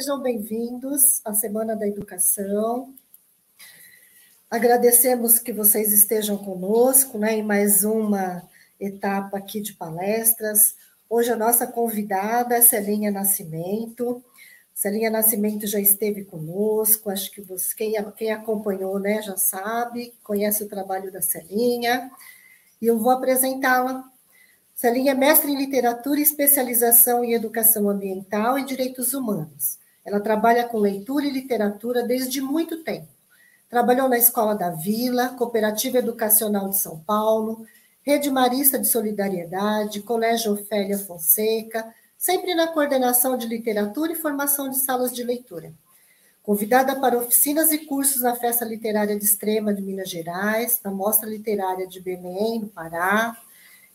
Sejam 0.00 0.18
bem-vindos 0.18 1.20
à 1.26 1.34
Semana 1.34 1.76
da 1.76 1.86
Educação. 1.86 2.94
Agradecemos 4.50 5.38
que 5.38 5.52
vocês 5.52 5.92
estejam 5.92 6.38
conosco 6.38 7.18
né, 7.18 7.34
em 7.34 7.42
mais 7.42 7.84
uma 7.84 8.42
etapa 8.80 9.36
aqui 9.36 9.60
de 9.60 9.74
palestras. 9.74 10.74
Hoje 11.06 11.30
a 11.30 11.36
nossa 11.36 11.66
convidada 11.66 12.56
é 12.56 12.62
Celinha 12.62 13.10
Nascimento. 13.10 14.24
Celinha 14.74 15.10
Nascimento 15.10 15.66
já 15.66 15.78
esteve 15.78 16.24
conosco, 16.24 17.10
acho 17.10 17.30
que 17.30 17.42
você, 17.42 17.74
quem, 17.74 17.94
quem 18.16 18.32
acompanhou 18.32 18.98
né, 18.98 19.20
já 19.20 19.36
sabe, 19.36 20.14
conhece 20.24 20.64
o 20.64 20.68
trabalho 20.68 21.12
da 21.12 21.20
Celinha, 21.20 22.10
e 22.80 22.86
eu 22.86 22.98
vou 22.98 23.10
apresentá-la. 23.10 24.10
Celinha 24.74 25.12
é 25.12 25.14
mestre 25.14 25.52
em 25.52 25.58
literatura 25.58 26.22
especialização 26.22 27.22
em 27.22 27.34
educação 27.34 27.86
ambiental 27.90 28.58
e 28.58 28.64
direitos 28.64 29.12
humanos. 29.12 29.78
Ela 30.04 30.20
trabalha 30.20 30.64
com 30.66 30.78
leitura 30.78 31.26
e 31.26 31.30
literatura 31.30 32.02
desde 32.02 32.40
muito 32.40 32.82
tempo. 32.82 33.08
Trabalhou 33.68 34.08
na 34.08 34.18
Escola 34.18 34.54
da 34.54 34.70
Vila, 34.70 35.28
Cooperativa 35.30 35.98
Educacional 35.98 36.68
de 36.68 36.78
São 36.78 36.98
Paulo, 37.00 37.66
Rede 38.02 38.30
Marista 38.30 38.78
de 38.78 38.88
Solidariedade, 38.88 40.02
Colégio 40.02 40.52
Ofélia 40.52 40.98
Fonseca, 40.98 41.94
sempre 42.16 42.54
na 42.54 42.66
coordenação 42.66 43.36
de 43.36 43.46
literatura 43.46 44.12
e 44.12 44.16
formação 44.16 44.68
de 44.68 44.78
salas 44.78 45.12
de 45.12 45.22
leitura. 45.22 45.72
Convidada 46.42 46.96
para 46.96 47.18
oficinas 47.18 47.70
e 47.70 47.78
cursos 47.78 48.22
na 48.22 48.34
Festa 48.34 48.64
Literária 48.64 49.16
de 49.16 49.24
Extrema 49.24 49.72
de 49.72 49.82
Minas 49.82 50.08
Gerais, 50.08 50.80
na 50.82 50.90
Mostra 50.90 51.28
Literária 51.28 51.86
de 51.86 52.00
Belém, 52.00 52.60
no 52.60 52.68
Pará, 52.68 53.36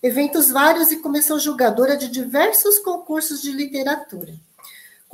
eventos 0.01 0.51
vários 0.51 0.91
e 0.91 0.97
começou 0.97 1.39
julgadora 1.39 1.97
de 1.97 2.07
diversos 2.07 2.77
concursos 2.79 3.41
de 3.41 3.51
literatura. 3.51 4.33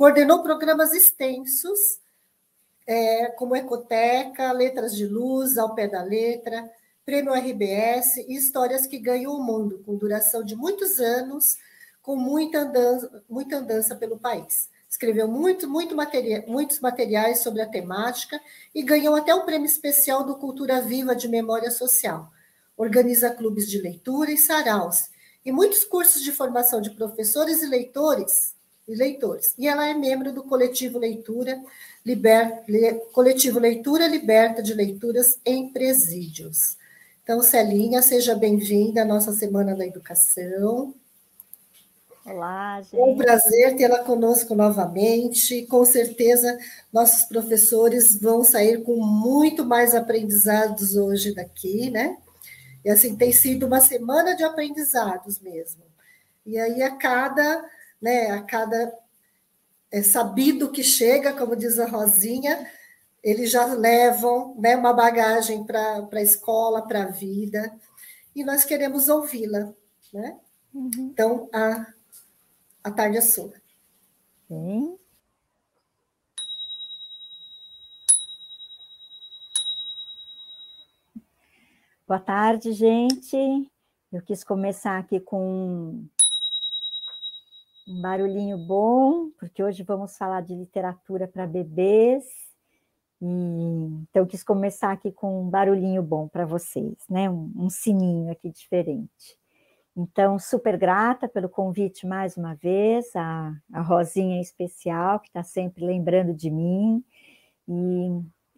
Coordenou 0.02 0.42
programas 0.42 0.92
extensos, 0.92 1.78
é, 2.84 3.26
como 3.38 3.54
Ecoteca, 3.54 4.50
Letras 4.50 4.96
de 4.96 5.06
Luz, 5.06 5.56
Ao 5.56 5.76
Pé 5.76 5.86
da 5.86 6.02
Letra, 6.02 6.68
Prêmio 7.06 7.32
RBS 7.32 8.16
e 8.16 8.34
Histórias 8.34 8.84
que 8.84 8.98
Ganham 8.98 9.32
o 9.32 9.40
Mundo, 9.40 9.80
com 9.86 9.94
duração 9.94 10.42
de 10.42 10.56
muitos 10.56 10.98
anos, 10.98 11.56
com 12.02 12.16
muita 12.16 12.62
andança, 12.62 13.22
muita 13.30 13.58
andança 13.58 13.94
pelo 13.94 14.18
país. 14.18 14.68
Escreveu 14.90 15.28
muito, 15.28 15.70
muito 15.70 15.94
materia, 15.94 16.44
muitos 16.48 16.80
materiais 16.80 17.38
sobre 17.38 17.62
a 17.62 17.68
temática 17.68 18.40
e 18.74 18.82
ganhou 18.82 19.14
até 19.14 19.32
o 19.32 19.44
prêmio 19.44 19.66
especial 19.66 20.24
do 20.24 20.34
Cultura 20.34 20.80
Viva 20.80 21.14
de 21.14 21.28
Memória 21.28 21.70
Social. 21.70 22.28
Organiza 22.76 23.30
clubes 23.30 23.70
de 23.70 23.80
leitura 23.80 24.32
e 24.32 24.36
saraus, 24.36 25.10
e 25.44 25.52
muitos 25.52 25.84
cursos 25.84 26.24
de 26.24 26.32
formação 26.32 26.80
de 26.80 26.90
professores 26.90 27.62
e 27.62 27.66
leitores 27.66 28.60
e 28.92 28.96
leitores. 28.96 29.54
E 29.58 29.66
ela 29.66 29.86
é 29.88 29.94
membro 29.94 30.32
do 30.32 30.42
coletivo 30.42 30.98
Leitura 30.98 31.62
Liber, 32.04 32.64
coletivo 33.12 33.58
Leitura 33.58 34.06
Liberta 34.06 34.62
de 34.62 34.74
Leituras 34.74 35.38
em 35.44 35.72
Presídios. 35.72 36.76
Então, 37.22 37.40
Celinha, 37.40 38.02
seja 38.02 38.34
bem-vinda 38.34 39.02
à 39.02 39.04
nossa 39.04 39.32
Semana 39.32 39.74
da 39.74 39.86
Educação. 39.86 40.94
Olá, 42.24 42.80
gente. 42.82 42.96
É 42.96 43.04
um 43.04 43.16
prazer 43.16 43.76
tê-la 43.76 44.00
conosco 44.00 44.54
novamente. 44.54 45.66
Com 45.66 45.84
certeza, 45.84 46.56
nossos 46.92 47.24
professores 47.24 48.16
vão 48.20 48.44
sair 48.44 48.82
com 48.82 48.96
muito 48.96 49.64
mais 49.64 49.94
aprendizados 49.94 50.96
hoje 50.96 51.34
daqui, 51.34 51.90
né? 51.90 52.16
E 52.84 52.90
assim, 52.90 53.16
tem 53.16 53.32
sido 53.32 53.66
uma 53.66 53.80
semana 53.80 54.36
de 54.36 54.44
aprendizados 54.44 55.40
mesmo. 55.40 55.82
E 56.44 56.58
aí, 56.58 56.82
a 56.82 56.90
cada, 56.96 57.64
né, 58.02 58.32
a 58.32 58.42
cada 58.42 58.92
é, 59.90 60.02
sabido 60.02 60.72
que 60.72 60.82
chega, 60.82 61.32
como 61.32 61.54
diz 61.54 61.78
a 61.78 61.86
Rosinha, 61.86 62.68
eles 63.22 63.50
já 63.50 63.66
levam 63.66 64.56
né, 64.58 64.76
uma 64.76 64.92
bagagem 64.92 65.64
para 65.64 66.08
a 66.12 66.22
escola, 66.22 66.82
para 66.82 67.04
a 67.04 67.10
vida, 67.10 67.78
e 68.34 68.42
nós 68.42 68.64
queremos 68.64 69.08
ouvi-la. 69.08 69.72
Né? 70.12 70.38
Uhum. 70.74 70.90
Então, 71.12 71.48
a, 71.52 71.86
a 72.82 72.90
tarde 72.90 73.18
é 73.18 73.20
sua. 73.20 73.52
Sim. 74.48 74.98
Boa 82.06 82.20
tarde, 82.20 82.72
gente. 82.72 83.36
Eu 84.12 84.20
quis 84.20 84.42
começar 84.44 84.98
aqui 84.98 85.20
com 85.20 86.04
um 87.86 88.00
barulhinho 88.00 88.58
bom, 88.58 89.30
porque 89.38 89.62
hoje 89.62 89.82
vamos 89.82 90.16
falar 90.16 90.42
de 90.42 90.54
literatura 90.54 91.26
para 91.26 91.46
bebês. 91.46 92.24
E, 93.20 93.26
então, 94.08 94.26
quis 94.26 94.42
começar 94.42 94.92
aqui 94.92 95.12
com 95.12 95.42
um 95.42 95.48
barulhinho 95.48 96.02
bom 96.02 96.28
para 96.28 96.44
vocês, 96.44 96.96
né? 97.08 97.30
Um, 97.30 97.52
um, 97.56 97.70
sininho 97.70 98.30
aqui 98.32 98.50
diferente. 98.50 99.38
Então, 99.96 100.38
super 100.38 100.76
grata 100.76 101.28
pelo 101.28 101.48
convite 101.48 102.06
mais 102.06 102.36
uma 102.36 102.54
vez, 102.54 103.14
a, 103.14 103.52
a 103.72 103.82
Rosinha 103.82 104.36
em 104.36 104.40
especial, 104.40 105.20
que 105.20 105.28
está 105.28 105.42
sempre 105.42 105.84
lembrando 105.84 106.34
de 106.34 106.50
mim. 106.50 107.04
E, 107.68 108.08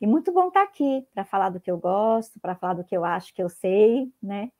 e 0.01 0.07
muito 0.07 0.33
bom 0.33 0.49
estar 0.49 0.61
tá 0.61 0.67
aqui 0.67 1.07
para 1.13 1.25
falar 1.25 1.51
do 1.51 1.61
que 1.61 1.71
eu 1.71 1.79
gosto, 1.79 2.41
para 2.41 2.55
falar 2.55 2.75
do 2.75 2.85
que 2.85 2.97
eu 2.97 3.05
acho 3.05 3.35
que 3.35 3.43
eu 3.43 3.49
sei, 3.49 4.11
né? 4.23 4.51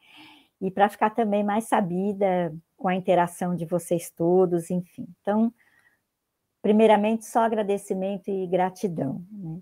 E 0.61 0.71
para 0.71 0.89
ficar 0.89 1.11
também 1.11 1.45
mais 1.45 1.65
sabida 1.65 2.55
com 2.85 2.89
a 2.89 2.95
interação 2.95 3.57
de 3.57 3.65
vocês 3.65 4.11
todos, 4.11 4.71
enfim. 4.71 5.07
Então, 5.23 5.51
primeiramente, 6.61 7.25
só 7.25 7.41
agradecimento 7.41 8.29
e 8.29 8.47
gratidão. 8.47 9.25
Né? 9.33 9.59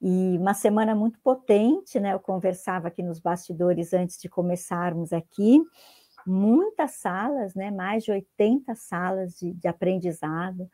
E 0.00 0.38
uma 0.38 0.54
semana 0.54 0.94
muito 0.94 1.18
potente, 1.18 1.98
né? 1.98 2.14
Eu 2.14 2.20
conversava 2.20 2.86
aqui 2.86 3.02
nos 3.02 3.18
bastidores 3.18 3.92
antes 3.92 4.20
de 4.20 4.28
começarmos 4.28 5.12
aqui, 5.12 5.60
muitas 6.24 6.92
salas, 6.92 7.56
né? 7.56 7.72
Mais 7.72 8.04
de 8.04 8.12
80 8.12 8.72
salas 8.76 9.36
de, 9.36 9.52
de 9.52 9.66
aprendizado, 9.66 10.70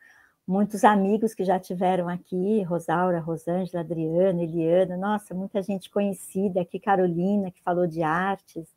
muitos 0.47 0.83
amigos 0.83 1.33
que 1.33 1.43
já 1.43 1.59
tiveram 1.59 2.07
aqui, 2.07 2.61
Rosaura, 2.61 3.19
Rosângela, 3.19 3.81
Adriana, 3.81 4.43
Eliana, 4.43 4.95
nossa, 4.95 5.33
muita 5.33 5.63
gente 5.63 5.89
conhecida 5.89 6.61
aqui, 6.61 6.79
Carolina, 6.79 7.49
que 7.49 7.63
falou 7.63 7.87
de 7.87 8.03
artes, 8.03 8.67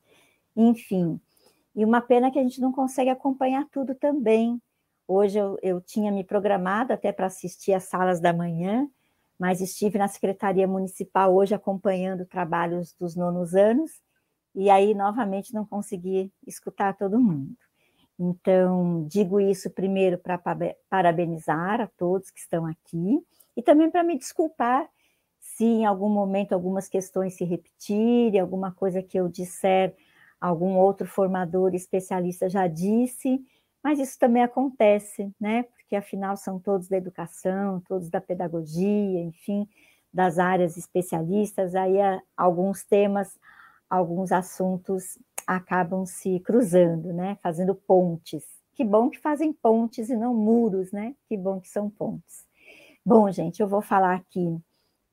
enfim. 0.56 1.20
E 1.74 1.84
uma 1.84 2.00
pena 2.00 2.30
que 2.30 2.38
a 2.38 2.42
gente 2.42 2.60
não 2.60 2.72
consegue 2.72 3.10
acompanhar 3.10 3.66
tudo 3.70 3.94
também. 3.94 4.60
Hoje 5.06 5.38
eu, 5.38 5.58
eu 5.62 5.80
tinha 5.80 6.10
me 6.10 6.24
programado 6.24 6.92
até 6.92 7.12
para 7.12 7.26
assistir 7.26 7.72
às 7.72 7.84
salas 7.84 8.20
da 8.20 8.32
manhã, 8.32 8.88
mas 9.38 9.60
estive 9.60 9.98
na 9.98 10.06
Secretaria 10.06 10.68
Municipal 10.68 11.34
hoje 11.34 11.54
acompanhando 11.54 12.26
trabalhos 12.26 12.92
dos 12.92 13.16
nonos 13.16 13.54
anos, 13.54 13.90
e 14.54 14.68
aí 14.68 14.94
novamente 14.94 15.54
não 15.54 15.64
consegui 15.64 16.32
escutar 16.46 16.96
todo 16.96 17.20
mundo. 17.20 17.56
Então, 18.18 19.06
digo 19.08 19.40
isso 19.40 19.70
primeiro 19.70 20.18
para 20.18 20.38
parabenizar 20.90 21.80
a 21.80 21.86
todos 21.86 22.30
que 22.30 22.38
estão 22.38 22.66
aqui, 22.66 23.18
e 23.56 23.62
também 23.62 23.90
para 23.90 24.04
me 24.04 24.18
desculpar 24.18 24.88
se 25.40 25.64
em 25.64 25.86
algum 25.86 26.08
momento 26.08 26.52
algumas 26.52 26.88
questões 26.88 27.34
se 27.34 27.44
repetirem, 27.44 28.38
alguma 28.38 28.72
coisa 28.72 29.02
que 29.02 29.18
eu 29.18 29.28
disser 29.28 29.94
algum 30.40 30.76
outro 30.76 31.06
formador 31.06 31.74
especialista 31.74 32.48
já 32.48 32.66
disse, 32.66 33.44
mas 33.82 33.98
isso 33.98 34.18
também 34.18 34.42
acontece, 34.42 35.32
né? 35.40 35.64
Porque 35.64 35.96
afinal 35.96 36.36
são 36.36 36.58
todos 36.58 36.88
da 36.88 36.96
educação, 36.96 37.80
todos 37.80 38.08
da 38.08 38.20
pedagogia, 38.20 39.20
enfim, 39.20 39.68
das 40.12 40.38
áreas 40.38 40.76
especialistas, 40.76 41.74
aí 41.74 41.96
alguns 42.36 42.84
temas, 42.84 43.38
alguns 43.88 44.32
assuntos 44.32 45.18
acabam 45.46 46.06
se 46.06 46.40
cruzando, 46.40 47.12
né? 47.12 47.36
Fazendo 47.42 47.74
pontes. 47.74 48.44
Que 48.74 48.84
bom 48.84 49.10
que 49.10 49.18
fazem 49.18 49.52
pontes 49.52 50.08
e 50.08 50.16
não 50.16 50.34
muros, 50.34 50.92
né? 50.92 51.14
Que 51.28 51.36
bom 51.36 51.60
que 51.60 51.68
são 51.68 51.90
pontes. 51.90 52.46
Bom, 53.04 53.30
gente, 53.30 53.60
eu 53.60 53.68
vou 53.68 53.82
falar 53.82 54.14
aqui 54.14 54.58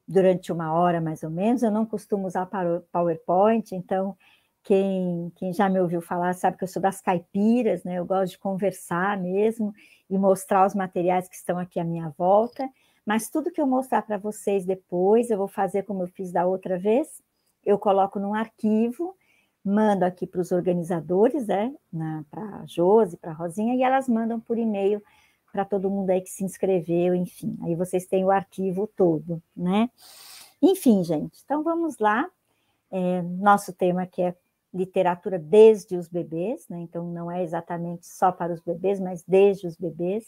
durante 0.08 0.52
uma 0.52 0.74
hora 0.74 1.02
mais 1.02 1.24
ou 1.24 1.30
menos. 1.30 1.64
Eu 1.64 1.72
não 1.72 1.86
costumo 1.86 2.28
usar 2.28 2.50
PowerPoint, 2.92 3.76
então 3.76 4.16
quem, 4.68 5.32
quem 5.38 5.54
já 5.54 5.70
me 5.70 5.80
ouviu 5.80 6.02
falar 6.02 6.34
sabe 6.34 6.58
que 6.58 6.64
eu 6.66 6.68
sou 6.68 6.82
das 6.82 7.00
caipiras, 7.00 7.86
né? 7.86 8.00
Eu 8.00 8.06
gosto 8.06 8.32
de 8.32 8.38
conversar 8.38 9.18
mesmo 9.18 9.74
e 10.10 10.18
mostrar 10.18 10.68
os 10.68 10.76
materiais 10.76 11.26
que 11.30 11.38
estão 11.38 11.58
aqui 11.58 11.80
à 11.80 11.86
minha 11.86 12.14
volta. 12.18 12.70
Mas 13.06 13.30
tudo 13.30 13.50
que 13.50 13.62
eu 13.62 13.66
mostrar 13.66 14.02
para 14.02 14.18
vocês 14.18 14.66
depois, 14.66 15.30
eu 15.32 15.38
vou 15.38 15.48
fazer 15.48 15.84
como 15.84 16.04
eu 16.04 16.08
fiz 16.08 16.34
da 16.34 16.46
outra 16.46 16.78
vez. 16.78 17.24
Eu 17.66 17.80
coloco 17.80 18.20
num 18.20 18.34
arquivo, 18.34 19.16
mando 19.64 20.04
aqui 20.04 20.28
para 20.28 20.42
os 20.42 20.52
organizadores, 20.52 21.48
né? 21.48 21.74
Para 22.30 22.58
a 22.58 22.66
Josi, 22.66 23.16
para 23.16 23.32
a 23.32 23.36
Rosinha, 23.36 23.74
e 23.74 23.84
elas 23.84 24.10
mandam 24.10 24.38
por 24.38 24.58
e-mail 24.58 25.02
para 25.50 25.64
todo 25.64 25.90
mundo 25.90 26.10
aí 26.10 26.20
que 26.20 26.30
se 26.30 26.44
inscreveu, 26.44 27.16
enfim. 27.16 27.58
Aí 27.64 27.74
vocês 27.74 28.06
têm 28.06 28.26
o 28.26 28.32
arquivo 28.32 28.86
todo, 28.86 29.42
né? 29.56 29.90
Enfim, 30.62 31.06
gente, 31.06 31.40
então 31.46 31.64
vamos 31.64 32.00
lá. 32.00 32.30
É, 32.92 33.22
nosso 33.22 33.72
tema 33.72 34.04
aqui 34.04 34.22
é 34.22 34.36
literatura 34.78 35.40
desde 35.40 35.98
os 35.98 36.08
bebês, 36.08 36.68
né? 36.70 36.80
então 36.80 37.06
não 37.06 37.32
é 37.32 37.44
exatamente 37.44 38.08
só 38.08 38.32
para 38.32 38.54
os 38.54 38.62
bebês, 38.62 39.00
mas 39.00 39.24
desde 39.24 39.68
os 39.68 39.76
bebês. 39.76 40.26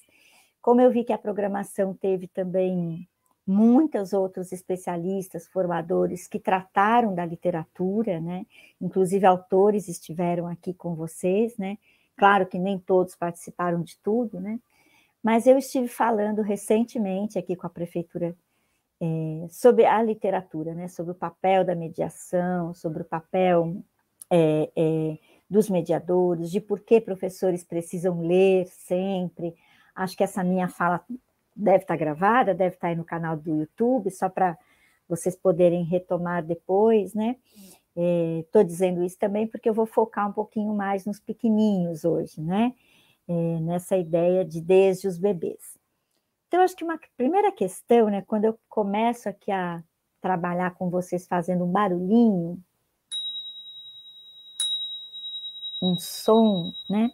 Como 0.61 0.81
eu 0.81 0.91
vi 0.91 1.03
que 1.03 1.13
a 1.13 1.17
programação 1.17 1.93
teve 1.93 2.27
também 2.27 3.07
muitos 3.49 4.13
outros 4.13 4.51
especialistas, 4.51 5.47
formadores 5.47 6.27
que 6.27 6.37
trataram 6.37 7.15
da 7.15 7.25
literatura, 7.25 8.19
né? 8.19 8.45
Inclusive 8.79 9.25
autores 9.25 9.87
estiveram 9.87 10.45
aqui 10.45 10.71
com 10.71 10.93
vocês, 10.93 11.57
né? 11.57 11.79
Claro 12.15 12.45
que 12.45 12.59
nem 12.59 12.77
todos 12.77 13.15
participaram 13.15 13.81
de 13.81 13.97
tudo, 14.03 14.39
né? 14.39 14.59
Mas 15.23 15.47
eu 15.47 15.57
estive 15.57 15.87
falando 15.87 16.43
recentemente 16.43 17.39
aqui 17.39 17.55
com 17.55 17.65
a 17.65 17.71
prefeitura 17.71 18.35
é, 19.01 19.47
sobre 19.49 19.83
a 19.83 19.99
literatura, 20.03 20.75
né? 20.75 20.87
Sobre 20.87 21.13
o 21.13 21.15
papel 21.15 21.65
da 21.65 21.73
mediação, 21.73 22.73
sobre 22.75 23.01
o 23.01 23.05
papel 23.05 23.83
é, 24.29 24.69
é, 24.75 25.17
dos 25.49 25.69
mediadores, 25.69 26.51
de 26.51 26.61
por 26.61 26.81
que 26.81 27.01
professores 27.01 27.63
precisam 27.63 28.21
ler 28.21 28.67
sempre. 28.67 29.55
Acho 29.95 30.15
que 30.15 30.23
essa 30.23 30.43
minha 30.43 30.67
fala 30.67 31.03
deve 31.55 31.83
estar 31.83 31.97
gravada, 31.97 32.53
deve 32.53 32.75
estar 32.75 32.89
aí 32.89 32.95
no 32.95 33.03
canal 33.03 33.35
do 33.35 33.49
YouTube, 33.49 34.09
só 34.11 34.29
para 34.29 34.57
vocês 35.07 35.35
poderem 35.35 35.83
retomar 35.83 36.45
depois, 36.45 37.13
né? 37.13 37.35
Estou 38.39 38.61
é, 38.61 38.63
dizendo 38.63 39.03
isso 39.03 39.17
também 39.17 39.47
porque 39.47 39.67
eu 39.67 39.73
vou 39.73 39.85
focar 39.85 40.29
um 40.29 40.31
pouquinho 40.31 40.73
mais 40.73 41.05
nos 41.05 41.19
pequeninhos 41.19 42.05
hoje, 42.05 42.39
né? 42.41 42.73
É, 43.27 43.59
nessa 43.59 43.97
ideia 43.97 44.45
de 44.45 44.61
desde 44.61 45.07
os 45.07 45.17
bebês. 45.17 45.77
Então, 46.47 46.61
acho 46.61 46.75
que 46.75 46.83
uma 46.83 46.99
primeira 47.15 47.51
questão, 47.51 48.09
né, 48.09 48.23
quando 48.23 48.45
eu 48.45 48.57
começo 48.67 49.29
aqui 49.29 49.51
a 49.51 49.83
trabalhar 50.19 50.73
com 50.75 50.89
vocês 50.89 51.27
fazendo 51.27 51.63
um 51.63 51.71
barulhinho, 51.71 52.59
um 55.81 55.97
som, 55.97 56.71
né? 56.89 57.09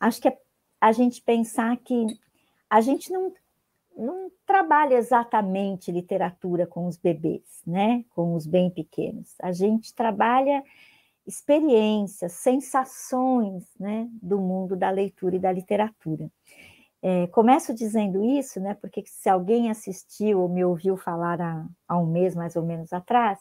Acho 0.00 0.20
que 0.20 0.28
é 0.28 0.38
a 0.80 0.92
gente 0.92 1.20
pensar 1.22 1.76
que 1.78 2.06
a 2.70 2.80
gente 2.80 3.12
não 3.12 3.32
não 3.96 4.30
trabalha 4.46 4.94
exatamente 4.94 5.90
literatura 5.90 6.66
com 6.66 6.86
os 6.86 6.96
bebês, 6.96 7.42
né? 7.66 8.04
Com 8.10 8.34
os 8.34 8.46
bem 8.46 8.70
pequenos. 8.70 9.34
A 9.42 9.50
gente 9.50 9.92
trabalha 9.92 10.62
experiências, 11.26 12.32
sensações, 12.32 13.64
né? 13.78 14.08
Do 14.22 14.38
mundo 14.38 14.76
da 14.76 14.88
leitura 14.88 15.36
e 15.36 15.40
da 15.40 15.50
literatura. 15.50 16.30
É, 17.02 17.26
começo 17.28 17.74
dizendo 17.74 18.24
isso, 18.24 18.60
né? 18.60 18.74
Porque 18.74 19.02
se 19.04 19.28
alguém 19.28 19.70
assistiu 19.70 20.40
ou 20.40 20.48
me 20.48 20.64
ouviu 20.64 20.96
falar 20.96 21.40
há, 21.40 21.66
há 21.88 21.98
um 21.98 22.06
mês 22.06 22.34
mais 22.36 22.54
ou 22.56 22.62
menos 22.62 22.92
atrás, 22.92 23.38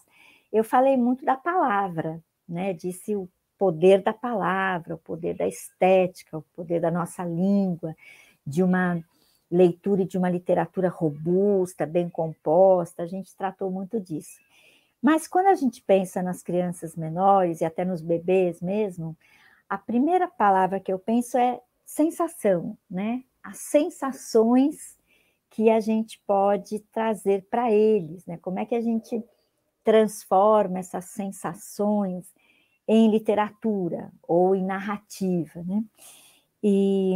eu 0.51 0.63
falei 0.63 0.97
muito 0.97 1.23
da 1.23 1.35
palavra, 1.35 2.21
né? 2.47 2.73
Disse 2.73 3.15
o 3.15 3.29
poder 3.57 4.01
da 4.01 4.13
palavra, 4.13 4.95
o 4.95 4.99
poder 4.99 5.35
da 5.35 5.47
estética, 5.47 6.37
o 6.37 6.41
poder 6.55 6.79
da 6.79 6.91
nossa 6.91 7.23
língua, 7.23 7.95
de 8.45 8.63
uma 8.63 9.03
leitura 9.49 10.05
de 10.05 10.17
uma 10.17 10.29
literatura 10.29 10.89
robusta, 10.89 11.85
bem 11.85 12.09
composta, 12.09 13.03
a 13.03 13.07
gente 13.07 13.35
tratou 13.35 13.71
muito 13.71 13.99
disso. 13.99 14.39
Mas 15.01 15.27
quando 15.27 15.47
a 15.47 15.55
gente 15.55 15.81
pensa 15.81 16.21
nas 16.21 16.43
crianças 16.43 16.95
menores 16.95 17.61
e 17.61 17.65
até 17.65 17.85
nos 17.85 18.01
bebês 18.01 18.61
mesmo, 18.61 19.15
a 19.69 19.77
primeira 19.77 20.27
palavra 20.27 20.79
que 20.79 20.91
eu 20.91 20.99
penso 20.99 21.37
é 21.37 21.61
sensação, 21.85 22.77
né? 22.89 23.23
As 23.43 23.57
sensações 23.57 24.97
que 25.49 25.69
a 25.69 25.79
gente 25.79 26.21
pode 26.27 26.79
trazer 26.91 27.45
para 27.49 27.71
eles, 27.71 28.25
né? 28.25 28.37
Como 28.41 28.59
é 28.59 28.65
que 28.65 28.75
a 28.75 28.81
gente 28.81 29.23
transforma 29.83 30.79
essas 30.79 31.05
sensações 31.05 32.25
em 32.87 33.09
literatura 33.11 34.11
ou 34.23 34.55
em 34.55 34.63
narrativa, 34.63 35.61
né? 35.63 35.83
E, 36.63 37.15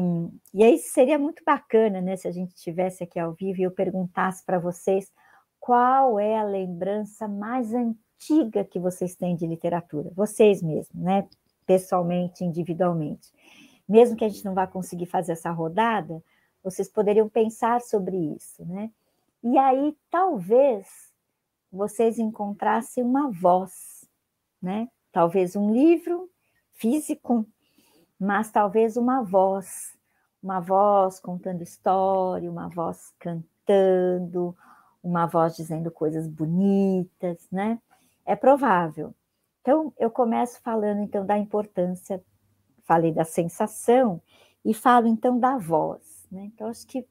e 0.53 0.63
aí 0.63 0.77
seria 0.77 1.17
muito 1.17 1.43
bacana, 1.43 1.99
né, 1.99 2.15
se 2.15 2.27
a 2.27 2.31
gente 2.31 2.53
tivesse 2.55 3.03
aqui 3.03 3.19
ao 3.19 3.33
vivo 3.33 3.59
e 3.59 3.63
eu 3.63 3.71
perguntasse 3.71 4.45
para 4.45 4.59
vocês 4.59 5.11
qual 5.59 6.19
é 6.19 6.37
a 6.37 6.43
lembrança 6.43 7.27
mais 7.27 7.73
antiga 7.73 8.63
que 8.63 8.79
vocês 8.79 9.15
têm 9.15 9.35
de 9.35 9.47
literatura, 9.47 10.11
vocês 10.15 10.61
mesmos, 10.61 10.93
né, 10.93 11.27
pessoalmente, 11.65 12.43
individualmente. 12.43 13.31
Mesmo 13.89 14.15
que 14.15 14.23
a 14.23 14.29
gente 14.29 14.45
não 14.45 14.53
vá 14.53 14.67
conseguir 14.67 15.07
fazer 15.07 15.33
essa 15.33 15.51
rodada, 15.51 16.23
vocês 16.63 16.87
poderiam 16.87 17.27
pensar 17.27 17.81
sobre 17.81 18.15
isso, 18.15 18.63
né? 18.65 18.91
E 19.43 19.57
aí 19.57 19.97
talvez 20.09 21.11
vocês 21.71 22.19
encontrassem 22.19 23.03
uma 23.03 23.31
voz, 23.31 24.05
né? 24.61 24.87
Talvez 25.11 25.55
um 25.55 25.73
livro 25.73 26.29
físico, 26.73 27.45
mas 28.19 28.51
talvez 28.51 28.97
uma 28.97 29.21
voz, 29.21 29.97
uma 30.41 30.59
voz 30.59 31.19
contando 31.19 31.61
história, 31.61 32.49
uma 32.49 32.69
voz 32.69 33.13
cantando, 33.19 34.55
uma 35.03 35.25
voz 35.25 35.55
dizendo 35.55 35.91
coisas 35.91 36.27
bonitas, 36.27 37.47
né? 37.51 37.79
É 38.25 38.35
provável. 38.35 39.13
Então, 39.61 39.93
eu 39.97 40.09
começo 40.09 40.59
falando 40.61 41.01
então 41.01 41.25
da 41.25 41.37
importância, 41.37 42.23
falei 42.83 43.11
da 43.11 43.23
sensação 43.23 44.21
e 44.63 44.73
falo 44.73 45.07
então 45.07 45.39
da 45.39 45.57
voz, 45.57 46.27
né? 46.31 46.45
Então, 46.45 46.67
acho 46.67 46.85
que 46.87 47.05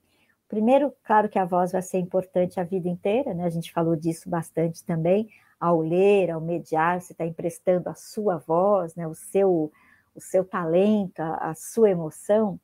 primeiro, 0.49 0.93
claro 1.05 1.29
que 1.29 1.39
a 1.39 1.45
voz 1.45 1.73
vai 1.73 1.83
ser 1.83 1.99
importante 1.99 2.59
a 2.59 2.65
vida 2.65 2.89
inteira, 2.89 3.33
né? 3.35 3.45
A 3.45 3.51
gente 3.51 3.73
falou 3.73 3.95
disso 3.95 4.29
bastante 4.29 4.85
também, 4.85 5.29
ao 5.61 5.81
ler, 5.81 6.31
ao 6.31 6.41
mediar, 6.41 7.01
você 7.01 7.13
está 7.13 7.27
emprestando 7.27 7.89
a 7.89 7.95
sua 7.95 8.39
voz, 8.39 8.95
né? 8.95 9.07
O 9.07 9.15
seu 9.15 9.71
o 10.15 10.21
seu 10.21 10.45
talento, 10.45 11.21
a, 11.21 11.51
a 11.51 11.55
sua 11.55 11.91
emoção, 11.91 12.59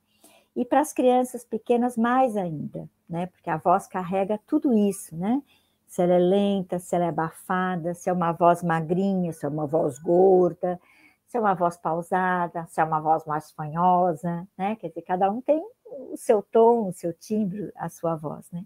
e 0.54 0.64
para 0.64 0.80
as 0.80 0.92
crianças 0.92 1.44
pequenas 1.44 1.96
mais 1.96 2.36
ainda, 2.36 2.88
né? 3.08 3.26
Porque 3.26 3.50
a 3.50 3.56
voz 3.56 3.86
carrega 3.86 4.40
tudo 4.46 4.74
isso, 4.74 5.14
né? 5.16 5.42
Se 5.86 6.02
ela 6.02 6.14
é 6.14 6.18
lenta, 6.18 6.78
se 6.78 6.96
ela 6.96 7.04
é 7.04 7.08
abafada, 7.08 7.94
se 7.94 8.10
é 8.10 8.12
uma 8.12 8.32
voz 8.32 8.62
magrinha, 8.62 9.32
se 9.32 9.44
é 9.46 9.48
uma 9.48 9.66
voz 9.66 9.98
gorda, 9.98 10.80
se 11.26 11.36
é 11.36 11.40
uma 11.40 11.54
voz 11.54 11.76
pausada, 11.76 12.66
se 12.66 12.80
é 12.80 12.84
uma 12.84 13.00
voz 13.00 13.24
mais 13.26 13.50
fanhosa, 13.52 14.46
né? 14.56 14.76
Quer 14.76 14.88
dizer, 14.88 15.02
cada 15.02 15.30
um 15.30 15.40
tem 15.40 15.62
o 15.84 16.16
seu 16.16 16.42
tom, 16.42 16.88
o 16.88 16.92
seu 16.92 17.12
timbre, 17.12 17.70
a 17.76 17.88
sua 17.88 18.16
voz, 18.16 18.50
né? 18.50 18.64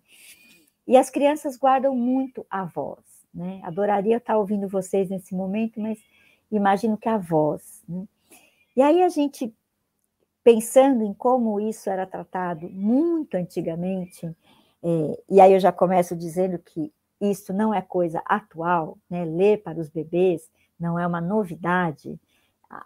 E 0.87 0.97
as 0.97 1.11
crianças 1.11 1.57
guardam 1.57 1.95
muito 1.95 2.47
a 2.49 2.65
voz, 2.65 3.05
né? 3.33 3.61
Adoraria 3.63 4.17
estar 4.17 4.37
ouvindo 4.37 4.69
vocês 4.69 5.09
nesse 5.09 5.35
momento, 5.35 5.81
mas 5.81 5.99
imagino 6.51 6.97
que 6.97 7.09
a 7.09 7.17
voz, 7.19 7.83
né? 7.89 8.07
E 8.77 8.83
aí 8.83 9.03
a 9.03 9.09
gente, 9.09 9.55
pensando 10.45 11.03
em 11.03 11.13
como 11.13 11.61
isso 11.61 11.91
era 11.91 12.07
tratado 12.07 12.69
muito 12.71 13.37
antigamente, 13.37 14.27
é, 14.83 15.23
e 15.29 15.41
aí 15.41 15.53
eu 15.53 15.61
já 15.61 15.73
começo 15.73 16.17
dizendo 16.17 16.59
que 16.59 16.93
isso 17.21 17.53
não 17.53 17.75
é 17.75 17.83
coisa 17.83 18.23
atual, 18.25 18.97
né? 19.09 19.25
ler 19.25 19.63
para 19.63 19.79
os 19.79 19.91
bebês 19.91 20.49
não 20.79 20.99
é 20.99 21.07
uma 21.07 21.21
novidade, 21.21 22.19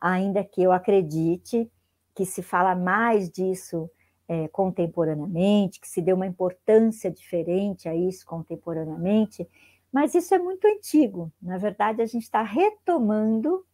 ainda 0.01 0.43
que 0.43 0.63
eu 0.63 0.73
acredite 0.73 1.71
que 2.15 2.25
se 2.25 2.43
fala 2.43 2.75
mais 2.75 3.31
disso 3.31 3.89
é, 4.27 4.49
contemporaneamente, 4.49 5.81
que 5.81 5.89
se 5.89 6.01
dê 6.01 6.13
uma 6.13 6.27
importância 6.27 7.11
diferente 7.11 7.89
a 7.89 7.95
isso 7.95 8.25
contemporaneamente, 8.27 9.49
mas 9.95 10.13
isso 10.13 10.35
é 10.35 10.39
muito 10.41 10.67
antigo. 10.67 11.33
Na 11.41 11.57
verdade, 11.57 12.03
a 12.03 12.07
gente 12.07 12.25
está 12.25 12.43
retomando 12.43 13.65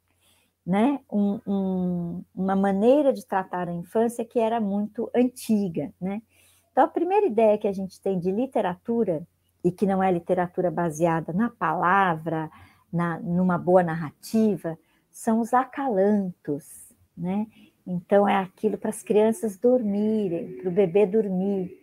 né, 0.67 1.00
um, 1.11 1.41
um, 1.47 2.25
uma 2.35 2.55
maneira 2.55 3.11
de 3.11 3.27
tratar 3.27 3.71
a 3.71 3.73
infância 3.73 4.23
que 4.23 4.39
era 4.39 4.61
muito 4.61 5.11
antiga. 5.17 5.91
Né? 5.99 6.21
Então, 6.71 6.85
a 6.85 6.89
primeira 6.89 7.27
ideia 7.27 7.57
que 7.57 7.67
a 7.67 7.73
gente 7.73 7.99
tem 8.03 8.19
de 8.19 8.31
literatura, 8.31 9.27
e 9.65 9.73
que 9.73 9.87
não 9.87 10.03
é 10.03 10.12
literatura 10.12 10.71
baseada 10.71 11.33
na 11.33 11.49
palavra, 11.49 12.50
na, 12.93 13.19
numa 13.19 13.57
boa 13.57 13.83
narrativa, 13.83 14.79
são 15.11 15.41
os 15.41 15.55
acalantos. 15.55 16.93
Né? 17.17 17.47
Então, 17.87 18.29
é 18.29 18.37
aquilo 18.37 18.77
para 18.77 18.91
as 18.91 19.03
crianças 19.03 19.57
dormirem, 19.57 20.59
para 20.59 20.69
o 20.69 20.73
bebê 20.73 21.07
dormir. 21.07 21.80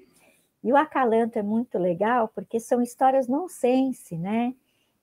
E 0.68 0.72
o 0.74 0.76
acalanto 0.76 1.40
é 1.40 1.42
muito 1.42 1.78
legal 1.78 2.28
porque 2.28 2.60
são 2.60 2.82
histórias 2.82 3.26
nonsense, 3.26 4.18
né? 4.18 4.54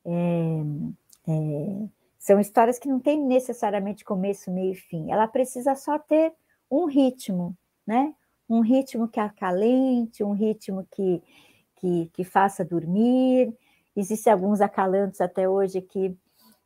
É, 0.04 0.60
é, 1.26 1.88
são 2.18 2.38
histórias 2.38 2.78
que 2.78 2.86
não 2.86 3.00
têm 3.00 3.18
necessariamente 3.18 4.04
começo, 4.04 4.50
meio 4.50 4.72
e 4.72 4.74
fim. 4.74 5.10
Ela 5.10 5.26
precisa 5.26 5.74
só 5.74 5.98
ter 5.98 6.34
um 6.70 6.84
ritmo, 6.84 7.56
né? 7.86 8.14
Um 8.46 8.60
ritmo 8.60 9.08
que 9.08 9.18
acalente, 9.18 10.22
um 10.22 10.32
ritmo 10.32 10.86
que, 10.90 11.22
que, 11.76 12.10
que 12.12 12.24
faça 12.24 12.62
dormir. 12.62 13.50
Existem 13.96 14.34
alguns 14.34 14.60
acalantos 14.60 15.22
até 15.22 15.48
hoje 15.48 15.80
que 15.80 16.14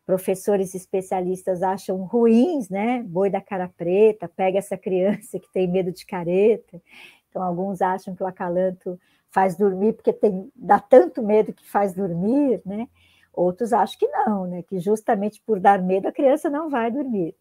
professores 0.05 0.75
especialistas 0.75 1.63
acham 1.63 1.99
ruins, 1.99 2.69
né? 2.69 3.01
Boi 3.05 3.31
da 3.31 3.41
cara 3.41 3.69
preta, 3.69 4.29
pega 4.29 4.59
essa 4.59 4.77
criança 4.77 5.39
que 5.39 5.53
tem 5.53 5.69
medo 5.69 5.93
de 5.93 6.05
careta. 6.05 6.83
Então, 7.29 7.43
alguns 7.43 7.83
acham 7.83 8.15
que 8.15 8.23
o 8.23 8.27
acalanto 8.27 8.99
faz 9.31 9.57
dormir 9.57 9.93
porque 9.95 10.13
tem, 10.13 10.51
dá 10.57 10.81
tanto 10.81 11.23
medo 11.23 11.53
que 11.53 11.69
faz 11.69 11.93
dormir, 11.95 12.63
né? 12.65 12.89
Outros 13.33 13.73
acham 13.73 13.99
que 13.99 14.09
não, 14.09 14.47
né? 14.47 14.63
Que 14.63 14.79
justamente 14.81 15.41
por 15.45 15.61
dar 15.61 15.83
medo 15.83 16.09
a 16.09 16.13
criança 16.13 16.51
não 16.51 16.69
vai 16.71 16.91
dormir. 16.91 17.35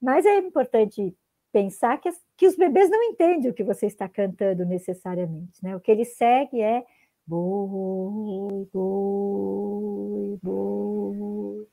Mas 0.00 0.26
é 0.26 0.38
importante 0.38 1.16
pensar 1.52 1.98
que, 1.98 2.10
que 2.36 2.46
os 2.46 2.56
bebês 2.56 2.90
não 2.90 3.02
entendem 3.02 3.50
o 3.50 3.54
que 3.54 3.64
você 3.64 3.86
está 3.86 4.08
cantando 4.08 4.64
necessariamente, 4.64 5.62
né? 5.62 5.74
O 5.74 5.80
que 5.80 5.90
ele 5.90 6.04
segue 6.04 6.60
é 6.60 6.84
boi, 7.26 8.68
boi, 8.72 10.38
boi, 10.42 11.66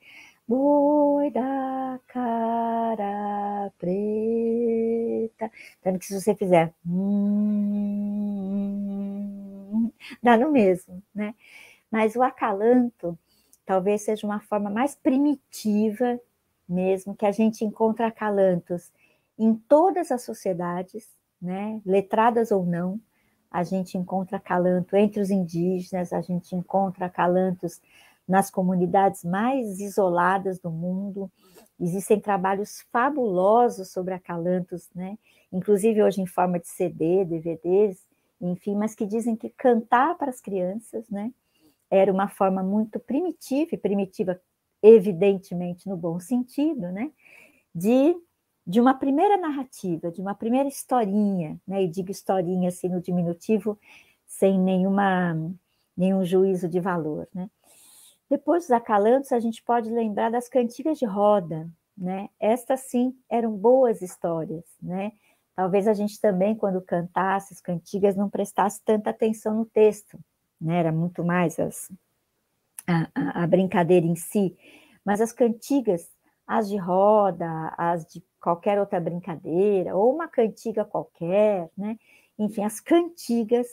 boi 0.46 1.30
da 1.30 2.00
cara 2.08 3.70
preta. 3.78 5.50
Tanto 5.82 5.98
que 5.98 6.06
se 6.06 6.20
você 6.20 6.34
fizer 6.34 6.72
dá 10.22 10.36
no 10.36 10.50
mesmo, 10.50 11.02
né? 11.14 11.34
Mas 11.90 12.16
o 12.16 12.22
acalanto 12.22 13.18
talvez 13.66 14.02
seja 14.02 14.26
uma 14.26 14.40
forma 14.40 14.70
mais 14.70 14.94
primitiva 14.94 16.20
mesmo 16.68 17.14
que 17.14 17.26
a 17.26 17.32
gente 17.32 17.64
encontra 17.64 18.06
acalantos 18.08 18.90
em 19.38 19.54
todas 19.54 20.10
as 20.10 20.22
sociedades, 20.22 21.08
né, 21.40 21.80
letradas 21.84 22.50
ou 22.50 22.64
não, 22.64 23.00
a 23.50 23.62
gente 23.62 23.96
encontra 23.98 24.38
acalanto 24.38 24.96
entre 24.96 25.20
os 25.20 25.30
indígenas, 25.30 26.12
a 26.12 26.20
gente 26.20 26.56
encontra 26.56 27.06
acalantos 27.06 27.80
nas 28.26 28.50
comunidades 28.50 29.24
mais 29.24 29.80
isoladas 29.80 30.58
do 30.58 30.70
mundo. 30.70 31.30
Existem 31.78 32.20
trabalhos 32.20 32.84
fabulosos 32.92 33.90
sobre 33.90 34.14
acalantos, 34.14 34.88
né? 34.94 35.18
inclusive 35.54 36.02
hoje 36.02 36.20
em 36.20 36.26
forma 36.26 36.58
de 36.58 36.68
CD, 36.68 37.24
DVDs, 37.24 38.04
enfim, 38.40 38.74
mas 38.74 38.94
que 38.94 39.06
dizem 39.06 39.36
que 39.36 39.48
cantar 39.50 40.16
para 40.16 40.30
as 40.30 40.40
crianças 40.40 41.08
né, 41.08 41.32
era 41.90 42.12
uma 42.12 42.28
forma 42.28 42.62
muito 42.62 42.98
primitiva, 42.98 43.70
e 43.72 43.78
primitiva 43.78 44.40
evidentemente 44.82 45.88
no 45.88 45.96
bom 45.96 46.18
sentido, 46.18 46.90
né, 46.90 47.10
de, 47.74 48.14
de 48.66 48.80
uma 48.80 48.94
primeira 48.94 49.36
narrativa, 49.36 50.10
de 50.10 50.20
uma 50.20 50.34
primeira 50.34 50.68
historinha, 50.68 51.58
né, 51.66 51.84
e 51.84 51.88
digo 51.88 52.10
historinha 52.10 52.68
assim 52.68 52.88
no 52.88 53.00
diminutivo, 53.00 53.78
sem 54.26 54.58
nenhuma, 54.58 55.34
nenhum 55.96 56.24
juízo 56.24 56.68
de 56.68 56.80
valor, 56.80 57.28
né. 57.32 57.48
Depois 58.28 58.64
dos 58.64 58.70
acalantos, 58.70 59.32
a 59.32 59.40
gente 59.40 59.62
pode 59.62 59.90
lembrar 59.90 60.30
das 60.30 60.48
cantigas 60.48 60.98
de 60.98 61.04
roda, 61.04 61.68
né, 61.96 62.28
estas 62.40 62.80
sim 62.90 63.14
eram 63.30 63.56
boas 63.56 64.02
histórias, 64.02 64.64
né, 64.82 65.12
talvez 65.54 65.86
a 65.86 65.94
gente 65.94 66.20
também, 66.20 66.56
quando 66.56 66.80
cantasse 66.80 67.54
as 67.54 67.60
cantigas, 67.60 68.16
não 68.16 68.28
prestasse 68.28 68.82
tanta 68.84 69.10
atenção 69.10 69.54
no 69.54 69.64
texto, 69.64 70.18
né, 70.60 70.78
era 70.78 70.90
muito 70.90 71.22
mais 71.22 71.58
as, 71.58 71.90
a, 72.86 73.42
a, 73.42 73.46
brincadeira 73.46 74.06
em 74.06 74.16
si, 74.16 74.56
mas 75.04 75.20
as 75.20 75.32
cantigas, 75.32 76.10
as 76.46 76.68
de 76.68 76.76
roda, 76.76 77.72
as 77.76 78.04
de 78.06 78.22
qualquer 78.40 78.78
outra 78.78 79.00
brincadeira, 79.00 79.96
ou 79.96 80.14
uma 80.14 80.28
cantiga 80.28 80.84
qualquer, 80.84 81.70
né? 81.76 81.98
Enfim, 82.38 82.62
as 82.62 82.78
cantigas 82.80 83.66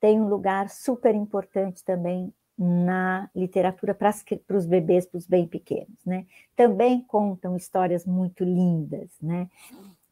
têm 0.00 0.20
um 0.20 0.28
lugar 0.28 0.68
super 0.68 1.14
importante 1.14 1.84
também 1.84 2.32
na 2.58 3.30
literatura 3.34 3.94
para 3.94 4.56
os 4.56 4.66
bebês, 4.66 5.06
para 5.06 5.18
os 5.18 5.26
bem 5.26 5.46
pequenos, 5.46 6.04
né? 6.04 6.26
Também 6.56 7.00
contam 7.00 7.56
histórias 7.56 8.04
muito 8.04 8.42
lindas, 8.42 9.10
né? 9.22 9.48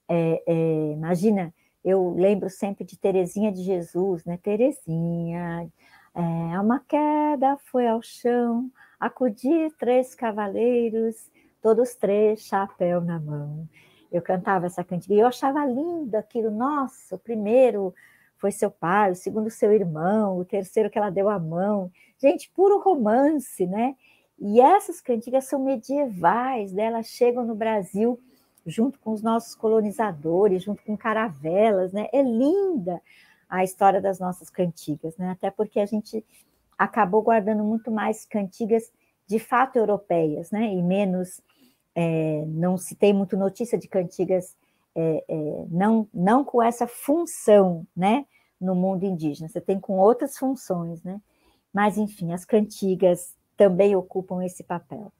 É, 0.09 0.43
é, 0.47 0.93
imagina, 0.93 1.53
eu 1.85 2.15
lembro 2.15 2.49
sempre 2.49 2.85
de 2.85 2.97
Terezinha 2.97 3.51
de 3.51 3.65
Jesus, 3.65 4.25
né? 4.25 4.39
Terezinha, 4.41 5.69
é, 6.15 6.61
uma 6.61 6.79
queda 6.81 7.57
foi 7.71 7.89
ao 7.89 8.01
chão, 8.01 8.71
acudir 9.01 9.73
três 9.77 10.15
cavaleiros, 10.15 11.31
todos 11.61 11.97
três 11.97 12.41
chapéu 12.43 13.01
na 13.01 13.19
mão. 13.19 13.69
Eu 14.13 14.23
cantava 14.23 14.67
essa 14.67 14.85
cantiga 14.85 15.15
e 15.15 15.19
eu 15.19 15.27
achava 15.27 15.65
lindo 15.67 16.15
aquilo. 16.17 16.51
Nossa, 16.51 17.19
primeiro 17.19 17.93
foi 18.37 18.51
seu 18.53 18.71
pai, 18.71 19.13
o 19.13 19.17
segundo 19.17 19.51
seu 19.51 19.73
irmão, 19.73 20.39
o 20.39 20.45
terceiro 20.45 20.91
que 20.91 20.99
ela 20.99 21.11
deu 21.11 21.29
a 21.29 21.39
mão. 21.39 21.91
Gente, 22.19 22.51
puro 22.55 22.81
romance, 22.81 23.67
né? 23.67 23.97
E 24.39 24.61
essas 24.61 25.01
cantigas 25.01 25.47
são 25.47 25.63
medievais, 25.63 26.73
né? 26.73 26.85
elas 26.85 27.07
chegam 27.07 27.45
no 27.45 27.55
Brasil 27.55 28.21
junto 28.67 28.99
com 28.99 29.13
os 29.13 29.23
nossos 29.23 29.55
colonizadores, 29.55 30.63
junto 30.63 30.83
com 30.83 30.97
caravelas, 30.97 31.93
né? 31.93 32.09
É 32.13 32.21
linda 32.21 33.01
a 33.49 33.63
história 33.63 34.01
das 34.01 34.19
nossas 34.19 34.51
cantigas, 34.51 35.17
né? 35.17 35.31
Até 35.31 35.51
porque 35.51 35.79
a 35.79 35.87
gente 35.87 36.25
acabou 36.77 37.23
guardando 37.23 37.63
muito 37.63 37.91
mais 37.91 38.25
cantigas 38.25 38.93
de 39.27 39.39
fato 39.39 39.77
europeias, 39.77 40.51
né? 40.51 40.73
E 40.75 40.83
menos 40.83 41.41
é, 41.95 42.45
não 42.47 42.77
se 42.77 42.95
tem 42.95 43.13
muito 43.13 43.37
notícia 43.37 43.79
de 43.79 43.89
cantigas 43.89 44.57
é, 44.97 45.25
é, 45.29 45.67
não 45.69 46.09
não 46.13 46.43
com 46.43 46.63
essa 46.63 46.87
função, 46.87 47.87
né? 47.95 48.27
No 48.59 48.75
mundo 48.75 49.05
indígena, 49.05 49.49
você 49.49 49.61
tem 49.61 49.79
com 49.79 49.99
outras 49.99 50.39
funções, 50.39 51.03
né? 51.03 51.21
Mas 51.73 51.99
enfim, 51.99 52.33
as 52.33 52.45
cantigas 52.45 53.37
também 53.57 53.95
ocupam 53.95 54.43
esse 54.43 54.65
papel. 54.65 55.13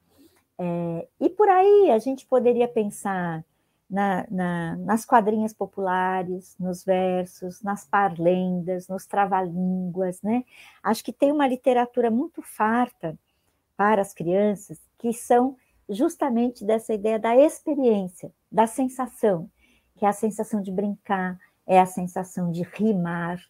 É, 0.57 1.07
e 1.19 1.29
por 1.29 1.47
aí 1.47 1.91
a 1.91 1.99
gente 1.99 2.25
poderia 2.25 2.67
pensar 2.67 3.45
na, 3.87 4.25
na, 4.29 4.75
nas 4.77 5.05
quadrinhas 5.05 5.53
populares, 5.53 6.55
nos 6.59 6.83
versos, 6.83 7.61
nas 7.61 7.85
parlendas, 7.85 8.87
nos 8.87 9.05
trava-línguas, 9.05 10.21
né? 10.23 10.43
Acho 10.81 11.03
que 11.03 11.13
tem 11.13 11.31
uma 11.31 11.47
literatura 11.47 12.09
muito 12.09 12.41
farta 12.41 13.17
para 13.77 14.01
as 14.01 14.13
crianças 14.13 14.81
que 14.97 15.13
são 15.13 15.55
justamente 15.87 16.65
dessa 16.65 16.93
ideia 16.93 17.19
da 17.19 17.37
experiência, 17.37 18.31
da 18.51 18.65
sensação, 18.65 19.49
que 19.97 20.05
é 20.05 20.07
a 20.07 20.13
sensação 20.13 20.61
de 20.61 20.71
brincar, 20.71 21.37
é 21.65 21.79
a 21.79 21.85
sensação 21.85 22.51
de 22.51 22.63
rimar, 22.63 23.41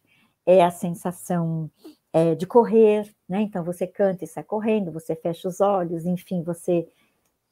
é 0.45 0.63
a 0.63 0.71
sensação 0.71 1.69
é, 2.11 2.33
de 2.33 2.47
correr, 2.47 3.13
né? 3.27 3.41
Então 3.41 3.63
você 3.63 3.85
canta 3.85 4.23
e 4.23 4.27
sai 4.27 4.43
correndo, 4.43 4.91
você 4.91 5.15
fecha 5.15 5.47
os 5.47 5.61
olhos, 5.61 6.05
enfim, 6.05 6.41
você 6.41 6.87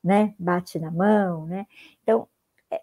né, 0.03 0.33
bate 0.39 0.79
na 0.79 0.89
mão, 0.89 1.45
né? 1.45 1.67
Então 2.01 2.27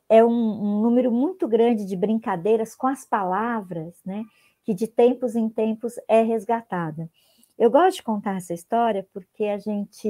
é 0.09 0.25
um, 0.25 0.28
um, 0.28 0.83
número 0.83 1.11
muito 1.11 1.49
grande 1.49 1.85
de 1.85 1.97
brincadeiras 1.97 2.75
com 2.76 2.87
as 2.87 3.04
palavras, 3.04 3.95
né? 4.04 4.25
Que 4.64 4.75
de 4.75 4.87
tempos 4.87 5.35
em 5.35 5.49
tempos 5.49 5.95
é 6.07 6.23
resgatada. 6.23 7.11
Eu 7.59 7.71
gosto 7.71 7.97
de 7.97 8.02
contar 8.02 8.37
essa 8.37 8.54
história 8.54 9.07
porque 9.12 9.45
a 9.45 9.59
gente. 9.59 10.09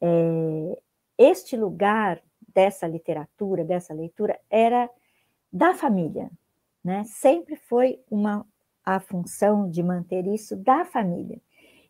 É, 0.00 0.78
este 1.18 1.54
lugar 1.54 2.22
dessa 2.54 2.86
literatura, 2.86 3.64
dessa 3.64 3.94
leitura, 3.94 4.38
era 4.48 4.88
da 5.52 5.74
família, 5.74 6.30
né? 6.82 7.04
Sempre 7.04 7.56
foi 7.56 8.00
uma 8.10 8.46
a 8.84 8.98
função 8.98 9.70
de 9.70 9.82
manter 9.82 10.26
isso 10.26 10.56
da 10.56 10.84
família. 10.84 11.40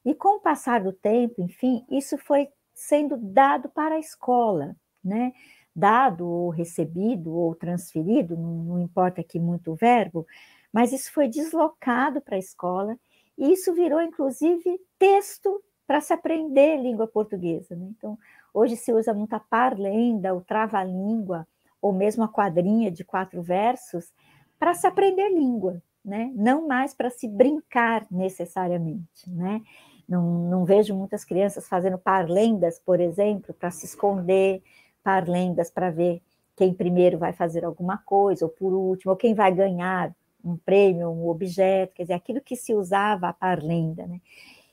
E 0.04 0.14
com 0.14 0.36
o 0.36 0.40
passar 0.40 0.82
do 0.82 0.92
tempo, 0.92 1.40
enfim, 1.40 1.84
isso 1.90 2.18
foi 2.18 2.48
sendo 2.74 3.16
dado 3.16 3.68
para 3.68 3.94
a 3.94 3.98
escola, 3.98 4.74
né? 5.02 5.32
dado 5.74 6.26
ou 6.26 6.50
recebido 6.50 7.32
ou 7.32 7.54
transferido, 7.54 8.36
não, 8.36 8.52
não 8.64 8.80
importa 8.80 9.20
aqui 9.20 9.38
muito 9.38 9.72
o 9.72 9.76
verbo, 9.76 10.26
mas 10.72 10.92
isso 10.92 11.12
foi 11.12 11.28
deslocado 11.28 12.20
para 12.20 12.36
a 12.36 12.38
escola 12.38 12.98
e 13.36 13.52
isso 13.52 13.72
virou, 13.72 14.02
inclusive, 14.02 14.80
texto 14.98 15.62
para 15.86 16.00
se 16.00 16.12
aprender 16.12 16.76
língua 16.76 17.06
portuguesa. 17.06 17.74
Né? 17.74 17.88
Então, 17.96 18.18
hoje 18.52 18.76
se 18.76 18.92
usa 18.92 19.14
muito 19.14 19.34
a 19.34 19.40
parlenda, 19.40 20.34
o 20.34 20.40
trava-língua, 20.40 21.46
ou 21.80 21.92
mesmo 21.92 22.24
a 22.24 22.28
quadrinha 22.28 22.90
de 22.90 23.04
quatro 23.04 23.42
versos, 23.42 24.12
para 24.58 24.74
se 24.74 24.86
aprender 24.86 25.30
língua, 25.30 25.82
né? 26.04 26.30
não 26.34 26.68
mais 26.68 26.94
para 26.94 27.10
se 27.10 27.26
brincar 27.26 28.06
necessariamente. 28.10 29.28
Né? 29.28 29.62
Não, 30.08 30.22
não 30.48 30.64
vejo 30.64 30.94
muitas 30.94 31.24
crianças 31.24 31.66
fazendo 31.66 31.96
parlendas, 31.96 32.78
por 32.78 33.00
exemplo, 33.00 33.54
para 33.54 33.70
se 33.70 33.86
esconder, 33.86 34.62
parlendas 35.02 35.70
para 35.70 35.90
ver 35.90 36.22
quem 36.54 36.74
primeiro 36.74 37.16
vai 37.16 37.32
fazer 37.32 37.64
alguma 37.64 37.96
coisa, 37.98 38.44
ou 38.44 38.50
por 38.50 38.74
último, 38.74 39.12
ou 39.12 39.16
quem 39.16 39.32
vai 39.32 39.50
ganhar 39.50 40.14
um 40.44 40.56
prêmio, 40.56 41.08
um 41.08 41.28
objeto, 41.28 41.94
quer 41.94 42.02
dizer, 42.02 42.14
aquilo 42.14 42.40
que 42.40 42.54
se 42.56 42.74
usava 42.74 43.28
a 43.28 43.32
parlenda, 43.32 44.06
né? 44.06 44.20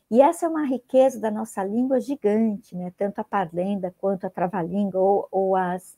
E 0.09 0.21
essa 0.21 0.45
é 0.45 0.49
uma 0.49 0.65
riqueza 0.65 1.19
da 1.19 1.29
nossa 1.29 1.63
língua 1.63 1.99
gigante, 1.99 2.75
né? 2.75 2.93
Tanto 2.97 3.19
a 3.19 3.23
parlenda 3.23 3.93
quanto 3.97 4.25
a 4.25 4.29
trava-língua, 4.29 4.99
ou, 4.99 5.27
ou, 5.31 5.55
as, 5.55 5.97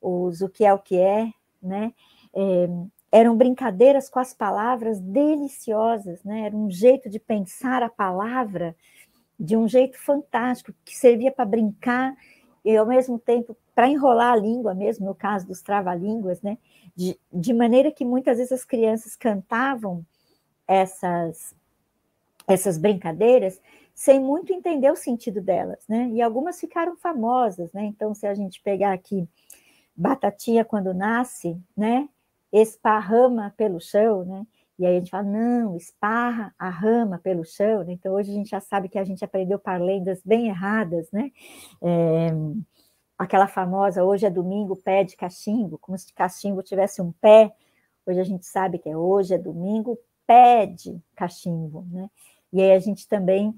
os 0.00 0.40
o 0.40 0.48
que 0.48 0.64
é 0.64 0.72
o 0.72 0.78
que 0.78 0.98
é, 0.98 1.30
né? 1.62 1.92
É, 2.34 2.68
eram 3.12 3.36
brincadeiras 3.36 4.08
com 4.08 4.18
as 4.18 4.32
palavras 4.32 5.00
deliciosas, 5.00 6.22
né? 6.24 6.46
Era 6.46 6.56
um 6.56 6.70
jeito 6.70 7.10
de 7.10 7.18
pensar 7.18 7.82
a 7.82 7.90
palavra 7.90 8.74
de 9.38 9.56
um 9.56 9.66
jeito 9.66 9.98
fantástico, 9.98 10.72
que 10.84 10.96
servia 10.96 11.32
para 11.32 11.44
brincar 11.44 12.14
e 12.64 12.76
ao 12.76 12.86
mesmo 12.86 13.18
tempo 13.18 13.56
para 13.74 13.88
enrolar 13.88 14.34
a 14.34 14.36
língua 14.36 14.74
mesmo, 14.74 15.06
no 15.06 15.14
caso 15.14 15.46
dos 15.46 15.62
trava-línguas, 15.62 16.42
né? 16.42 16.58
De, 16.94 17.18
de, 17.32 17.52
maneira 17.54 17.90
que 17.90 18.04
muitas 18.04 18.36
vezes 18.36 18.52
as 18.52 18.64
crianças 18.64 19.16
cantavam 19.16 20.04
essas, 20.68 21.54
essas 22.52 22.78
brincadeiras 22.78 23.60
sem 23.94 24.18
muito 24.18 24.52
entender 24.52 24.90
o 24.90 24.96
sentido 24.96 25.40
delas, 25.40 25.84
né? 25.88 26.08
E 26.12 26.22
algumas 26.22 26.58
ficaram 26.58 26.96
famosas, 26.96 27.72
né? 27.72 27.84
Então, 27.84 28.14
se 28.14 28.26
a 28.26 28.34
gente 28.34 28.60
pegar 28.62 28.92
aqui 28.92 29.28
batatinha, 29.94 30.64
quando 30.64 30.94
nasce, 30.94 31.60
né, 31.76 32.08
esparrama 32.52 33.52
pelo 33.56 33.80
chão, 33.80 34.24
né? 34.24 34.46
E 34.78 34.86
aí 34.86 34.96
a 34.96 34.98
gente 34.98 35.10
fala, 35.10 35.24
não, 35.24 35.76
esparra 35.76 36.54
a 36.58 36.70
rama 36.70 37.18
pelo 37.18 37.44
chão. 37.44 37.84
Né? 37.84 37.92
Então, 37.92 38.14
hoje 38.14 38.30
a 38.30 38.34
gente 38.34 38.48
já 38.48 38.60
sabe 38.60 38.88
que 38.88 38.98
a 38.98 39.04
gente 39.04 39.22
aprendeu 39.22 39.58
parlendas 39.58 40.22
bem 40.24 40.48
erradas, 40.48 41.12
né? 41.12 41.30
É, 41.82 42.28
aquela 43.18 43.46
famosa, 43.46 44.02
hoje 44.02 44.24
é 44.24 44.30
domingo, 44.30 44.74
pé 44.74 45.04
de 45.04 45.16
cachimbo, 45.16 45.76
como 45.76 45.98
se 45.98 46.10
cachimbo 46.14 46.62
tivesse 46.62 47.02
um 47.02 47.12
pé. 47.12 47.52
Hoje 48.06 48.20
a 48.20 48.24
gente 48.24 48.46
sabe 48.46 48.78
que 48.78 48.88
é 48.88 48.96
hoje 48.96 49.34
é 49.34 49.38
domingo, 49.38 49.98
pé 50.26 50.64
de 50.64 50.98
cachimbo, 51.14 51.86
né? 51.90 52.08
E 52.52 52.60
aí 52.60 52.72
a 52.72 52.78
gente 52.78 53.06
também 53.06 53.54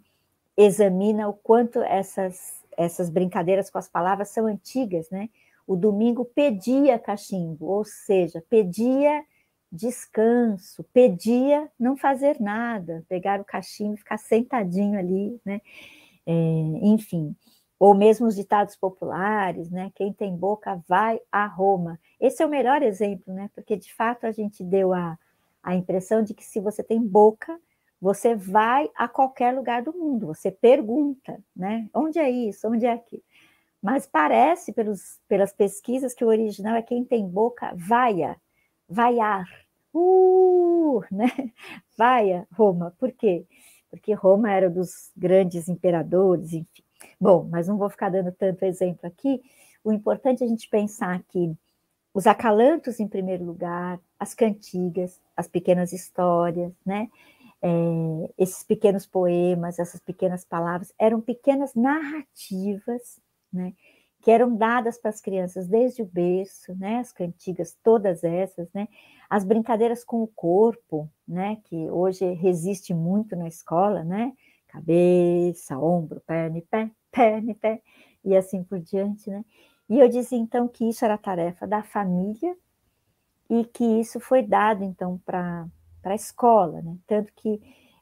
examina 0.57 1.29
o 1.29 1.33
quanto 1.33 1.81
essas, 1.83 2.63
essas 2.77 3.09
brincadeiras 3.09 3.71
com 3.71 3.79
as 3.79 3.89
palavras 3.89 4.29
são 4.29 4.47
antigas, 4.47 5.09
né? 5.11 5.29
O 5.67 5.77
domingo 5.77 6.25
pedia 6.25 6.99
cachimbo, 6.99 7.67
ou 7.67 7.85
seja, 7.85 8.43
pedia 8.49 9.25
descanso, 9.71 10.85
pedia 10.93 11.71
não 11.79 11.97
fazer 11.97 12.39
nada, 12.39 13.05
pegar 13.09 13.41
o 13.41 13.45
cachimbo 13.45 13.95
e 13.95 13.99
ficar 13.99 14.19
sentadinho 14.19 14.99
ali, 14.99 15.41
né? 15.45 15.61
É, 16.27 16.33
enfim, 16.83 17.35
ou 17.79 17.95
mesmo 17.95 18.27
os 18.27 18.37
ditados 18.37 18.77
populares, 18.77 19.71
né? 19.71 19.91
Quem 19.95 20.13
tem 20.13 20.37
boca 20.37 20.81
vai 20.87 21.21
a 21.33 21.47
Roma. 21.47 21.99
Esse 22.21 22.43
é 22.43 22.47
o 22.47 22.51
melhor 22.51 22.83
exemplo, 22.83 23.33
né? 23.33 23.51
Porque 23.55 23.77
de 23.77 23.93
fato 23.95 24.25
a 24.27 24.31
gente 24.31 24.63
deu 24.63 24.93
a, 24.93 25.19
a 25.63 25.75
impressão 25.75 26.23
de 26.23 26.35
que 26.35 26.45
se 26.45 26.61
você 26.61 26.83
tem 26.83 27.01
boca, 27.01 27.59
você 28.03 28.35
vai 28.35 28.91
a 28.97 29.07
qualquer 29.07 29.55
lugar 29.55 29.81
do 29.81 29.93
mundo, 29.93 30.27
você 30.27 30.51
pergunta, 30.51 31.39
né? 31.55 31.89
Onde 31.95 32.19
é 32.19 32.29
isso? 32.29 32.67
Onde 32.67 32.85
é 32.85 32.95
aquilo? 32.95 33.23
Mas 33.81 34.09
parece, 34.09 34.73
pelos, 34.73 35.21
pelas 35.29 35.53
pesquisas, 35.53 36.13
que 36.13 36.25
o 36.25 36.29
original 36.29 36.75
é 36.75 36.83
quem 36.83 37.05
tem 37.05 37.29
boca, 37.29 37.73
vaia, 37.77 38.37
vaiar. 38.89 39.47
Uh, 39.95 41.01
né? 41.13 41.29
Vaia, 41.97 42.45
Roma. 42.53 42.93
Por 42.99 43.13
quê? 43.13 43.47
Porque 43.89 44.13
Roma 44.13 44.51
era 44.51 44.69
dos 44.69 45.13
grandes 45.17 45.69
imperadores, 45.69 46.53
enfim. 46.53 46.83
Bom, 47.21 47.49
mas 47.49 47.69
não 47.69 47.79
vou 47.79 47.89
ficar 47.89 48.09
dando 48.09 48.33
tanto 48.33 48.65
exemplo 48.65 49.07
aqui. 49.07 49.41
O 49.85 49.93
importante 49.93 50.43
é 50.43 50.47
a 50.47 50.49
gente 50.49 50.69
pensar 50.69 51.23
que 51.29 51.53
os 52.13 52.27
acalantos, 52.27 52.99
em 52.99 53.07
primeiro 53.07 53.45
lugar, 53.45 54.01
as 54.19 54.35
cantigas, 54.35 55.21
as 55.37 55.47
pequenas 55.47 55.93
histórias, 55.93 56.73
né? 56.85 57.09
É, 57.63 57.69
esses 58.37 58.65
pequenos 58.65 59.07
poemas, 59.07 59.79
essas 59.79 60.01
pequenas 60.01 60.45
palavras, 60.45 60.93
eram 60.99 61.21
pequenas 61.21 61.75
narrativas, 61.75 63.21
né? 63.53 63.73
Que 64.21 64.31
eram 64.31 64.57
dadas 64.57 64.99
para 64.99 65.11
as 65.11 65.21
crianças 65.21 65.69
desde 65.69 66.03
o 66.03 66.07
berço, 66.07 66.75
né? 66.77 66.99
As 66.99 67.13
cantigas, 67.13 67.77
todas 67.83 68.25
essas, 68.25 68.69
né? 68.73 68.89
As 69.31 69.45
brincadeiras 69.45 70.05
com 70.05 70.23
o 70.23 70.29
corpo, 70.29 71.09
né? 71.27 71.59
Que 71.65 71.89
hoje 71.91 72.33
resiste 72.35 72.93
muito 72.93 73.37
na 73.37 73.49
escola, 73.49 74.03
né? 74.05 74.33
Cabeça, 74.69 75.79
ombro, 75.79 76.21
perna 76.27 76.59
e 76.59 76.63
pé, 76.63 76.91
perna 77.13 77.53
e 77.53 77.55
pé, 77.55 77.83
e 78.25 78.37
assim 78.37 78.65
por 78.65 78.81
diante, 78.81 79.31
né? 79.31 79.45
E 79.89 79.99
eu 79.99 80.09
disse 80.09 80.35
então 80.35 80.67
que 80.67 80.89
isso 80.89 81.05
era 81.05 81.19
tarefa 81.19 81.67
da 81.67 81.83
família 81.83 82.57
e 83.51 83.65
que 83.65 83.85
isso 83.85 84.19
foi 84.19 84.43
dado 84.43 84.83
então 84.83 85.19
para 85.27 85.67
a 86.11 86.15
escola, 86.15 86.83
né? 86.83 86.97
Tanto 87.07 87.33
que 87.35 87.61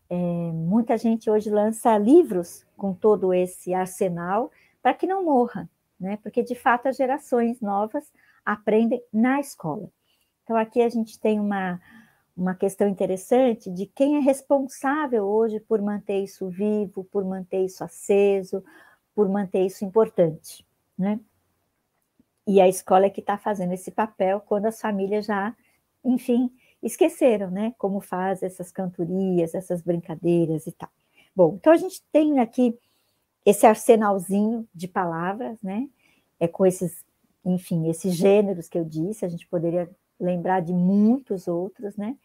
é, 0.08 0.16
muita 0.16 0.96
gente 0.96 1.30
hoje 1.30 1.50
lança 1.50 1.96
livros 1.98 2.66
com 2.76 2.92
todo 2.92 3.32
esse 3.32 3.74
arsenal 3.74 4.50
para 4.82 4.94
que 4.94 5.06
não 5.06 5.24
morra, 5.24 5.68
né? 5.98 6.18
Porque 6.22 6.42
de 6.42 6.54
fato 6.54 6.88
as 6.88 6.96
gerações 6.96 7.60
novas 7.60 8.10
aprendem 8.44 9.02
na 9.12 9.38
escola. 9.38 9.90
Então 10.42 10.56
aqui 10.56 10.82
a 10.82 10.88
gente 10.88 11.18
tem 11.20 11.38
uma 11.38 11.80
uma 12.36 12.54
questão 12.54 12.88
interessante 12.88 13.70
de 13.70 13.84
quem 13.86 14.16
é 14.16 14.20
responsável 14.20 15.26
hoje 15.26 15.60
por 15.60 15.82
manter 15.82 16.24
isso 16.24 16.48
vivo, 16.48 17.04
por 17.04 17.22
manter 17.22 17.66
isso 17.66 17.84
aceso, 17.84 18.64
por 19.14 19.28
manter 19.28 19.66
isso 19.66 19.84
importante, 19.84 20.66
né? 20.96 21.20
E 22.46 22.58
a 22.60 22.66
escola 22.66 23.06
é 23.06 23.10
que 23.10 23.20
está 23.20 23.36
fazendo 23.36 23.74
esse 23.74 23.90
papel 23.90 24.40
quando 24.40 24.66
as 24.66 24.80
famílias 24.80 25.26
já, 25.26 25.54
enfim, 26.02 26.50
esqueceram, 26.82 27.50
né? 27.50 27.74
Como 27.78 28.00
faz 28.00 28.42
essas 28.42 28.70
cantorias, 28.72 29.54
essas 29.54 29.82
brincadeiras 29.82 30.66
e 30.66 30.72
tal. 30.72 30.88
Bom, 31.34 31.56
então 31.56 31.72
a 31.72 31.76
gente 31.76 32.02
tem 32.12 32.38
aqui 32.40 32.78
esse 33.44 33.66
arsenalzinho 33.66 34.68
de 34.74 34.88
palavras, 34.88 35.58
né? 35.62 35.88
É 36.38 36.48
com 36.48 36.66
esses, 36.66 37.04
enfim, 37.44 37.88
esses 37.88 38.14
gêneros 38.14 38.68
que 38.68 38.78
eu 38.78 38.84
disse, 38.84 39.24
a 39.24 39.28
gente 39.28 39.46
poderia 39.46 39.90
lembrar 40.18 40.60
de 40.60 40.72
muitos 40.72 41.48
outros, 41.48 41.96
né? 41.96 42.16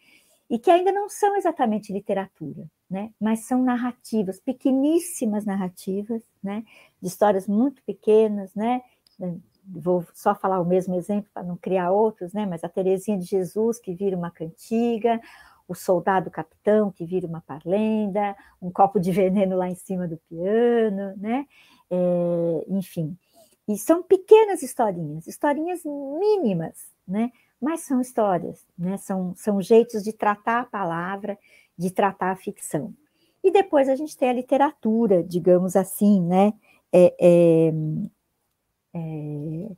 E 0.49 0.59
que 0.59 0.69
ainda 0.69 0.91
não 0.91 1.09
são 1.09 1.35
exatamente 1.35 1.91
literatura, 1.91 2.69
né? 2.89 3.11
Mas 3.19 3.45
são 3.45 3.63
narrativas, 3.63 4.39
pequeníssimas 4.39 5.45
narrativas, 5.45 6.21
né? 6.43 6.63
De 7.01 7.07
histórias 7.07 7.47
muito 7.47 7.81
pequenas, 7.83 8.53
né? 8.53 8.81
Vou 9.67 10.05
só 10.13 10.35
falar 10.35 10.59
o 10.59 10.65
mesmo 10.65 10.95
exemplo 10.95 11.29
para 11.33 11.43
não 11.43 11.57
criar 11.57 11.91
outros, 11.91 12.33
né? 12.33 12.45
Mas 12.45 12.63
a 12.63 12.69
Terezinha 12.69 13.17
de 13.17 13.25
Jesus 13.25 13.79
que 13.79 13.93
vira 13.93 14.15
uma 14.15 14.31
cantiga, 14.31 15.19
o 15.67 15.73
soldado 15.73 16.29
capitão 16.29 16.91
que 16.91 17.05
vira 17.05 17.27
uma 17.27 17.41
parlenda, 17.41 18.35
um 18.61 18.71
copo 18.71 18.99
de 18.99 19.11
veneno 19.11 19.57
lá 19.57 19.69
em 19.69 19.75
cima 19.75 20.07
do 20.07 20.17
piano, 20.29 21.15
né? 21.17 21.45
É, 21.89 22.65
enfim, 22.67 23.17
e 23.67 23.77
são 23.77 24.03
pequenas 24.03 24.61
historinhas, 24.61 25.25
historinhas 25.25 25.81
mínimas, 25.83 26.87
né? 27.07 27.31
Mas 27.59 27.81
são 27.81 27.99
histórias, 27.99 28.63
né? 28.77 28.97
São, 28.97 29.33
são 29.35 29.61
jeitos 29.61 30.03
de 30.03 30.13
tratar 30.13 30.61
a 30.61 30.65
palavra, 30.65 31.37
de 31.75 31.89
tratar 31.89 32.31
a 32.31 32.35
ficção. 32.35 32.93
E 33.43 33.51
depois 33.51 33.89
a 33.89 33.95
gente 33.95 34.15
tem 34.15 34.29
a 34.29 34.33
literatura, 34.33 35.23
digamos 35.23 35.75
assim, 35.75 36.21
né? 36.21 36.53
É, 36.93 37.15
é, 37.19 37.73
é, 38.95 39.75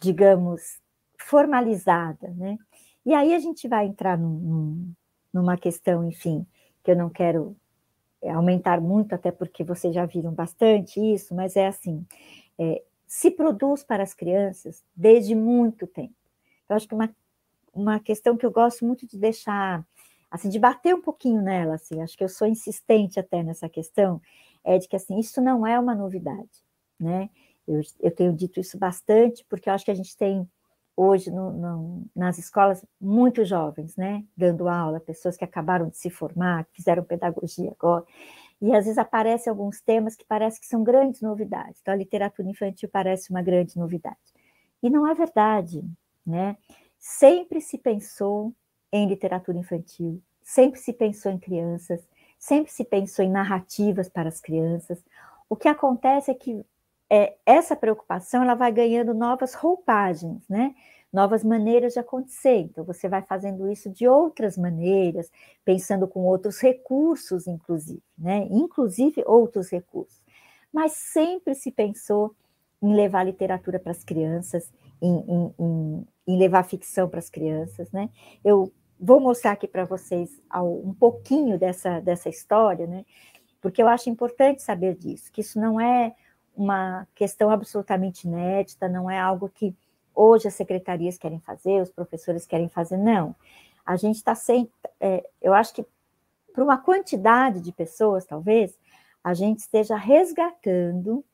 digamos, 0.00 0.80
formalizada, 1.18 2.28
né? 2.30 2.56
E 3.04 3.12
aí 3.12 3.34
a 3.34 3.38
gente 3.38 3.66
vai 3.68 3.86
entrar 3.86 4.16
num, 4.16 4.92
numa 5.32 5.56
questão, 5.56 6.08
enfim, 6.08 6.46
que 6.82 6.90
eu 6.90 6.96
não 6.96 7.10
quero 7.10 7.56
aumentar 8.22 8.80
muito, 8.80 9.14
até 9.14 9.30
porque 9.30 9.64
vocês 9.64 9.94
já 9.94 10.04
viram 10.04 10.32
bastante 10.32 11.00
isso, 11.00 11.34
mas 11.34 11.56
é 11.56 11.66
assim, 11.66 12.06
é, 12.58 12.82
se 13.06 13.30
produz 13.30 13.82
para 13.82 14.02
as 14.02 14.14
crianças 14.14 14.84
desde 14.94 15.34
muito 15.34 15.86
tempo. 15.86 16.14
Eu 16.68 16.76
acho 16.76 16.86
que 16.86 16.94
uma, 16.94 17.10
uma 17.72 17.98
questão 17.98 18.36
que 18.36 18.44
eu 18.44 18.50
gosto 18.50 18.84
muito 18.84 19.06
de 19.06 19.18
deixar, 19.18 19.84
assim, 20.30 20.48
de 20.48 20.58
bater 20.58 20.94
um 20.94 21.00
pouquinho 21.00 21.42
nela, 21.42 21.74
assim, 21.74 22.02
acho 22.02 22.16
que 22.16 22.22
eu 22.22 22.28
sou 22.28 22.46
insistente 22.46 23.18
até 23.18 23.42
nessa 23.42 23.68
questão, 23.68 24.20
é 24.62 24.78
de 24.78 24.86
que, 24.86 24.96
assim, 24.96 25.18
isso 25.18 25.40
não 25.40 25.66
é 25.66 25.78
uma 25.78 25.94
novidade, 25.94 26.62
né? 26.98 27.30
Eu, 27.72 27.80
eu 28.00 28.10
tenho 28.10 28.32
dito 28.32 28.60
isso 28.60 28.78
bastante, 28.78 29.44
porque 29.48 29.68
eu 29.68 29.72
acho 29.72 29.84
que 29.84 29.90
a 29.90 29.94
gente 29.94 30.16
tem 30.16 30.48
hoje 30.96 31.30
no, 31.30 31.52
no, 31.52 32.06
nas 32.14 32.38
escolas 32.38 32.84
muitos 33.00 33.48
jovens, 33.48 33.96
né, 33.96 34.24
dando 34.36 34.68
aula, 34.68 35.00
pessoas 35.00 35.36
que 35.36 35.44
acabaram 35.44 35.88
de 35.88 35.96
se 35.96 36.10
formar, 36.10 36.64
que 36.66 36.76
fizeram 36.76 37.02
pedagogia 37.02 37.70
agora, 37.70 38.04
e 38.60 38.74
às 38.74 38.84
vezes 38.84 38.98
aparecem 38.98 39.50
alguns 39.50 39.80
temas 39.80 40.14
que 40.14 40.24
parecem 40.26 40.60
que 40.60 40.66
são 40.66 40.84
grandes 40.84 41.22
novidades. 41.22 41.80
Então, 41.80 41.94
a 41.94 41.96
literatura 41.96 42.48
infantil 42.48 42.90
parece 42.92 43.30
uma 43.30 43.40
grande 43.40 43.78
novidade. 43.78 44.18
E 44.82 44.90
não 44.90 45.06
é 45.06 45.14
verdade, 45.14 45.82
né? 46.26 46.56
Sempre 46.98 47.62
se 47.62 47.78
pensou 47.78 48.54
em 48.92 49.08
literatura 49.08 49.56
infantil, 49.56 50.22
sempre 50.42 50.78
se 50.78 50.92
pensou 50.92 51.32
em 51.32 51.38
crianças, 51.38 52.06
sempre 52.38 52.70
se 52.70 52.84
pensou 52.84 53.24
em 53.24 53.30
narrativas 53.30 54.10
para 54.10 54.28
as 54.28 54.40
crianças. 54.40 55.02
O 55.48 55.56
que 55.56 55.68
acontece 55.68 56.30
é 56.30 56.34
que 56.34 56.62
é, 57.10 57.36
essa 57.44 57.74
preocupação 57.74 58.42
ela 58.42 58.54
vai 58.54 58.70
ganhando 58.70 59.12
novas 59.12 59.54
roupagens, 59.54 60.48
né? 60.48 60.74
novas 61.12 61.42
maneiras 61.42 61.94
de 61.94 61.98
acontecer. 61.98 62.58
Então, 62.58 62.84
você 62.84 63.08
vai 63.08 63.22
fazendo 63.22 63.70
isso 63.70 63.90
de 63.90 64.06
outras 64.06 64.56
maneiras, 64.56 65.30
pensando 65.64 66.06
com 66.06 66.20
outros 66.20 66.60
recursos, 66.60 67.46
inclusive, 67.46 68.02
né? 68.16 68.46
Inclusive 68.50 69.22
outros 69.26 69.70
recursos. 69.70 70.20
Mas 70.72 70.92
sempre 70.92 71.54
se 71.54 71.72
pensou 71.72 72.34
em 72.80 72.94
levar 72.94 73.24
literatura 73.24 73.78
para 73.78 73.90
as 73.90 74.04
crianças, 74.04 74.72
em, 75.02 75.16
em, 75.16 75.54
em, 75.58 76.06
em 76.28 76.38
levar 76.38 76.62
ficção 76.62 77.08
para 77.08 77.18
as 77.18 77.28
crianças, 77.28 77.90
né? 77.90 78.08
Eu 78.44 78.72
vou 78.98 79.18
mostrar 79.20 79.52
aqui 79.52 79.66
para 79.66 79.84
vocês 79.84 80.40
um 80.54 80.94
pouquinho 80.94 81.58
dessa, 81.58 82.00
dessa 82.00 82.28
história, 82.28 82.86
né? 82.86 83.04
Porque 83.60 83.82
eu 83.82 83.88
acho 83.88 84.08
importante 84.08 84.62
saber 84.62 84.94
disso, 84.94 85.30
que 85.32 85.40
isso 85.40 85.60
não 85.60 85.80
é 85.80 86.14
uma 86.56 87.06
questão 87.14 87.50
absolutamente 87.50 88.26
inédita, 88.26 88.88
não 88.88 89.10
é 89.10 89.18
algo 89.18 89.48
que 89.48 89.74
hoje 90.14 90.48
as 90.48 90.54
secretarias 90.54 91.16
querem 91.16 91.40
fazer, 91.40 91.82
os 91.82 91.90
professores 91.90 92.46
querem 92.46 92.68
fazer, 92.68 92.96
não. 92.96 93.34
A 93.84 93.96
gente 93.96 94.16
está 94.16 94.34
sem. 94.34 94.70
É, 95.00 95.26
eu 95.40 95.54
acho 95.54 95.72
que 95.74 95.84
para 96.52 96.64
uma 96.64 96.78
quantidade 96.78 97.60
de 97.60 97.72
pessoas, 97.72 98.24
talvez, 98.24 98.76
a 99.22 99.34
gente 99.34 99.60
esteja 99.60 99.96
resgatando 99.96 101.24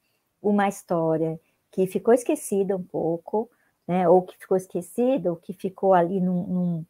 uma 0.41 0.69
história 0.69 1.41
que 1.71 1.87
ficou 1.87 2.15
esquecida 2.15 2.77
um 2.77 2.83
pouco, 2.83 3.51
né? 3.87 4.09
Ou 4.09 4.23
que 4.23 4.39
ficou 4.39 4.57
esquecida, 4.57 5.31
ou 5.31 5.37
que 5.37 5.53
ficou 5.53 5.93
ali 5.93 6.21
num, 6.21 6.47
num, 6.47 6.87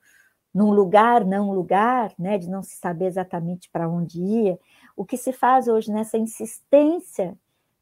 num 0.52 0.70
lugar, 0.70 1.24
não 1.24 1.52
lugar, 1.52 2.12
né? 2.18 2.38
De 2.38 2.48
não 2.48 2.62
se 2.62 2.76
saber 2.76 3.06
exatamente 3.06 3.70
para 3.70 3.88
onde 3.88 4.20
ia. 4.20 4.58
O 4.96 5.04
que 5.04 5.16
se 5.16 5.32
faz 5.32 5.68
hoje 5.68 5.90
nessa 5.90 6.18
insistência 6.18 7.36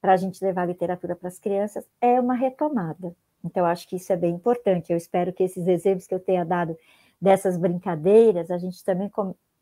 para 0.04 0.12
a 0.12 0.16
gente 0.18 0.44
levar 0.44 0.64
a 0.64 0.66
literatura 0.66 1.16
para 1.16 1.28
as 1.28 1.38
crianças 1.38 1.82
é 1.98 2.20
uma 2.20 2.34
retomada. 2.34 3.16
Então, 3.42 3.64
acho 3.64 3.88
que 3.88 3.96
isso 3.96 4.12
é 4.12 4.16
bem 4.16 4.34
importante. 4.34 4.92
Eu 4.92 4.98
espero 4.98 5.32
que 5.32 5.42
esses 5.42 5.66
exemplos 5.66 6.06
que 6.06 6.14
eu 6.14 6.20
tenha 6.20 6.44
dado 6.44 6.76
dessas 7.18 7.56
brincadeiras, 7.56 8.50
a 8.50 8.58
gente 8.58 8.84
também 8.84 9.10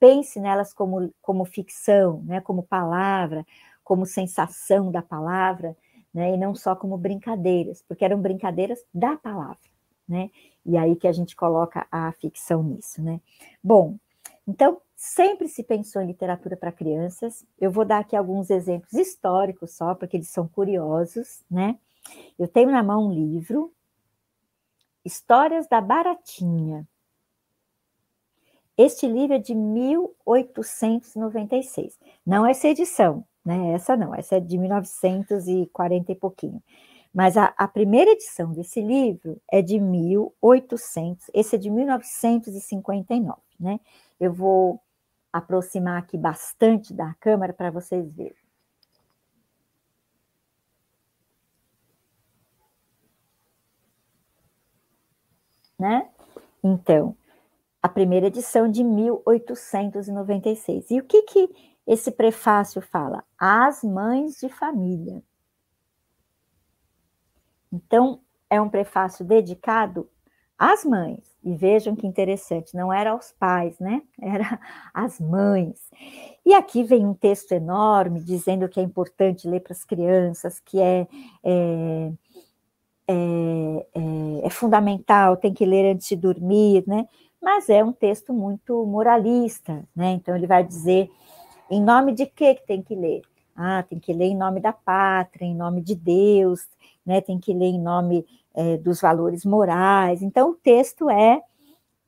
pense 0.00 0.40
nelas 0.40 0.74
como, 0.74 1.14
como 1.22 1.44
ficção, 1.44 2.24
né? 2.24 2.40
como 2.40 2.64
palavra, 2.64 3.46
como 3.84 4.04
sensação 4.04 4.90
da 4.90 5.00
palavra, 5.00 5.76
né? 6.12 6.34
e 6.34 6.36
não 6.36 6.56
só 6.56 6.74
como 6.74 6.98
brincadeiras, 6.98 7.80
porque 7.86 8.04
eram 8.04 8.20
brincadeiras 8.20 8.80
da 8.92 9.16
palavra. 9.16 9.70
Né? 10.08 10.28
E 10.66 10.76
aí 10.76 10.96
que 10.96 11.06
a 11.06 11.12
gente 11.12 11.36
coloca 11.36 11.86
a 11.88 12.10
ficção 12.14 12.64
nisso. 12.64 13.00
Né? 13.00 13.20
Bom, 13.62 13.94
então, 14.48 14.80
sempre 15.02 15.48
se 15.48 15.64
pensou 15.64 16.00
em 16.00 16.06
literatura 16.06 16.56
para 16.56 16.70
crianças. 16.70 17.44
Eu 17.60 17.72
vou 17.72 17.84
dar 17.84 17.98
aqui 17.98 18.14
alguns 18.14 18.50
exemplos 18.50 18.92
históricos 18.92 19.72
só, 19.72 19.96
porque 19.96 20.16
eles 20.16 20.28
são 20.28 20.46
curiosos, 20.46 21.42
né? 21.50 21.76
Eu 22.38 22.46
tenho 22.46 22.70
na 22.70 22.84
mão 22.84 23.08
um 23.08 23.12
livro, 23.12 23.72
Histórias 25.04 25.66
da 25.66 25.80
Baratinha, 25.80 26.86
este 28.78 29.08
livro 29.08 29.34
é 29.34 29.38
de 29.38 29.54
1896. 29.54 31.98
Não 32.24 32.46
essa 32.46 32.68
edição, 32.68 33.24
né? 33.44 33.72
Essa 33.72 33.96
não, 33.96 34.14
essa 34.14 34.36
é 34.36 34.40
de 34.40 34.56
1940 34.56 36.12
e 36.12 36.14
pouquinho. 36.14 36.62
Mas 37.12 37.36
a, 37.36 37.52
a, 37.56 37.66
primeira 37.66 38.12
edição 38.12 38.52
desse 38.52 38.80
livro 38.80 39.42
é 39.50 39.60
de 39.60 39.80
1800, 39.80 41.28
esse 41.34 41.56
é 41.56 41.58
de 41.58 41.70
1959, 41.70 43.36
né? 43.60 43.80
Eu 44.18 44.32
vou 44.32 44.80
aproximar 45.32 45.98
aqui 45.98 46.18
bastante 46.18 46.92
da 46.92 47.14
câmera 47.14 47.52
para 47.52 47.70
vocês 47.70 48.12
verem. 48.12 48.34
Né? 55.78 56.10
Então, 56.62 57.16
a 57.82 57.88
primeira 57.88 58.26
edição 58.28 58.70
de 58.70 58.84
1896. 58.84 60.90
E 60.90 61.00
o 61.00 61.04
que, 61.04 61.22
que 61.22 61.50
esse 61.84 62.12
prefácio 62.12 62.80
fala? 62.80 63.24
As 63.36 63.82
mães 63.82 64.38
de 64.38 64.48
família. 64.48 65.20
Então, 67.72 68.20
é 68.48 68.60
um 68.60 68.68
prefácio 68.68 69.24
dedicado 69.24 70.08
às 70.62 70.84
mães. 70.84 71.20
E 71.42 71.56
vejam 71.56 71.96
que 71.96 72.06
interessante, 72.06 72.76
não 72.76 72.92
era 72.92 73.10
aos 73.10 73.32
pais, 73.32 73.76
né? 73.80 74.02
Era 74.22 74.60
às 74.94 75.18
mães. 75.18 75.90
E 76.46 76.54
aqui 76.54 76.84
vem 76.84 77.04
um 77.04 77.14
texto 77.14 77.50
enorme 77.50 78.20
dizendo 78.20 78.68
que 78.68 78.78
é 78.78 78.82
importante 78.82 79.48
ler 79.48 79.60
para 79.60 79.72
as 79.72 79.82
crianças, 79.82 80.60
que 80.60 80.80
é, 80.80 81.08
é, 81.42 82.12
é, 83.08 83.86
é, 83.94 84.46
é 84.46 84.50
fundamental, 84.50 85.36
tem 85.36 85.52
que 85.52 85.66
ler 85.66 85.94
antes 85.94 86.08
de 86.08 86.16
dormir, 86.16 86.84
né? 86.86 87.08
mas 87.42 87.68
é 87.68 87.82
um 87.82 87.92
texto 87.92 88.32
muito 88.32 88.86
moralista, 88.86 89.82
né? 89.96 90.12
Então 90.12 90.36
ele 90.36 90.46
vai 90.46 90.62
dizer 90.62 91.10
em 91.68 91.82
nome 91.82 92.12
de 92.12 92.24
que 92.24 92.54
que 92.54 92.66
tem 92.66 92.80
que 92.80 92.94
ler? 92.94 93.22
Ah, 93.56 93.82
tem 93.82 93.98
que 93.98 94.12
ler 94.12 94.26
em 94.26 94.36
nome 94.36 94.60
da 94.60 94.72
pátria, 94.72 95.44
em 95.44 95.54
nome 95.54 95.80
de 95.82 95.94
Deus, 95.96 96.60
né? 97.04 97.20
Tem 97.20 97.38
que 97.38 97.52
ler 97.52 97.66
em 97.66 97.80
nome 97.80 98.26
é, 98.54 98.76
dos 98.76 99.00
valores 99.00 99.44
morais. 99.44 100.22
Então 100.22 100.50
o 100.50 100.54
texto 100.54 101.10
é, 101.10 101.40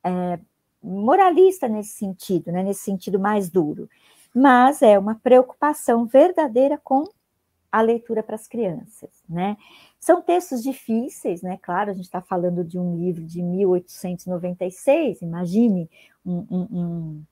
é 0.03 0.39
moralista 0.81 1.67
nesse 1.67 1.97
sentido, 1.97 2.51
né? 2.51 2.63
Nesse 2.63 2.81
sentido 2.81 3.19
mais 3.19 3.49
duro, 3.49 3.89
mas 4.33 4.81
é 4.81 4.97
uma 4.97 5.15
preocupação 5.15 6.05
verdadeira 6.05 6.79
com 6.83 7.05
a 7.71 7.81
leitura 7.81 8.23
para 8.23 8.35
as 8.35 8.47
crianças, 8.47 9.09
né? 9.27 9.57
São 9.99 10.21
textos 10.21 10.63
difíceis, 10.63 11.41
né? 11.41 11.57
Claro, 11.61 11.91
a 11.91 11.93
gente 11.93 12.05
está 12.05 12.21
falando 12.21 12.63
de 12.63 12.79
um 12.79 12.95
livro 12.95 13.23
de 13.25 13.41
1896, 13.41 15.21
imagine 15.21 15.89
um, 16.25 16.45
um, 16.49 16.67
um, 16.71 17.23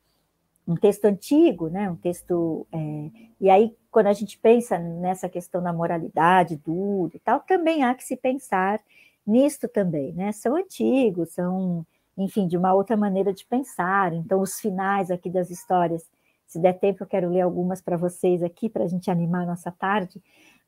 um 0.67 0.75
texto 0.75 1.05
antigo, 1.05 1.69
né? 1.69 1.89
Um 1.89 1.95
texto. 1.95 2.67
É... 2.73 3.09
e 3.39 3.49
aí, 3.49 3.73
quando 3.93 4.07
a 4.07 4.13
gente 4.13 4.37
pensa 4.37 4.77
nessa 4.77 5.29
questão 5.29 5.63
da 5.63 5.71
moralidade 5.71 6.57
dura 6.57 7.15
e 7.15 7.19
tal, 7.19 7.39
também 7.41 7.83
há 7.83 7.95
que 7.95 8.03
se 8.03 8.17
pensar 8.17 8.81
nisto 9.25 9.67
também, 9.69 10.11
né? 10.13 10.31
São 10.33 10.55
antigos, 10.57 11.31
são, 11.31 11.85
enfim, 12.17 12.47
de 12.47 12.57
uma 12.57 12.73
outra 12.73 12.97
maneira 12.97 13.31
de 13.33 13.45
pensar. 13.45 14.13
Então, 14.13 14.41
os 14.41 14.59
finais 14.59 15.09
aqui 15.09 15.29
das 15.29 15.49
histórias, 15.49 16.05
se 16.45 16.59
der 16.59 16.73
tempo, 16.73 17.03
eu 17.03 17.07
quero 17.07 17.29
ler 17.29 17.41
algumas 17.41 17.81
para 17.81 17.95
vocês 17.95 18.43
aqui, 18.43 18.67
para 18.67 18.83
a 18.83 18.87
gente 18.87 19.09
animar 19.09 19.43
a 19.43 19.47
nossa 19.47 19.71
tarde 19.71 20.21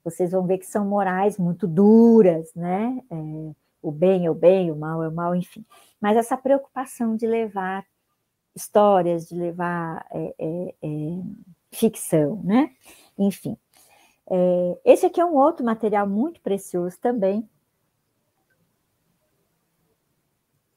vocês 0.05 0.31
vão 0.31 0.45
ver 0.45 0.59
que 0.59 0.67
são 0.67 0.85
morais 0.85 1.39
muito 1.39 1.67
duras, 1.67 2.53
né? 2.53 3.01
É, 3.09 3.15
o 3.81 3.91
bem 3.91 4.27
é 4.27 4.31
o 4.31 4.35
bem, 4.35 4.71
o 4.71 4.75
mal 4.75 5.03
é 5.03 5.09
o 5.09 5.11
mal, 5.11 5.35
enfim. 5.35 5.65
Mas 5.99 6.15
essa 6.15 6.37
preocupação 6.37 7.15
de 7.15 7.25
levar 7.25 7.83
histórias, 8.55 9.27
de 9.27 9.35
levar 9.35 10.05
é, 10.11 10.35
é, 10.37 10.75
é 10.83 10.87
ficção, 11.71 12.39
né? 12.43 12.69
Enfim. 13.17 13.57
É, 14.29 14.79
esse 14.85 15.05
aqui 15.05 15.21
é 15.21 15.25
um 15.25 15.35
outro 15.35 15.65
material 15.65 16.07
muito 16.07 16.41
precioso 16.41 16.99
também. 16.99 17.47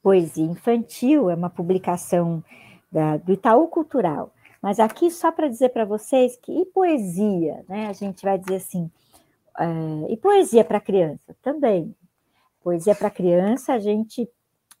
Poesia 0.01 0.45
Infantil, 0.45 1.29
é 1.29 1.35
uma 1.35 1.49
publicação 1.49 2.43
da, 2.91 3.17
do 3.17 3.33
Itaú 3.33 3.67
Cultural. 3.67 4.33
Mas 4.61 4.79
aqui, 4.79 5.09
só 5.09 5.31
para 5.31 5.47
dizer 5.47 5.69
para 5.69 5.85
vocês 5.85 6.35
que, 6.37 6.51
e 6.51 6.65
poesia, 6.65 7.63
né? 7.67 7.87
A 7.87 7.93
gente 7.93 8.23
vai 8.23 8.37
dizer 8.37 8.57
assim, 8.57 8.91
é, 9.57 10.11
e 10.11 10.17
poesia 10.17 10.63
para 10.63 10.79
criança 10.79 11.35
também. 11.41 11.95
Poesia 12.61 12.93
para 12.93 13.09
criança 13.09 13.73
a 13.73 13.79
gente 13.79 14.29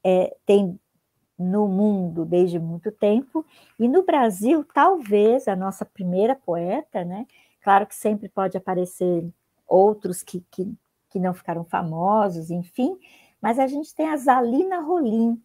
é, 0.03 0.35
tem 0.45 0.79
no 1.37 1.67
mundo 1.69 2.25
desde 2.25 2.59
muito 2.59 2.91
tempo, 2.91 3.45
e 3.79 3.87
no 3.87 4.03
Brasil, 4.03 4.65
talvez 4.73 5.47
a 5.47 5.55
nossa 5.55 5.85
primeira 5.85 6.35
poeta, 6.35 7.05
né? 7.05 7.25
Claro 7.61 7.87
que 7.87 7.95
sempre 7.95 8.29
pode 8.29 8.57
aparecer 8.57 9.27
outros 9.67 10.23
que, 10.23 10.41
que, 10.51 10.73
que 11.09 11.19
não 11.19 11.33
ficaram 11.33 11.63
famosos, 11.63 12.49
enfim, 12.49 12.97
mas 13.41 13.59
a 13.59 13.67
gente 13.67 13.93
tem 13.93 14.09
a 14.09 14.17
Zalina 14.17 14.81
Rolim. 14.81 15.41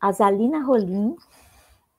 A 0.00 0.12
Zalina 0.12 0.62
Rolim 0.62 1.16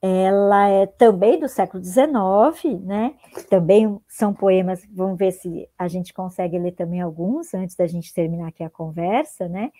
ela 0.02 0.70
é 0.70 0.86
também 0.86 1.38
do 1.38 1.50
século 1.50 1.84
XIX, 1.84 2.80
né? 2.86 3.16
Também 3.50 4.00
são 4.08 4.34
poemas, 4.34 4.82
vamos 4.90 5.18
ver 5.18 5.34
se 5.34 5.68
a 5.78 5.90
gente 5.90 6.14
consegue 6.14 6.58
ler 6.58 6.72
também 6.72 7.02
alguns 7.02 7.54
antes 7.54 7.76
da 7.76 7.86
gente 7.86 8.14
terminar 8.14 8.48
aqui 8.48 8.64
a 8.64 8.70
conversa, 8.70 9.50
né? 9.50 9.74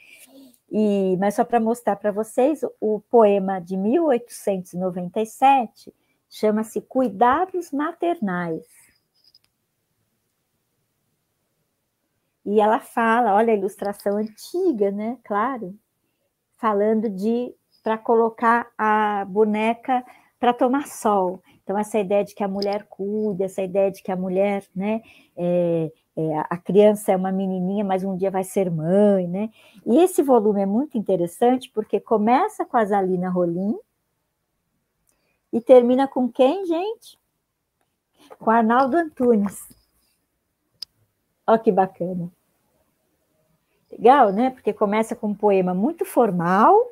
E, 0.70 1.16
mas 1.20 1.36
só 1.36 1.46
para 1.46 1.60
mostrar 1.60 1.96
para 1.96 2.12
vocês, 2.12 2.62
o 2.82 3.00
poema 3.10 3.60
de 3.60 3.78
1897 3.78 5.94
chama-se 6.30 6.82
Cuidados 6.82 7.72
Maternais. 7.72 8.66
E 12.46 12.60
ela 12.60 12.80
fala, 12.80 13.36
olha 13.36 13.54
a 13.54 13.56
ilustração 13.56 14.18
antiga, 14.18 14.92
né? 14.92 15.18
Claro, 15.24 15.78
falando 16.58 17.10
de 17.10 17.54
para 17.84 17.98
colocar 17.98 18.70
a 18.78 19.26
boneca 19.26 20.04
para 20.40 20.54
tomar 20.54 20.88
sol. 20.88 21.42
Então, 21.64 21.78
essa 21.78 22.00
ideia 22.00 22.24
de 22.24 22.34
que 22.34 22.44
a 22.44 22.48
mulher 22.48 22.88
cuida, 22.90 23.46
essa 23.46 23.62
ideia 23.62 23.92
de 23.92 24.02
que 24.02 24.12
a 24.12 24.16
mulher, 24.16 24.66
né, 24.76 25.02
é, 25.38 25.92
é, 26.18 26.40
a 26.50 26.58
criança 26.58 27.12
é 27.12 27.16
uma 27.16 27.32
menininha, 27.32 27.84
mas 27.84 28.04
um 28.04 28.18
dia 28.18 28.32
vai 28.32 28.44
ser 28.44 28.72
mãe, 28.72 29.28
né? 29.28 29.50
E 29.86 30.00
esse 30.00 30.24
volume 30.24 30.62
é 30.62 30.66
muito 30.66 30.98
interessante 30.98 31.70
porque 31.74 32.00
começa 32.00 32.66
com 32.66 32.78
a 32.78 32.86
Zalina 32.86 33.30
Rolim 33.30 33.78
e 35.52 35.62
termina 35.62 36.08
com 36.08 36.30
quem, 36.30 36.66
gente? 36.66 37.18
Com 38.38 38.52
Arnaldo 38.52 38.98
Antunes. 38.98 39.68
Olha 41.46 41.60
que 41.60 41.72
bacana. 41.72 42.32
Legal, 43.92 44.32
né? 44.32 44.52
Porque 44.52 44.72
começa 44.72 45.16
com 45.16 45.28
um 45.30 45.36
poema 45.36 45.74
muito 45.74 46.06
formal, 46.06 46.90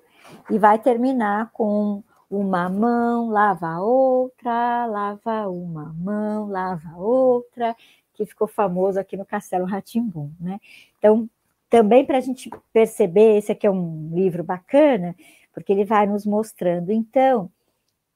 e 0.50 0.58
vai 0.58 0.80
terminar 0.80 1.52
com 1.52 2.04
uma 2.30 2.70
mão 2.70 3.30
lava 3.30 3.80
outra, 3.80 4.86
lava 4.86 5.48
uma 5.48 5.94
mão, 5.98 6.48
lava 6.48 6.98
outra, 6.98 7.76
que 8.14 8.26
ficou 8.26 8.48
famoso 8.48 9.00
aqui 9.00 9.16
no 9.16 9.26
Castelo 9.26 9.66
Ratimbum, 9.66 10.32
né? 10.40 10.60
Então, 10.98 11.30
também 11.70 12.06
para 12.06 12.18
a 12.18 12.22
gente 12.22 12.50
perceber, 12.74 13.38
esse 13.38 13.52
aqui 13.52 13.68
é 13.68 13.72
um 13.72 14.10
livro 14.14 14.44
bacana, 14.44 15.16
porque 15.54 15.72
ele 15.72 15.86
vai 15.86 16.06
nos 16.06 16.26
mostrando, 16.26 16.92
então, 16.92 17.50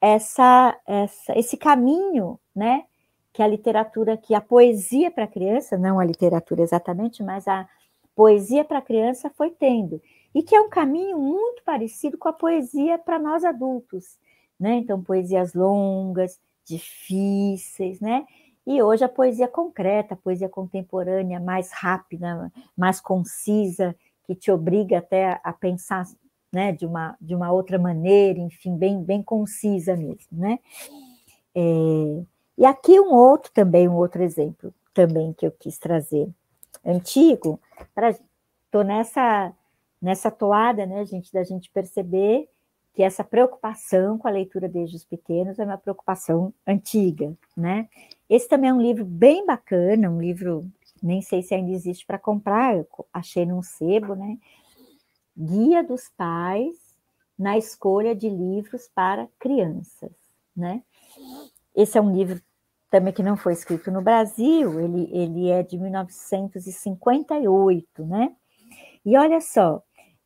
essa, 0.01 0.77
essa, 0.87 1.37
esse 1.37 1.55
caminho, 1.55 2.39
né, 2.55 2.85
que 3.31 3.41
a 3.41 3.47
literatura, 3.47 4.17
que 4.17 4.33
a 4.33 4.41
poesia 4.41 5.11
para 5.11 5.27
criança, 5.27 5.77
não 5.77 5.99
a 5.99 6.03
literatura 6.03 6.61
exatamente, 6.63 7.23
mas 7.23 7.47
a 7.47 7.69
poesia 8.15 8.65
para 8.65 8.81
criança 8.81 9.29
foi 9.29 9.51
tendo, 9.51 10.01
e 10.33 10.43
que 10.43 10.55
é 10.55 10.61
um 10.61 10.69
caminho 10.69 11.17
muito 11.17 11.63
parecido 11.63 12.17
com 12.17 12.27
a 12.27 12.33
poesia 12.33 12.97
para 12.97 13.19
nós 13.19 13.45
adultos, 13.45 14.17
né? 14.59 14.75
Então, 14.75 15.01
poesias 15.01 15.53
longas, 15.53 16.39
difíceis, 16.65 17.99
né? 17.99 18.25
E 18.65 18.81
hoje 18.81 19.03
a 19.03 19.09
poesia 19.09 19.47
concreta, 19.47 20.13
a 20.13 20.17
poesia 20.17 20.47
contemporânea, 20.47 21.39
mais 21.39 21.71
rápida, 21.71 22.51
mais 22.77 23.01
concisa, 23.01 23.95
que 24.23 24.35
te 24.35 24.51
obriga 24.51 24.99
até 24.99 25.39
a 25.43 25.51
pensar 25.51 26.05
né, 26.51 26.71
de, 26.71 26.85
uma, 26.85 27.15
de 27.19 27.33
uma 27.33 27.51
outra 27.51 27.79
maneira, 27.79 28.39
enfim, 28.39 28.75
bem, 28.75 29.01
bem 29.01 29.23
concisa 29.23 29.95
mesmo, 29.95 30.27
né? 30.31 30.59
É, 31.55 32.23
e 32.57 32.65
aqui 32.65 32.99
um 32.99 33.13
outro 33.13 33.51
também, 33.53 33.87
um 33.87 33.95
outro 33.95 34.21
exemplo 34.21 34.73
também 34.93 35.33
que 35.33 35.45
eu 35.45 35.51
quis 35.51 35.77
trazer, 35.77 36.27
antigo, 36.85 37.59
estou 38.65 38.83
nessa, 38.83 39.53
nessa 40.01 40.29
toada, 40.29 40.85
né, 40.85 41.05
gente, 41.05 41.31
da 41.31 41.43
gente 41.43 41.69
perceber 41.69 42.49
que 42.93 43.03
essa 43.03 43.23
preocupação 43.23 44.17
com 44.17 44.27
a 44.27 44.31
leitura 44.31 44.67
desde 44.67 44.97
os 44.97 45.05
pequenos 45.05 45.59
é 45.59 45.63
uma 45.63 45.77
preocupação 45.77 46.53
antiga, 46.67 47.33
né? 47.55 47.87
Esse 48.29 48.49
também 48.49 48.69
é 48.69 48.73
um 48.73 48.81
livro 48.81 49.05
bem 49.05 49.45
bacana, 49.45 50.09
um 50.09 50.19
livro, 50.19 50.65
nem 51.01 51.21
sei 51.21 51.41
se 51.41 51.53
ainda 51.53 51.71
existe 51.71 52.05
para 52.05 52.19
comprar, 52.19 52.75
eu 52.75 52.87
achei 53.13 53.45
num 53.45 53.61
sebo, 53.61 54.13
né? 54.13 54.37
Guia 55.37 55.83
dos 55.83 56.09
Pais 56.09 56.97
na 57.37 57.57
escolha 57.57 58.15
de 58.15 58.29
livros 58.29 58.89
para 58.93 59.27
crianças, 59.39 60.11
né? 60.55 60.83
Esse 61.75 61.97
é 61.97 62.01
um 62.01 62.15
livro 62.15 62.39
também 62.89 63.13
que 63.13 63.23
não 63.23 63.37
foi 63.37 63.53
escrito 63.53 63.89
no 63.89 64.01
Brasil, 64.01 64.79
ele, 64.79 65.09
ele 65.11 65.49
é 65.49 65.63
de 65.63 65.77
1958, 65.77 68.05
né? 68.05 68.35
E 69.05 69.17
olha 69.17 69.41
só, 69.41 69.83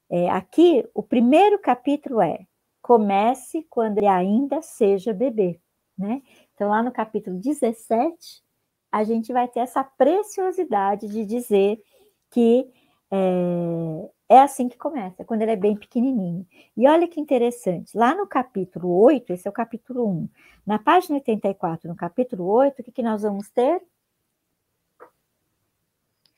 é, 0.10 0.30
aqui 0.30 0.88
o 0.94 1.02
primeiro 1.02 1.58
capítulo 1.60 2.22
é 2.22 2.46
Comece 2.82 3.66
quando 3.70 3.98
ele 3.98 4.08
ainda 4.08 4.62
seja 4.62 5.14
bebê, 5.14 5.60
né? 5.98 6.22
Então, 6.54 6.70
lá 6.70 6.84
no 6.84 6.92
capítulo 6.92 7.40
17, 7.40 8.44
a 8.92 9.04
gente 9.04 9.34
vai 9.34 9.48
ter 9.48 9.62
essa 9.62 9.84
preciosidade 9.84 11.08
de 11.08 11.26
dizer 11.26 11.82
que 12.30 12.70
é, 13.12 14.10
é 14.28 14.40
assim 14.40 14.68
que 14.68 14.78
começa, 14.78 15.24
quando 15.24 15.44
ele 15.44 15.52
é 15.52 15.56
bem 15.56 15.76
pequenininho. 15.76 16.46
E 16.76 16.88
olha 16.88 17.08
que 17.08 17.20
interessante, 17.20 17.96
lá 17.96 18.16
no 18.16 18.28
capítulo 18.28 18.90
8, 19.02 19.34
esse 19.34 19.48
é 19.48 19.50
o 19.50 19.54
capítulo 19.54 20.08
1, 20.08 20.30
na 20.66 20.80
página 20.80 21.16
84, 21.16 21.88
no 21.88 21.96
capítulo 21.96 22.46
8, 22.46 22.82
o 22.82 22.84
que, 22.84 22.92
que 22.92 23.04
nós 23.04 23.22
vamos 23.22 23.50
ter? 23.50 23.82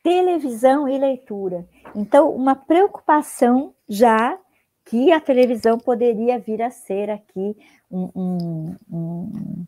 Televisão 0.04 0.88
e 0.88 0.98
leitura. 0.98 1.68
Então, 1.96 2.34
uma 2.34 2.56
preocupação 2.56 3.74
já 3.88 4.38
que 4.86 5.12
a 5.12 5.20
televisão 5.20 5.78
poderia 5.78 6.40
vir 6.40 6.62
a 6.62 6.70
ser 6.70 7.10
aqui 7.10 7.58
um, 7.92 8.10
um, 8.16 8.76
um, 8.90 9.66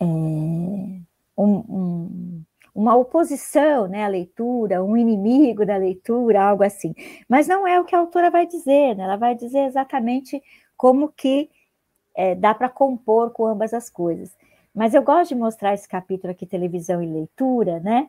é, 0.00 0.04
um 1.36 2.42
uma 2.74 2.96
oposição 2.96 3.86
né, 3.88 4.04
à 4.04 4.08
leitura, 4.08 4.82
um 4.82 4.96
inimigo 4.96 5.66
da 5.66 5.76
leitura, 5.76 6.42
algo 6.42 6.62
assim. 6.62 6.94
Mas 7.28 7.46
não 7.48 7.66
é 7.66 7.80
o 7.80 7.84
que 7.84 7.94
a 7.94 7.98
autora 7.98 8.30
vai 8.30 8.46
dizer, 8.46 8.96
né? 8.96 9.04
ela 9.04 9.16
vai 9.16 9.34
dizer 9.34 9.66
exatamente 9.66 10.42
como 10.76 11.08
que 11.08 11.50
é, 12.14 12.34
dá 12.34 12.54
para 12.54 12.68
compor 12.68 13.30
com 13.30 13.46
ambas 13.46 13.74
as 13.74 13.90
coisas. 13.90 14.36
Mas 14.74 14.94
eu 14.94 15.02
gosto 15.02 15.30
de 15.30 15.34
mostrar 15.34 15.74
esse 15.74 15.88
capítulo 15.88 16.30
aqui, 16.30 16.46
televisão 16.46 17.02
e 17.02 17.06
leitura, 17.06 17.80
né? 17.80 18.08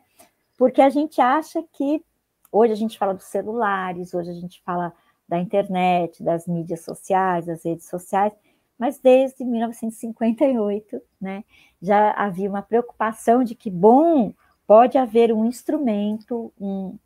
Porque 0.56 0.80
a 0.80 0.88
gente 0.88 1.20
acha 1.20 1.62
que 1.72 2.04
hoje 2.50 2.72
a 2.72 2.76
gente 2.76 2.98
fala 2.98 3.14
dos 3.14 3.24
celulares, 3.24 4.14
hoje 4.14 4.30
a 4.30 4.34
gente 4.34 4.62
fala 4.62 4.92
da 5.28 5.38
internet, 5.38 6.22
das 6.22 6.46
mídias 6.46 6.84
sociais, 6.84 7.46
das 7.46 7.64
redes 7.64 7.88
sociais, 7.88 8.32
mas 8.78 8.98
desde 8.98 9.44
1958, 9.44 11.00
né, 11.20 11.44
já 11.80 12.10
havia 12.12 12.50
uma 12.50 12.62
preocupação 12.62 13.44
de 13.44 13.54
que, 13.54 13.70
bom, 13.70 14.34
pode 14.72 14.96
haver 14.96 15.30
um 15.34 15.44
instrumento, 15.44 16.50
um, 16.58 16.96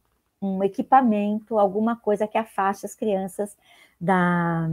um 0.40 0.62
equipamento, 0.62 1.58
alguma 1.58 1.96
coisa 1.96 2.28
que 2.28 2.38
afaste 2.38 2.86
as 2.86 2.94
crianças 2.94 3.56
da, 4.00 4.68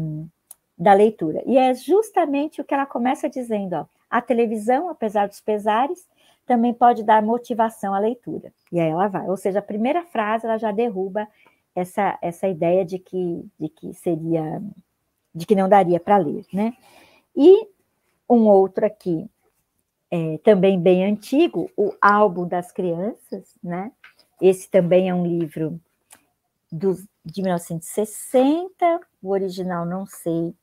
da 0.78 0.94
leitura. 0.94 1.42
E 1.48 1.58
é 1.58 1.74
justamente 1.74 2.62
o 2.62 2.64
que 2.64 2.72
ela 2.72 2.86
começa 2.86 3.28
dizendo: 3.28 3.74
ó, 3.74 3.86
a 4.08 4.22
televisão, 4.22 4.90
apesar 4.90 5.28
dos 5.28 5.42
pesares, 5.42 6.08
também 6.46 6.72
pode 6.72 7.02
dar 7.02 7.24
motivação 7.24 7.96
à 7.96 8.00
leitura. 8.00 8.54
E 8.72 8.80
aí 8.80 8.92
ela 8.92 9.08
vai. 9.08 9.28
Ou 9.28 9.38
seja, 9.38 9.58
a 9.58 9.64
primeira 9.64 10.04
frase 10.04 10.46
ela 10.46 10.60
já 10.60 10.72
derruba 10.72 11.28
essa, 11.74 12.20
essa 12.22 12.48
ideia 12.48 12.86
de 12.86 13.00
que, 13.00 13.44
de 13.60 13.70
que 13.70 13.92
seria, 13.96 14.62
de 15.34 15.48
que 15.48 15.56
não 15.56 15.68
daria 15.68 16.00
para 16.00 16.18
ler, 16.18 16.46
né? 16.54 16.76
E 17.36 17.68
um 18.30 18.48
outro 18.48 18.86
aqui, 18.86 19.28
é, 20.14 20.38
também 20.44 20.80
bem 20.80 21.04
antigo, 21.04 21.72
o 21.76 21.92
Álbum 22.00 22.48
das 22.48 22.72
Crianças, 22.72 23.56
né? 23.64 23.92
Esse 24.40 24.70
também 24.70 25.10
é 25.10 25.16
um 25.16 25.26
livro 25.26 25.82
do, 26.72 26.96
de 27.26 27.42
1960, 27.42 28.70
o 29.24 29.32
original 29.32 29.88
não 29.88 30.06
sei, 30.06 30.54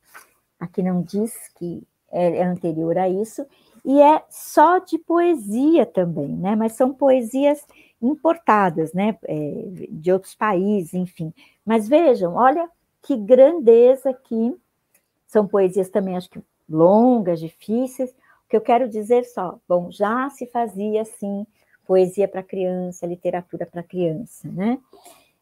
aqui 0.57 0.81
não 0.81 1.01
diz 1.01 1.33
que 1.57 1.83
é, 2.09 2.37
é 2.37 2.43
anterior 2.45 2.97
a 2.97 3.09
isso, 3.09 3.45
e 3.83 4.01
é 4.01 4.23
só 4.29 4.77
de 4.77 4.97
poesia 4.97 5.85
também, 5.85 6.29
né? 6.29 6.55
Mas 6.55 6.71
são 6.77 6.93
poesias 6.93 7.67
importadas, 8.01 8.93
né? 8.93 9.17
É, 9.25 9.63
de 9.89 10.13
outros 10.13 10.33
países, 10.33 10.93
enfim. 10.93 11.33
Mas 11.65 11.89
vejam, 11.89 12.35
olha 12.35 12.69
que 13.01 13.17
grandeza 13.17 14.13
que 14.13 14.55
são 15.27 15.45
poesias 15.45 15.89
também, 15.89 16.15
acho 16.15 16.29
que 16.29 16.39
longas, 16.69 17.41
difíceis, 17.41 18.15
que 18.51 18.57
eu 18.57 18.61
quero 18.61 18.89
dizer 18.89 19.23
só, 19.23 19.57
bom, 19.65 19.89
já 19.89 20.29
se 20.29 20.45
fazia 20.45 21.03
assim 21.03 21.47
poesia 21.87 22.27
para 22.27 22.43
criança, 22.43 23.07
literatura 23.07 23.65
para 23.65 23.81
criança, 23.81 24.51
né? 24.51 24.77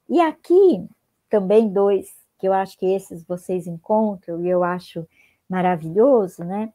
E 0.08 0.22
aqui 0.22 0.88
também 1.28 1.68
dois 1.74 2.08
que 2.38 2.48
eu 2.48 2.54
acho 2.54 2.78
que 2.78 2.86
esses 2.86 3.24
vocês 3.24 3.66
encontram 3.66 4.46
e 4.46 4.48
eu 4.48 4.64
acho 4.64 5.08
maravilhoso, 5.50 6.44
né? 6.44 6.72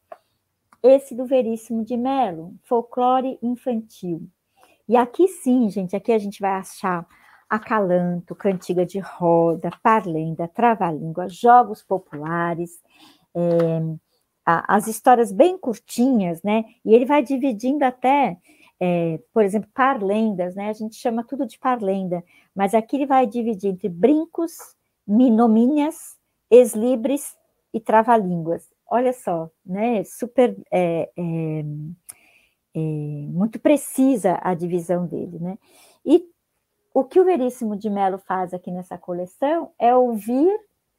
Esse 0.82 1.14
do 1.14 1.24
Veríssimo 1.24 1.84
de 1.84 1.96
Melo, 1.96 2.52
folclore 2.64 3.38
infantil. 3.40 4.28
E 4.88 4.96
aqui 4.96 5.28
sim, 5.28 5.70
gente, 5.70 5.94
aqui 5.94 6.10
a 6.10 6.18
gente 6.18 6.40
vai 6.40 6.50
achar 6.50 7.06
acalanto, 7.48 8.34
cantiga 8.34 8.84
de 8.84 8.98
roda, 8.98 9.70
parlenda, 9.84 10.48
trava-língua, 10.48 11.28
jogos 11.28 11.80
populares, 11.80 12.82
é, 13.32 14.03
as 14.46 14.86
histórias 14.86 15.32
bem 15.32 15.56
curtinhas, 15.56 16.42
né? 16.42 16.64
E 16.84 16.94
ele 16.94 17.06
vai 17.06 17.22
dividindo 17.22 17.84
até, 17.84 18.36
é, 18.78 19.18
por 19.32 19.42
exemplo, 19.42 19.68
parlendas, 19.72 20.54
né? 20.54 20.68
A 20.68 20.72
gente 20.72 20.96
chama 20.96 21.24
tudo 21.24 21.46
de 21.46 21.58
parlenda, 21.58 22.22
mas 22.54 22.74
aqui 22.74 22.96
ele 22.96 23.06
vai 23.06 23.26
dividir 23.26 23.70
entre 23.70 23.88
brincos, 23.88 24.52
minomínias, 25.06 26.16
eslibres 26.50 27.34
e 27.72 27.80
trava-línguas. 27.80 28.68
Olha 28.86 29.12
só, 29.12 29.50
né? 29.64 30.04
Super 30.04 30.54
é, 30.70 31.10
é, 31.16 31.64
é, 32.74 32.78
muito 32.78 33.58
precisa 33.58 34.38
a 34.42 34.54
divisão 34.54 35.06
dele, 35.06 35.38
né? 35.38 35.58
E 36.04 36.28
o 36.92 37.02
que 37.02 37.18
o 37.18 37.24
Veríssimo 37.24 37.76
de 37.76 37.88
Mello 37.88 38.18
faz 38.18 38.52
aqui 38.52 38.70
nessa 38.70 38.98
coleção 38.98 39.72
é 39.78 39.94
ouvir 39.94 40.54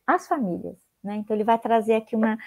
as 0.05 0.27
famílias, 0.27 0.75
né? 1.03 1.15
Então 1.17 1.35
ele 1.35 1.43
vai 1.43 1.59
trazer 1.59 1.93
aqui 1.93 2.15
uma 2.15 2.37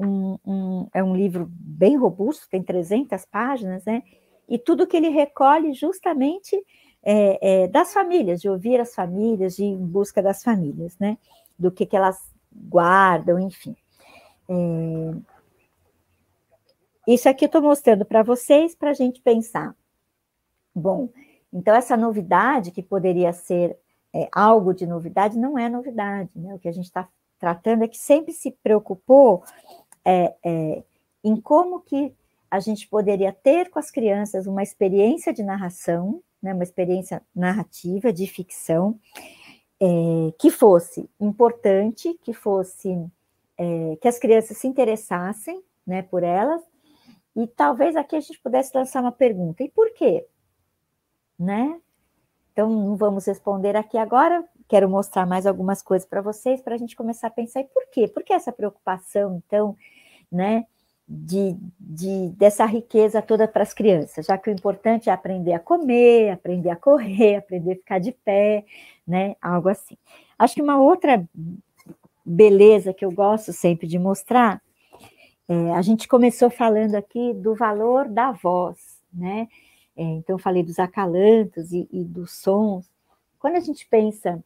um, 0.00 0.38
um, 0.46 0.88
é 0.94 1.02
um 1.02 1.14
livro 1.14 1.46
bem 1.50 1.96
robusto, 1.96 2.48
tem 2.48 2.62
300 2.62 3.24
páginas, 3.26 3.84
né? 3.84 4.02
E 4.48 4.58
tudo 4.58 4.86
que 4.86 4.96
ele 4.96 5.08
recolhe 5.08 5.72
justamente 5.72 6.56
é, 7.02 7.62
é, 7.62 7.68
das 7.68 7.92
famílias, 7.92 8.40
de 8.40 8.48
ouvir 8.48 8.80
as 8.80 8.94
famílias, 8.94 9.56
de 9.56 9.64
ir 9.64 9.68
em 9.68 9.86
busca 9.86 10.22
das 10.22 10.42
famílias, 10.42 10.98
né? 10.98 11.18
Do 11.58 11.70
que, 11.70 11.86
que 11.86 11.96
elas 11.96 12.18
guardam, 12.52 13.38
enfim. 13.38 13.76
É... 14.48 15.14
Isso 17.06 17.28
aqui 17.28 17.44
eu 17.44 17.46
estou 17.46 17.62
mostrando 17.62 18.04
para 18.04 18.22
vocês 18.22 18.74
para 18.74 18.90
a 18.90 18.94
gente 18.94 19.20
pensar. 19.20 19.74
Bom, 20.74 21.08
então 21.52 21.74
essa 21.74 21.96
novidade 21.96 22.70
que 22.70 22.82
poderia 22.82 23.32
ser 23.32 23.76
é, 24.12 24.28
algo 24.32 24.72
de 24.72 24.86
novidade 24.86 25.38
não 25.38 25.58
é 25.58 25.68
novidade, 25.68 26.30
né? 26.38 26.54
O 26.54 26.58
que 26.58 26.68
a 26.68 26.72
gente 26.72 26.86
está 26.86 27.08
tratando 27.38 27.84
é 27.84 27.88
que 27.88 27.98
sempre 27.98 28.32
se 28.32 28.50
preocupou 28.62 29.42
é, 30.10 30.34
é, 30.44 30.82
em 31.22 31.40
como 31.40 31.80
que 31.80 32.12
a 32.50 32.58
gente 32.58 32.88
poderia 32.88 33.32
ter 33.32 33.70
com 33.70 33.78
as 33.78 33.92
crianças 33.92 34.46
uma 34.46 34.62
experiência 34.62 35.32
de 35.32 35.42
narração, 35.42 36.20
né, 36.42 36.52
uma 36.52 36.64
experiência 36.64 37.22
narrativa 37.34 38.12
de 38.12 38.26
ficção, 38.26 38.98
é, 39.80 39.86
que 40.36 40.50
fosse 40.50 41.08
importante, 41.20 42.18
que 42.24 42.32
fosse 42.32 42.88
é, 43.56 43.96
que 44.00 44.08
as 44.08 44.18
crianças 44.18 44.56
se 44.56 44.66
interessassem 44.66 45.62
né, 45.86 46.02
por 46.02 46.22
elas 46.22 46.62
E 47.36 47.46
talvez 47.46 47.94
aqui 47.94 48.16
a 48.16 48.20
gente 48.20 48.40
pudesse 48.40 48.76
lançar 48.76 49.00
uma 49.00 49.12
pergunta: 49.12 49.62
e 49.62 49.68
por 49.68 49.92
quê? 49.94 50.26
Né? 51.38 51.80
Então, 52.52 52.68
não 52.68 52.96
vamos 52.96 53.26
responder 53.26 53.76
aqui 53.76 53.96
agora. 53.96 54.44
Quero 54.68 54.88
mostrar 54.88 55.26
mais 55.26 55.46
algumas 55.46 55.82
coisas 55.82 56.08
para 56.08 56.20
vocês, 56.20 56.60
para 56.60 56.74
a 56.74 56.78
gente 56.78 56.96
começar 56.96 57.28
a 57.28 57.30
pensar: 57.30 57.60
e 57.60 57.64
por 57.64 57.86
quê? 57.90 58.08
Por 58.08 58.24
que 58.24 58.32
essa 58.32 58.52
preocupação, 58.52 59.42
então, 59.46 59.76
né? 60.30 60.64
De, 61.08 61.56
de, 61.78 62.28
dessa 62.36 62.64
riqueza 62.64 63.20
toda 63.20 63.48
para 63.48 63.64
as 63.64 63.74
crianças, 63.74 64.26
já 64.26 64.38
que 64.38 64.48
o 64.48 64.52
importante 64.52 65.10
é 65.10 65.12
aprender 65.12 65.52
a 65.52 65.58
comer, 65.58 66.30
aprender 66.30 66.70
a 66.70 66.76
correr, 66.76 67.34
aprender 67.36 67.72
a 67.72 67.76
ficar 67.76 67.98
de 67.98 68.12
pé, 68.12 68.64
né? 69.06 69.34
Algo 69.42 69.68
assim. 69.68 69.96
Acho 70.38 70.54
que 70.54 70.62
uma 70.62 70.80
outra 70.80 71.28
beleza 72.24 72.94
que 72.94 73.04
eu 73.04 73.10
gosto 73.10 73.52
sempre 73.52 73.88
de 73.88 73.98
mostrar, 73.98 74.62
é, 75.48 75.72
a 75.72 75.82
gente 75.82 76.06
começou 76.06 76.48
falando 76.48 76.94
aqui 76.94 77.34
do 77.34 77.56
valor 77.56 78.08
da 78.08 78.30
voz, 78.30 79.00
né? 79.12 79.48
É, 79.96 80.02
então, 80.02 80.36
eu 80.36 80.38
falei 80.38 80.62
dos 80.62 80.78
acalantos 80.78 81.72
e, 81.72 81.88
e 81.92 82.04
dos 82.04 82.30
sons. 82.32 82.88
Quando 83.38 83.56
a 83.56 83.60
gente 83.60 83.86
pensa 83.86 84.42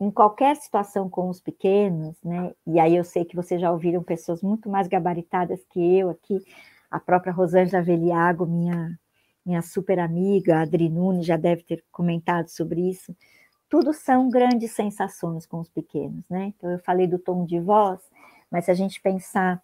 em 0.00 0.10
qualquer 0.10 0.56
situação 0.56 1.08
com 1.08 1.28
os 1.28 1.40
pequenos, 1.40 2.16
né? 2.22 2.52
E 2.66 2.80
aí 2.80 2.96
eu 2.96 3.04
sei 3.04 3.24
que 3.24 3.36
vocês 3.36 3.60
já 3.60 3.70
ouviram 3.70 4.02
pessoas 4.02 4.42
muito 4.42 4.68
mais 4.68 4.88
gabaritadas 4.88 5.64
que 5.70 5.80
eu 5.98 6.10
aqui, 6.10 6.40
a 6.90 7.00
própria 7.00 7.32
Rosângela 7.32 7.82
Veliago, 7.82 8.46
minha 8.46 8.98
minha 9.44 9.60
super 9.60 9.98
amiga, 9.98 10.56
a 10.56 10.62
Adri 10.62 10.88
Nunes, 10.88 11.26
já 11.26 11.36
deve 11.36 11.62
ter 11.62 11.84
comentado 11.92 12.48
sobre 12.48 12.88
isso. 12.88 13.14
Tudo 13.68 13.92
são 13.92 14.30
grandes 14.30 14.72
sensações 14.72 15.46
com 15.46 15.60
os 15.60 15.68
pequenos, 15.68 16.24
né? 16.30 16.52
Então 16.56 16.70
eu 16.70 16.78
falei 16.78 17.06
do 17.06 17.18
tom 17.18 17.44
de 17.44 17.60
voz, 17.60 18.00
mas 18.50 18.64
se 18.64 18.70
a 18.70 18.74
gente 18.74 19.00
pensar 19.02 19.62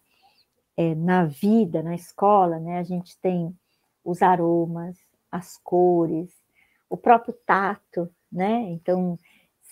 é, 0.77 0.93
na 0.93 1.25
vida, 1.25 1.81
na 1.81 1.95
escola, 1.95 2.59
né? 2.59 2.77
A 2.77 2.83
gente 2.83 3.17
tem 3.19 3.55
os 4.03 4.21
aromas, 4.21 4.97
as 5.31 5.57
cores, 5.57 6.29
o 6.89 6.97
próprio 6.97 7.33
tato, 7.45 8.09
né? 8.31 8.61
Então 8.69 9.17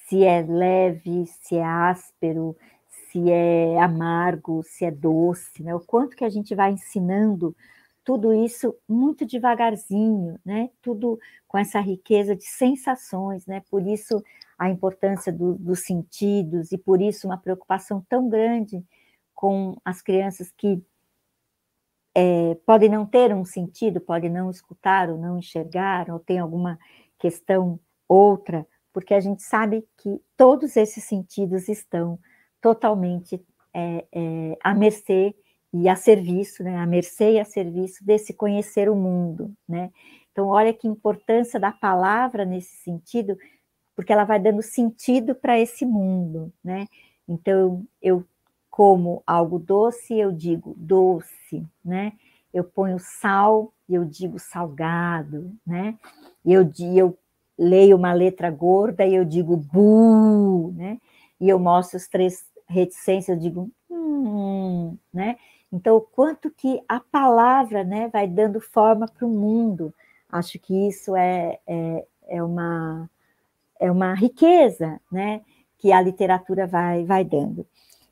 se 0.09 0.23
é 0.23 0.41
leve, 0.41 1.27
se 1.27 1.55
é 1.55 1.63
áspero, 1.63 2.57
se 2.87 3.29
é 3.29 3.79
amargo, 3.79 4.63
se 4.63 4.83
é 4.83 4.89
doce, 4.89 5.61
né? 5.61 5.75
O 5.75 5.79
quanto 5.79 6.15
que 6.15 6.25
a 6.25 6.29
gente 6.29 6.55
vai 6.55 6.71
ensinando 6.71 7.55
tudo 8.03 8.33
isso 8.33 8.75
muito 8.87 9.23
devagarzinho, 9.23 10.39
né? 10.43 10.71
Tudo 10.81 11.19
com 11.47 11.59
essa 11.59 11.79
riqueza 11.79 12.35
de 12.35 12.45
sensações, 12.45 13.45
né? 13.45 13.61
Por 13.69 13.85
isso 13.85 14.23
a 14.57 14.67
importância 14.67 15.31
do, 15.31 15.53
dos 15.53 15.81
sentidos 15.85 16.71
e 16.71 16.77
por 16.77 16.99
isso 16.99 17.27
uma 17.27 17.37
preocupação 17.37 18.03
tão 18.09 18.27
grande 18.27 18.83
com 19.35 19.77
as 19.85 20.01
crianças 20.01 20.51
que 20.51 20.83
é, 22.15 22.55
podem 22.65 22.89
não 22.89 23.05
ter 23.05 23.33
um 23.33 23.45
sentido, 23.45 24.01
podem 24.01 24.29
não 24.29 24.49
escutar 24.49 25.07
ou 25.09 25.19
não 25.19 25.37
enxergar, 25.37 26.09
ou 26.09 26.19
tem 26.19 26.39
alguma 26.39 26.79
questão 27.19 27.79
outra 28.07 28.65
porque 28.93 29.13
a 29.13 29.19
gente 29.19 29.43
sabe 29.43 29.85
que 29.97 30.21
todos 30.35 30.75
esses 30.75 31.03
sentidos 31.03 31.69
estão 31.69 32.19
totalmente 32.61 33.43
é, 33.73 34.05
é, 34.11 34.57
à 34.63 34.73
mercê 34.73 35.35
e 35.71 35.87
a 35.87 35.95
serviço, 35.95 36.63
né, 36.63 36.77
à 36.77 36.85
mercê 36.85 37.33
e 37.33 37.39
a 37.39 37.45
serviço 37.45 38.03
desse 38.03 38.33
conhecer 38.33 38.89
o 38.89 38.95
mundo, 38.95 39.53
né? 39.67 39.91
Então, 40.31 40.47
olha 40.47 40.73
que 40.73 40.87
importância 40.87 41.59
da 41.59 41.71
palavra 41.71 42.45
nesse 42.45 42.75
sentido, 42.77 43.37
porque 43.95 44.11
ela 44.11 44.23
vai 44.23 44.39
dando 44.39 44.61
sentido 44.61 45.35
para 45.35 45.59
esse 45.59 45.85
mundo, 45.85 46.51
né? 46.63 46.87
Então, 47.27 47.85
eu 48.01 48.25
como 48.69 49.21
algo 49.27 49.59
doce, 49.59 50.17
eu 50.17 50.31
digo 50.31 50.73
doce, 50.77 51.67
né? 51.83 52.13
Eu 52.53 52.63
ponho 52.63 52.97
sal, 52.97 53.73
eu 53.89 54.05
digo 54.05 54.39
salgado, 54.39 55.53
né? 55.67 55.97
Eu, 56.45 56.71
eu 56.95 57.17
leio 57.59 57.97
uma 57.97 58.13
letra 58.13 58.49
gorda 58.49 59.05
e 59.05 59.13
eu 59.13 59.25
digo 59.25 59.57
bu, 59.57 60.71
né? 60.75 60.97
E 61.39 61.49
eu 61.49 61.59
mostro 61.59 61.97
as 61.97 62.07
três 62.07 62.45
reticências, 62.67 63.35
eu 63.37 63.41
digo 63.41 63.69
hum, 63.89 64.97
né? 65.13 65.35
Então, 65.71 65.97
o 65.97 66.01
quanto 66.01 66.49
que 66.49 66.81
a 66.87 66.99
palavra, 66.99 67.83
né, 67.83 68.07
vai 68.07 68.27
dando 68.27 68.59
forma 68.59 69.07
para 69.07 69.25
o 69.25 69.29
mundo. 69.29 69.93
Acho 70.31 70.57
que 70.57 70.87
isso 70.87 71.15
é, 71.15 71.59
é, 71.67 72.05
é, 72.27 72.43
uma, 72.43 73.09
é 73.79 73.91
uma 73.91 74.13
riqueza, 74.13 74.99
né, 75.11 75.41
que 75.77 75.91
a 75.91 76.01
literatura 76.01 76.65
vai, 76.65 77.05
vai 77.05 77.23
dando. 77.23 77.65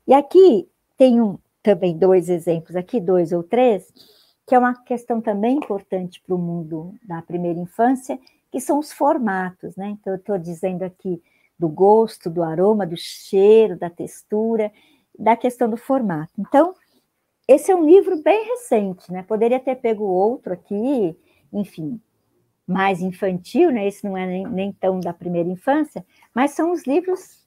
E 0.06 0.14
aqui 0.14 0.68
tem 0.96 1.20
um, 1.20 1.38
também 1.62 1.96
dois 1.96 2.28
exemplos, 2.28 2.76
aqui 2.76 3.00
dois 3.00 3.32
ou 3.32 3.42
três, 3.42 3.92
que 4.46 4.54
é 4.54 4.58
uma 4.58 4.74
questão 4.74 5.20
também 5.20 5.56
importante 5.56 6.22
para 6.24 6.34
o 6.34 6.38
mundo 6.38 6.94
da 7.02 7.20
primeira 7.22 7.58
infância 7.58 8.18
que 8.50 8.60
são 8.60 8.78
os 8.78 8.92
formatos, 8.92 9.76
né? 9.76 9.88
Então, 9.90 10.12
eu 10.12 10.18
estou 10.18 10.38
dizendo 10.38 10.82
aqui 10.82 11.22
do 11.58 11.68
gosto, 11.68 12.30
do 12.30 12.42
aroma, 12.42 12.86
do 12.86 12.96
cheiro, 12.96 13.76
da 13.76 13.90
textura, 13.90 14.72
da 15.18 15.36
questão 15.36 15.68
do 15.68 15.76
formato. 15.76 16.32
Então, 16.38 16.74
esse 17.46 17.70
é 17.70 17.74
um 17.74 17.84
livro 17.84 18.22
bem 18.22 18.46
recente, 18.46 19.10
né? 19.10 19.22
Poderia 19.22 19.58
ter 19.58 19.76
pego 19.76 20.04
outro 20.04 20.52
aqui, 20.52 21.16
enfim, 21.52 22.00
mais 22.66 23.00
infantil, 23.00 23.72
né? 23.72 23.86
Esse 23.88 24.04
não 24.04 24.16
é 24.16 24.26
nem, 24.26 24.46
nem 24.46 24.72
tão 24.72 25.00
da 25.00 25.12
primeira 25.12 25.48
infância, 25.48 26.04
mas 26.34 26.52
são 26.52 26.70
os 26.72 26.86
livros 26.86 27.46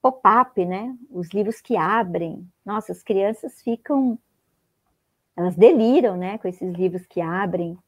pop-up, 0.00 0.64
né? 0.64 0.96
Os 1.10 1.28
livros 1.30 1.60
que 1.60 1.76
abrem. 1.76 2.48
Nossa, 2.64 2.92
as 2.92 3.02
crianças 3.02 3.62
ficam, 3.62 4.18
elas 5.36 5.54
deliram, 5.54 6.16
né? 6.16 6.38
Com 6.38 6.48
esses 6.48 6.72
livros 6.72 7.06
que 7.06 7.20
abrem, 7.20 7.78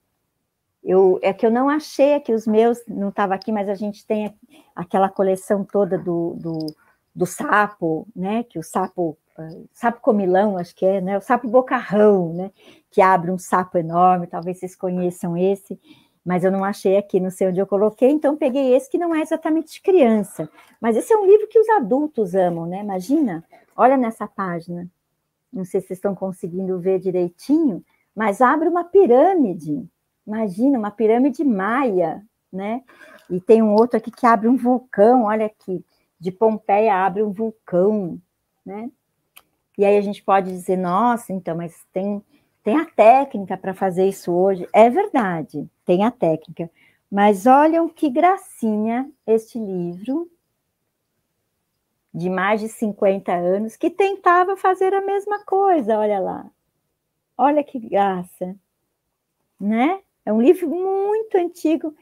eu, 0.85 1.19
é 1.23 1.33
que 1.33 1.47
eu 1.47 1.51
não 1.51 1.69
achei 1.71 2.15
aqui 2.15 2.33
os 2.33 2.47
meus, 2.47 2.79
não 2.87 3.09
estava 3.09 3.35
aqui, 3.35 3.51
mas 3.51 3.71
a 3.71 3.75
gente 3.75 4.07
tem 4.07 4.37
aquela 4.77 5.09
coleção 5.09 5.65
toda 5.65 5.97
do, 5.97 6.35
do, 6.39 6.67
do 7.15 7.25
sapo, 7.25 8.07
né? 8.15 8.43
Que 8.43 8.59
o 8.59 8.63
sapo, 8.63 9.17
uh, 9.39 9.69
sapo 9.73 10.03
comilão, 10.03 10.59
acho 10.59 10.77
que 10.77 10.85
é, 10.85 11.01
né? 11.01 11.17
O 11.17 11.23
sapo 11.23 11.49
bocarrão, 11.49 12.35
né? 12.35 12.51
Que 12.91 13.01
abre 13.01 13.31
um 13.31 13.39
sapo 13.39 13.79
enorme, 13.79 14.27
talvez 14.27 14.59
vocês 14.59 14.77
conheçam 14.77 15.35
esse, 15.39 15.81
mas 16.23 16.45
eu 16.45 16.53
não 16.53 16.63
achei 16.63 16.99
aqui, 16.99 17.19
não 17.19 17.31
sei 17.31 17.49
onde 17.49 17.61
eu 17.61 17.67
coloquei, 17.67 18.11
então 18.11 18.37
peguei 18.37 18.75
esse 18.75 18.91
que 18.91 18.99
não 18.99 19.15
é 19.15 19.23
exatamente 19.23 19.73
de 19.73 19.81
criança. 19.81 20.51
Mas 20.79 20.99
esse 20.99 21.11
é 21.15 21.17
um 21.17 21.27
livro 21.27 21.49
que 21.49 21.59
os 21.59 21.69
adultos 21.71 22.35
amam, 22.35 22.67
né? 22.67 22.81
Imagina, 22.81 23.43
olha 23.75 23.97
nessa 23.97 24.27
página. 24.27 24.87
Não 25.51 25.65
sei 25.65 25.81
se 25.81 25.87
vocês 25.87 25.99
estão 25.99 26.15
conseguindo 26.15 26.79
ver 26.79 26.99
direitinho, 26.99 27.83
mas 28.15 28.43
abre 28.43 28.69
uma 28.69 28.85
pirâmide 28.85 29.89
Imagina, 30.27 30.79
uma 30.79 30.91
pirâmide 30.91 31.45
maia, 31.45 32.25
né? 32.53 32.83
E 33.29 33.41
tem 33.41 33.63
um 33.63 33.75
outro 33.75 33.97
aqui 33.97 34.11
que 34.11 34.27
abre 34.27 34.49
um 34.49 34.57
vulcão, 34.57 35.25
olha 35.25 35.47
aqui, 35.47 35.85
de 36.19 36.31
Pompeia 36.31 37.05
abre 37.05 37.23
um 37.23 37.33
vulcão, 37.33 38.21
né? 38.65 38.91
E 39.77 39.85
aí 39.85 39.99
a 39.99 40.01
gente 40.01 40.23
pode 40.23 40.51
dizer, 40.51 40.77
nossa, 40.77 41.33
então, 41.33 41.57
mas 41.57 41.85
tem, 41.93 42.23
tem 42.63 42.79
a 42.79 42.85
técnica 42.85 43.57
para 43.57 43.75
fazer 43.75 44.09
isso 44.09 44.33
hoje. 44.33 44.69
É 44.73 44.89
verdade, 44.89 45.69
tem 45.85 46.05
a 46.05 46.11
técnica. 46.11 46.71
Mas 47.11 47.47
olham 47.47 47.89
que 47.89 48.09
gracinha 48.09 49.11
este 49.27 49.59
livro, 49.59 50.31
de 52.13 52.31
mais 52.31 52.61
de 52.61 52.69
50 52.69 53.33
anos, 53.33 53.77
que 53.77 53.91
tentava 53.91 54.57
fazer 54.57 54.95
a 54.95 55.01
mesma 55.01 55.45
coisa, 55.45 55.99
olha 55.99 56.21
lá. 56.21 56.49
Olha 57.37 57.65
que 57.65 57.79
graça, 57.81 58.55
né? 59.59 60.01
É 60.25 60.33
um 60.33 60.41
livro 60.41 60.69
muito 60.69 61.37
antigo, 61.37 61.95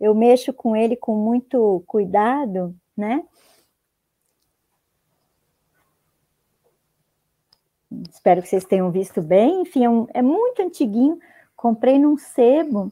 eu 0.00 0.14
mexo 0.14 0.52
com 0.52 0.74
ele 0.74 0.96
com 0.96 1.14
muito 1.14 1.82
cuidado, 1.86 2.74
né? 2.96 3.22
Espero 8.10 8.42
que 8.42 8.48
vocês 8.48 8.64
tenham 8.64 8.90
visto 8.90 9.22
bem. 9.22 9.62
Enfim, 9.62 9.84
é, 9.84 9.90
um, 9.90 10.06
é 10.12 10.22
muito 10.22 10.60
antiguinho. 10.60 11.20
Comprei 11.54 11.98
num 11.98 12.16
sebo, 12.16 12.90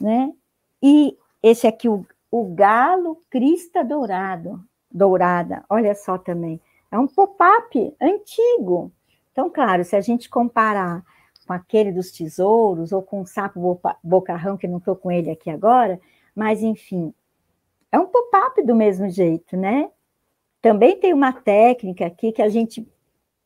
né? 0.00 0.32
E 0.80 1.16
esse 1.42 1.66
aqui, 1.66 1.88
o, 1.88 2.06
o 2.30 2.54
Galo 2.54 3.20
Crista 3.28 3.82
Dourado, 3.82 4.62
Dourada, 4.90 5.64
olha 5.68 5.94
só 5.94 6.16
também. 6.16 6.60
É 6.90 6.98
um 6.98 7.08
pop-up 7.08 7.96
antigo. 8.00 8.92
Então, 9.32 9.50
claro, 9.50 9.84
se 9.84 9.96
a 9.96 10.00
gente 10.00 10.28
comparar 10.28 11.04
com 11.48 11.54
aquele 11.54 11.90
dos 11.90 12.12
tesouros, 12.12 12.92
ou 12.92 13.00
com 13.00 13.22
o 13.22 13.26
sapo 13.26 13.80
bocarrão, 14.04 14.58
que 14.58 14.68
não 14.68 14.76
estou 14.76 14.94
com 14.94 15.10
ele 15.10 15.30
aqui 15.30 15.48
agora, 15.48 15.98
mas 16.36 16.62
enfim, 16.62 17.14
é 17.90 17.98
um 17.98 18.06
pop-up 18.06 18.62
do 18.62 18.74
mesmo 18.74 19.08
jeito, 19.08 19.56
né? 19.56 19.90
Também 20.60 21.00
tem 21.00 21.14
uma 21.14 21.32
técnica 21.32 22.04
aqui 22.04 22.32
que 22.32 22.42
a 22.42 22.50
gente 22.50 22.86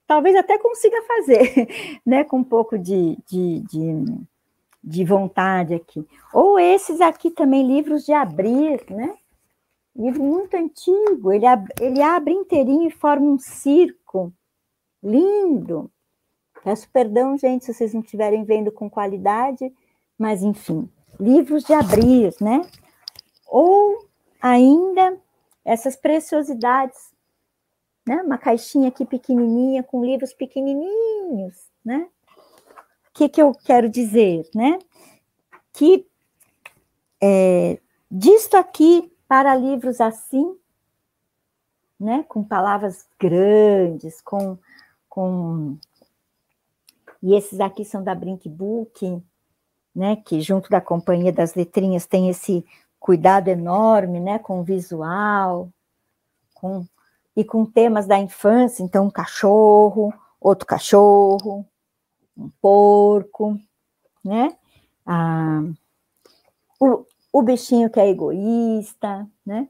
talvez 0.05 0.35
até 0.35 0.59
consiga 0.59 1.01
fazer, 1.03 1.69
né? 2.05 2.25
Com 2.25 2.39
um 2.39 2.45
pouco 2.45 2.77
de, 2.77 3.17
de, 3.25 3.61
de, 3.61 4.05
de 4.83 5.05
vontade 5.05 5.73
aqui. 5.73 6.05
Ou 6.35 6.59
esses 6.59 7.01
aqui 7.01 7.31
também, 7.31 7.65
livros 7.65 8.05
de 8.05 8.13
abrir, 8.13 8.85
né? 8.91 9.17
Livro 9.95 10.25
muito 10.25 10.57
antigo, 10.57 11.31
ele, 11.31 11.47
ele 11.81 12.03
abre 12.03 12.35
inteirinho 12.35 12.89
e 12.89 12.91
forma 12.91 13.27
um 13.27 13.39
circo 13.39 14.33
lindo 15.01 15.89
Peço 16.63 16.89
perdão, 16.91 17.37
gente, 17.37 17.65
se 17.65 17.75
vocês 17.75 17.93
não 17.93 18.01
estiverem 18.01 18.45
vendo 18.45 18.71
com 18.71 18.89
qualidade, 18.89 19.73
mas 20.17 20.43
enfim, 20.43 20.89
livros 21.19 21.65
de 21.65 21.73
abrir, 21.73 22.35
né? 22.41 22.63
Ou 23.49 24.07
ainda 24.41 25.19
essas 25.65 25.97
preciosidades, 25.97 27.13
né? 28.07 28.23
Uma 28.23 28.39
caixinha 28.39 28.89
aqui 28.89 29.05
pequenininha 29.05 29.83
com 29.83 30.05
livros 30.05 30.33
pequenininhos, 30.33 31.69
né? 31.85 32.09
O 33.09 33.13
que, 33.13 33.29
que 33.29 33.43
eu 33.43 33.53
quero 33.53 33.89
dizer, 33.89 34.49
né? 34.55 34.79
Que 35.73 36.07
é, 37.21 37.79
disto 38.11 38.57
aqui 38.57 39.13
para 39.27 39.55
livros 39.57 40.01
assim, 40.01 40.57
né? 41.99 42.25
Com 42.29 42.45
palavras 42.45 43.05
grandes, 43.19 44.21
com, 44.21 44.57
com 45.09 45.77
e 47.23 47.35
esses 47.35 47.61
aqui 47.61 47.85
são 47.85 48.03
da 48.03 48.15
Brink 48.15 48.49
Book, 48.49 49.23
né? 49.95 50.17
Que 50.17 50.41
junto 50.41 50.69
da 50.69 50.81
Companhia 50.81 51.33
das 51.33 51.55
Letrinhas 51.55 52.07
tem 52.07 52.29
esse 52.29 52.65
cuidado 52.99 53.49
enorme, 53.49 54.21
né? 54.21 54.39
Com 54.39 54.61
o 54.61 54.65
visual, 54.65 55.69
com 56.55 56.87
e 57.35 57.45
com 57.45 57.65
temas 57.65 58.07
da 58.07 58.19
infância, 58.19 58.83
então 58.83 59.07
um 59.07 59.11
cachorro, 59.11 60.13
outro 60.41 60.67
cachorro, 60.67 61.67
um 62.37 62.51
porco, 62.61 63.59
né? 64.23 64.55
Ah, 65.07 65.63
o, 66.79 67.07
o 67.33 67.43
bichinho 67.43 67.91
que 67.91 67.99
é 67.99 68.09
egoísta, 68.09 69.27
né? 69.45 69.69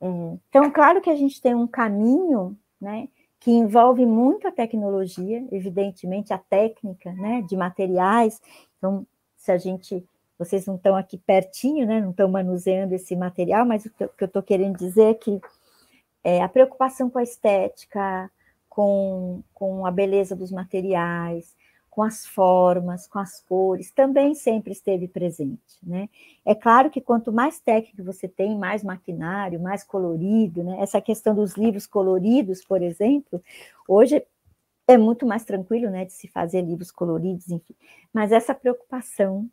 É, 0.00 0.06
então, 0.48 0.70
claro 0.70 1.00
que 1.00 1.10
a 1.10 1.16
gente 1.16 1.40
tem 1.40 1.54
um 1.54 1.66
caminho, 1.66 2.56
né? 2.80 3.08
Que 3.48 3.52
envolve 3.52 4.04
muito 4.04 4.46
a 4.46 4.52
tecnologia, 4.52 5.42
evidentemente 5.50 6.34
a 6.34 6.38
técnica, 6.38 7.10
né? 7.14 7.40
De 7.40 7.56
materiais. 7.56 8.42
Então, 8.76 9.06
se 9.38 9.50
a 9.50 9.56
gente, 9.56 10.04
vocês 10.38 10.66
não 10.66 10.76
estão 10.76 10.94
aqui 10.94 11.16
pertinho, 11.16 11.86
né? 11.86 11.98
Não 11.98 12.10
estão 12.10 12.28
manuseando 12.28 12.94
esse 12.94 13.16
material, 13.16 13.64
mas 13.64 13.86
o 13.86 13.90
que 13.90 14.04
eu 14.04 14.26
estou 14.26 14.42
querendo 14.42 14.76
dizer 14.76 15.12
é 15.12 15.14
que 15.14 15.40
é, 16.22 16.42
a 16.42 16.48
preocupação 16.50 17.08
com 17.08 17.18
a 17.18 17.22
estética, 17.22 18.30
com, 18.68 19.42
com 19.54 19.86
a 19.86 19.90
beleza 19.90 20.36
dos 20.36 20.52
materiais, 20.52 21.56
com 21.98 22.04
as 22.04 22.24
formas, 22.24 23.08
com 23.08 23.18
as 23.18 23.40
cores, 23.40 23.90
também 23.90 24.32
sempre 24.32 24.70
esteve 24.70 25.08
presente, 25.08 25.80
né? 25.82 26.08
É 26.46 26.54
claro 26.54 26.90
que 26.90 27.00
quanto 27.00 27.32
mais 27.32 27.58
técnica 27.58 28.04
você 28.04 28.28
tem, 28.28 28.56
mais 28.56 28.84
maquinário, 28.84 29.58
mais 29.58 29.82
colorido, 29.82 30.62
né? 30.62 30.78
Essa 30.80 31.00
questão 31.00 31.34
dos 31.34 31.56
livros 31.56 31.88
coloridos, 31.88 32.64
por 32.64 32.82
exemplo, 32.82 33.42
hoje 33.88 34.24
é 34.86 34.96
muito 34.96 35.26
mais 35.26 35.44
tranquilo, 35.44 35.90
né, 35.90 36.04
de 36.04 36.12
se 36.12 36.28
fazer 36.28 36.62
livros 36.62 36.92
coloridos, 36.92 37.50
enfim. 37.50 37.74
Mas 38.14 38.30
essa 38.30 38.54
preocupação 38.54 39.50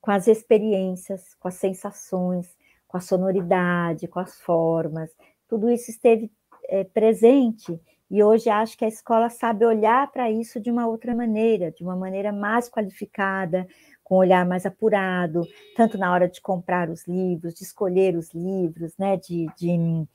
com 0.00 0.10
as 0.10 0.26
experiências, 0.26 1.34
com 1.34 1.48
as 1.48 1.56
sensações, 1.56 2.56
com 2.88 2.96
a 2.96 3.00
sonoridade, 3.00 4.08
com 4.08 4.18
as 4.18 4.40
formas, 4.40 5.10
tudo 5.46 5.68
isso 5.68 5.90
esteve 5.90 6.32
é, 6.70 6.84
presente 6.84 7.78
e 8.12 8.22
hoje 8.22 8.50
acho 8.50 8.76
que 8.76 8.84
a 8.84 8.88
escola 8.88 9.30
sabe 9.30 9.64
olhar 9.64 10.12
para 10.12 10.30
isso 10.30 10.60
de 10.60 10.70
uma 10.70 10.86
outra 10.86 11.14
maneira, 11.14 11.72
de 11.72 11.82
uma 11.82 11.96
maneira 11.96 12.30
mais 12.30 12.68
qualificada, 12.68 13.66
com 14.04 14.16
um 14.16 14.18
olhar 14.18 14.44
mais 14.44 14.66
apurado, 14.66 15.40
tanto 15.74 15.96
na 15.96 16.12
hora 16.12 16.28
de 16.28 16.38
comprar 16.38 16.90
os 16.90 17.08
livros, 17.08 17.54
de 17.54 17.64
escolher 17.64 18.14
os 18.14 18.34
livros, 18.34 18.92
né, 18.98 19.16
de, 19.16 19.46
de, 19.56 20.06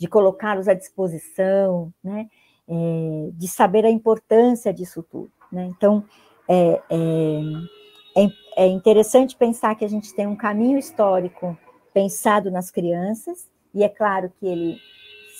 de 0.00 0.08
colocá-los 0.08 0.66
à 0.66 0.72
disposição, 0.72 1.92
né, 2.02 2.26
é, 2.66 3.28
de 3.34 3.46
saber 3.46 3.84
a 3.84 3.90
importância 3.90 4.72
disso 4.72 5.02
tudo. 5.02 5.30
Né? 5.52 5.66
Então, 5.76 6.02
é, 6.48 6.80
é, 6.88 8.22
é, 8.24 8.64
é 8.64 8.66
interessante 8.66 9.36
pensar 9.36 9.74
que 9.74 9.84
a 9.84 9.88
gente 9.88 10.14
tem 10.14 10.26
um 10.26 10.36
caminho 10.36 10.78
histórico 10.78 11.54
pensado 11.92 12.50
nas 12.50 12.70
crianças, 12.70 13.46
e 13.74 13.84
é 13.84 13.90
claro 13.90 14.32
que 14.40 14.46
ele 14.46 14.78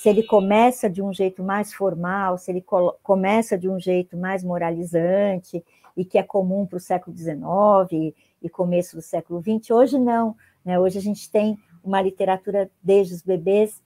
se 0.03 0.09
ele 0.09 0.25
começa 0.25 0.91
de 0.91 1.01
um 1.01 1.13
jeito 1.13 1.45
mais 1.45 1.73
formal, 1.73 2.37
se 2.37 2.51
ele 2.51 2.65
começa 3.05 3.57
de 3.57 3.69
um 3.69 3.79
jeito 3.79 4.17
mais 4.17 4.43
moralizante, 4.43 5.65
e 5.97 6.05
que 6.05 6.19
é 6.19 6.25
comum 6.25 6.67
para 6.67 6.79
o 6.79 6.81
século 6.81 7.17
XIX 7.17 8.13
e 8.43 8.49
começo 8.49 8.97
do 8.97 9.01
século 9.01 9.41
XX, 9.41 9.71
hoje 9.71 10.01
não. 10.01 10.35
Né? 10.65 10.77
Hoje 10.77 10.99
a 10.99 11.01
gente 11.01 11.31
tem 11.31 11.57
uma 11.85 12.03
literatura 12.03 12.69
desde 12.83 13.15
os 13.15 13.23
bebês 13.23 13.81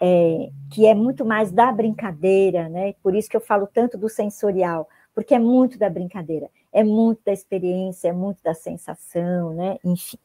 é, 0.00 0.50
que 0.72 0.86
é 0.86 0.92
muito 0.92 1.24
mais 1.24 1.52
da 1.52 1.70
brincadeira, 1.70 2.68
né? 2.68 2.92
por 3.00 3.14
isso 3.14 3.30
que 3.30 3.36
eu 3.36 3.40
falo 3.40 3.68
tanto 3.72 3.96
do 3.96 4.08
sensorial, 4.08 4.88
porque 5.14 5.36
é 5.36 5.38
muito 5.38 5.78
da 5.78 5.88
brincadeira, 5.88 6.50
é 6.72 6.82
muito 6.82 7.20
da 7.24 7.32
experiência, 7.32 8.08
é 8.08 8.12
muito 8.12 8.42
da 8.42 8.54
sensação, 8.54 9.54
né? 9.54 9.78
enfim. 9.84 10.18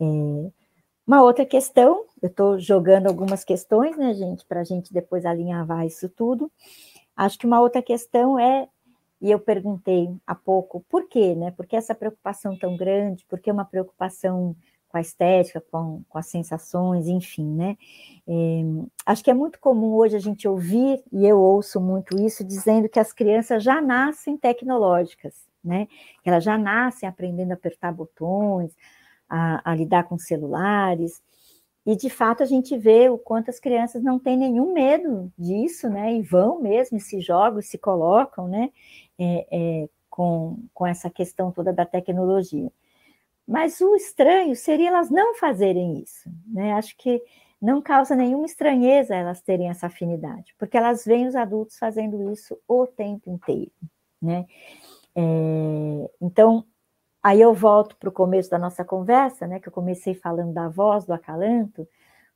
É, 0.00 0.57
uma 1.08 1.22
outra 1.22 1.46
questão, 1.46 2.04
eu 2.20 2.28
estou 2.28 2.58
jogando 2.58 3.06
algumas 3.06 3.42
questões, 3.42 3.96
né, 3.96 4.12
gente, 4.12 4.44
para 4.44 4.60
a 4.60 4.64
gente 4.64 4.92
depois 4.92 5.24
alinhavar 5.24 5.86
isso 5.86 6.06
tudo. 6.06 6.52
Acho 7.16 7.38
que 7.38 7.46
uma 7.46 7.62
outra 7.62 7.80
questão 7.80 8.38
é, 8.38 8.68
e 9.18 9.30
eu 9.30 9.40
perguntei 9.40 10.14
há 10.26 10.34
pouco, 10.34 10.84
por 10.86 11.08
quê, 11.08 11.34
né? 11.34 11.50
Por 11.50 11.66
que 11.66 11.74
essa 11.74 11.94
preocupação 11.94 12.58
tão 12.58 12.76
grande? 12.76 13.24
Por 13.24 13.40
que 13.40 13.50
uma 13.50 13.64
preocupação 13.64 14.54
com 14.86 14.98
a 14.98 15.00
estética, 15.00 15.62
com, 15.70 16.02
com 16.06 16.18
as 16.18 16.26
sensações, 16.26 17.08
enfim, 17.08 17.54
né? 17.54 17.78
É, 18.26 18.60
acho 19.06 19.24
que 19.24 19.30
é 19.30 19.34
muito 19.34 19.58
comum 19.58 19.94
hoje 19.94 20.14
a 20.14 20.20
gente 20.20 20.46
ouvir, 20.46 21.02
e 21.10 21.26
eu 21.26 21.40
ouço 21.40 21.80
muito 21.80 22.20
isso, 22.20 22.44
dizendo 22.44 22.86
que 22.86 23.00
as 23.00 23.14
crianças 23.14 23.62
já 23.64 23.80
nascem 23.80 24.36
tecnológicas, 24.36 25.34
né? 25.64 25.88
Que 26.22 26.28
elas 26.28 26.44
já 26.44 26.58
nascem 26.58 27.08
aprendendo 27.08 27.52
a 27.52 27.54
apertar 27.54 27.92
botões, 27.92 28.76
a, 29.28 29.72
a 29.72 29.74
lidar 29.74 30.04
com 30.04 30.18
celulares. 30.18 31.22
E 31.84 31.96
de 31.96 32.10
fato 32.10 32.42
a 32.42 32.46
gente 32.46 32.76
vê 32.76 33.08
o 33.08 33.18
quanto 33.18 33.48
as 33.48 33.58
crianças 33.58 34.02
não 34.02 34.18
têm 34.18 34.36
nenhum 34.36 34.72
medo 34.72 35.32
disso, 35.38 35.88
né? 35.88 36.14
E 36.14 36.22
vão 36.22 36.60
mesmo, 36.60 36.98
e 36.98 37.00
se 37.00 37.20
jogam, 37.20 37.60
e 37.60 37.62
se 37.62 37.78
colocam, 37.78 38.46
né? 38.46 38.70
É, 39.18 39.46
é, 39.50 39.88
com, 40.10 40.58
com 40.74 40.86
essa 40.86 41.08
questão 41.08 41.50
toda 41.50 41.72
da 41.72 41.86
tecnologia. 41.86 42.70
Mas 43.46 43.80
o 43.80 43.96
estranho 43.96 44.54
seria 44.54 44.88
elas 44.88 45.10
não 45.10 45.34
fazerem 45.36 46.02
isso, 46.02 46.30
né? 46.46 46.74
Acho 46.74 46.96
que 46.98 47.22
não 47.60 47.80
causa 47.80 48.14
nenhuma 48.14 48.46
estranheza 48.46 49.14
elas 49.14 49.40
terem 49.40 49.68
essa 49.68 49.86
afinidade, 49.86 50.54
porque 50.58 50.76
elas 50.76 51.04
veem 51.04 51.26
os 51.26 51.34
adultos 51.34 51.78
fazendo 51.78 52.30
isso 52.32 52.58
o 52.68 52.86
tempo 52.86 53.30
inteiro, 53.30 53.72
né? 54.20 54.46
É, 55.16 56.10
então, 56.20 56.64
Aí 57.22 57.40
eu 57.40 57.52
volto 57.52 57.96
para 57.96 58.08
o 58.08 58.12
começo 58.12 58.48
da 58.50 58.58
nossa 58.58 58.84
conversa, 58.84 59.46
né, 59.46 59.58
que 59.58 59.68
eu 59.68 59.72
comecei 59.72 60.14
falando 60.14 60.52
da 60.52 60.68
voz, 60.68 61.04
do 61.04 61.12
acalanto. 61.12 61.86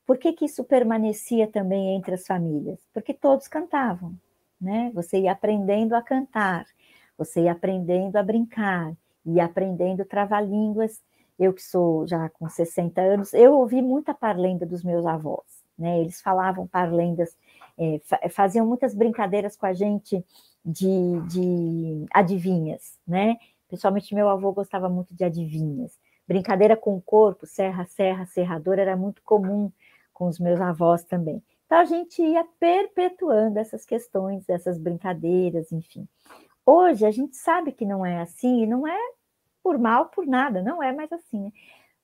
Por 0.05 0.19
que, 0.19 0.33
que 0.33 0.45
isso 0.45 0.65
permanecia 0.65 1.47
também 1.47 1.95
entre 1.97 2.15
as 2.15 2.27
famílias? 2.27 2.81
Porque 2.93 3.15
todos 3.15 3.47
cantavam, 3.47 4.15
né? 4.61 4.91
Você 4.95 5.21
ia 5.21 5.33
aprendendo 5.33 5.95
a 5.95 6.03
cantar, 6.03 6.67
você 7.17 7.43
ia 7.43 7.53
aprendendo 7.53 8.17
a 8.17 8.23
brincar, 8.23 8.93
ia 9.25 9.45
aprendendo 9.45 10.05
trava-línguas. 10.05 11.01
Eu 11.39 11.53
que 11.53 11.63
sou 11.63 12.07
já 12.07 12.29
com 12.31 12.49
60 12.49 13.01
anos, 13.01 13.33
eu 13.33 13.55
ouvi 13.55 13.81
muita 13.81 14.13
parlenda 14.13 14.67
dos 14.67 14.83
meus 14.83 15.07
avós, 15.07 15.63
né? 15.79 16.01
Eles 16.01 16.21
falavam 16.21 16.67
parlendas, 16.67 17.37
é, 17.79 18.01
faziam 18.29 18.67
muitas 18.67 18.95
brincadeiras 18.95 19.57
com 19.57 19.67
a 19.67 19.73
gente 19.73 20.25
de, 20.65 21.21
de 21.29 22.07
adivinhas, 22.13 22.99
né? 23.07 23.37
Principalmente 23.73 24.15
meu 24.15 24.29
avô 24.29 24.53
gostava 24.53 24.87
muito 24.91 25.15
de 25.15 25.25
adivinhas. 25.25 25.99
Brincadeira 26.29 26.77
com 26.77 26.95
o 26.95 27.01
corpo, 27.01 27.47
serra, 27.47 27.87
serra, 27.87 28.27
serrador, 28.27 28.79
era 28.79 28.95
muito 28.95 29.23
comum 29.23 29.73
com 30.13 30.27
os 30.27 30.39
meus 30.39 30.61
avós 30.61 31.05
também. 31.05 31.43
Então 31.65 31.79
a 31.79 31.85
gente 31.87 32.21
ia 32.21 32.45
perpetuando 32.61 33.59
essas 33.59 33.87
questões, 33.87 34.47
essas 34.47 34.79
brincadeiras, 34.79 35.73
enfim. 35.73 36.07
Hoje 36.67 37.07
a 37.07 37.11
gente 37.11 37.35
sabe 37.35 37.73
que 37.73 37.87
não 37.87 38.05
é 38.05 38.21
assim, 38.21 38.63
e 38.63 38.67
não 38.67 38.87
é 38.87 38.99
por 39.63 39.79
mal, 39.79 40.11
por 40.11 40.27
nada, 40.27 40.61
não 40.61 40.83
é 40.83 40.93
mais 40.93 41.11
assim. 41.11 41.45
Né? 41.45 41.53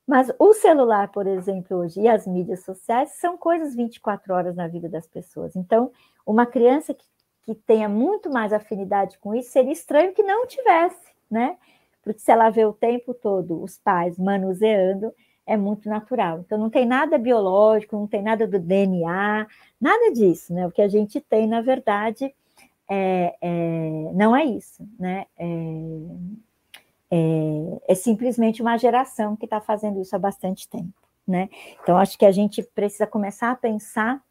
Mas 0.07 0.33
o 0.39 0.55
celular, 0.55 1.09
por 1.09 1.27
exemplo, 1.27 1.77
hoje, 1.77 2.01
e 2.01 2.09
as 2.09 2.27
mídias 2.27 2.65
sociais 2.65 3.11
são 3.17 3.37
coisas 3.37 3.77
24 3.77 4.33
horas 4.33 4.57
na 4.57 4.67
vida 4.67 4.89
das 4.89 5.07
pessoas. 5.07 5.55
Então, 5.55 5.93
uma 6.25 6.47
criança 6.47 6.95
que, 6.95 7.05
que 7.43 7.55
tenha 7.55 7.91
muito 7.91 8.31
mais 8.31 8.55
afinidade 8.55 9.19
com 9.19 9.35
isso, 9.35 9.51
seria 9.51 9.73
estranho 9.73 10.15
que 10.15 10.23
não 10.23 10.47
tivesse 10.47 11.18
né? 11.31 11.57
Porque 12.03 12.21
se 12.21 12.31
ela 12.31 12.51
vê 12.51 12.65
o 12.65 12.73
tempo 12.73 13.13
todo 13.13 13.63
os 13.63 13.79
pais 13.79 14.19
manuseando, 14.19 15.13
é 15.49 15.57
muito 15.57 15.89
natural. 15.89 16.41
Então, 16.41 16.59
não 16.59 16.69
tem 16.69 16.85
nada 16.85 17.17
biológico, 17.17 17.97
não 17.97 18.07
tem 18.07 18.23
nada 18.23 18.47
do 18.47 18.59
DNA, 18.59 19.47
nada 19.81 20.13
disso, 20.13 20.53
né? 20.53 20.67
O 20.67 20.71
que 20.71 20.83
a 20.83 20.89
gente 20.89 21.21
tem, 21.21 21.47
na 21.47 21.63
verdade, 21.63 22.35
é, 22.89 23.35
é 23.41 24.13
não 24.15 24.37
é 24.37 24.45
isso, 24.45 24.87
né? 24.99 25.25
É, 25.39 25.47
é, 27.11 27.81
é 27.89 27.95
simplesmente 27.95 28.61
uma 28.61 28.77
geração 28.77 29.35
que 29.37 29.47
está 29.47 29.59
fazendo 29.59 30.01
isso 30.03 30.15
há 30.15 30.19
bastante 30.19 30.69
tempo, 30.69 30.93
né? 31.27 31.49
Então, 31.83 31.97
acho 31.97 32.19
que 32.19 32.27
a 32.27 32.33
gente 32.33 32.63
precisa 32.63 33.07
começar 33.07 33.51
a 33.51 33.57
pensar. 33.57 34.23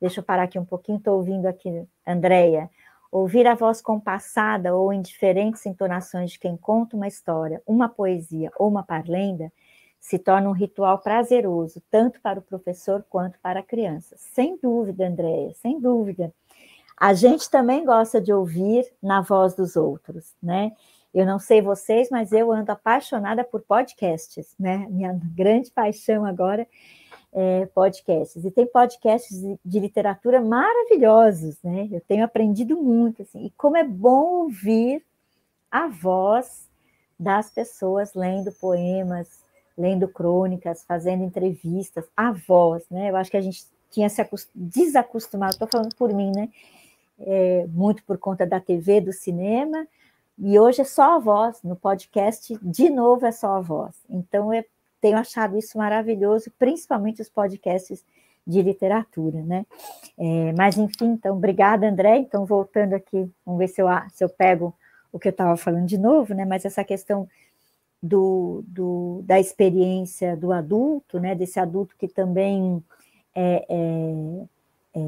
Deixa 0.00 0.20
eu 0.20 0.24
parar 0.24 0.44
aqui 0.44 0.58
um 0.58 0.64
pouquinho, 0.64 0.98
estou 0.98 1.16
ouvindo 1.16 1.46
aqui, 1.46 1.86
Andréia, 2.06 2.70
Ouvir 3.12 3.46
a 3.46 3.54
voz 3.54 3.82
compassada 3.82 4.74
ou 4.74 4.90
em 4.90 5.02
diferentes 5.02 5.66
entonações 5.66 6.30
de 6.30 6.38
quem 6.38 6.56
conta 6.56 6.96
uma 6.96 7.06
história, 7.06 7.62
uma 7.66 7.86
poesia 7.86 8.50
ou 8.56 8.68
uma 8.68 8.82
parlenda 8.82 9.52
se 10.00 10.18
torna 10.18 10.48
um 10.48 10.52
ritual 10.52 10.98
prazeroso, 10.98 11.82
tanto 11.90 12.22
para 12.22 12.38
o 12.38 12.42
professor 12.42 13.04
quanto 13.10 13.38
para 13.40 13.60
a 13.60 13.62
criança. 13.62 14.16
Sem 14.16 14.58
dúvida, 14.60 15.06
Andréia, 15.06 15.52
sem 15.54 15.78
dúvida. 15.78 16.32
A 16.96 17.12
gente 17.12 17.50
também 17.50 17.84
gosta 17.84 18.18
de 18.18 18.32
ouvir 18.32 18.90
na 19.02 19.20
voz 19.20 19.54
dos 19.54 19.76
outros, 19.76 20.34
né? 20.42 20.72
Eu 21.12 21.26
não 21.26 21.38
sei 21.38 21.60
vocês, 21.60 22.08
mas 22.10 22.32
eu 22.32 22.50
ando 22.50 22.72
apaixonada 22.72 23.44
por 23.44 23.60
podcasts, 23.60 24.54
né? 24.58 24.86
Minha 24.88 25.20
grande 25.36 25.70
paixão 25.70 26.24
agora 26.24 26.66
é 27.32 27.66
podcasts. 27.66 28.44
E 28.44 28.50
tem 28.50 28.66
podcasts 28.66 29.40
de, 29.64 29.80
literatura 29.80 30.40
maravilhosos, 30.40 31.56
né? 31.62 31.88
Eu 31.90 32.00
tenho 32.00 32.24
aprendido 32.24 32.76
muito, 32.76 33.22
assim. 33.22 33.46
E 33.46 33.50
como 33.50 33.76
é 33.76 33.84
bom 33.84 34.42
ouvir 34.42 35.02
a 35.70 35.88
voz 35.88 36.68
das 37.18 37.50
pessoas 37.50 38.12
lendo 38.14 38.52
poemas, 38.52 39.42
lendo 39.76 40.06
crônicas, 40.08 40.84
fazendo 40.84 41.24
entrevistas, 41.24 42.04
a 42.16 42.32
voz, 42.32 42.84
né? 42.90 43.10
Eu 43.10 43.16
acho 43.16 43.30
que 43.30 43.36
a 43.36 43.40
gente 43.42 43.64
tinha 43.90 44.08
se 44.08 44.22
desacostumado, 44.54 45.52
estou 45.52 45.68
falando 45.68 45.94
por 45.96 46.12
mim, 46.12 46.32
né? 46.34 46.50
É, 47.18 47.66
muito 47.68 48.02
por 48.04 48.18
conta 48.18 48.44
da 48.46 48.60
TV, 48.60 49.00
do 49.00 49.12
cinema, 49.12 49.86
e 50.38 50.58
hoje 50.58 50.80
é 50.80 50.84
só 50.84 51.16
a 51.16 51.18
voz, 51.18 51.62
no 51.62 51.76
podcast, 51.76 52.58
de 52.62 52.90
novo, 52.90 53.24
é 53.26 53.32
só 53.32 53.56
a 53.56 53.60
voz. 53.60 53.94
Então, 54.08 54.52
eu 54.52 54.64
tenho 55.02 55.18
achado 55.18 55.58
isso 55.58 55.76
maravilhoso, 55.76 56.50
principalmente 56.56 57.20
os 57.20 57.28
podcasts 57.28 58.04
de 58.46 58.62
literatura, 58.62 59.42
né? 59.42 59.66
É, 60.16 60.52
mas, 60.52 60.78
enfim, 60.78 61.06
então, 61.06 61.36
obrigada, 61.36 61.88
André. 61.88 62.18
Então, 62.18 62.46
voltando 62.46 62.94
aqui, 62.94 63.28
vamos 63.44 63.58
ver 63.58 63.68
se 63.68 63.82
eu, 63.82 63.88
se 64.10 64.22
eu 64.24 64.28
pego 64.28 64.72
o 65.12 65.18
que 65.18 65.26
eu 65.26 65.32
estava 65.32 65.56
falando 65.56 65.86
de 65.86 65.98
novo, 65.98 66.32
né? 66.34 66.44
Mas 66.44 66.64
essa 66.64 66.84
questão 66.84 67.28
do, 68.00 68.64
do, 68.66 69.22
da 69.24 69.40
experiência 69.40 70.36
do 70.36 70.52
adulto, 70.52 71.18
né? 71.18 71.34
Desse 71.34 71.58
adulto 71.58 71.96
que 71.98 72.06
também 72.06 72.82
é, 73.34 73.66
é, 73.68 74.44
é, 74.94 75.00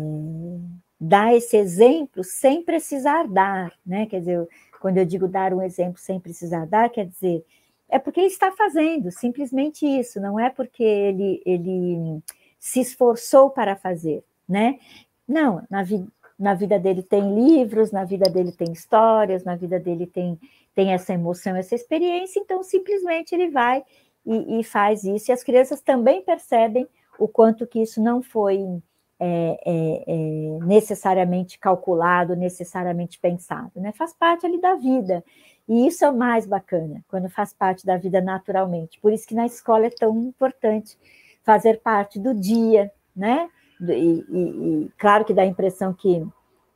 dá 1.00 1.32
esse 1.34 1.56
exemplo 1.56 2.24
sem 2.24 2.64
precisar 2.64 3.28
dar, 3.28 3.72
né? 3.86 4.06
Quer 4.06 4.20
dizer, 4.20 4.48
quando 4.80 4.98
eu 4.98 5.04
digo 5.04 5.28
dar 5.28 5.54
um 5.54 5.62
exemplo 5.62 5.98
sem 6.00 6.18
precisar 6.18 6.66
dar, 6.66 6.90
quer 6.90 7.06
dizer, 7.06 7.44
é 7.88 7.98
porque 7.98 8.20
ele 8.20 8.28
está 8.28 8.50
fazendo, 8.52 9.10
simplesmente 9.10 9.86
isso, 9.86 10.20
não 10.20 10.38
é 10.38 10.50
porque 10.50 10.82
ele, 10.82 11.42
ele 11.44 12.22
se 12.58 12.80
esforçou 12.80 13.50
para 13.50 13.76
fazer, 13.76 14.24
né? 14.48 14.78
Não, 15.26 15.62
na, 15.70 15.82
vi, 15.82 16.06
na 16.38 16.54
vida 16.54 16.78
dele 16.78 17.02
tem 17.02 17.34
livros, 17.34 17.92
na 17.92 18.04
vida 18.04 18.28
dele 18.28 18.52
tem 18.52 18.72
histórias, 18.72 19.44
na 19.44 19.54
vida 19.56 19.78
dele 19.78 20.06
tem, 20.06 20.38
tem 20.74 20.92
essa 20.92 21.12
emoção, 21.12 21.56
essa 21.56 21.74
experiência, 21.74 22.40
então 22.40 22.62
simplesmente 22.62 23.34
ele 23.34 23.50
vai 23.50 23.84
e, 24.26 24.60
e 24.60 24.64
faz 24.64 25.04
isso, 25.04 25.30
e 25.30 25.32
as 25.32 25.42
crianças 25.42 25.80
também 25.80 26.22
percebem 26.22 26.88
o 27.18 27.28
quanto 27.28 27.66
que 27.66 27.80
isso 27.80 28.02
não 28.02 28.22
foi 28.22 28.82
é, 29.20 29.60
é, 29.64 30.04
é, 30.06 30.64
necessariamente 30.64 31.58
calculado, 31.58 32.34
necessariamente 32.34 33.18
pensado, 33.18 33.70
né? 33.76 33.92
Faz 33.92 34.12
parte 34.12 34.44
ali 34.44 34.60
da 34.60 34.74
vida. 34.74 35.24
E 35.68 35.86
isso 35.86 36.04
é 36.04 36.10
o 36.10 36.16
mais 36.16 36.46
bacana, 36.46 37.02
quando 37.08 37.28
faz 37.28 37.52
parte 37.52 37.86
da 37.86 37.96
vida 37.96 38.20
naturalmente. 38.20 39.00
Por 39.00 39.12
isso 39.12 39.26
que 39.26 39.34
na 39.34 39.46
escola 39.46 39.86
é 39.86 39.90
tão 39.90 40.16
importante 40.22 40.98
fazer 41.42 41.80
parte 41.80 42.18
do 42.18 42.34
dia, 42.34 42.90
né? 43.16 43.48
E, 43.80 44.24
e, 44.28 44.38
e 44.38 44.90
claro 44.98 45.24
que 45.24 45.34
dá 45.34 45.42
a 45.42 45.46
impressão 45.46 45.92
que, 45.92 46.26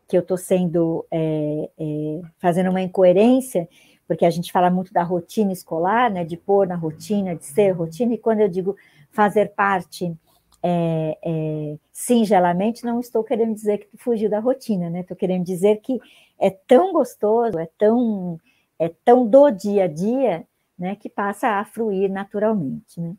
que 0.06 0.16
eu 0.16 0.20
estou 0.20 0.36
sendo 0.36 1.06
é, 1.10 1.70
é, 1.78 2.20
fazendo 2.38 2.70
uma 2.70 2.80
incoerência, 2.80 3.68
porque 4.06 4.24
a 4.24 4.30
gente 4.30 4.50
fala 4.50 4.70
muito 4.70 4.92
da 4.92 5.02
rotina 5.02 5.52
escolar, 5.52 6.10
né? 6.10 6.24
De 6.24 6.36
pôr 6.36 6.66
na 6.66 6.76
rotina, 6.76 7.36
de 7.36 7.44
ser 7.44 7.72
rotina, 7.72 8.14
e 8.14 8.18
quando 8.18 8.40
eu 8.40 8.48
digo 8.48 8.74
fazer 9.10 9.50
parte 9.54 10.16
é, 10.62 11.18
é, 11.22 11.76
singelamente, 11.92 12.84
não 12.84 13.00
estou 13.00 13.22
querendo 13.22 13.54
dizer 13.54 13.78
que 13.78 13.88
fugiu 13.96 14.28
da 14.28 14.40
rotina, 14.40 14.90
né? 14.90 15.00
Estou 15.00 15.16
querendo 15.16 15.44
dizer 15.44 15.76
que 15.80 16.00
é 16.38 16.50
tão 16.50 16.92
gostoso, 16.92 17.58
é 17.58 17.68
tão, 17.78 18.38
é 18.78 18.88
tão 19.04 19.26
do 19.26 19.50
dia 19.50 19.84
a 19.84 19.88
dia, 19.88 20.46
né? 20.78 20.96
Que 20.96 21.08
passa 21.08 21.58
a 21.58 21.64
fluir 21.64 22.10
naturalmente, 22.10 23.00
né? 23.00 23.14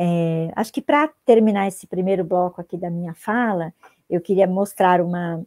É, 0.00 0.52
acho 0.54 0.72
que 0.72 0.80
para 0.80 1.08
terminar 1.24 1.66
esse 1.66 1.86
primeiro 1.86 2.24
bloco 2.24 2.60
aqui 2.60 2.76
da 2.76 2.88
minha 2.88 3.14
fala, 3.14 3.74
eu 4.08 4.20
queria 4.20 4.46
mostrar 4.46 5.00
uma, 5.00 5.44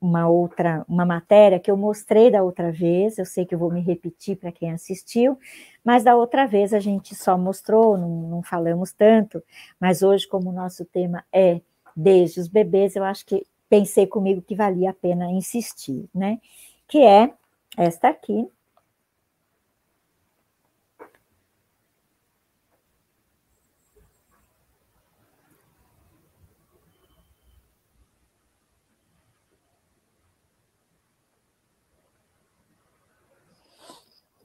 uma 0.00 0.28
outra, 0.28 0.84
uma 0.88 1.04
matéria 1.04 1.58
que 1.58 1.70
eu 1.70 1.76
mostrei 1.76 2.30
da 2.30 2.44
outra 2.44 2.70
vez, 2.70 3.18
eu 3.18 3.24
sei 3.24 3.44
que 3.44 3.54
eu 3.54 3.58
vou 3.58 3.72
me 3.72 3.80
repetir 3.80 4.36
para 4.36 4.52
quem 4.52 4.72
assistiu, 4.72 5.36
mas 5.84 6.04
da 6.04 6.14
outra 6.14 6.46
vez 6.46 6.72
a 6.72 6.78
gente 6.78 7.14
só 7.14 7.36
mostrou, 7.36 7.98
não, 7.98 8.08
não 8.08 8.42
falamos 8.42 8.92
tanto, 8.92 9.42
mas 9.80 10.02
hoje, 10.02 10.28
como 10.28 10.50
o 10.50 10.52
nosso 10.52 10.84
tema 10.84 11.24
é 11.32 11.60
desde 11.96 12.40
os 12.40 12.48
bebês, 12.48 12.94
eu 12.94 13.04
acho 13.04 13.26
que 13.26 13.44
pensei 13.68 14.06
comigo 14.06 14.42
que 14.42 14.54
valia 14.54 14.90
a 14.90 14.94
pena 14.94 15.30
insistir, 15.30 16.08
né? 16.14 16.40
Que 16.86 17.02
é 17.02 17.32
esta 17.76 18.08
aqui, 18.08 18.48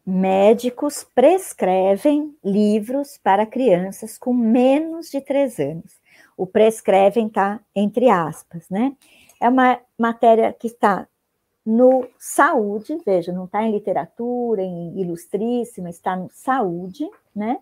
médicos 0.08 1.06
prescrevem 1.14 2.34
livros 2.42 3.20
para 3.22 3.46
crianças 3.46 4.18
com 4.18 4.34
menos 4.34 5.10
de 5.10 5.20
três 5.20 5.60
anos. 5.60 6.00
O 6.38 6.48
prescrevem 6.48 7.28
está 7.28 7.60
entre 7.76 8.10
aspas, 8.10 8.70
né? 8.70 8.96
É 9.42 9.50
uma 9.50 9.78
matéria 10.00 10.54
que 10.54 10.68
está 10.68 11.06
no 11.66 12.08
saúde, 12.18 12.98
veja, 13.06 13.34
não 13.34 13.44
está 13.44 13.62
em 13.64 13.74
literatura, 13.74 14.62
em 14.62 14.98
ilustríssima, 14.98 15.90
está 15.90 16.16
no 16.16 16.30
saúde, 16.32 17.06
né? 17.36 17.60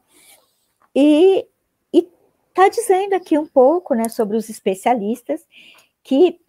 E 0.96 1.48
está 1.92 2.70
dizendo 2.70 3.16
aqui 3.16 3.40
um 3.40 3.48
pouco, 3.48 3.96
né, 3.96 4.08
sobre 4.08 4.38
os 4.38 4.50
especialistas 4.50 5.42
que 6.04 6.40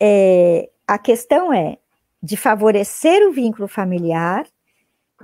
é, 0.00 0.70
a 0.88 0.98
questão 0.98 1.52
é 1.52 1.76
de 2.22 2.36
favorecer 2.36 3.22
o 3.28 3.32
vínculo 3.32 3.68
familiar 3.68 4.46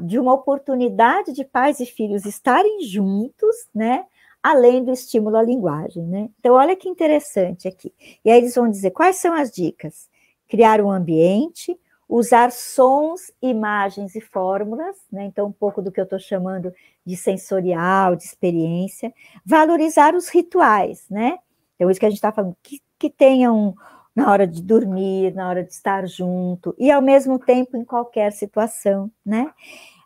de 0.01 0.19
uma 0.19 0.33
oportunidade 0.33 1.33
de 1.33 1.45
pais 1.45 1.81
e 1.81 1.87
filhos 1.87 2.25
estarem 2.25 2.83
juntos, 2.83 3.69
né? 3.75 4.05
Além 4.43 4.85
do 4.85 4.91
estímulo 4.91 5.37
à 5.37 5.43
linguagem, 5.43 6.03
né? 6.05 6.29
Então, 6.39 6.55
olha 6.55 6.75
que 6.75 6.89
interessante 6.89 7.69
aqui. 7.69 7.93
E 8.25 8.31
aí 8.31 8.39
eles 8.39 8.55
vão 8.55 8.69
dizer 8.69 8.91
quais 8.91 9.17
são 9.17 9.35
as 9.35 9.51
dicas: 9.51 10.09
criar 10.49 10.81
um 10.81 10.91
ambiente, 10.91 11.79
usar 12.09 12.51
sons, 12.51 13.33
imagens 13.41 14.15
e 14.15 14.21
fórmulas, 14.21 14.97
né? 15.11 15.25
Então, 15.25 15.47
um 15.47 15.53
pouco 15.53 15.81
do 15.81 15.93
que 15.93 16.01
eu 16.01 16.05
estou 16.05 16.19
chamando 16.19 16.73
de 17.07 17.17
sensorial, 17.17 18.17
de 18.17 18.25
experiência, 18.25 19.15
valorizar 19.47 20.15
os 20.15 20.29
rituais, 20.29 21.07
né? 21.11 21.39
Então, 21.77 21.91
isso 21.91 21.99
que 21.99 22.07
a 22.07 22.11
gente 22.11 22.19
está 22.19 22.33
falando, 22.33 22.57
que, 22.63 22.81
que 22.99 23.09
tenham 23.09 23.75
na 24.15 24.31
hora 24.31 24.47
de 24.47 24.63
dormir, 24.63 25.35
na 25.35 25.49
hora 25.49 25.65
de 25.65 25.73
estar 25.73 26.07
junto, 26.07 26.75
e 26.79 26.91
ao 26.91 27.01
mesmo 27.01 27.39
tempo 27.39 27.77
em 27.77 27.85
qualquer 27.85 28.33
situação, 28.33 29.11
né? 29.25 29.51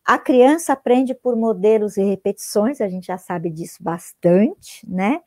A 0.05 0.19
criança 0.19 0.73
aprende 0.73 1.15
por 1.15 1.35
modelos 1.35 1.97
e 1.97 2.05
repetições, 2.05 2.81
a 2.81 2.89
gente 2.89 3.09
já 3.09 3.19
sabe 3.19 3.51
disso 3.51 3.83
bastante, 3.83 4.89
né? 4.89 5.21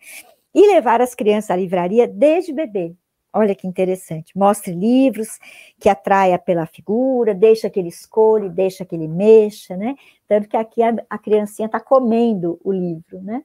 E 0.55 0.73
levar 0.73 1.01
as 1.01 1.13
crianças 1.13 1.51
à 1.51 1.55
livraria 1.57 2.07
desde 2.07 2.53
bebê. 2.53 2.95
Olha 3.32 3.53
que 3.53 3.67
interessante. 3.67 4.36
Mostre 4.36 4.73
livros 4.73 5.38
que 5.80 5.88
atraia 5.88 6.39
pela 6.39 6.65
figura, 6.65 7.36
deixa 7.36 7.69
que 7.69 7.80
ele 7.80 7.89
escolha, 7.89 8.49
deixa 8.49 8.84
que 8.84 8.95
ele 8.95 9.07
mexa, 9.07 9.77
né? 9.77 9.95
Tanto 10.27 10.47
que 10.47 10.57
aqui 10.57 10.82
a, 10.82 10.95
a 11.09 11.17
criancinha 11.17 11.67
está 11.67 11.80
comendo 11.80 12.59
o 12.63 12.71
livro, 12.71 13.21
né? 13.21 13.43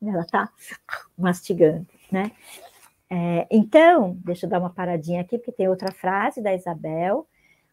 Ela 0.00 0.22
está 0.22 0.48
mastigando, 1.16 1.86
né? 2.12 2.30
É, 3.10 3.46
então, 3.50 4.18
deixa 4.24 4.46
eu 4.46 4.50
dar 4.50 4.60
uma 4.60 4.70
paradinha 4.70 5.22
aqui, 5.22 5.38
porque 5.38 5.52
tem 5.52 5.68
outra 5.68 5.90
frase 5.90 6.42
da 6.42 6.54
Isabel. 6.54 7.26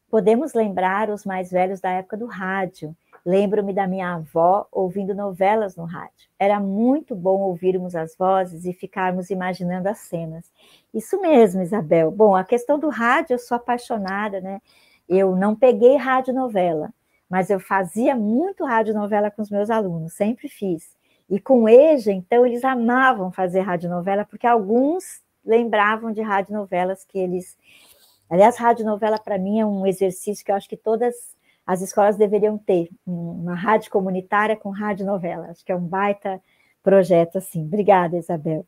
Podemos 0.09 0.53
lembrar 0.53 1.09
os 1.09 1.25
mais 1.25 1.51
velhos 1.51 1.81
da 1.81 1.89
época 1.89 2.15
do 2.15 2.25
rádio. 2.25 2.95
Lembro-me 3.25 3.73
da 3.73 3.87
minha 3.87 4.13
avó 4.13 4.67
ouvindo 4.71 5.13
novelas 5.15 5.75
no 5.75 5.83
rádio. 5.83 6.29
Era 6.39 6.59
muito 6.59 7.15
bom 7.15 7.41
ouvirmos 7.41 7.95
as 7.95 8.15
vozes 8.15 8.65
e 8.65 8.71
ficarmos 8.71 9.29
imaginando 9.29 9.89
as 9.89 9.97
cenas. 9.97 10.49
Isso 10.93 11.19
mesmo, 11.19 11.61
Isabel. 11.61 12.11
Bom, 12.11 12.35
a 12.35 12.43
questão 12.43 12.79
do 12.79 12.87
rádio, 12.87 13.33
eu 13.33 13.39
sou 13.39 13.57
apaixonada, 13.57 14.39
né? 14.39 14.61
Eu 15.09 15.35
não 15.35 15.55
peguei 15.55 15.97
rádio 15.97 16.33
novela, 16.33 16.93
mas 17.29 17.49
eu 17.49 17.59
fazia 17.59 18.15
muito 18.15 18.63
rádio 18.63 18.93
novela 18.93 19.29
com 19.29 19.41
os 19.41 19.49
meus 19.49 19.69
alunos, 19.69 20.13
sempre 20.13 20.47
fiz. 20.47 20.95
E 21.29 21.39
com 21.39 21.67
EJA, 21.67 22.11
então, 22.11 22.45
eles 22.45 22.63
amavam 22.63 23.31
fazer 23.31 23.61
rádio 23.61 23.89
novela, 23.89 24.23
porque 24.23 24.45
alguns 24.45 25.24
lembravam 25.45 26.11
de 26.11 26.21
radionovelas 26.21 27.05
que 27.05 27.19
eles 27.19 27.55
Aliás, 28.29 28.57
rádio 28.57 28.85
novela 28.85 29.19
para 29.19 29.37
mim 29.37 29.59
é 29.59 29.65
um 29.65 29.85
exercício 29.85 30.43
que 30.43 30.51
eu 30.51 30.55
acho 30.55 30.67
que 30.67 30.77
todas 30.77 31.13
as 31.65 31.81
escolas 31.81 32.17
deveriam 32.17 32.57
ter, 32.57 32.89
uma 33.05 33.55
rádio 33.55 33.91
comunitária 33.91 34.55
com 34.55 34.69
rádio 34.69 35.05
novela. 35.05 35.47
Acho 35.49 35.63
que 35.63 35.71
é 35.71 35.75
um 35.75 35.85
baita 35.85 36.41
projeto 36.83 37.37
assim. 37.37 37.63
Obrigada, 37.63 38.17
Isabel. 38.17 38.65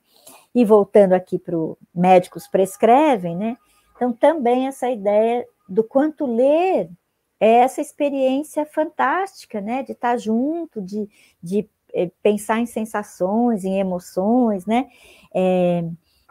E 0.54 0.66
voltando 0.66 1.14
aqui 1.14 1.38
para 1.38 1.58
o 1.58 1.78
médicos 1.94 2.48
prescrevem, 2.48 3.36
né? 3.36 3.58
Então, 3.96 4.14
também 4.14 4.68
essa 4.68 4.90
ideia 4.90 5.46
do 5.68 5.84
quanto 5.84 6.26
ler 6.26 6.90
é 7.40 7.52
essa 7.60 7.82
experiência 7.82 8.66
fantástica, 8.66 9.62
né? 9.62 9.84
De 9.84 9.92
estar 9.92 10.18
junto, 10.18 10.82
de, 10.82 11.08
de 11.42 11.70
eh, 11.94 12.10
pensar 12.24 12.60
em 12.60 12.66
sensações, 12.66 13.64
em 13.64 13.80
emoções, 13.80 14.66
né? 14.66 14.88
É, 15.34 15.84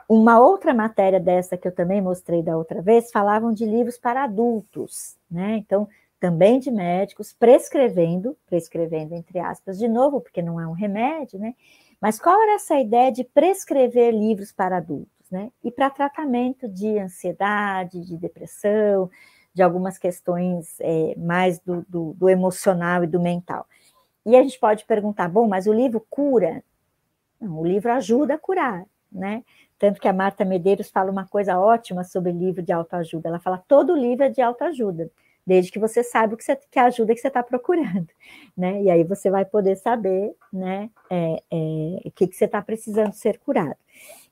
uma 0.08 0.38
outra 0.38 0.72
matéria 0.72 1.18
dessa 1.18 1.56
que 1.56 1.66
eu 1.66 1.72
também 1.72 2.00
mostrei 2.00 2.42
da 2.42 2.56
outra 2.56 2.80
vez 2.80 3.10
falavam 3.10 3.52
de 3.52 3.64
livros 3.64 3.98
para 3.98 4.24
adultos, 4.24 5.16
né? 5.30 5.56
Então, 5.56 5.88
também 6.20 6.58
de 6.58 6.70
médicos 6.70 7.32
prescrevendo, 7.32 8.36
prescrevendo 8.46 9.14
entre 9.14 9.38
aspas, 9.38 9.78
de 9.78 9.88
novo, 9.88 10.20
porque 10.20 10.40
não 10.40 10.60
é 10.60 10.66
um 10.66 10.72
remédio, 10.72 11.38
né? 11.38 11.54
Mas 12.00 12.18
qual 12.18 12.40
era 12.40 12.54
essa 12.54 12.78
ideia 12.78 13.10
de 13.10 13.24
prescrever 13.24 14.12
livros 14.12 14.52
para 14.52 14.76
adultos, 14.76 15.30
né? 15.30 15.50
E 15.62 15.70
para 15.70 15.90
tratamento 15.90 16.68
de 16.68 16.98
ansiedade, 16.98 18.04
de 18.04 18.16
depressão, 18.16 19.10
de 19.52 19.62
algumas 19.62 19.98
questões 19.98 20.76
é, 20.80 21.14
mais 21.16 21.58
do, 21.58 21.84
do, 21.88 22.12
do 22.14 22.28
emocional 22.28 23.02
e 23.02 23.06
do 23.06 23.20
mental. 23.20 23.66
E 24.24 24.36
a 24.36 24.42
gente 24.42 24.58
pode 24.58 24.84
perguntar, 24.84 25.28
bom, 25.28 25.48
mas 25.48 25.66
o 25.66 25.72
livro 25.72 26.04
cura? 26.10 26.62
Não, 27.40 27.60
o 27.60 27.66
livro 27.66 27.90
ajuda 27.92 28.34
a 28.34 28.38
curar, 28.38 28.84
né? 29.10 29.42
Tanto 29.78 30.00
que 30.00 30.08
a 30.08 30.12
Marta 30.12 30.44
Medeiros 30.44 30.90
fala 30.90 31.10
uma 31.10 31.26
coisa 31.26 31.58
ótima 31.58 32.02
sobre 32.04 32.32
livro 32.32 32.62
de 32.62 32.72
autoajuda. 32.72 33.28
Ela 33.28 33.38
fala: 33.38 33.62
todo 33.68 33.96
livro 33.96 34.24
é 34.24 34.30
de 34.30 34.40
autoajuda, 34.40 35.10
desde 35.46 35.70
que 35.70 35.78
você 35.78 36.02
saiba 36.02 36.34
o 36.34 36.36
que, 36.36 36.44
você, 36.44 36.56
que 36.56 36.78
ajuda 36.78 37.14
que 37.14 37.20
você 37.20 37.28
está 37.28 37.42
procurando, 37.42 38.08
né? 38.56 38.82
E 38.82 38.90
aí 38.90 39.04
você 39.04 39.30
vai 39.30 39.44
poder 39.44 39.76
saber, 39.76 40.34
né, 40.52 40.90
é, 41.10 41.42
é, 41.50 42.00
o 42.04 42.10
que, 42.10 42.26
que 42.26 42.36
você 42.36 42.46
está 42.46 42.62
precisando 42.62 43.12
ser 43.12 43.38
curado. 43.38 43.76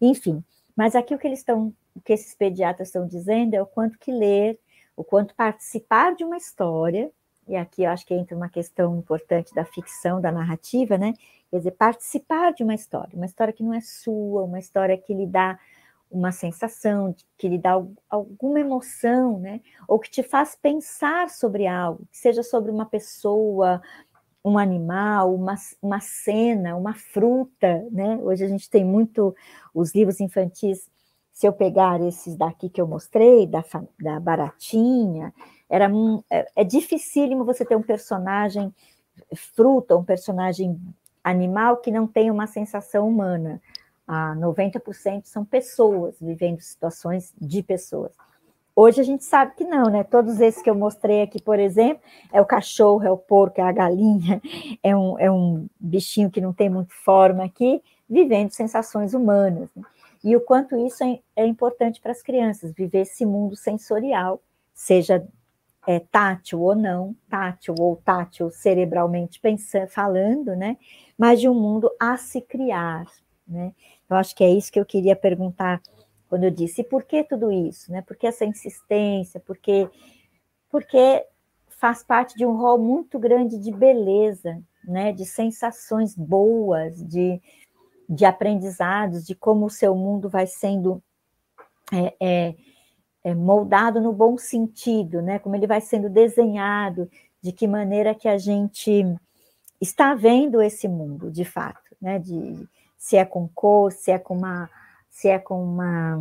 Enfim, 0.00 0.42
mas 0.74 0.94
aqui 0.94 1.14
o 1.14 1.18
que 1.18 1.26
eles 1.26 1.40
estão, 1.40 1.72
o 1.94 2.00
que 2.00 2.12
esses 2.12 2.34
pediatras 2.34 2.88
estão 2.88 3.06
dizendo 3.06 3.54
é 3.54 3.62
o 3.62 3.66
quanto 3.66 3.98
que 3.98 4.10
ler, 4.10 4.58
o 4.96 5.04
quanto 5.04 5.34
participar 5.34 6.14
de 6.14 6.24
uma 6.24 6.36
história, 6.36 7.10
e 7.46 7.56
aqui 7.56 7.82
eu 7.84 7.90
acho 7.90 8.06
que 8.06 8.14
entra 8.14 8.36
uma 8.36 8.48
questão 8.48 8.96
importante 8.96 9.54
da 9.54 9.64
ficção, 9.64 10.20
da 10.20 10.32
narrativa, 10.32 10.96
né? 10.98 11.14
Quer 11.50 11.58
dizer, 11.58 11.72
participar 11.72 12.52
de 12.52 12.62
uma 12.62 12.74
história, 12.74 13.10
uma 13.14 13.26
história 13.26 13.52
que 13.52 13.62
não 13.62 13.74
é 13.74 13.80
sua, 13.80 14.42
uma 14.44 14.58
história 14.58 14.96
que 14.98 15.14
lhe 15.14 15.26
dá 15.26 15.58
uma 16.10 16.30
sensação, 16.30 17.14
que 17.36 17.48
lhe 17.48 17.58
dá 17.58 17.82
alguma 18.08 18.60
emoção, 18.60 19.38
né? 19.38 19.60
Ou 19.88 19.98
que 19.98 20.10
te 20.10 20.22
faz 20.22 20.54
pensar 20.54 21.28
sobre 21.28 21.66
algo, 21.66 22.06
que 22.10 22.18
seja 22.18 22.42
sobre 22.42 22.70
uma 22.70 22.86
pessoa, 22.86 23.82
um 24.44 24.58
animal, 24.58 25.34
uma, 25.34 25.54
uma 25.82 26.00
cena, 26.00 26.76
uma 26.76 26.94
fruta, 26.94 27.86
né? 27.90 28.16
Hoje 28.22 28.44
a 28.44 28.48
gente 28.48 28.68
tem 28.68 28.84
muito 28.84 29.34
os 29.74 29.94
livros 29.94 30.20
infantis. 30.20 30.88
Se 31.34 31.46
eu 31.46 31.52
pegar 31.52 32.00
esses 32.00 32.36
daqui 32.36 32.70
que 32.70 32.80
eu 32.80 32.86
mostrei, 32.86 33.44
da, 33.44 33.62
da 34.00 34.20
Baratinha, 34.20 35.34
era 35.68 35.90
é, 36.30 36.46
é 36.54 36.64
dificílimo 36.64 37.44
você 37.44 37.64
ter 37.64 37.76
um 37.76 37.82
personagem 37.82 38.72
fruta, 39.34 39.96
um 39.96 40.04
personagem 40.04 40.80
animal 41.24 41.78
que 41.78 41.90
não 41.90 42.06
tem 42.06 42.30
uma 42.30 42.46
sensação 42.46 43.08
humana. 43.08 43.60
Ah, 44.06 44.34
90% 44.36 45.24
são 45.24 45.44
pessoas 45.44 46.14
vivendo 46.20 46.60
situações 46.60 47.32
de 47.40 47.62
pessoas. 47.62 48.12
Hoje 48.76 49.00
a 49.00 49.04
gente 49.04 49.24
sabe 49.24 49.54
que 49.56 49.64
não, 49.64 49.84
né? 49.84 50.04
Todos 50.04 50.40
esses 50.40 50.62
que 50.62 50.70
eu 50.70 50.74
mostrei 50.74 51.22
aqui, 51.22 51.42
por 51.42 51.58
exemplo, 51.58 52.02
é 52.32 52.40
o 52.40 52.46
cachorro, 52.46 53.04
é 53.04 53.10
o 53.10 53.16
porco, 53.16 53.60
é 53.60 53.64
a 53.64 53.72
galinha, 53.72 54.40
é 54.82 54.96
um, 54.96 55.18
é 55.18 55.30
um 55.30 55.66
bichinho 55.80 56.30
que 56.30 56.40
não 56.40 56.52
tem 56.52 56.70
muito 56.70 56.92
forma 56.92 57.44
aqui, 57.44 57.82
vivendo 58.08 58.50
sensações 58.50 59.14
humanas. 59.14 59.68
Né? 59.74 59.82
E 60.24 60.34
o 60.34 60.40
quanto 60.40 60.74
isso 60.78 61.04
é, 61.04 61.20
é 61.36 61.46
importante 61.46 62.00
para 62.00 62.10
as 62.10 62.22
crianças, 62.22 62.72
viver 62.72 63.02
esse 63.02 63.26
mundo 63.26 63.54
sensorial, 63.54 64.42
seja 64.72 65.22
é, 65.86 66.00
tátil 66.00 66.62
ou 66.62 66.74
não, 66.74 67.14
tátil 67.28 67.74
ou 67.78 67.96
tátil 67.96 68.50
cerebralmente 68.50 69.38
pensando, 69.38 69.88
falando, 69.88 70.56
né? 70.56 70.78
Mas 71.18 71.40
de 71.40 71.48
um 71.48 71.54
mundo 71.54 71.90
a 72.00 72.16
se 72.16 72.40
criar, 72.40 73.04
né? 73.46 73.74
Eu 74.08 74.16
acho 74.16 74.34
que 74.34 74.42
é 74.42 74.50
isso 74.50 74.72
que 74.72 74.80
eu 74.80 74.86
queria 74.86 75.14
perguntar 75.14 75.82
quando 76.26 76.44
eu 76.44 76.50
disse, 76.50 76.80
e 76.80 76.84
por 76.84 77.04
que 77.04 77.22
tudo 77.22 77.52
isso, 77.52 77.92
né? 77.92 78.00
Por 78.00 78.16
que 78.16 78.26
essa 78.26 78.46
insistência? 78.46 79.38
Porque 79.40 79.88
porque 80.70 81.24
faz 81.68 82.02
parte 82.02 82.34
de 82.34 82.46
um 82.46 82.56
rol 82.56 82.78
muito 82.78 83.18
grande 83.18 83.58
de 83.58 83.70
beleza, 83.70 84.58
né? 84.82 85.12
De 85.12 85.26
sensações 85.26 86.16
boas, 86.16 86.96
de 87.06 87.40
de 88.08 88.24
aprendizados, 88.24 89.26
de 89.26 89.34
como 89.34 89.66
o 89.66 89.70
seu 89.70 89.94
mundo 89.94 90.28
vai 90.28 90.46
sendo 90.46 91.02
é, 91.92 92.14
é, 92.20 92.54
é, 93.22 93.34
moldado 93.34 94.00
no 94.00 94.12
bom 94.12 94.36
sentido, 94.36 95.22
né? 95.22 95.38
Como 95.38 95.56
ele 95.56 95.66
vai 95.66 95.80
sendo 95.80 96.08
desenhado, 96.08 97.10
de 97.42 97.52
que 97.52 97.66
maneira 97.66 98.14
que 98.14 98.28
a 98.28 98.38
gente 98.38 99.04
está 99.80 100.14
vendo 100.14 100.62
esse 100.62 100.88
mundo, 100.88 101.30
de 101.30 101.44
fato, 101.44 101.96
né? 102.00 102.18
De 102.18 102.68
se 102.96 103.16
é 103.16 103.24
com 103.24 103.48
cor, 103.48 103.92
se 103.92 104.10
é 104.10 104.18
com 104.18 104.36
uma, 104.36 104.70
se 105.10 105.28
é 105.28 105.38
com 105.38 105.62
uma 105.62 106.18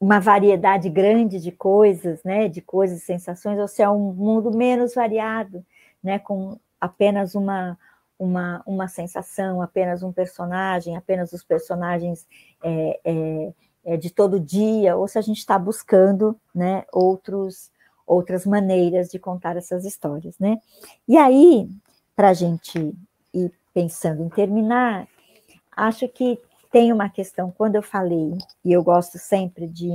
uma 0.00 0.18
variedade 0.18 0.90
grande 0.90 1.38
de 1.38 1.52
coisas, 1.52 2.24
né? 2.24 2.48
De 2.48 2.60
coisas 2.60 2.98
e 3.02 3.04
sensações, 3.04 3.58
ou 3.58 3.68
se 3.68 3.82
é 3.82 3.88
um 3.88 4.12
mundo 4.12 4.50
menos 4.50 4.94
variado, 4.94 5.64
né? 6.02 6.18
Com 6.18 6.58
apenas 6.80 7.36
uma 7.36 7.78
uma, 8.22 8.62
uma 8.64 8.86
sensação, 8.86 9.60
apenas 9.60 10.04
um 10.04 10.12
personagem, 10.12 10.96
apenas 10.96 11.32
os 11.32 11.42
personagens 11.42 12.24
é, 12.62 13.00
é, 13.04 13.52
é, 13.84 13.96
de 13.96 14.10
todo 14.10 14.38
dia, 14.38 14.96
ou 14.96 15.08
se 15.08 15.18
a 15.18 15.20
gente 15.20 15.38
está 15.38 15.58
buscando 15.58 16.38
né, 16.54 16.84
outros, 16.92 17.68
outras 18.06 18.46
maneiras 18.46 19.08
de 19.08 19.18
contar 19.18 19.56
essas 19.56 19.84
histórias. 19.84 20.38
Né? 20.38 20.60
E 21.08 21.16
aí, 21.18 21.68
para 22.14 22.28
a 22.28 22.34
gente 22.34 22.94
ir 23.34 23.52
pensando 23.74 24.22
em 24.22 24.28
terminar, 24.28 25.08
acho 25.76 26.06
que 26.06 26.40
tem 26.70 26.92
uma 26.92 27.08
questão, 27.08 27.50
quando 27.50 27.74
eu 27.74 27.82
falei, 27.82 28.38
e 28.64 28.72
eu 28.72 28.84
gosto 28.84 29.18
sempre 29.18 29.66
de 29.66 29.90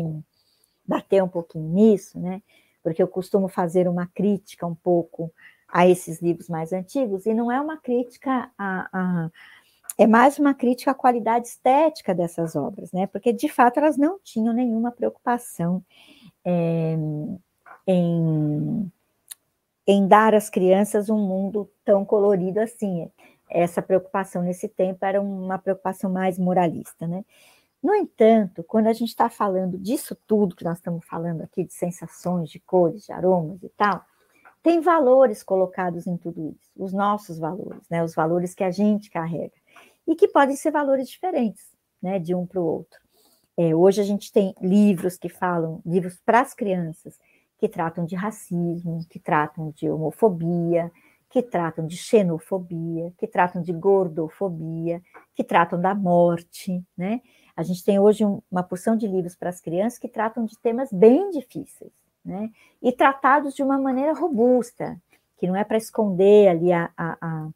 bater 0.85 1.23
um 1.23 1.29
pouquinho 1.29 1.69
nisso, 1.69 2.19
né? 2.19 2.41
Porque 2.83 3.01
eu 3.01 3.07
costumo 3.07 3.47
fazer 3.47 3.87
uma 3.87 4.05
crítica 4.05 4.65
um 4.65 4.75
pouco 4.75 5.31
a 5.67 5.87
esses 5.87 6.21
livros 6.21 6.49
mais 6.49 6.71
antigos, 6.71 7.25
e 7.25 7.33
não 7.33 7.51
é 7.51 7.59
uma 7.59 7.77
crítica 7.77 8.49
a, 8.57 8.89
a 8.91 9.31
é 9.97 10.05
mais 10.05 10.37
uma 10.37 10.53
crítica 10.53 10.91
à 10.91 10.93
qualidade 10.93 11.47
estética 11.47 12.13
dessas 12.13 12.55
obras, 12.55 12.91
né? 12.91 13.07
Porque 13.07 13.33
de 13.33 13.49
fato 13.49 13.79
elas 13.79 13.97
não 13.97 14.19
tinham 14.23 14.53
nenhuma 14.53 14.91
preocupação 14.91 15.83
é, 16.45 16.95
em, 17.87 18.91
em 19.87 20.07
dar 20.07 20.35
às 20.35 20.49
crianças 20.49 21.09
um 21.09 21.17
mundo 21.17 21.67
tão 21.83 22.05
colorido 22.05 22.59
assim. 22.59 23.09
Essa 23.49 23.81
preocupação 23.81 24.43
nesse 24.43 24.67
tempo 24.67 25.03
era 25.03 25.19
uma 25.19 25.57
preocupação 25.57 26.11
mais 26.11 26.37
moralista, 26.37 27.07
né? 27.07 27.25
No 27.81 27.95
entanto, 27.95 28.63
quando 28.63 28.87
a 28.87 28.93
gente 28.93 29.09
está 29.09 29.29
falando 29.29 29.77
disso 29.77 30.15
tudo 30.27 30.55
que 30.55 30.63
nós 30.63 30.77
estamos 30.77 31.05
falando 31.05 31.41
aqui, 31.41 31.63
de 31.63 31.73
sensações, 31.73 32.49
de 32.49 32.59
cores, 32.59 33.05
de 33.05 33.11
aromas 33.11 33.63
e 33.63 33.69
tal, 33.69 34.03
tem 34.67 34.81
valores 34.81 35.43
colocados 35.43 36.07
em 36.07 36.17
tudo 36.17 36.49
isso, 36.49 36.69
os 36.75 36.91
nossos 36.91 37.39
valores, 37.39 37.87
né? 37.89 38.03
Os 38.03 38.13
valores 38.13 38.53
que 38.53 38.65
a 38.65 38.69
gente 38.69 39.09
carrega 39.09 39.53
e 40.05 40.13
que 40.13 40.27
podem 40.27 40.57
ser 40.57 40.71
valores 40.71 41.07
diferentes, 41.07 41.63
né, 42.01 42.19
de 42.19 42.35
um 42.35 42.45
para 42.45 42.59
o 42.59 42.65
outro. 42.65 42.99
É, 43.55 43.73
hoje 43.73 44.01
a 44.01 44.03
gente 44.03 44.29
tem 44.29 44.53
livros 44.61 45.17
que 45.17 45.29
falam, 45.29 45.81
livros 45.85 46.19
para 46.25 46.41
as 46.41 46.53
crianças, 46.53 47.17
que 47.57 47.69
tratam 47.69 48.03
de 48.05 48.13
racismo, 48.13 49.05
que 49.09 49.19
tratam 49.19 49.71
de 49.71 49.89
homofobia, 49.89 50.91
que 51.29 51.41
tratam 51.41 51.87
de 51.87 51.95
xenofobia, 51.95 53.13
que 53.17 53.25
tratam 53.25 53.61
de 53.61 53.71
gordofobia, 53.71 55.01
que 55.33 55.45
tratam 55.45 55.79
da 55.79 55.95
morte, 55.95 56.83
né? 56.97 57.21
A 57.55 57.63
gente 57.63 57.85
tem 57.85 57.99
hoje 57.99 58.25
uma 58.51 58.63
porção 58.63 58.97
de 58.97 59.07
livros 59.07 59.33
para 59.33 59.49
as 59.49 59.61
crianças 59.61 59.97
que 59.97 60.09
tratam 60.09 60.43
de 60.43 60.59
temas 60.59 60.91
bem 60.91 61.29
difíceis, 61.29 62.06
né? 62.27 62.51
E 62.81 62.91
tratados 62.91 63.55
de 63.55 63.63
uma 63.63 63.79
maneira 63.79 64.13
robusta, 64.13 65.01
que 65.37 65.47
não 65.47 65.55
é 65.55 65.63
para 65.63 65.77
esconder 65.77 66.49
ali 66.49 66.71
a, 66.71 66.89
a, 66.95 67.17
a 67.19 67.49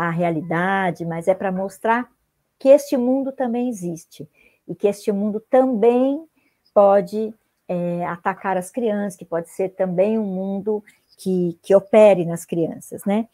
a 0.00 0.08
realidade, 0.08 1.04
mas 1.04 1.28
é 1.28 1.34
para 1.34 1.52
mostrar 1.52 2.10
que 2.58 2.70
este 2.70 2.96
mundo 2.96 3.32
também 3.32 3.68
existe 3.68 4.26
e 4.66 4.74
que 4.74 4.88
este 4.88 5.12
mundo 5.12 5.40
também 5.50 6.24
pode 6.72 7.34
é, 7.68 8.06
atacar 8.06 8.56
as 8.56 8.70
crianças, 8.70 9.14
que 9.14 9.26
pode 9.26 9.50
ser 9.50 9.68
também 9.70 10.18
um 10.18 10.24
mundo 10.24 10.82
que, 11.18 11.58
que 11.62 11.74
opere 11.74 12.24
nas 12.24 12.46
crianças, 12.46 13.04
né? 13.04 13.28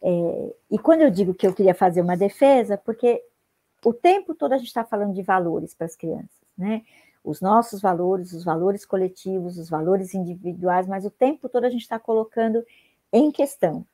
É, 0.00 0.54
e 0.70 0.78
quando 0.78 1.00
eu 1.00 1.10
digo 1.10 1.34
que 1.34 1.44
eu 1.44 1.52
queria 1.52 1.74
fazer 1.74 2.00
uma 2.00 2.16
defesa, 2.16 2.78
porque 2.78 3.20
o 3.84 3.92
tempo 3.92 4.32
todo 4.32 4.52
a 4.52 4.58
gente 4.58 4.68
está 4.68 4.84
falando 4.84 5.14
de 5.14 5.22
valores 5.22 5.74
para 5.74 5.86
as 5.86 5.96
crianças, 5.96 6.30
né? 6.56 6.82
Os 7.24 7.40
nossos 7.40 7.80
valores, 7.80 8.32
os 8.32 8.44
valores 8.44 8.84
coletivos, 8.84 9.58
os 9.58 9.70
valores 9.70 10.14
individuais, 10.14 10.86
mas 10.86 11.04
o 11.04 11.10
tempo 11.10 11.48
todo 11.48 11.64
a 11.64 11.70
gente 11.70 11.82
está 11.82 11.98
colocando 11.98 12.64
em 13.12 13.30
questão, 13.30 13.86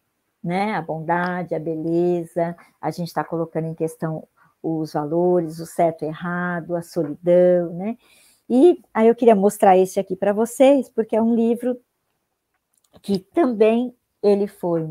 né? 0.42 0.74
A 0.74 0.82
bondade, 0.82 1.54
a 1.54 1.58
beleza, 1.58 2.56
a 2.80 2.90
gente 2.90 3.08
está 3.08 3.22
colocando 3.22 3.66
em 3.66 3.74
questão 3.74 4.26
os 4.62 4.92
valores, 4.92 5.58
o 5.60 5.66
certo 5.66 6.04
e 6.04 6.08
errado, 6.08 6.74
a 6.74 6.82
solidão, 6.82 7.74
né? 7.74 7.96
E 8.48 8.82
aí 8.94 9.08
eu 9.08 9.14
queria 9.14 9.36
mostrar 9.36 9.76
esse 9.76 10.00
aqui 10.00 10.16
para 10.16 10.32
vocês, 10.32 10.88
porque 10.88 11.14
é 11.14 11.22
um 11.22 11.34
livro 11.34 11.78
que 13.02 13.18
também 13.18 13.94
ele 14.22 14.46
foi 14.46 14.88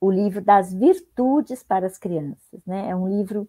o 0.00 0.10
livro 0.10 0.40
das 0.40 0.72
virtudes 0.72 1.62
para 1.62 1.86
as 1.86 1.98
crianças, 1.98 2.60
né? 2.66 2.88
É 2.88 2.96
um 2.96 3.06
livro 3.06 3.48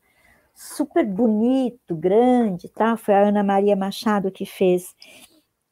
super 0.61 1.03
bonito, 1.03 1.95
grande, 1.95 2.69
tá? 2.69 2.95
Foi 2.95 3.15
a 3.15 3.27
Ana 3.29 3.43
Maria 3.43 3.75
Machado 3.75 4.31
que 4.31 4.45
fez 4.45 4.95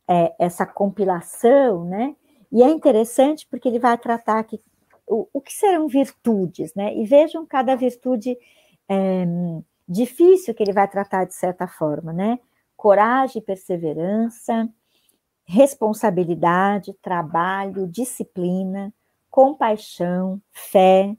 é, 0.10 0.34
essa 0.40 0.66
compilação, 0.66 1.86
né? 1.86 2.16
E 2.52 2.64
é 2.64 2.70
interessante 2.70 3.46
porque 3.48 3.68
ele 3.68 3.78
vai 3.78 3.96
tratar 4.00 4.40
aqui 4.40 4.60
o, 5.08 5.28
o 5.32 5.42
que 5.42 5.54
serão 5.54 5.88
virtudes, 5.88 6.74
né? 6.74 6.96
E 6.96 7.06
vejam 7.06 7.46
cada 7.46 7.76
virtude 7.76 8.36
é, 8.90 9.26
difícil 9.88 10.56
que 10.56 10.64
ele 10.64 10.74
vai 10.74 10.88
tratar 10.88 11.26
de 11.26 11.36
certa 11.36 11.68
forma, 11.68 12.12
né? 12.12 12.40
Coragem 12.76 13.44
perseverança, 13.44 14.68
responsabilidade, 15.46 16.96
trabalho, 17.00 17.88
disciplina, 17.88 18.92
compaixão, 19.30 20.42
fé, 20.52 21.16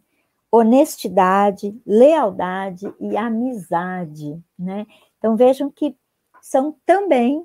honestidade, 0.51 1.80
lealdade 1.86 2.92
e 3.01 3.16
amizade, 3.16 4.42
né? 4.59 4.86
Então 5.18 5.36
vejam 5.36 5.70
que 5.70 5.96
são 6.42 6.76
também, 6.84 7.44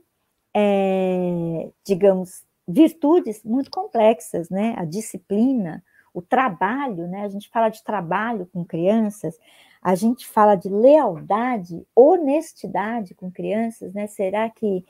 é, 0.55 1.69
digamos, 1.85 2.43
virtudes 2.67 3.43
muito 3.43 3.69
complexas, 3.69 4.49
né? 4.49 4.73
A 4.77 4.85
disciplina, 4.85 5.83
o 6.13 6.21
trabalho, 6.21 7.07
né? 7.07 7.23
A 7.23 7.29
gente 7.29 7.49
fala 7.49 7.69
de 7.69 7.83
trabalho 7.83 8.47
com 8.51 8.65
crianças, 8.65 9.37
a 9.81 9.93
gente 9.93 10.25
fala 10.27 10.55
de 10.55 10.69
lealdade, 10.69 11.85
honestidade 11.95 13.13
com 13.13 13.29
crianças, 13.29 13.93
né? 13.93 14.07
Será 14.07 14.49
que, 14.49 14.83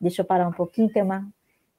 deixa 0.00 0.22
eu 0.22 0.26
parar 0.26 0.48
um 0.48 0.52
pouquinho, 0.52 0.90
tem 0.90 1.02
uma 1.02 1.28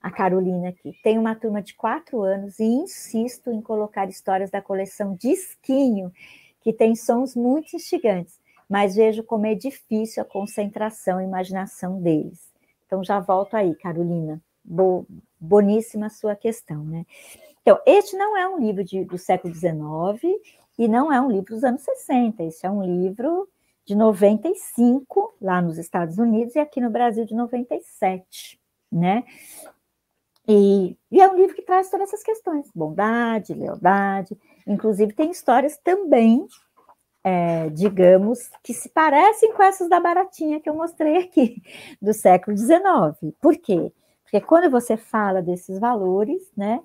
a 0.04 0.12
Carolina 0.12 0.70
aqui. 0.70 0.94
Tenho 1.02 1.22
uma 1.22 1.34
turma 1.34 1.62
de 1.62 1.74
quatro 1.74 2.22
anos 2.22 2.60
e 2.60 2.66
insisto 2.66 3.50
em 3.50 3.62
colocar 3.62 4.10
histórias 4.10 4.52
da 4.52 4.62
coleção 4.62 5.16
Disquinho, 5.16 6.12
que 6.60 6.74
tem 6.74 6.94
sons 6.94 7.36
muito 7.36 7.74
instigantes, 7.74 8.38
mas 8.70 8.96
vejo 8.96 9.24
como 9.24 9.46
é 9.46 9.56
difícil 9.56 10.22
a 10.22 10.26
concentração 10.26 11.22
e 11.22 11.24
imaginação 11.24 12.02
deles. 12.02 12.52
Então, 12.86 13.02
já 13.02 13.22
volto 13.22 13.56
aí, 13.56 13.74
Carolina. 13.76 14.42
Bo, 14.64 15.06
boníssima 15.40 16.10
sua 16.10 16.36
questão, 16.36 16.84
né? 16.84 17.06
Então, 17.62 17.80
este 17.86 18.18
não 18.18 18.36
é 18.38 18.48
um 18.48 18.60
livro 18.60 18.84
de, 18.84 19.06
do 19.06 19.18
século 19.18 19.54
XIX 19.54 20.38
e 20.78 20.88
não 20.88 21.12
é 21.12 21.20
um 21.22 21.32
livro 21.32 21.54
dos 21.54 21.64
anos 21.64 21.82
60, 21.82 22.44
esse 22.44 22.66
é 22.66 22.70
um 22.70 22.84
livro 22.84 23.48
de 23.86 23.96
95, 23.96 25.36
lá 25.42 25.62
nos 25.62 25.78
Estados 25.78 26.18
Unidos, 26.18 26.56
e 26.56 26.60
aqui 26.60 26.80
no 26.80 26.90
Brasil 26.90 27.26
de 27.26 27.36
97, 27.36 28.60
né? 28.92 29.24
E, 30.48 30.98
e, 31.10 31.22
é 31.22 31.28
um 31.30 31.36
livro 31.36 31.56
que 31.56 31.62
traz 31.62 31.90
todas 31.90 32.10
essas 32.10 32.24
questões: 32.24 32.70
bondade, 32.76 33.54
lealdade. 33.54 34.38
Inclusive, 34.68 35.14
tem 35.14 35.32
histórias 35.32 35.78
também, 35.78 36.46
é, 37.24 37.70
digamos, 37.70 38.50
que 38.64 38.74
se 38.74 38.90
parecem 38.90 39.54
com 39.54 39.64
essas 39.64 39.90
da 39.90 40.00
Baratinha 40.00 40.60
que 40.60 40.70
eu 40.70 40.76
mostrei 40.76 41.18
aqui, 41.18 41.62
do 42.02 42.14
século 42.14 42.58
XIX. 42.58 43.34
Por 43.42 43.58
quê? 43.58 43.92
Porque 44.24 44.42
quando 44.42 44.70
você 44.70 44.98
fala 44.98 45.42
desses 45.42 45.80
valores, 45.80 46.42
né, 46.58 46.82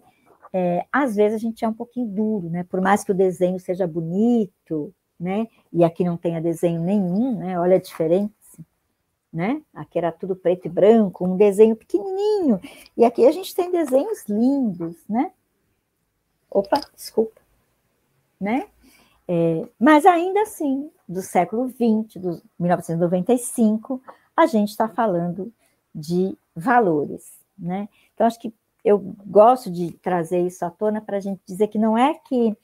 é, 0.52 0.84
às 0.92 1.16
vezes 1.16 1.36
a 1.36 1.38
gente 1.38 1.64
é 1.64 1.68
um 1.68 1.74
pouquinho 1.74 2.06
duro, 2.06 2.48
né? 2.50 2.64
Por 2.64 2.80
mais 2.80 3.02
que 3.04 3.12
o 3.12 3.14
desenho 3.14 3.58
seja 3.58 3.86
bonito, 3.86 4.94
né? 5.18 5.46
E 5.72 5.82
aqui 5.84 6.04
não 6.04 6.16
tenha 6.16 6.40
desenho 6.40 6.80
nenhum, 6.80 7.36
né? 7.38 7.58
Olha 7.58 7.76
a 7.76 7.80
diferença 7.80 8.32
né? 9.38 9.62
Aqui 9.72 9.96
era 9.96 10.10
tudo 10.10 10.34
preto 10.34 10.66
e 10.66 10.68
branco, 10.68 11.24
um 11.24 11.36
desenho 11.36 11.76
pequenininho. 11.76 12.60
E 12.96 13.04
aqui 13.04 13.24
a 13.24 13.30
gente 13.30 13.54
tem 13.54 13.70
desenhos 13.70 14.24
lindos, 14.28 14.96
né? 15.08 15.30
Opa, 16.50 16.80
desculpa, 16.92 17.40
né? 18.40 18.66
É, 19.28 19.64
mas 19.78 20.04
ainda 20.06 20.42
assim, 20.42 20.90
do 21.08 21.22
século 21.22 21.68
XX, 21.68 22.20
do 22.20 22.42
1995, 22.58 24.02
a 24.36 24.44
gente 24.46 24.70
está 24.70 24.88
falando 24.88 25.52
de 25.94 26.36
valores, 26.56 27.38
né? 27.56 27.88
Então, 28.12 28.26
acho 28.26 28.40
que 28.40 28.52
eu 28.84 28.98
gosto 29.24 29.70
de 29.70 29.92
trazer 29.92 30.44
isso 30.44 30.64
à 30.64 30.70
tona 30.70 31.00
para 31.00 31.18
a 31.18 31.20
gente 31.20 31.40
dizer 31.46 31.68
que 31.68 31.78
não 31.78 31.96
é 31.96 32.12
que 32.28 32.56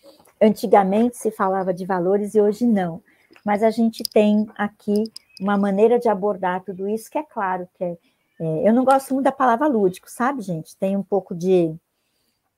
antigamente 0.43 1.19
se 1.19 1.31
falava 1.31 1.73
de 1.73 1.87
valores 1.87 2.35
e 2.35 2.41
hoje 2.41 2.67
não, 2.67 3.01
mas 3.45 3.63
a 3.63 3.71
gente 3.71 4.03
tem 4.03 4.49
aqui 4.57 5.05
uma 5.45 5.59
maneira 5.59 5.99
de 5.99 6.09
abordar 6.09 6.65
tudo 6.65 6.89
isso 6.89 7.11
que 7.11 7.19
é 7.19 7.23
claro 7.23 7.69
que 7.75 7.85
é, 7.85 7.99
é, 8.41 8.69
eu 8.69 8.73
não 8.73 8.83
gosto 8.83 9.13
muito 9.13 9.25
da 9.25 9.33
palavra 9.33 9.67
lúdico, 9.67 10.11
sabe, 10.11 10.41
gente? 10.41 10.75
Tem 10.77 10.97
um 10.97 11.03
pouco 11.03 11.35
de 11.35 11.75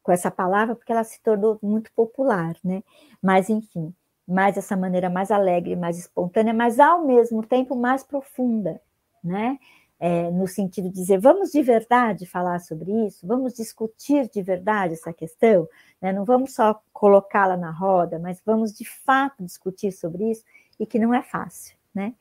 com 0.02 0.12
essa 0.12 0.30
palavra 0.30 0.76
porque 0.76 0.92
ela 0.92 1.02
se 1.02 1.20
tornou 1.20 1.58
muito 1.60 1.90
popular, 1.92 2.54
né? 2.62 2.84
Mas 3.20 3.50
enfim, 3.50 3.92
mais 4.26 4.56
essa 4.56 4.76
maneira 4.76 5.10
mais 5.10 5.32
alegre, 5.32 5.74
mais 5.74 5.98
espontânea, 5.98 6.54
mas 6.54 6.78
ao 6.78 7.04
mesmo 7.04 7.44
tempo 7.44 7.74
mais 7.74 8.04
profunda, 8.04 8.80
né? 9.22 9.58
É, 9.98 10.30
no 10.30 10.46
sentido 10.46 10.88
de 10.90 10.94
dizer, 10.94 11.18
vamos 11.18 11.50
de 11.50 11.62
verdade 11.62 12.26
falar 12.26 12.60
sobre 12.60 12.92
isso, 13.06 13.26
vamos 13.26 13.54
discutir 13.54 14.28
de 14.28 14.42
verdade 14.42 14.92
essa 14.92 15.10
questão, 15.10 15.66
né? 16.02 16.12
não 16.12 16.22
vamos 16.22 16.54
só 16.54 16.78
colocá-la 16.92 17.56
na 17.56 17.70
roda, 17.70 18.18
mas 18.18 18.38
vamos 18.44 18.74
de 18.74 18.84
fato 18.84 19.42
discutir 19.42 19.92
sobre 19.92 20.30
isso, 20.30 20.44
e 20.78 20.84
que 20.84 20.98
não 20.98 21.14
é 21.14 21.22
fácil 21.22 21.75
né? 21.96 22.14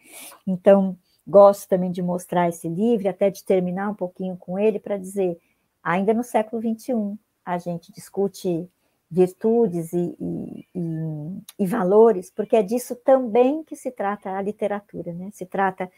Então, 0.48 0.98
gosto 1.28 1.68
também 1.68 1.92
de 1.92 2.02
mostrar 2.02 2.48
esse 2.48 2.70
livro, 2.70 3.10
até 3.10 3.30
de 3.30 3.44
terminar 3.44 3.90
um 3.90 3.94
pouquinho 3.94 4.38
com 4.38 4.58
ele, 4.58 4.80
para 4.80 4.98
dizer, 4.98 5.38
ainda 5.84 6.14
no 6.14 6.24
século 6.24 6.62
XXI, 6.62 7.20
a 7.44 7.58
gente 7.58 7.92
discute 7.92 8.70
virtudes 9.12 9.92
e, 9.92 10.16
e, 10.20 10.68
e, 10.74 11.42
e, 11.60 11.68
valores, 11.68 12.32
porque 12.32 12.56
é 12.56 12.64
disso 12.64 12.96
também 12.96 13.64
que 13.64 13.76
se 13.76 13.92
trata 13.92 14.32
a 14.32 14.42
literatura, 14.42 15.14
né? 15.14 15.30
Se 15.34 15.46
trata 15.46 15.92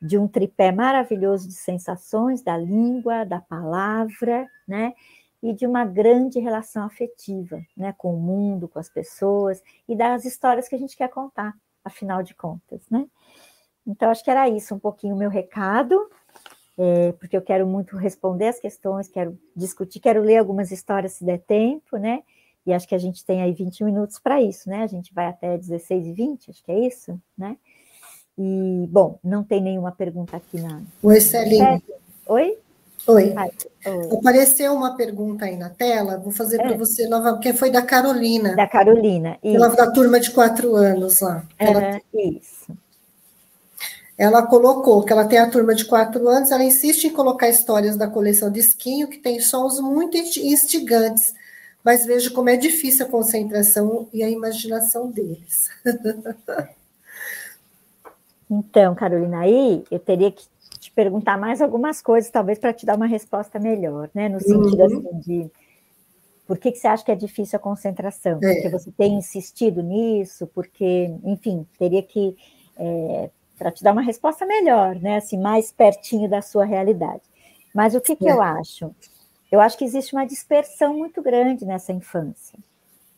de 0.00 0.16
um 0.16 0.28
tripé 0.28 0.70
maravilhoso 0.70 1.48
de 1.48 1.54
sensações, 1.54 2.40
da 2.42 2.56
língua, 2.56 3.24
da 3.24 3.40
palavra, 3.40 4.48
né? 4.66 4.94
E 5.42 5.52
de 5.52 5.66
uma 5.66 5.84
grande 5.84 6.38
relação 6.38 6.84
afetiva, 6.84 7.60
né? 7.76 7.92
Com 7.98 8.14
o 8.14 8.20
mundo, 8.20 8.68
com 8.68 8.78
as 8.78 8.88
pessoas 8.88 9.60
e 9.88 9.96
das 9.96 10.24
histórias 10.24 10.68
que 10.68 10.74
a 10.74 10.78
gente 10.78 10.96
quer 10.96 11.08
contar, 11.08 11.54
afinal 11.84 12.22
de 12.22 12.34
contas, 12.34 12.80
né? 12.90 13.06
Então, 13.86 14.10
acho 14.10 14.24
que 14.24 14.30
era 14.30 14.48
isso 14.48 14.74
um 14.74 14.78
pouquinho 14.78 15.14
o 15.14 15.18
meu 15.18 15.28
recado, 15.28 16.08
é, 16.76 17.12
porque 17.12 17.36
eu 17.36 17.42
quero 17.42 17.66
muito 17.66 17.96
responder 17.96 18.48
as 18.48 18.58
questões, 18.58 19.08
quero 19.08 19.38
discutir, 19.54 20.00
quero 20.00 20.22
ler 20.22 20.38
algumas 20.38 20.70
histórias 20.70 21.12
se 21.12 21.24
der 21.24 21.38
tempo, 21.38 21.96
né? 21.96 22.22
E 22.66 22.72
acho 22.72 22.88
que 22.88 22.94
a 22.94 22.98
gente 22.98 23.24
tem 23.24 23.42
aí 23.42 23.52
20 23.52 23.84
minutos 23.84 24.18
para 24.18 24.40
isso, 24.40 24.70
né? 24.70 24.82
A 24.82 24.86
gente 24.86 25.12
vai 25.12 25.26
até 25.26 25.56
16 25.58 26.06
e 26.06 26.12
20, 26.12 26.50
acho 26.50 26.64
que 26.64 26.72
é 26.72 26.86
isso, 26.86 27.20
né? 27.36 27.56
E, 28.38 28.88
bom, 28.90 29.18
não 29.22 29.44
tem 29.44 29.60
nenhuma 29.60 29.92
pergunta 29.92 30.36
aqui 30.36 30.60
na. 30.60 30.80
Oi, 31.02 31.20
Celinha. 31.20 31.80
Oi? 32.26 32.58
Oi. 33.06 33.34
Ai, 33.36 33.50
oi. 33.86 34.18
Apareceu 34.18 34.72
uma 34.72 34.96
pergunta 34.96 35.44
aí 35.44 35.56
na 35.56 35.68
tela, 35.68 36.16
vou 36.16 36.32
fazer 36.32 36.58
é. 36.58 36.62
para 36.66 36.76
você 36.76 37.06
nova, 37.06 37.34
porque 37.34 37.52
foi 37.52 37.70
da 37.70 37.82
Carolina. 37.82 38.56
Da 38.56 38.66
Carolina. 38.66 39.38
Isso. 39.42 39.56
Ela 39.56 39.68
da 39.68 39.90
turma 39.92 40.18
de 40.18 40.30
quatro 40.30 40.74
anos 40.74 41.20
lá. 41.20 41.44
Ela... 41.58 42.00
isso 42.14 42.74
ela 44.16 44.46
colocou 44.46 45.02
que 45.02 45.12
ela 45.12 45.26
tem 45.26 45.38
a 45.38 45.50
turma 45.50 45.74
de 45.74 45.84
quatro 45.84 46.28
anos, 46.28 46.50
ela 46.50 46.62
insiste 46.62 47.04
em 47.04 47.12
colocar 47.12 47.48
histórias 47.48 47.96
da 47.96 48.06
coleção 48.06 48.50
de 48.50 48.60
esquinho, 48.60 49.08
que 49.08 49.18
tem 49.18 49.40
sons 49.40 49.80
muito 49.80 50.16
instigantes, 50.16 51.34
mas 51.82 52.06
vejo 52.06 52.32
como 52.32 52.48
é 52.48 52.56
difícil 52.56 53.06
a 53.06 53.08
concentração 53.08 54.08
e 54.12 54.22
a 54.22 54.30
imaginação 54.30 55.10
deles. 55.10 55.68
então, 58.48 58.94
Carolina, 58.94 59.40
aí 59.40 59.84
eu 59.90 59.98
teria 59.98 60.30
que 60.30 60.44
te 60.78 60.90
perguntar 60.92 61.36
mais 61.36 61.60
algumas 61.60 62.00
coisas, 62.00 62.30
talvez 62.30 62.58
para 62.58 62.72
te 62.72 62.86
dar 62.86 62.96
uma 62.96 63.06
resposta 63.06 63.58
melhor, 63.58 64.08
né? 64.14 64.28
No 64.28 64.40
sentido 64.40 64.80
uhum. 64.80 64.86
assim, 64.86 65.20
de 65.20 65.50
por 66.46 66.58
que, 66.58 66.72
que 66.72 66.78
você 66.78 66.86
acha 66.86 67.04
que 67.04 67.10
é 67.10 67.16
difícil 67.16 67.56
a 67.56 67.60
concentração? 67.60 68.38
É. 68.42 68.54
Porque 68.54 68.68
você 68.68 68.92
tem 68.92 69.14
insistido 69.14 69.82
nisso, 69.82 70.46
porque, 70.54 71.10
enfim, 71.24 71.66
teria 71.78 72.02
que 72.02 72.36
é, 72.76 73.30
para 73.58 73.70
te 73.70 73.82
dar 73.82 73.92
uma 73.92 74.02
resposta 74.02 74.44
melhor, 74.46 74.96
né? 74.96 75.16
Assim, 75.16 75.38
mais 75.38 75.72
pertinho 75.72 76.28
da 76.28 76.42
sua 76.42 76.64
realidade. 76.64 77.22
Mas 77.74 77.94
o 77.94 78.00
que, 78.00 78.16
que 78.16 78.28
é. 78.28 78.32
eu 78.32 78.40
acho? 78.40 78.94
Eu 79.50 79.60
acho 79.60 79.78
que 79.78 79.84
existe 79.84 80.14
uma 80.14 80.26
dispersão 80.26 80.96
muito 80.96 81.22
grande 81.22 81.64
nessa 81.64 81.92
infância. 81.92 82.58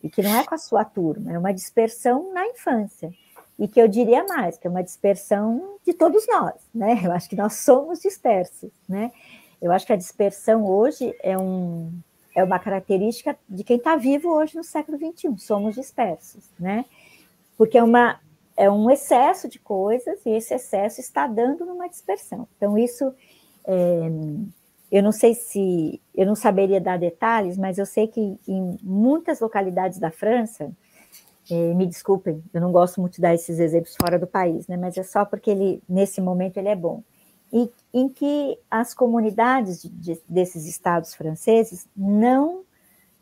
E 0.03 0.09
que 0.09 0.21
não 0.21 0.35
é 0.35 0.43
com 0.43 0.53
a 0.53 0.57
sua 0.57 0.85
turma, 0.85 1.33
é 1.33 1.39
uma 1.39 1.53
dispersão 1.53 2.31
na 2.33 2.45
infância. 2.47 3.11
e 3.59 3.67
que 3.67 3.81
eu 3.81 3.87
diria 3.87 4.23
mais, 4.23 4.55
que 4.55 4.67
é 4.67 4.69
uma 4.69 4.83
dispersão 4.83 5.77
de 5.83 5.91
todos 5.91 6.27
nós, 6.27 6.53
né? 6.73 7.01
Eu 7.03 7.11
acho 7.11 7.27
que 7.27 7.35
nós 7.35 7.53
somos 7.55 7.99
dispersos, 7.99 8.71
né? 8.87 9.11
Eu 9.59 9.71
acho 9.71 9.85
que 9.85 9.93
a 9.93 9.95
dispersão 9.95 10.63
hoje 10.63 11.15
é, 11.23 11.35
um, 11.35 11.91
é 12.35 12.43
uma 12.43 12.59
característica 12.59 13.35
de 13.49 13.63
quem 13.63 13.77
está 13.77 13.95
vivo 13.95 14.29
hoje 14.29 14.55
no 14.55 14.63
século 14.63 14.95
XXI, 14.97 15.35
somos 15.39 15.73
dispersos, 15.73 16.43
né? 16.59 16.85
Porque 17.57 17.79
é, 17.79 17.83
uma, 17.83 18.19
é 18.57 18.69
um 18.69 18.89
excesso 18.89 19.47
de 19.47 19.59
coisas 19.59 20.19
e 20.25 20.31
esse 20.31 20.53
excesso 20.53 20.99
está 20.99 21.27
dando 21.27 21.65
numa 21.65 21.87
dispersão. 21.87 22.47
Então, 22.57 22.77
isso, 22.77 23.13
é, 23.65 24.11
eu 24.91 25.03
não 25.03 25.11
sei 25.11 25.33
se, 25.33 26.01
eu 26.13 26.25
não 26.25 26.35
saberia 26.35 26.81
dar 26.81 26.97
detalhes, 26.97 27.57
mas 27.57 27.77
eu 27.77 27.85
sei 27.85 28.07
que 28.07 28.37
em 28.47 28.77
muitas 28.81 29.39
localidades 29.39 29.99
da 29.99 30.11
França, 30.11 30.71
é, 31.49 31.73
me 31.73 31.85
desculpem, 31.85 32.43
eu 32.53 32.59
não 32.59 32.73
gosto 32.73 32.99
muito 32.99 33.15
de 33.15 33.21
dar 33.21 33.33
esses 33.33 33.59
exemplos 33.59 33.95
fora 33.95 34.19
do 34.19 34.27
país, 34.27 34.67
né? 34.67 34.75
Mas 34.75 34.97
é 34.97 35.03
só 35.03 35.23
porque 35.23 35.49
ele, 35.49 35.81
nesse 35.87 36.19
momento, 36.19 36.57
ele 36.57 36.67
é 36.67 36.75
bom 36.75 37.03
e 37.51 37.69
em 37.93 38.09
que 38.09 38.59
as 38.69 38.93
comunidades 38.93 39.81
de, 39.81 39.89
de, 39.89 40.21
desses 40.27 40.65
estados 40.65 41.15
franceses 41.15 41.87
não 41.95 42.63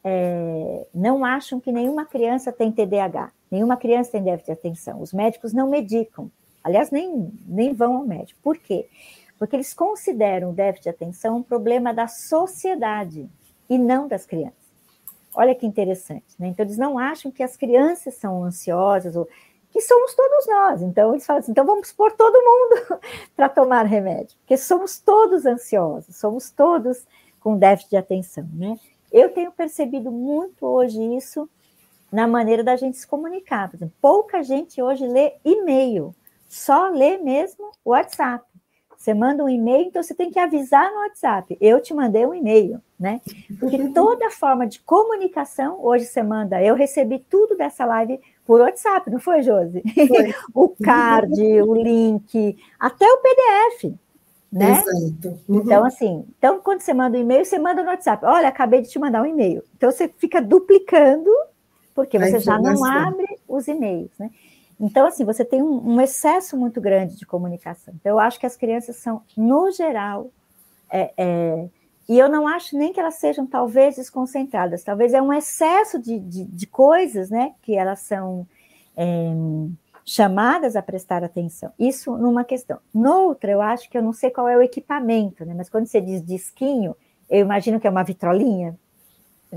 é, 0.08 0.86
não 0.94 1.26
acham 1.26 1.60
que 1.60 1.72
nenhuma 1.72 2.06
criança 2.06 2.52
tem 2.52 2.72
TDAH, 2.72 3.32
nenhuma 3.50 3.76
criança 3.76 4.12
tem 4.12 4.24
déficit 4.24 4.46
de 4.46 4.52
atenção. 4.52 5.02
Os 5.02 5.12
médicos 5.12 5.52
não 5.52 5.68
medicam, 5.68 6.30
aliás, 6.64 6.92
nem, 6.92 7.34
nem 7.48 7.74
vão 7.74 7.98
ao 7.98 8.06
médico. 8.06 8.40
Por 8.44 8.56
quê? 8.60 8.88
Porque 9.40 9.56
eles 9.56 9.74
consideram 9.74 10.52
o 10.52 10.54
déficit 10.54 10.84
de 10.84 10.90
atenção 10.90 11.38
um 11.38 11.44
problema 11.44 11.92
da 11.92 12.08
sociedade 12.08 13.28
e 13.68 13.80
não 13.80 14.08
das 14.08 14.28
crianças. 14.28 14.64
Olha 15.34 15.56
que 15.56 15.66
interessante, 15.66 16.36
né? 16.38 16.50
Então, 16.50 16.64
eles 16.64 16.78
não 16.78 17.00
acham 17.00 17.32
que 17.32 17.42
as 17.42 17.58
crianças 17.58 18.14
são 18.14 18.44
ansiosas 18.44 19.16
ou 19.16 19.28
que 19.72 19.82
somos 19.82 20.14
todos 20.14 20.48
nós. 20.48 20.82
Então, 20.84 21.14
eles 21.14 21.26
falam 21.26 21.40
assim: 21.40 21.52
então 21.52 21.66
vamos 21.66 21.92
pôr 21.92 22.12
todo 22.12 22.34
mundo 22.36 23.02
para 23.36 23.50
tomar 23.50 23.84
remédio, 23.88 24.38
porque 24.38 24.56
somos 24.56 25.00
todos 25.00 25.48
ansiosos, 25.48 26.16
somos 26.16 26.52
todos 26.52 27.06
com 27.42 27.58
déficit 27.58 27.90
de 27.90 27.98
atenção, 27.98 28.48
né? 28.54 28.80
Eu 29.16 29.30
tenho 29.30 29.50
percebido 29.50 30.12
muito 30.12 30.66
hoje 30.66 31.02
isso 31.16 31.50
na 32.12 32.28
maneira 32.28 32.62
da 32.66 32.76
gente 32.76 32.98
se 32.98 33.08
comunicar. 33.08 33.70
Por 33.70 33.78
exemplo, 33.78 33.96
pouca 34.02 34.44
gente 34.44 34.82
hoje 34.82 35.08
lê 35.08 35.36
e-mail, 35.46 36.14
só 36.50 36.90
lê 36.90 37.18
mesmo 37.18 37.72
o 37.86 37.92
WhatsApp. 37.92 38.44
Você 38.98 39.14
manda 39.14 39.42
um 39.42 39.48
e-mail, 39.48 39.88
então 39.88 40.04
você 40.04 40.14
tem 40.14 40.30
que 40.30 40.38
avisar 40.38 40.92
no 40.92 40.98
WhatsApp. 40.98 41.58
Eu 41.62 41.82
te 41.82 41.94
mandei 41.94 42.26
um 42.26 42.34
e-mail, 42.34 42.82
né? 43.00 43.22
Porque 43.58 43.88
toda 43.96 44.30
forma 44.30 44.68
de 44.68 44.82
comunicação, 44.82 45.80
hoje 45.82 46.04
você 46.04 46.22
manda, 46.22 46.62
eu 46.62 46.76
recebi 46.76 47.20
tudo 47.20 47.56
dessa 47.56 47.86
live 47.86 48.20
por 48.46 48.60
WhatsApp, 48.60 49.10
não 49.10 49.20
foi, 49.20 49.42
Josi? 49.44 49.82
Foi. 50.10 50.36
o 50.54 50.68
card, 50.84 51.42
o 51.62 51.74
link, 51.74 52.58
até 52.78 53.06
o 53.06 53.20
PDF. 53.20 53.96
Né? 54.56 54.72
Exato. 54.72 55.38
Uhum. 55.50 55.60
Então, 55.60 55.86
assim, 55.86 56.26
então 56.40 56.62
quando 56.62 56.80
você 56.80 56.94
manda 56.94 57.18
um 57.18 57.22
e-mail, 57.22 57.44
você 57.44 57.60
manda 57.60 57.84
no 57.84 57.90
WhatsApp. 57.90 58.24
Olha, 58.26 58.48
acabei 58.48 58.82
de 58.82 58.90
te 58.90 58.98
mandar 58.98 59.22
um 59.22 59.26
e-mail. 59.26 59.62
Então 59.76 59.92
você 59.92 60.08
fica 60.08 60.42
duplicando, 60.42 61.30
porque 61.94 62.18
você 62.18 62.40
já 62.40 62.58
não 62.58 62.86
abre 62.86 63.28
os 63.50 63.68
e-mails, 63.68 64.12
né? 64.18 64.32
Então, 64.80 65.06
assim, 65.08 65.26
você 65.26 65.44
tem 65.44 65.62
um, 65.62 65.96
um, 65.96 66.02
excesso 66.02 66.58
muito 66.58 66.80
grande 66.80 67.18
de 67.18 67.26
comunicação. 67.26 67.94
Então, 68.00 68.14
eu 68.14 68.20
acho 68.20 68.40
que 68.40 68.46
as 68.46 68.58
crianças 68.58 68.98
são, 68.98 69.22
no 69.36 69.72
geral, 69.72 70.30
é, 70.90 71.14
é, 71.18 71.70
e 72.08 72.20
eu 72.20 72.30
não 72.30 72.48
acho 72.48 72.78
nem 72.78 72.92
que 72.92 73.00
elas 73.00 73.16
sejam, 73.16 73.46
talvez, 73.46 73.96
desconcentradas, 73.96 74.84
talvez 74.84 75.14
é 75.14 75.22
um 75.22 75.32
excesso 75.32 75.98
de, 75.98 76.20
de, 76.20 76.44
de 76.44 76.68
coisas, 76.68 77.30
né, 77.30 77.54
que 77.62 77.74
elas 77.74 78.00
são 78.00 78.46
é, 78.98 79.34
chamadas 80.06 80.76
a 80.76 80.82
prestar 80.82 81.24
atenção. 81.24 81.72
Isso 81.80 82.16
numa 82.16 82.44
questão. 82.44 82.78
Noutra, 82.94 83.52
eu 83.52 83.62
acho 83.62 83.90
que 83.90 83.98
eu 83.98 84.04
não 84.04 84.14
sei 84.14 84.30
qual 84.30 84.48
é 84.48 84.56
o 84.56 84.62
equipamento, 84.62 85.44
né, 85.44 85.54
mas 85.56 85.70
quando 85.70 85.88
você 85.88 86.00
diz 86.00 86.24
disquinho, 86.24 86.96
eu 87.30 87.40
imagino 87.40 87.80
que 87.80 87.88
é 87.88 87.90
uma 87.90 88.04
vitrolinha. 88.04 88.78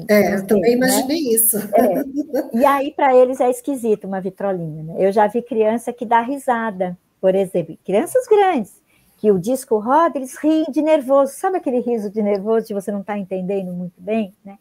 É, 0.08 0.34
eu 0.36 0.46
também 0.46 0.76
né? 0.76 0.86
imaginei 0.86 1.22
né? 1.22 1.30
isso. 1.34 1.58
É. 1.58 2.56
E 2.56 2.64
aí, 2.64 2.92
para 2.92 3.16
eles, 3.16 3.40
é 3.40 3.50
esquisito 3.50 4.06
uma 4.06 4.20
vitrolinha. 4.20 4.82
Né? 4.84 4.94
Eu 4.98 5.12
já 5.12 5.26
vi 5.26 5.42
criança 5.42 5.92
que 5.92 6.06
dá 6.06 6.20
risada, 6.20 6.96
por 7.20 7.34
exemplo, 7.34 7.76
crianças 7.84 8.26
grandes 8.26 8.80
que 9.18 9.32
o 9.32 9.38
disco 9.38 9.78
roda, 9.78 10.16
eles 10.16 10.36
riem 10.36 10.66
de 10.70 10.80
nervoso. 10.80 11.32
Sabe 11.34 11.58
aquele 11.58 11.80
riso 11.80 12.08
de 12.08 12.22
nervoso 12.22 12.68
de 12.68 12.74
você 12.74 12.90
não 12.90 13.00
está 13.00 13.18
entendendo 13.18 13.72
muito 13.72 14.00
bem? 14.00 14.32
Né? 14.44 14.56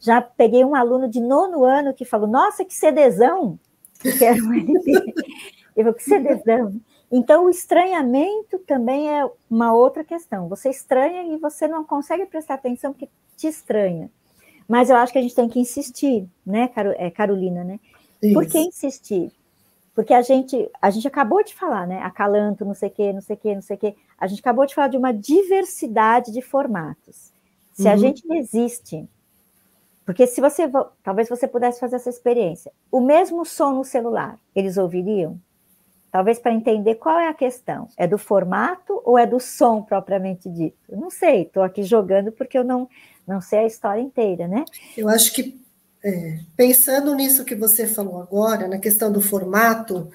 Já 0.00 0.20
peguei 0.20 0.64
um 0.64 0.74
aluno 0.74 1.08
de 1.08 1.20
nono 1.20 1.64
ano 1.64 1.94
que 1.94 2.04
falou: 2.04 2.26
Nossa, 2.26 2.64
que 2.64 2.74
cedezão! 2.74 3.58
Que 4.18 4.24
era 4.24 4.42
um 4.42 4.52
LP. 4.52 5.14
Eu 5.74 5.94
que 5.94 6.02
cedezão. 6.02 6.80
Então, 7.10 7.46
o 7.46 7.50
estranhamento 7.50 8.58
também 8.66 9.10
é 9.10 9.26
uma 9.50 9.72
outra 9.72 10.04
questão. 10.04 10.48
Você 10.48 10.68
estranha 10.68 11.22
e 11.34 11.38
você 11.38 11.66
não 11.66 11.82
consegue 11.82 12.26
prestar 12.26 12.54
atenção 12.54 12.92
porque 12.92 13.08
te 13.36 13.46
estranha. 13.46 14.10
Mas 14.68 14.90
eu 14.90 14.96
acho 14.96 15.12
que 15.12 15.18
a 15.18 15.22
gente 15.22 15.34
tem 15.34 15.48
que 15.48 15.58
insistir, 15.58 16.26
né, 16.44 16.70
é, 16.96 17.10
Carolina, 17.10 17.64
né? 17.64 17.80
Isso. 18.22 18.34
Por 18.34 18.46
que 18.46 18.58
insistir? 18.58 19.32
Porque 19.94 20.14
a 20.14 20.22
gente, 20.22 20.70
a 20.80 20.90
gente 20.90 21.06
acabou 21.06 21.42
de 21.44 21.54
falar, 21.54 21.86
né? 21.86 21.98
Acalanto, 22.02 22.64
não 22.64 22.74
sei 22.74 22.88
o 22.88 22.92
quê, 22.92 23.12
não 23.12 23.20
sei 23.20 23.36
o 23.36 23.38
quê, 23.38 23.54
não 23.54 23.62
sei 23.62 23.76
o 23.76 23.78
quê. 23.78 23.94
A 24.18 24.26
gente 24.26 24.40
acabou 24.40 24.64
de 24.64 24.74
falar 24.74 24.88
de 24.88 24.96
uma 24.96 25.12
diversidade 25.12 26.32
de 26.32 26.40
formatos. 26.40 27.30
Se 27.72 27.84
uhum. 27.84 27.92
a 27.92 27.96
gente 27.96 28.22
existe, 28.32 29.06
porque 30.04 30.26
se 30.26 30.40
você, 30.40 30.70
talvez 31.02 31.28
você 31.28 31.46
pudesse 31.46 31.78
fazer 31.78 31.96
essa 31.96 32.10
experiência, 32.10 32.72
o 32.90 33.00
mesmo 33.00 33.44
som 33.44 33.72
no 33.74 33.84
celular, 33.84 34.38
eles 34.54 34.76
ouviriam? 34.76 35.38
Talvez 36.10 36.38
para 36.38 36.52
entender 36.52 36.96
qual 36.96 37.18
é 37.18 37.28
a 37.28 37.34
questão. 37.34 37.88
É 37.96 38.06
do 38.06 38.18
formato 38.18 39.00
ou 39.04 39.16
é 39.16 39.26
do 39.26 39.40
som 39.40 39.80
propriamente 39.80 40.48
dito? 40.48 40.76
Eu 40.88 40.98
não 40.98 41.10
sei, 41.10 41.42
estou 41.42 41.62
aqui 41.62 41.82
jogando 41.82 42.30
porque 42.30 42.58
eu 42.58 42.64
não, 42.64 42.88
não 43.26 43.40
sei 43.40 43.60
a 43.60 43.66
história 43.66 44.00
inteira, 44.00 44.46
né? 44.46 44.64
Eu 44.96 45.08
acho 45.08 45.32
que 45.32 45.58
é, 46.04 46.40
pensando 46.56 47.14
nisso 47.14 47.44
que 47.44 47.54
você 47.54 47.86
falou 47.86 48.20
agora, 48.20 48.68
na 48.68 48.78
questão 48.78 49.10
do 49.10 49.22
formato, 49.22 50.10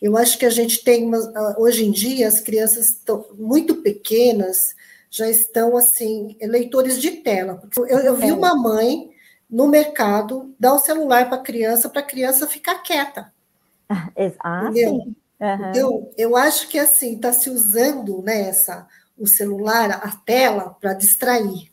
eu 0.00 0.16
acho 0.16 0.38
que 0.38 0.46
a 0.46 0.50
gente 0.50 0.82
tem, 0.82 1.04
uma, 1.04 1.58
hoje 1.58 1.84
em 1.84 1.90
dia, 1.90 2.28
as 2.28 2.40
crianças 2.40 3.00
muito 3.36 3.76
pequenas, 3.82 4.74
já 5.10 5.28
estão, 5.28 5.76
assim, 5.76 6.36
leitores 6.40 6.98
de 7.00 7.10
tela. 7.10 7.62
Eu, 7.76 7.98
eu 7.98 8.16
vi 8.16 8.28
é. 8.28 8.32
uma 8.32 8.56
mãe 8.56 9.11
no 9.52 9.68
mercado 9.68 10.54
dar 10.58 10.72
o 10.72 10.78
celular 10.78 11.28
para 11.28 11.36
a 11.36 11.42
criança, 11.42 11.90
para 11.90 12.00
a 12.00 12.06
criança 12.06 12.48
ficar 12.48 12.82
quieta. 12.82 13.30
Ah, 14.42 14.68
entendeu? 14.70 14.90
sim. 14.90 15.16
Uhum. 15.42 15.72
Eu, 15.74 16.12
eu 16.16 16.36
acho 16.36 16.68
que, 16.68 16.78
assim, 16.78 17.16
está 17.16 17.32
se 17.32 17.50
usando 17.50 18.22
né, 18.22 18.48
essa, 18.48 18.86
o 19.18 19.26
celular, 19.26 19.90
a 19.90 20.12
tela, 20.24 20.76
para 20.80 20.94
distrair. 20.94 21.70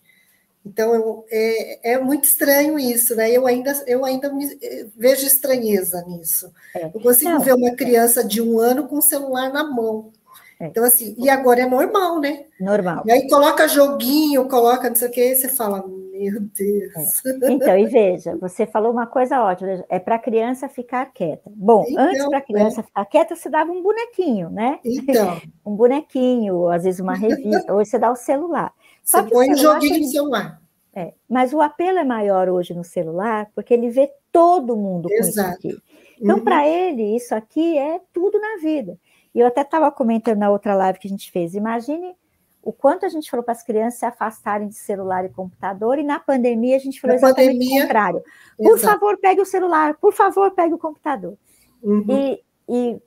Então, 0.65 0.93
eu, 0.93 1.25
é, 1.29 1.93
é, 1.93 1.99
muito 1.99 2.25
estranho 2.25 2.79
isso, 2.79 3.15
né? 3.15 3.31
Eu 3.31 3.45
ainda, 3.45 3.71
eu 3.85 4.03
ainda 4.03 4.33
me, 4.33 4.57
eh, 4.61 4.87
vejo 4.97 5.25
estranheza 5.25 6.03
nisso. 6.07 6.51
É. 6.75 6.85
Eu 6.85 6.99
consigo 6.99 7.29
Não, 7.29 7.39
ver 7.39 7.53
uma 7.53 7.75
criança 7.75 8.23
de 8.23 8.41
um 8.41 8.59
ano 8.59 8.87
com 8.87 8.97
o 8.97 9.03
celular 9.03 9.53
na 9.53 9.63
mão. 9.63 10.11
É. 10.59 10.65
Então, 10.65 10.83
assim, 10.83 11.15
e 11.17 11.29
agora 11.29 11.61
é 11.61 11.65
normal, 11.65 12.19
né? 12.19 12.45
Normal. 12.59 13.03
E 13.05 13.11
aí 13.11 13.29
coloca 13.29 13.67
joguinho, 13.67 14.49
coloca 14.49 14.89
não 14.89 14.95
sei 14.95 15.07
o 15.07 15.11
que, 15.11 15.35
você 15.35 15.47
fala, 15.47 15.85
meu 16.19 16.41
Deus. 16.41 17.25
É. 17.25 17.51
Então, 17.51 17.77
e 17.77 17.85
veja, 17.85 18.35
você 18.35 18.65
falou 18.65 18.91
uma 18.91 19.07
coisa 19.07 19.41
ótima, 19.41 19.85
é 19.87 19.97
para 19.97 20.15
a 20.15 20.19
criança 20.19 20.67
ficar 20.67 21.05
quieta. 21.13 21.49
Bom, 21.55 21.85
então, 21.87 22.03
antes 22.03 22.25
para 22.27 22.37
a 22.39 22.41
criança 22.41 22.81
é. 22.81 22.83
ficar 22.83 23.05
quieta, 23.05 23.35
você 23.35 23.49
dava 23.49 23.71
um 23.71 23.81
bonequinho, 23.81 24.49
né? 24.49 24.79
Então. 24.83 25.41
um 25.65 25.75
bonequinho, 25.75 26.67
às 26.67 26.83
vezes 26.83 26.99
uma 26.99 27.15
revista, 27.15 27.71
ou 27.73 27.83
você 27.83 27.97
dá 27.97 28.11
o 28.11 28.15
celular. 28.15 28.73
Só 29.03 29.23
você 29.23 29.29
põe 29.29 29.51
um 29.51 29.55
joguinho 29.55 29.99
no 29.99 30.07
celular. 30.07 30.61
É, 30.93 31.13
mas 31.29 31.53
o 31.53 31.61
apelo 31.61 31.99
é 31.99 32.03
maior 32.03 32.49
hoje 32.49 32.73
no 32.73 32.83
celular, 32.83 33.49
porque 33.55 33.73
ele 33.73 33.89
vê 33.89 34.11
todo 34.31 34.75
mundo 34.75 35.09
Exato. 35.11 35.61
com 35.61 35.67
isso 35.67 35.77
aqui. 35.77 35.83
Então, 36.21 36.37
uhum. 36.37 36.43
para 36.43 36.67
ele, 36.67 37.15
isso 37.15 37.33
aqui 37.33 37.77
é 37.77 38.01
tudo 38.11 38.37
na 38.39 38.57
vida. 38.61 38.97
E 39.33 39.39
eu 39.39 39.47
até 39.47 39.61
estava 39.61 39.89
comentando 39.91 40.39
na 40.39 40.49
outra 40.49 40.75
live 40.75 40.99
que 40.99 41.07
a 41.07 41.09
gente 41.09 41.31
fez. 41.31 41.53
Imagine 41.53 42.15
o 42.69 42.71
quanto 42.71 43.03
a 43.03 43.09
gente 43.09 43.31
falou 43.31 43.43
para 43.43 43.53
as 43.53 43.63
crianças 43.63 43.99
se 43.99 44.05
afastarem 44.05 44.67
de 44.67 44.75
celular 44.75 45.25
e 45.25 45.29
computador, 45.29 45.97
e 45.97 46.03
na 46.03 46.19
pandemia 46.19 46.75
a 46.75 46.79
gente 46.79 47.01
falou 47.01 47.15
na 47.15 47.27
exatamente 47.27 47.53
pandemia, 47.53 47.79
o 47.79 47.81
contrário. 47.81 48.23
Por 48.55 48.77
exato. 48.77 48.93
favor, 48.93 49.17
pegue 49.17 49.41
o 49.41 49.45
celular, 49.45 49.95
por 49.95 50.13
favor, 50.13 50.51
pegue 50.51 50.75
o 50.75 50.77
computador. 50.77 51.35
Uhum. 51.81 52.05
E, 52.07 52.43
e 52.69 53.01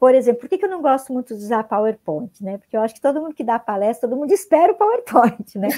por 0.00 0.16
exemplo, 0.16 0.40
por 0.40 0.48
que, 0.48 0.58
que 0.58 0.64
eu 0.64 0.68
não 0.68 0.82
gosto 0.82 1.12
muito 1.12 1.28
de 1.28 1.44
usar 1.44 1.62
PowerPoint, 1.62 2.42
né? 2.42 2.58
Porque 2.58 2.76
eu 2.76 2.80
acho 2.80 2.92
que 2.92 3.00
todo 3.00 3.20
mundo 3.20 3.36
que 3.36 3.44
dá 3.44 3.56
palestra, 3.56 4.08
todo 4.08 4.18
mundo 4.18 4.32
espera 4.34 4.72
o 4.72 4.74
PowerPoint, 4.74 5.56
né? 5.56 5.68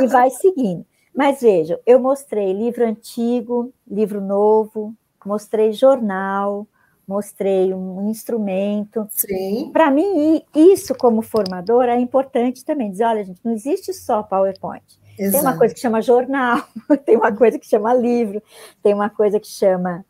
e 0.00 0.06
vai 0.06 0.30
seguindo. 0.30 0.86
Mas 1.12 1.40
vejam, 1.40 1.80
eu 1.84 1.98
mostrei 1.98 2.52
livro 2.52 2.84
antigo, 2.86 3.72
livro 3.90 4.20
novo, 4.20 4.94
mostrei 5.24 5.72
jornal, 5.72 6.64
mostrei 7.06 7.72
um 7.72 8.10
instrumento. 8.10 9.06
Sim. 9.10 9.70
Para 9.72 9.90
mim, 9.90 10.42
isso 10.54 10.94
como 10.94 11.22
formadora 11.22 11.94
é 11.94 12.00
importante 12.00 12.64
também. 12.64 12.90
Dizer, 12.90 13.04
olha, 13.04 13.24
gente, 13.24 13.40
não 13.44 13.52
existe 13.52 13.92
só 13.92 14.22
PowerPoint. 14.22 14.84
Exato. 15.18 15.32
Tem 15.32 15.40
uma 15.40 15.58
coisa 15.58 15.74
que 15.74 15.80
chama 15.80 16.02
jornal, 16.02 16.62
tem 17.06 17.16
uma 17.16 17.34
coisa 17.34 17.58
que 17.58 17.66
chama 17.66 17.94
livro, 17.94 18.42
tem 18.82 18.92
uma 18.92 19.08
coisa 19.08 19.40
que 19.40 19.48
chama 19.48 20.04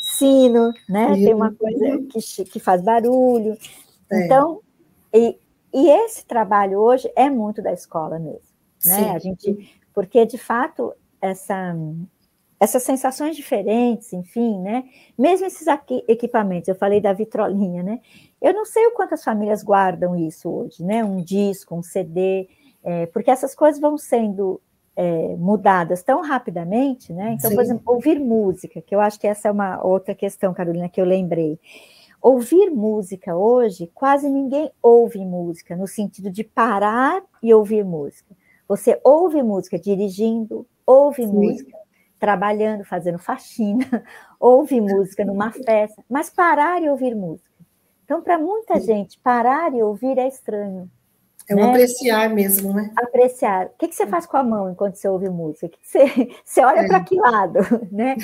sino, 0.00 0.72
né? 0.88 1.14
Tem 1.14 1.34
uma 1.34 1.52
coisa 1.52 1.98
que, 2.08 2.44
que 2.44 2.60
faz 2.60 2.80
barulho. 2.80 3.56
É. 4.10 4.24
Então, 4.24 4.60
e, 5.12 5.36
e 5.74 5.90
esse 5.90 6.24
trabalho 6.24 6.78
hoje 6.78 7.10
é 7.16 7.28
muito 7.28 7.60
da 7.60 7.72
escola 7.72 8.18
mesmo, 8.18 8.54
né? 8.84 8.98
Sim. 8.98 9.10
A 9.10 9.18
gente, 9.18 9.78
porque 9.92 10.24
de 10.24 10.38
fato 10.38 10.94
essa 11.20 11.74
essas 12.58 12.82
sensações 12.82 13.36
diferentes, 13.36 14.12
enfim, 14.12 14.58
né? 14.60 14.84
Mesmo 15.16 15.46
esses 15.46 15.68
aqui, 15.68 16.02
equipamentos, 16.08 16.68
eu 16.68 16.74
falei 16.74 17.00
da 17.00 17.12
vitrolinha, 17.12 17.82
né? 17.82 18.00
Eu 18.40 18.54
não 18.54 18.64
sei 18.64 18.86
o 18.86 18.92
quantas 18.92 19.22
famílias 19.22 19.62
guardam 19.62 20.16
isso 20.16 20.48
hoje, 20.48 20.82
né? 20.82 21.04
Um 21.04 21.22
disco, 21.22 21.74
um 21.74 21.82
CD, 21.82 22.48
é, 22.82 23.06
porque 23.06 23.30
essas 23.30 23.54
coisas 23.54 23.80
vão 23.80 23.98
sendo 23.98 24.60
é, 24.96 25.36
mudadas 25.36 26.02
tão 26.02 26.22
rapidamente, 26.22 27.12
né? 27.12 27.32
Então, 27.32 27.50
Sim. 27.50 27.56
por 27.56 27.62
exemplo, 27.62 27.82
ouvir 27.86 28.18
música, 28.18 28.80
que 28.80 28.94
eu 28.94 29.00
acho 29.00 29.20
que 29.20 29.26
essa 29.26 29.48
é 29.48 29.50
uma 29.50 29.84
outra 29.84 30.14
questão, 30.14 30.54
Carolina, 30.54 30.88
que 30.88 31.00
eu 31.00 31.04
lembrei. 31.04 31.58
Ouvir 32.22 32.70
música 32.70 33.36
hoje, 33.36 33.90
quase 33.94 34.30
ninguém 34.30 34.70
ouve 34.82 35.18
música, 35.18 35.76
no 35.76 35.86
sentido 35.86 36.30
de 36.30 36.42
parar 36.42 37.22
e 37.42 37.52
ouvir 37.52 37.84
música. 37.84 38.34
Você 38.66 38.98
ouve 39.04 39.42
música 39.42 39.78
dirigindo, 39.78 40.66
ouve 40.86 41.26
Sim. 41.26 41.32
música 41.32 41.85
trabalhando, 42.18 42.84
fazendo 42.84 43.18
faxina, 43.18 43.84
ouve 44.40 44.80
música 44.80 45.24
numa 45.24 45.50
festa, 45.64 46.02
mas 46.08 46.30
parar 46.30 46.82
e 46.82 46.88
ouvir 46.88 47.14
música. 47.14 47.50
Então, 48.04 48.22
para 48.22 48.38
muita 48.38 48.78
gente, 48.78 49.18
parar 49.18 49.74
e 49.74 49.82
ouvir 49.82 50.16
é 50.18 50.28
estranho. 50.28 50.88
É 51.48 51.54
um 51.54 51.58
né? 51.58 51.68
apreciar 51.70 52.28
mesmo, 52.30 52.72
né? 52.72 52.92
Apreciar. 52.96 53.66
O 53.66 53.78
que, 53.78 53.88
que 53.88 53.94
você 53.94 54.06
faz 54.06 54.26
com 54.26 54.36
a 54.36 54.42
mão 54.42 54.70
enquanto 54.70 54.96
você 54.96 55.08
ouve 55.08 55.28
música? 55.28 55.68
Que, 55.68 55.78
que 55.78 55.88
você, 55.88 56.04
você 56.44 56.60
olha 56.60 56.80
é. 56.80 56.86
para 56.86 57.00
que 57.02 57.16
lado, 57.16 57.60
né? 57.90 58.16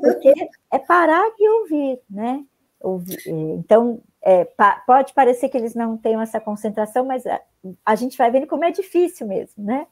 Porque 0.00 0.32
é 0.72 0.78
parar 0.78 1.24
e 1.38 1.48
ouvir, 1.48 2.00
né? 2.10 2.44
Ouvir. 2.80 3.18
É, 3.26 3.30
então, 3.30 4.00
é, 4.22 4.44
pode 4.86 5.12
parecer 5.14 5.48
que 5.48 5.56
eles 5.56 5.74
não 5.74 5.96
tenham 5.96 6.20
essa 6.20 6.40
concentração, 6.40 7.04
mas 7.04 7.24
a, 7.26 7.40
a 7.84 7.94
gente 7.94 8.18
vai 8.18 8.30
vendo 8.30 8.46
como 8.46 8.64
é 8.64 8.70
difícil 8.70 9.26
mesmo, 9.26 9.64
né? 9.64 9.86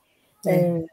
É. 0.47 0.85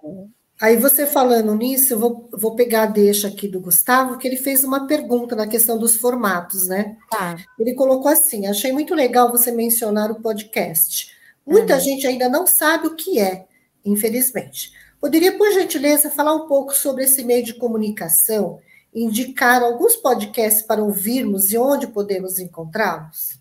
Aí 0.61 0.75
você 0.75 1.05
falando 1.07 1.55
nisso, 1.55 1.93
eu 1.93 1.99
vou, 1.99 2.29
vou 2.33 2.53
pegar 2.53 2.83
a 2.83 2.87
deixa 2.87 3.29
aqui 3.29 3.47
do 3.47 3.61
Gustavo, 3.61 4.17
que 4.17 4.27
ele 4.27 4.35
fez 4.35 4.61
uma 4.61 4.85
pergunta 4.87 5.33
na 5.33 5.47
questão 5.47 5.77
dos 5.77 5.95
formatos, 5.95 6.67
né? 6.67 6.97
Tá. 7.09 7.37
Ele 7.57 7.73
colocou 7.73 8.11
assim: 8.11 8.45
achei 8.45 8.73
muito 8.73 8.93
legal 8.93 9.31
você 9.31 9.51
mencionar 9.51 10.11
o 10.11 10.21
podcast. 10.21 11.11
Muita 11.47 11.75
uhum. 11.75 11.79
gente 11.79 12.05
ainda 12.05 12.27
não 12.27 12.45
sabe 12.45 12.87
o 12.87 12.95
que 12.95 13.19
é, 13.19 13.45
infelizmente. 13.85 14.73
Poderia, 14.99 15.37
por 15.37 15.49
gentileza, 15.53 16.11
falar 16.11 16.35
um 16.35 16.45
pouco 16.45 16.75
sobre 16.75 17.05
esse 17.05 17.23
meio 17.23 17.43
de 17.43 17.53
comunicação, 17.53 18.59
indicar 18.93 19.63
alguns 19.63 19.95
podcasts 19.95 20.61
para 20.61 20.83
ouvirmos 20.83 21.53
e 21.53 21.57
onde 21.57 21.87
podemos 21.87 22.37
encontrá-los? 22.37 23.38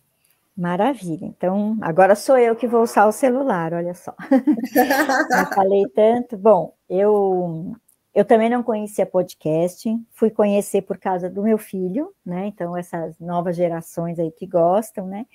Maravilha. 0.58 1.24
Então, 1.24 1.78
agora 1.80 2.16
sou 2.16 2.36
eu 2.36 2.56
que 2.56 2.66
vou 2.66 2.82
usar 2.82 3.06
o 3.06 3.12
celular, 3.12 3.72
olha 3.72 3.94
só. 3.94 4.12
Já 5.30 5.46
falei 5.54 5.86
tanto. 5.94 6.36
Bom, 6.36 6.74
eu 6.90 7.76
eu 8.12 8.24
também 8.24 8.50
não 8.50 8.64
conhecia 8.64 9.06
podcast, 9.06 9.88
fui 10.10 10.30
conhecer 10.30 10.82
por 10.82 10.98
causa 10.98 11.30
do 11.30 11.44
meu 11.44 11.58
filho, 11.58 12.12
né? 12.26 12.48
Então, 12.48 12.76
essas 12.76 13.16
novas 13.20 13.54
gerações 13.54 14.18
aí 14.18 14.32
que 14.32 14.48
gostam, 14.48 15.06
né? 15.06 15.26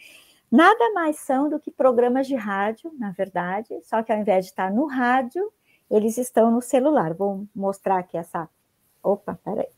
Nada 0.52 0.92
mais 0.94 1.20
são 1.20 1.50
do 1.50 1.58
que 1.58 1.72
programas 1.72 2.28
de 2.28 2.36
rádio, 2.36 2.92
na 3.00 3.12
verdade, 3.12 3.70
só 3.84 4.04
que 4.04 4.12
ao 4.12 4.20
invés 4.20 4.44
de 4.44 4.52
estar 4.52 4.70
no 4.74 4.86
rádio, 4.88 5.50
eles 5.90 6.18
estão 6.18 6.52
no 6.52 6.62
celular. 6.62 7.14
Vou 7.14 7.48
mostrar 7.56 8.00
aqui 8.00 8.18
essa. 8.18 8.50
Opa, 9.02 9.40
peraí. 9.42 9.70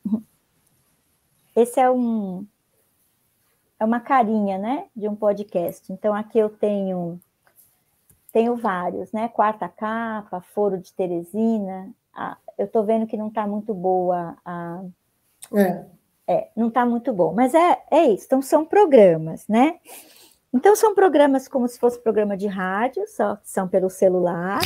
Esse 1.56 1.80
é 1.80 1.90
um, 1.92 2.48
é 3.80 3.86
uma 3.86 4.00
carinha, 4.00 4.58
né, 4.58 4.86
de 4.96 5.08
um 5.08 5.16
podcast. 5.16 5.92
Então 5.92 6.14
aqui 6.14 6.40
eu 6.40 6.50
tenho 6.50 7.20
tenho 8.32 8.56
vários, 8.56 9.14
né? 9.14 9.30
Quarta 9.30 9.70
capa, 9.70 10.42
Foro 10.42 10.78
de 10.78 10.94
Teresina. 10.94 11.90
Ah, 12.14 12.38
eu 12.58 12.66
estou 12.66 12.84
vendo 12.84 13.08
que 13.08 13.16
não 13.16 13.30
está 13.30 13.48
muito 13.48 13.74
boa 13.74 14.38
a 14.44 14.82
é. 15.54 15.86
é 16.28 16.50
não 16.56 16.68
está 16.68 16.86
muito 16.86 17.14
bom, 17.14 17.34
mas 17.34 17.54
é, 17.54 17.82
é 17.90 18.06
isso. 18.08 18.26
Então 18.26 18.42
são 18.42 18.66
programas, 18.66 19.48
né? 19.48 19.80
Então 20.54 20.76
são 20.76 20.94
programas 20.94 21.48
como 21.48 21.68
se 21.68 21.80
fosse 21.80 22.02
programa 22.02 22.36
de 22.36 22.48
rádio, 22.48 23.06
só 23.08 23.38
são 23.44 23.68
pelo 23.68 23.90
celular. 23.90 24.62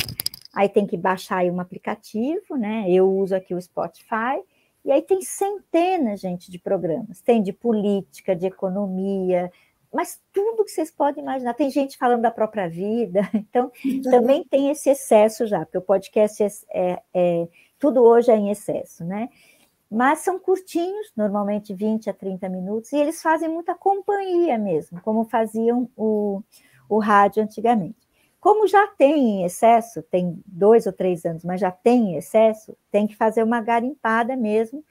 Aí 0.52 0.68
tem 0.68 0.86
que 0.86 0.96
baixar 0.96 1.38
aí 1.38 1.50
um 1.50 1.60
aplicativo, 1.60 2.56
né? 2.56 2.86
Eu 2.88 3.08
uso 3.08 3.36
aqui 3.36 3.54
o 3.54 3.60
Spotify 3.62 4.42
e 4.84 4.90
aí 4.90 5.02
tem 5.02 5.20
centenas, 5.20 6.20
gente, 6.20 6.50
de 6.50 6.58
programas. 6.58 7.20
Tem 7.20 7.42
de 7.42 7.52
política, 7.52 8.34
de 8.34 8.46
economia, 8.46 9.50
mas 9.92 10.20
tudo 10.32 10.64
que 10.64 10.70
vocês 10.70 10.90
podem 10.90 11.22
imaginar. 11.22 11.54
Tem 11.54 11.70
gente 11.70 11.98
falando 11.98 12.22
da 12.22 12.30
própria 12.30 12.68
vida, 12.68 13.20
então 13.34 13.70
também 14.02 14.44
tem 14.44 14.70
esse 14.70 14.88
excesso 14.90 15.46
já, 15.46 15.64
porque 15.64 15.78
o 15.78 15.82
podcast 15.82 16.42
é, 16.42 16.48
é, 16.72 17.02
é, 17.12 17.48
tudo 17.78 18.02
hoje 18.02 18.30
é 18.30 18.36
em 18.36 18.50
excesso, 18.50 19.04
né? 19.04 19.28
Mas 19.90 20.20
são 20.20 20.38
curtinhos, 20.38 21.12
normalmente 21.16 21.74
20 21.74 22.08
a 22.08 22.14
30 22.14 22.48
minutos, 22.48 22.92
e 22.92 22.96
eles 22.96 23.20
fazem 23.20 23.48
muita 23.48 23.74
companhia 23.74 24.56
mesmo, 24.56 25.00
como 25.02 25.24
faziam 25.24 25.90
o, 25.96 26.42
o 26.88 26.98
rádio 27.00 27.42
antigamente. 27.42 28.08
Como 28.40 28.66
já 28.66 28.86
tem 28.86 29.40
em 29.40 29.44
excesso, 29.44 30.02
tem 30.02 30.42
dois 30.46 30.86
ou 30.86 30.92
três 30.92 31.24
anos, 31.26 31.44
mas 31.44 31.60
já 31.60 31.70
tem 31.70 32.12
em 32.12 32.16
excesso, 32.16 32.74
tem 32.90 33.06
que 33.06 33.14
fazer 33.14 33.42
uma 33.42 33.60
garimpada 33.60 34.34
mesmo, 34.34 34.82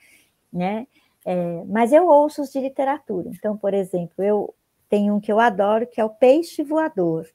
né? 0.54 0.86
É, 1.26 1.64
mas 1.66 1.92
eu 1.92 2.08
ouço 2.08 2.44
os 2.44 2.52
de 2.52 2.60
literatura. 2.60 3.30
Então, 3.30 3.58
por 3.58 3.74
exemplo, 3.74 4.24
eu 4.24 4.54
tenho 4.88 5.16
um 5.16 5.20
que 5.20 5.32
eu 5.32 5.40
adoro, 5.40 5.88
que 5.88 6.00
é 6.00 6.06
o 6.06 6.10
Peixe 6.10 6.64
Voador. 6.64 7.28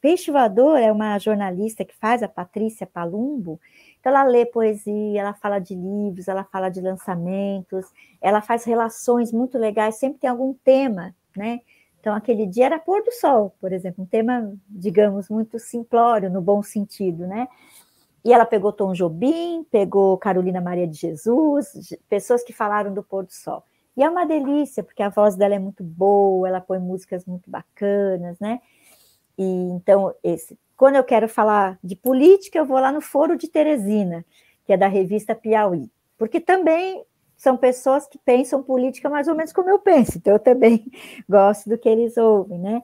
Peixe 0.00 0.30
Voador 0.30 0.78
é 0.78 0.92
uma 0.92 1.18
jornalista 1.18 1.84
que 1.84 1.94
faz, 1.96 2.22
a 2.22 2.28
Patrícia 2.28 2.86
Palumbo. 2.86 3.58
Então, 3.98 4.12
ela 4.12 4.24
lê 4.24 4.46
poesia, 4.46 5.20
ela 5.20 5.34
fala 5.34 5.58
de 5.58 5.74
livros, 5.74 6.28
ela 6.28 6.44
fala 6.44 6.68
de 6.68 6.80
lançamentos, 6.80 7.86
ela 8.20 8.40
faz 8.40 8.64
relações 8.64 9.32
muito 9.32 9.58
legais, 9.58 9.96
sempre 9.96 10.20
tem 10.20 10.30
algum 10.30 10.52
tema, 10.52 11.14
né? 11.36 11.60
Então, 12.06 12.14
aquele 12.14 12.46
dia 12.46 12.66
era 12.66 12.78
pôr 12.78 13.02
do 13.02 13.10
sol, 13.10 13.52
por 13.60 13.72
exemplo, 13.72 14.04
um 14.04 14.06
tema, 14.06 14.54
digamos, 14.68 15.28
muito 15.28 15.58
simplório, 15.58 16.30
no 16.30 16.40
bom 16.40 16.62
sentido, 16.62 17.26
né? 17.26 17.48
E 18.24 18.32
ela 18.32 18.46
pegou 18.46 18.72
Tom 18.72 18.92
Jobim, 18.92 19.66
pegou 19.72 20.16
Carolina 20.16 20.60
Maria 20.60 20.86
de 20.86 20.96
Jesus, 20.96 21.96
pessoas 22.08 22.44
que 22.44 22.52
falaram 22.52 22.94
do 22.94 23.02
pôr 23.02 23.24
do 23.24 23.32
sol. 23.32 23.64
E 23.96 24.04
é 24.04 24.08
uma 24.08 24.24
delícia, 24.24 24.84
porque 24.84 25.02
a 25.02 25.08
voz 25.08 25.34
dela 25.34 25.56
é 25.56 25.58
muito 25.58 25.82
boa, 25.82 26.46
ela 26.46 26.60
põe 26.60 26.78
músicas 26.78 27.24
muito 27.24 27.50
bacanas, 27.50 28.38
né? 28.38 28.60
E 29.36 29.44
então, 29.44 30.14
esse, 30.22 30.56
quando 30.76 30.94
eu 30.94 31.02
quero 31.02 31.28
falar 31.28 31.76
de 31.82 31.96
política, 31.96 32.56
eu 32.56 32.64
vou 32.64 32.78
lá 32.78 32.92
no 32.92 33.00
Foro 33.00 33.36
de 33.36 33.48
Teresina, 33.48 34.24
que 34.64 34.72
é 34.72 34.76
da 34.76 34.86
revista 34.86 35.34
Piauí, 35.34 35.90
porque 36.16 36.38
também 36.38 37.04
são 37.36 37.56
pessoas 37.56 38.06
que 38.06 38.18
pensam 38.18 38.62
política 38.62 39.10
mais 39.10 39.28
ou 39.28 39.34
menos 39.34 39.52
como 39.52 39.68
eu 39.68 39.78
penso, 39.78 40.18
então 40.18 40.32
eu 40.32 40.38
também 40.38 40.86
gosto 41.28 41.68
do 41.68 41.78
que 41.78 41.88
eles 41.88 42.16
ouvem, 42.16 42.58
né? 42.58 42.82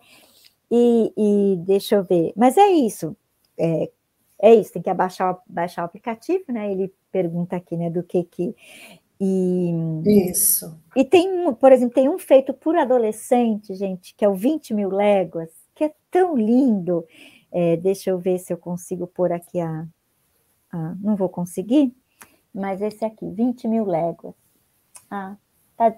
E, 0.70 1.12
e 1.16 1.56
deixa 1.58 1.96
eu 1.96 2.04
ver, 2.04 2.32
mas 2.36 2.56
é 2.56 2.68
isso, 2.68 3.16
é, 3.58 3.90
é 4.42 4.54
isso, 4.54 4.72
tem 4.72 4.82
que 4.82 4.90
abaixar, 4.90 5.40
baixar 5.46 5.82
o 5.82 5.84
aplicativo, 5.84 6.44
né? 6.48 6.72
Ele 6.72 6.92
pergunta 7.12 7.54
aqui, 7.54 7.76
né, 7.76 7.88
do 7.88 8.02
que 8.02 8.24
que. 8.24 8.56
E, 9.20 9.70
isso. 10.04 10.76
E 10.96 11.04
tem, 11.04 11.54
por 11.54 11.70
exemplo, 11.70 11.94
tem 11.94 12.08
um 12.08 12.18
feito 12.18 12.52
por 12.52 12.74
adolescente, 12.76 13.72
gente, 13.74 14.16
que 14.16 14.24
é 14.24 14.28
o 14.28 14.34
20 14.34 14.74
mil 14.74 14.90
léguas, 14.90 15.48
que 15.76 15.84
é 15.84 15.94
tão 16.10 16.36
lindo. 16.36 17.06
É, 17.52 17.76
deixa 17.76 18.10
eu 18.10 18.18
ver 18.18 18.38
se 18.38 18.52
eu 18.52 18.56
consigo 18.56 19.06
pôr 19.06 19.30
aqui 19.30 19.60
a, 19.60 19.86
a. 20.72 20.94
Não 21.00 21.14
vou 21.14 21.28
conseguir, 21.28 21.94
mas 22.52 22.82
esse 22.82 23.04
aqui, 23.04 23.30
20 23.30 23.68
mil 23.68 23.84
léguas. 23.84 24.34
Ah, 25.14 25.36
tá, 25.76 25.94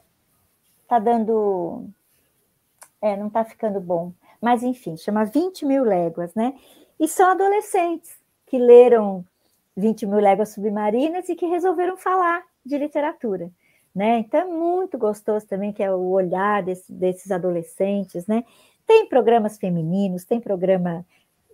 tá 0.89 0.99
dando. 0.99 1.89
É, 3.01 3.17
não 3.17 3.31
tá 3.31 3.45
ficando 3.45 3.81
bom. 3.81 4.13
Mas, 4.41 4.65
enfim, 4.65 4.97
chama 4.97 5.25
20 5.25 5.65
mil 5.65 5.85
léguas, 5.85 6.35
né? 6.35 6.53
E 6.99 7.07
são 7.07 7.31
adolescentes 7.31 8.11
que 8.45 8.59
leram 8.59 9.25
20 9.77 10.05
mil 10.05 10.19
léguas 10.19 10.49
submarinas 10.49 11.29
e 11.29 11.37
que 11.37 11.47
resolveram 11.47 11.97
falar 11.97 12.43
de 12.67 12.77
literatura. 12.77 13.53
Né? 13.95 14.19
Então 14.19 14.41
é 14.41 14.45
muito 14.45 14.99
gostoso 14.99 15.47
também 15.47 15.73
que 15.73 15.81
é 15.81 15.93
o 15.93 16.09
olhar 16.09 16.65
desse, 16.65 16.93
desses 16.93 17.31
adolescentes, 17.31 18.27
né? 18.27 18.43
Tem 18.85 19.09
programas 19.09 19.57
femininos, 19.57 20.25
tem 20.25 20.41
programa 20.41 21.07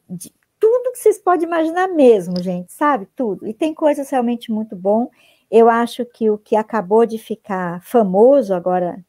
de 0.09 0.33
tudo 0.59 0.93
que 0.93 0.99
vocês 0.99 1.19
podem 1.19 1.47
imaginar 1.47 1.89
mesmo, 1.89 2.43
gente, 2.43 2.73
sabe? 2.73 3.07
Tudo. 3.15 3.47
E 3.47 3.53
tem 3.53 3.75
coisas 3.75 4.09
realmente 4.09 4.51
muito 4.51 4.75
bom. 4.75 5.11
Eu 5.51 5.69
acho 5.69 6.05
que 6.05 6.31
o 6.31 6.39
que 6.39 6.55
acabou 6.55 7.05
de 7.05 7.19
ficar 7.19 7.83
famoso 7.83 8.55
agora, 8.55 9.05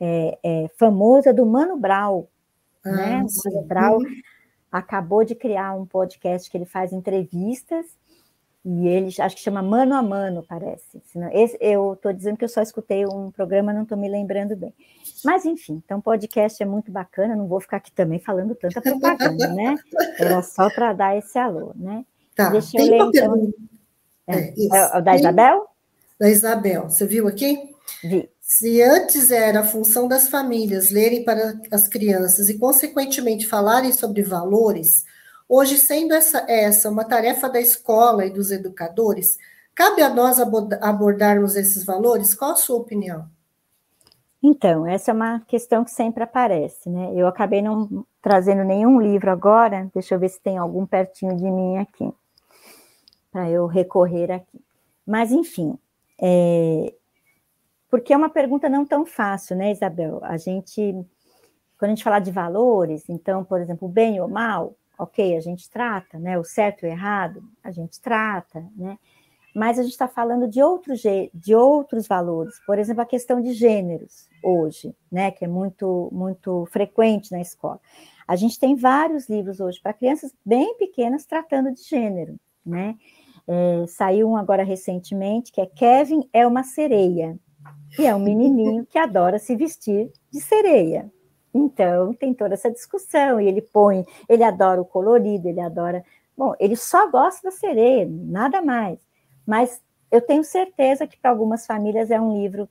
é, 0.00 0.38
é 0.42 0.70
famoso 0.76 1.28
é 1.28 1.32
do 1.32 1.46
Mano 1.46 1.76
Brown, 1.76 2.26
ah, 2.84 2.90
né? 2.90 3.24
O 3.24 3.50
Mano 3.50 3.66
Brown 3.66 3.98
uhum. 3.98 4.20
acabou 4.70 5.24
de 5.24 5.34
criar 5.34 5.74
um 5.74 5.86
podcast 5.86 6.50
que 6.50 6.56
ele 6.56 6.66
faz 6.66 6.92
entrevistas, 6.92 7.86
e 8.68 8.88
ele 8.88 9.14
acho 9.20 9.36
que 9.36 9.42
chama 9.42 9.62
Mano 9.62 9.94
a 9.94 10.02
Mano, 10.02 10.44
parece. 10.48 11.00
Esse, 11.32 11.56
eu 11.60 11.92
estou 11.92 12.12
dizendo 12.12 12.36
que 12.36 12.44
eu 12.44 12.48
só 12.48 12.60
escutei 12.60 13.06
um 13.06 13.30
programa, 13.30 13.72
não 13.72 13.84
estou 13.84 13.96
me 13.96 14.08
lembrando 14.08 14.56
bem. 14.56 14.74
Mas, 15.24 15.44
enfim, 15.44 15.80
então 15.84 16.00
podcast 16.00 16.60
é 16.60 16.66
muito 16.66 16.90
bacana, 16.90 17.36
não 17.36 17.46
vou 17.46 17.60
ficar 17.60 17.76
aqui 17.76 17.92
também 17.92 18.18
falando 18.18 18.56
tanta 18.56 18.82
propaganda, 18.82 19.54
né? 19.54 19.76
Era 20.18 20.42
só 20.42 20.68
para 20.68 20.92
dar 20.92 21.16
esse 21.16 21.38
alô, 21.38 21.70
né? 21.76 22.04
Tá, 22.34 22.50
Deixa 22.50 22.76
eu 22.76 22.86
ler, 22.86 23.02
então. 23.02 23.52
É, 24.26 24.36
é, 24.36 24.52
é, 24.72 24.98
o 24.98 25.00
da 25.00 25.14
Isabel? 25.14 25.68
Da 26.18 26.28
Isabel, 26.28 26.88
você 26.88 27.06
viu 27.06 27.28
aqui? 27.28 27.74
Vi. 28.02 28.28
Se 28.40 28.80
antes 28.80 29.30
era 29.30 29.60
a 29.60 29.64
função 29.64 30.06
das 30.06 30.28
famílias 30.28 30.90
lerem 30.90 31.24
para 31.24 31.60
as 31.70 31.88
crianças 31.88 32.48
e, 32.48 32.58
consequentemente, 32.58 33.46
falarem 33.46 33.92
sobre 33.92 34.22
valores, 34.22 35.04
Hoje, 35.48 35.78
sendo 35.78 36.12
essa, 36.12 36.44
essa 36.48 36.90
uma 36.90 37.04
tarefa 37.04 37.48
da 37.48 37.60
escola 37.60 38.26
e 38.26 38.30
dos 38.30 38.50
educadores, 38.50 39.38
cabe 39.72 40.02
a 40.02 40.12
nós 40.12 40.40
abordarmos 40.40 41.54
esses 41.54 41.84
valores? 41.84 42.34
Qual 42.34 42.50
a 42.50 42.56
sua 42.56 42.78
opinião? 42.78 43.28
Então, 44.42 44.84
essa 44.84 45.12
é 45.12 45.14
uma 45.14 45.40
questão 45.46 45.84
que 45.84 45.92
sempre 45.92 46.24
aparece, 46.24 46.90
né? 46.90 47.12
Eu 47.14 47.28
acabei 47.28 47.62
não 47.62 48.04
trazendo 48.20 48.64
nenhum 48.64 49.00
livro 49.00 49.30
agora, 49.30 49.88
deixa 49.94 50.16
eu 50.16 50.18
ver 50.18 50.28
se 50.30 50.40
tem 50.40 50.58
algum 50.58 50.84
pertinho 50.84 51.36
de 51.36 51.48
mim 51.48 51.78
aqui, 51.78 52.12
para 53.30 53.48
eu 53.48 53.66
recorrer 53.66 54.32
aqui. 54.32 54.60
Mas, 55.06 55.30
enfim, 55.30 55.78
é... 56.20 56.94
porque 57.90 58.12
é 58.12 58.16
uma 58.16 58.30
pergunta 58.30 58.68
não 58.68 58.84
tão 58.84 59.04
fácil, 59.04 59.56
né, 59.56 59.72
Isabel? 59.72 60.20
A 60.22 60.36
gente, 60.36 60.92
quando 61.78 61.90
a 61.90 61.94
gente 61.94 62.04
fala 62.04 62.18
de 62.18 62.30
valores, 62.30 63.08
então, 63.08 63.44
por 63.44 63.60
exemplo, 63.60 63.88
bem 63.88 64.20
ou 64.20 64.28
mal, 64.28 64.74
ok, 64.98 65.36
a 65.36 65.40
gente 65.40 65.70
trata, 65.70 66.18
né? 66.18 66.38
O 66.38 66.44
certo 66.44 66.84
e 66.84 66.88
o 66.88 66.90
errado, 66.90 67.42
a 67.62 67.70
gente 67.70 68.00
trata, 68.00 68.64
né? 68.76 68.98
Mas 69.54 69.78
a 69.78 69.82
gente 69.82 69.92
está 69.92 70.06
falando 70.06 70.46
de, 70.46 70.62
outro, 70.62 70.92
de 71.32 71.54
outros 71.54 72.06
valores, 72.06 72.54
por 72.66 72.78
exemplo, 72.78 73.02
a 73.02 73.06
questão 73.06 73.40
de 73.40 73.54
gêneros 73.54 74.28
hoje, 74.42 74.94
né? 75.10 75.30
Que 75.30 75.44
é 75.46 75.48
muito, 75.48 76.10
muito 76.12 76.66
frequente 76.66 77.32
na 77.32 77.40
escola. 77.40 77.80
A 78.28 78.36
gente 78.36 78.58
tem 78.58 78.74
vários 78.74 79.28
livros 79.28 79.60
hoje 79.60 79.80
para 79.80 79.92
crianças 79.92 80.34
bem 80.44 80.76
pequenas 80.76 81.24
tratando 81.24 81.72
de 81.72 81.82
gênero, 81.82 82.38
né? 82.64 82.96
É, 83.48 83.86
saiu 83.86 84.28
um 84.28 84.36
agora 84.36 84.64
recentemente 84.64 85.52
que 85.52 85.60
é 85.60 85.66
Kevin 85.66 86.28
é 86.32 86.46
uma 86.46 86.64
sereia, 86.64 87.38
e 87.98 88.06
é 88.06 88.14
um 88.14 88.18
menininho 88.18 88.84
que 88.84 88.98
adora 88.98 89.38
se 89.38 89.54
vestir 89.56 90.10
de 90.30 90.40
sereia, 90.40 91.10
então, 91.56 92.12
tem 92.12 92.34
toda 92.34 92.52
essa 92.52 92.70
discussão, 92.70 93.40
e 93.40 93.48
ele 93.48 93.62
põe, 93.62 94.04
ele 94.28 94.44
adora 94.44 94.80
o 94.80 94.84
colorido, 94.84 95.48
ele 95.48 95.60
adora. 95.60 96.04
Bom, 96.36 96.54
ele 96.60 96.76
só 96.76 97.10
gosta 97.10 97.48
da 97.48 97.50
sereia, 97.50 98.06
nada 98.06 98.60
mais. 98.60 98.98
Mas 99.46 99.80
eu 100.10 100.20
tenho 100.20 100.44
certeza 100.44 101.06
que 101.06 101.16
para 101.16 101.30
algumas 101.30 101.66
famílias 101.66 102.10
é 102.10 102.20
um 102.20 102.34
livro 102.34 102.68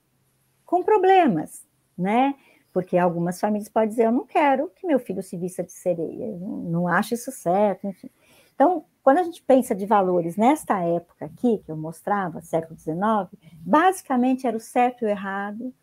com 0.66 0.84
problemas, 0.84 1.64
né? 1.98 2.36
Porque 2.72 2.96
algumas 2.98 3.40
famílias 3.40 3.70
podem 3.70 3.90
dizer: 3.90 4.06
eu 4.06 4.12
não 4.12 4.26
quero 4.26 4.70
que 4.76 4.86
meu 4.86 5.00
filho 5.00 5.24
se 5.24 5.36
vista 5.36 5.64
de 5.64 5.72
sereia, 5.72 6.28
não 6.38 6.88
acho 6.88 7.16
isso 7.16 7.32
certo, 7.32 7.88
enfim. 7.88 8.10
Então, 8.56 8.86
quando 9.04 9.20
a 9.20 9.24
gente 9.24 9.44
pensa 9.44 9.76
de 9.76 9.86
valores 9.86 10.36
nesta 10.36 10.80
época 10.80 11.26
aqui, 11.26 11.60
que 11.60 11.72
eu 11.72 11.78
mostrava, 11.78 12.42
século 12.42 12.80
XIX, 12.80 13.30
basicamente 13.62 14.48
era 14.48 14.58
o 14.58 14.60
certo 14.60 15.04
e 15.04 15.06
o 15.06 15.10
errado, 15.10 15.74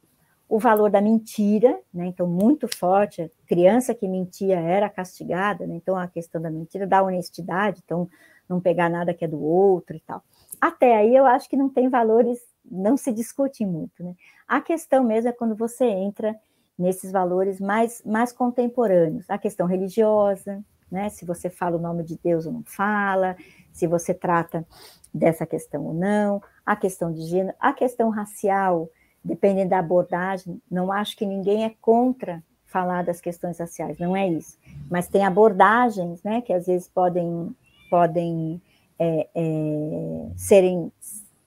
o 0.48 0.58
valor 0.58 0.90
da 0.90 1.00
mentira, 1.00 1.78
né? 1.94 2.06
Então, 2.06 2.26
muito 2.26 2.68
forte, 2.68 3.22
a 3.22 3.28
criança 3.46 3.94
que 3.94 4.08
mentia 4.08 4.58
era 4.58 4.88
castigada, 4.90 5.66
né? 5.66 5.76
Então, 5.76 5.96
a 5.96 6.08
questão 6.08 6.42
da 6.42 6.50
mentira, 6.50 6.86
da 6.86 7.02
honestidade, 7.02 7.80
então, 7.84 8.08
não 8.48 8.60
pegar 8.60 8.90
nada 8.90 9.14
que 9.14 9.24
é 9.24 9.28
do 9.28 9.42
outro 9.42 9.96
e 9.96 10.00
tal. 10.00 10.22
Até 10.60 10.96
aí, 10.96 11.14
eu 11.14 11.24
acho 11.24 11.48
que 11.48 11.56
não 11.56 11.68
tem 11.68 11.88
valores, 11.88 12.38
não 12.70 12.96
se 12.96 13.12
discute 13.12 13.64
muito, 13.64 14.02
né? 14.02 14.14
A 14.46 14.60
questão 14.60 15.04
mesmo 15.04 15.30
é 15.30 15.32
quando 15.32 15.54
você 15.54 15.86
entra 15.86 16.38
nesses 16.78 17.12
valores 17.12 17.60
mais, 17.60 18.02
mais 18.04 18.32
contemporâneos, 18.32 19.24
a 19.30 19.38
questão 19.38 19.66
religiosa, 19.66 20.62
né? 20.92 21.08
Se 21.08 21.24
você 21.24 21.48
fala 21.48 21.76
o 21.76 21.80
nome 21.80 22.04
de 22.04 22.18
Deus 22.22 22.46
ou 22.46 22.52
não 22.52 22.62
fala, 22.64 23.36
se 23.72 23.86
você 23.86 24.12
trata 24.12 24.66
dessa 25.12 25.46
questão 25.46 25.86
ou 25.86 25.94
não, 25.94 26.42
a 26.64 26.76
questão 26.76 27.12
de 27.12 27.22
gênero, 27.22 27.56
a 27.58 27.72
questão 27.72 28.10
racial, 28.10 28.88
dependendo 29.24 29.70
da 29.70 29.78
abordagem, 29.78 30.60
não 30.70 30.92
acho 30.92 31.16
que 31.16 31.26
ninguém 31.26 31.64
é 31.64 31.74
contra 31.80 32.42
falar 32.66 33.02
das 33.04 33.20
questões 33.20 33.58
raciais, 33.58 33.98
não 33.98 34.16
é 34.16 34.28
isso. 34.28 34.58
Mas 34.90 35.06
tem 35.06 35.24
abordagens, 35.24 36.22
né, 36.22 36.40
que 36.40 36.52
às 36.52 36.66
vezes 36.66 36.88
podem, 36.88 37.54
podem 37.90 38.60
é, 38.98 39.28
é, 39.34 40.26
serem, 40.36 40.90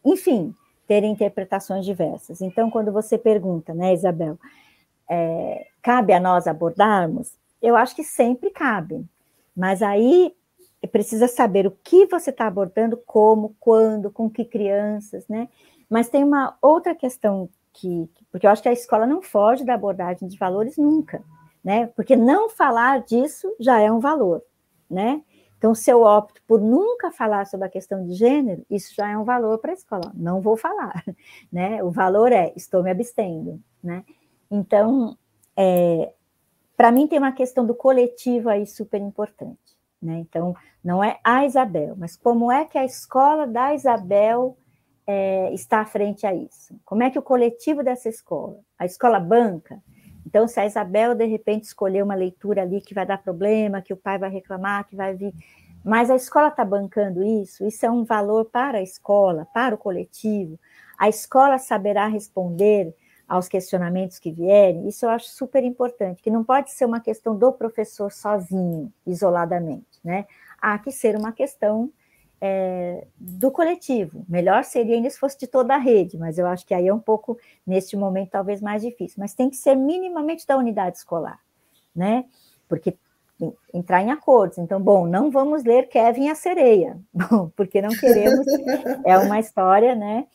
enfim, 0.03 0.53
terem 0.87 1.11
interpretações 1.11 1.83
diversas. 1.83 2.41
Então, 2.41 2.69
quando 2.69 2.91
você 2.91 3.17
pergunta, 3.17 3.73
né, 3.73 3.93
Isabel, 3.93 4.37
é, 5.09 5.67
cabe 5.81 6.13
a 6.13 6.19
nós 6.19 6.45
abordarmos? 6.45 7.33
Eu 7.61 7.75
acho 7.75 7.95
que 7.95 8.03
sempre 8.03 8.51
cabe, 8.51 9.03
mas 9.55 9.81
aí 9.81 10.35
precisa 10.91 11.27
saber 11.27 11.65
o 11.65 11.71
que 11.71 12.05
você 12.05 12.29
está 12.29 12.47
abordando, 12.47 12.97
como, 13.05 13.55
quando, 13.59 14.11
com 14.11 14.29
que 14.29 14.45
crianças, 14.45 15.27
né? 15.27 15.49
Mas 15.89 16.09
tem 16.09 16.23
uma 16.23 16.57
outra 16.61 16.93
questão 16.93 17.49
que, 17.73 18.09
porque 18.31 18.45
eu 18.45 18.51
acho 18.51 18.61
que 18.61 18.69
a 18.69 18.73
escola 18.73 19.05
não 19.05 19.21
foge 19.21 19.63
da 19.63 19.73
abordagem 19.73 20.27
de 20.27 20.37
valores 20.37 20.77
nunca, 20.77 21.23
né? 21.63 21.87
Porque 21.87 22.15
não 22.15 22.49
falar 22.49 23.01
disso 23.01 23.53
já 23.59 23.79
é 23.79 23.91
um 23.91 23.99
valor, 23.99 24.41
né? 24.89 25.21
Então, 25.57 25.73
se 25.73 25.89
eu 25.89 26.03
opto 26.03 26.41
por 26.47 26.61
nunca 26.61 27.11
falar 27.11 27.47
sobre 27.47 27.65
a 27.65 27.69
questão 27.69 28.05
de 28.05 28.13
gênero, 28.13 28.65
isso 28.69 28.93
já 28.93 29.09
é 29.09 29.17
um 29.17 29.23
valor 29.23 29.57
para 29.57 29.71
a 29.71 29.73
escola. 29.73 30.11
Não 30.13 30.41
vou 30.41 30.55
falar, 30.55 31.03
né? 31.51 31.83
O 31.83 31.89
valor 31.89 32.31
é 32.31 32.53
estou 32.55 32.83
me 32.83 32.91
abstendo, 32.91 33.59
né? 33.83 34.03
Então, 34.51 35.17
é, 35.57 36.13
para 36.75 36.91
mim 36.91 37.07
tem 37.07 37.19
uma 37.19 37.31
questão 37.31 37.65
do 37.65 37.73
coletivo 37.73 38.49
aí 38.49 38.65
super 38.65 39.01
importante, 39.01 39.77
né? 40.01 40.17
Então, 40.19 40.55
não 40.83 41.03
é 41.03 41.19
a 41.23 41.45
Isabel, 41.45 41.95
mas 41.97 42.15
como 42.15 42.51
é 42.51 42.65
que 42.65 42.77
a 42.77 42.85
escola 42.85 43.47
da 43.47 43.73
Isabel 43.73 44.57
é, 45.07 45.53
está 45.53 45.81
à 45.81 45.85
frente 45.85 46.25
a 46.25 46.33
isso? 46.33 46.75
Como 46.83 47.03
é 47.03 47.09
que 47.09 47.19
o 47.19 47.23
coletivo 47.23 47.83
dessa 47.83 48.09
escola, 48.09 48.59
a 48.77 48.85
escola 48.85 49.19
banca, 49.19 49.81
então 50.25 50.47
se 50.47 50.59
a 50.59 50.65
Isabel 50.65 51.15
de 51.15 51.25
repente 51.25 51.65
escolher 51.65 52.03
uma 52.03 52.15
leitura 52.15 52.63
ali 52.63 52.81
que 52.81 52.93
vai 52.93 53.05
dar 53.05 53.21
problema, 53.21 53.81
que 53.81 53.93
o 53.93 53.97
pai 53.97 54.17
vai 54.17 54.29
reclamar, 54.29 54.85
que 54.85 54.95
vai 54.95 55.15
vir, 55.15 55.33
mas 55.83 56.09
a 56.09 56.15
escola 56.15 56.47
está 56.47 56.65
bancando 56.65 57.23
isso, 57.23 57.65
isso 57.65 57.85
é 57.85 57.91
um 57.91 58.03
valor 58.03 58.45
para 58.45 58.79
a 58.79 58.81
escola, 58.81 59.47
para 59.53 59.75
o 59.75 59.77
coletivo, 59.77 60.59
a 60.97 61.07
escola 61.07 61.57
saberá 61.57 62.07
responder 62.07 62.93
aos 63.27 63.47
questionamentos 63.47 64.19
que 64.19 64.31
vierem, 64.31 64.87
isso 64.87 65.05
eu 65.05 65.09
acho 65.09 65.29
super 65.29 65.63
importante, 65.63 66.21
que 66.21 66.29
não 66.29 66.43
pode 66.43 66.71
ser 66.71 66.85
uma 66.85 66.99
questão 66.99 67.35
do 67.35 67.51
professor 67.51 68.11
sozinho, 68.11 68.91
isoladamente, 69.05 69.99
né? 70.03 70.25
Há 70.61 70.77
que 70.77 70.91
ser 70.91 71.15
uma 71.15 71.31
questão 71.31 71.91
é, 72.39 73.07
do 73.17 73.49
coletivo. 73.49 74.23
Melhor 74.27 74.63
seria 74.63 74.95
ainda 74.95 75.09
se 75.09 75.19
fosse 75.19 75.37
de 75.39 75.47
toda 75.47 75.73
a 75.73 75.77
rede, 75.77 76.17
mas 76.17 76.37
eu 76.37 76.45
acho 76.45 76.65
que 76.65 76.73
aí 76.73 76.87
é 76.87 76.93
um 76.93 76.99
pouco, 76.99 77.37
neste 77.65 77.97
momento, 77.97 78.31
talvez 78.31 78.61
mais 78.61 78.81
difícil. 78.81 79.17
Mas 79.19 79.33
tem 79.33 79.49
que 79.49 79.57
ser 79.57 79.75
minimamente 79.75 80.45
da 80.45 80.57
unidade 80.57 80.97
escolar, 80.97 81.39
né? 81.95 82.25
Porque 82.67 82.95
entrar 83.73 84.01
em 84.01 84.11
acordos. 84.11 84.57
Então, 84.57 84.81
bom, 84.81 85.07
não 85.07 85.29
vamos 85.29 85.63
ler 85.63 85.87
Kevin 85.89 86.29
a 86.29 86.35
sereia, 86.35 86.97
bom, 87.13 87.49
porque 87.55 87.81
não 87.81 87.89
queremos. 87.89 88.45
É 89.03 89.17
uma 89.17 89.39
história, 89.39 89.95
né? 89.95 90.27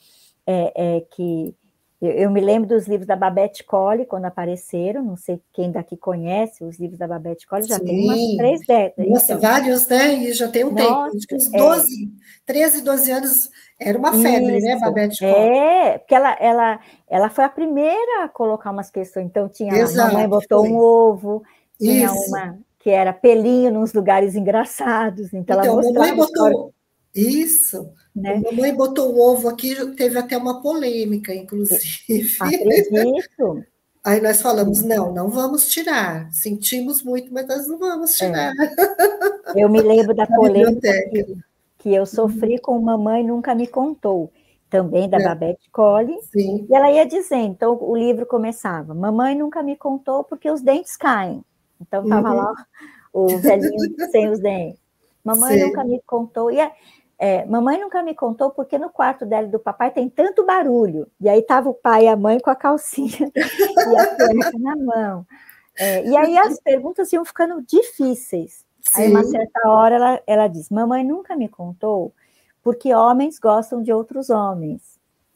É, 0.46 0.96
é 0.96 1.00
que 1.02 1.54
eu, 2.00 2.10
eu, 2.12 2.30
me 2.30 2.40
lembro 2.40 2.66
dos 2.66 2.88
livros 2.88 3.06
da 3.06 3.14
Babette 3.14 3.62
Colley, 3.62 4.06
quando 4.06 4.24
apareceram, 4.24 5.02
não 5.02 5.16
sei 5.16 5.38
quem 5.52 5.70
daqui 5.70 5.98
conhece 5.98 6.64
os 6.64 6.78
livros 6.78 6.98
da 6.98 7.06
Babette 7.06 7.46
Colley, 7.46 7.68
já 7.68 7.76
Sim. 7.76 7.84
tem 7.84 8.04
umas 8.04 8.36
três 8.36 8.66
décadas. 8.66 9.10
Nossa, 9.10 9.32
então. 9.34 9.40
vários, 9.40 9.86
né? 9.86 10.14
E 10.14 10.32
já 10.32 10.48
tem 10.48 10.64
um 10.64 10.70
Nossa, 10.70 11.10
tempo. 11.26 11.34
Uns 11.34 11.50
12, 11.50 12.04
é... 12.04 12.52
13, 12.52 12.82
12 12.82 13.10
anos, 13.10 13.50
era 13.78 13.98
uma 13.98 14.12
febre, 14.12 14.52
né, 14.52 14.58
Isso. 14.58 14.66
né, 14.66 14.78
Babette 14.78 15.18
Colley? 15.18 15.34
É, 15.34 15.98
porque 15.98 16.14
ela, 16.14 16.36
ela, 16.40 16.80
ela 17.06 17.28
foi 17.28 17.44
a 17.44 17.50
primeira 17.50 18.24
a 18.24 18.28
colocar 18.28 18.70
umas 18.70 18.90
questões. 18.90 19.26
Então, 19.26 19.46
tinha 19.46 19.74
Exato, 19.74 20.08
a 20.08 20.12
mamãe 20.12 20.28
botou 20.28 20.60
foi. 20.60 20.70
um 20.70 20.78
ovo, 20.78 21.42
tinha 21.78 22.06
Isso. 22.06 22.28
uma 22.28 22.58
que 22.78 22.88
era 22.88 23.12
pelinho 23.12 23.70
nos 23.70 23.92
lugares 23.92 24.34
engraçados. 24.34 25.34
Então, 25.34 25.60
então 25.60 25.64
ela 25.64 25.74
mostrava... 25.74 25.98
mamãe 25.98 26.16
botou... 26.16 26.74
Isso. 27.14 27.92
Né? 28.14 28.34
A 28.34 28.50
mamãe 28.50 28.74
botou 28.74 29.14
um 29.14 29.20
ovo 29.20 29.48
aqui, 29.48 29.74
teve 29.94 30.18
até 30.18 30.36
uma 30.36 30.60
polêmica, 30.60 31.34
inclusive. 31.34 32.36
Acredito. 32.40 33.64
Aí 34.02 34.20
nós 34.20 34.40
falamos, 34.40 34.82
não, 34.82 35.12
não 35.12 35.28
vamos 35.28 35.68
tirar. 35.68 36.32
Sentimos 36.32 37.02
muito, 37.02 37.32
mas 37.32 37.46
nós 37.46 37.68
não 37.68 37.78
vamos 37.78 38.20
é. 38.20 38.26
tirar. 38.26 38.52
É. 39.54 39.64
Eu 39.64 39.68
me 39.68 39.82
lembro 39.82 40.14
da 40.14 40.26
polêmica 40.26 40.90
que, 41.10 41.36
que, 41.78 41.94
eu 41.94 42.06
sofri 42.06 42.58
com 42.58 42.80
Mamãe 42.80 43.22
Nunca 43.22 43.54
Me 43.54 43.66
Contou, 43.66 44.32
também 44.70 45.08
da 45.08 45.18
é. 45.18 45.24
Babette 45.24 45.68
Colley. 45.70 46.18
Sim. 46.32 46.66
E 46.68 46.74
ela 46.74 46.90
ia 46.90 47.04
dizendo, 47.04 47.52
então 47.52 47.78
o 47.80 47.94
livro 47.94 48.24
começava, 48.24 48.94
Mamãe 48.94 49.36
Nunca 49.36 49.62
Me 49.62 49.76
Contou 49.76 50.24
porque 50.24 50.50
os 50.50 50.62
dentes 50.62 50.96
caem. 50.96 51.44
Então 51.80 52.02
estava 52.02 52.30
uhum. 52.30 52.36
lá 52.36 52.54
o 53.12 53.26
velhinho 53.38 54.10
sem 54.10 54.30
os 54.30 54.40
dentes. 54.40 54.80
Mamãe 55.22 55.58
Sim. 55.58 55.66
nunca 55.66 55.84
me 55.84 56.00
contou. 56.06 56.50
E 56.50 56.58
é, 57.22 57.44
mamãe 57.44 57.78
nunca 57.78 58.02
me 58.02 58.14
contou 58.14 58.50
porque 58.50 58.78
no 58.78 58.88
quarto 58.88 59.26
dela 59.26 59.46
e 59.46 59.50
do 59.50 59.60
papai 59.60 59.90
tem 59.90 60.08
tanto 60.08 60.46
barulho. 60.46 61.06
E 61.20 61.28
aí 61.28 61.42
tava 61.42 61.68
o 61.68 61.74
pai 61.74 62.04
e 62.04 62.08
a 62.08 62.16
mãe 62.16 62.40
com 62.40 62.48
a 62.48 62.56
calcinha 62.56 63.30
e 63.36 63.96
a 63.98 64.16
cueca 64.16 64.58
na 64.58 64.74
mão. 64.74 65.26
É, 65.78 66.02
e 66.02 66.16
aí 66.16 66.38
as 66.38 66.58
perguntas 66.58 67.12
iam 67.12 67.22
ficando 67.22 67.60
difíceis. 67.60 68.64
Sim. 68.80 69.02
Aí, 69.02 69.10
uma 69.10 69.22
certa 69.22 69.68
hora, 69.68 69.96
ela, 69.96 70.22
ela 70.26 70.48
diz: 70.48 70.70
Mamãe 70.70 71.04
nunca 71.04 71.36
me 71.36 71.46
contou 71.46 72.14
porque 72.62 72.94
homens 72.94 73.38
gostam 73.38 73.82
de 73.82 73.92
outros 73.92 74.30
homens. 74.30 74.80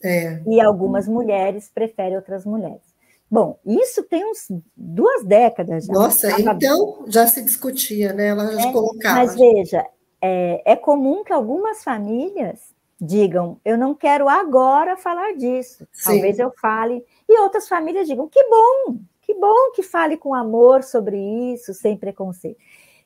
É. 0.02 0.43
E 0.47 0.62
algumas 0.62 1.06
mulheres 1.06 1.70
preferem 1.70 2.16
outras 2.16 2.47
mulheres. 2.47 2.94
Bom, 3.31 3.59
isso 3.66 4.02
tem 4.05 4.24
uns 4.24 4.47
duas 4.74 5.23
décadas 5.24 5.85
já. 5.85 5.93
Nossa, 5.93 6.40
então 6.40 7.05
já 7.09 7.27
se 7.27 7.43
discutia, 7.43 8.15
né? 8.15 8.28
Ela 8.28 8.52
já 8.55 8.69
é, 8.69 8.73
colocava. 8.73 9.16
Mas 9.16 9.35
veja, 9.35 9.85
é, 10.26 10.62
é 10.64 10.74
comum 10.74 11.22
que 11.22 11.34
algumas 11.34 11.84
famílias 11.84 12.74
digam, 12.98 13.60
eu 13.62 13.76
não 13.76 13.94
quero 13.94 14.26
agora 14.26 14.96
falar 14.96 15.36
disso, 15.36 15.86
Sim. 15.92 16.12
talvez 16.12 16.38
eu 16.38 16.51
fale, 16.51 17.05
e 17.28 17.38
outras 17.40 17.68
famílias 17.68 18.09
digam, 18.09 18.26
que 18.26 18.42
bom, 18.48 18.96
que 19.20 19.34
bom 19.34 19.72
que 19.74 19.82
fale 19.82 20.16
com 20.16 20.34
amor 20.34 20.82
sobre 20.82 21.18
isso, 21.52 21.74
sem 21.74 21.94
preconceito. 21.98 22.56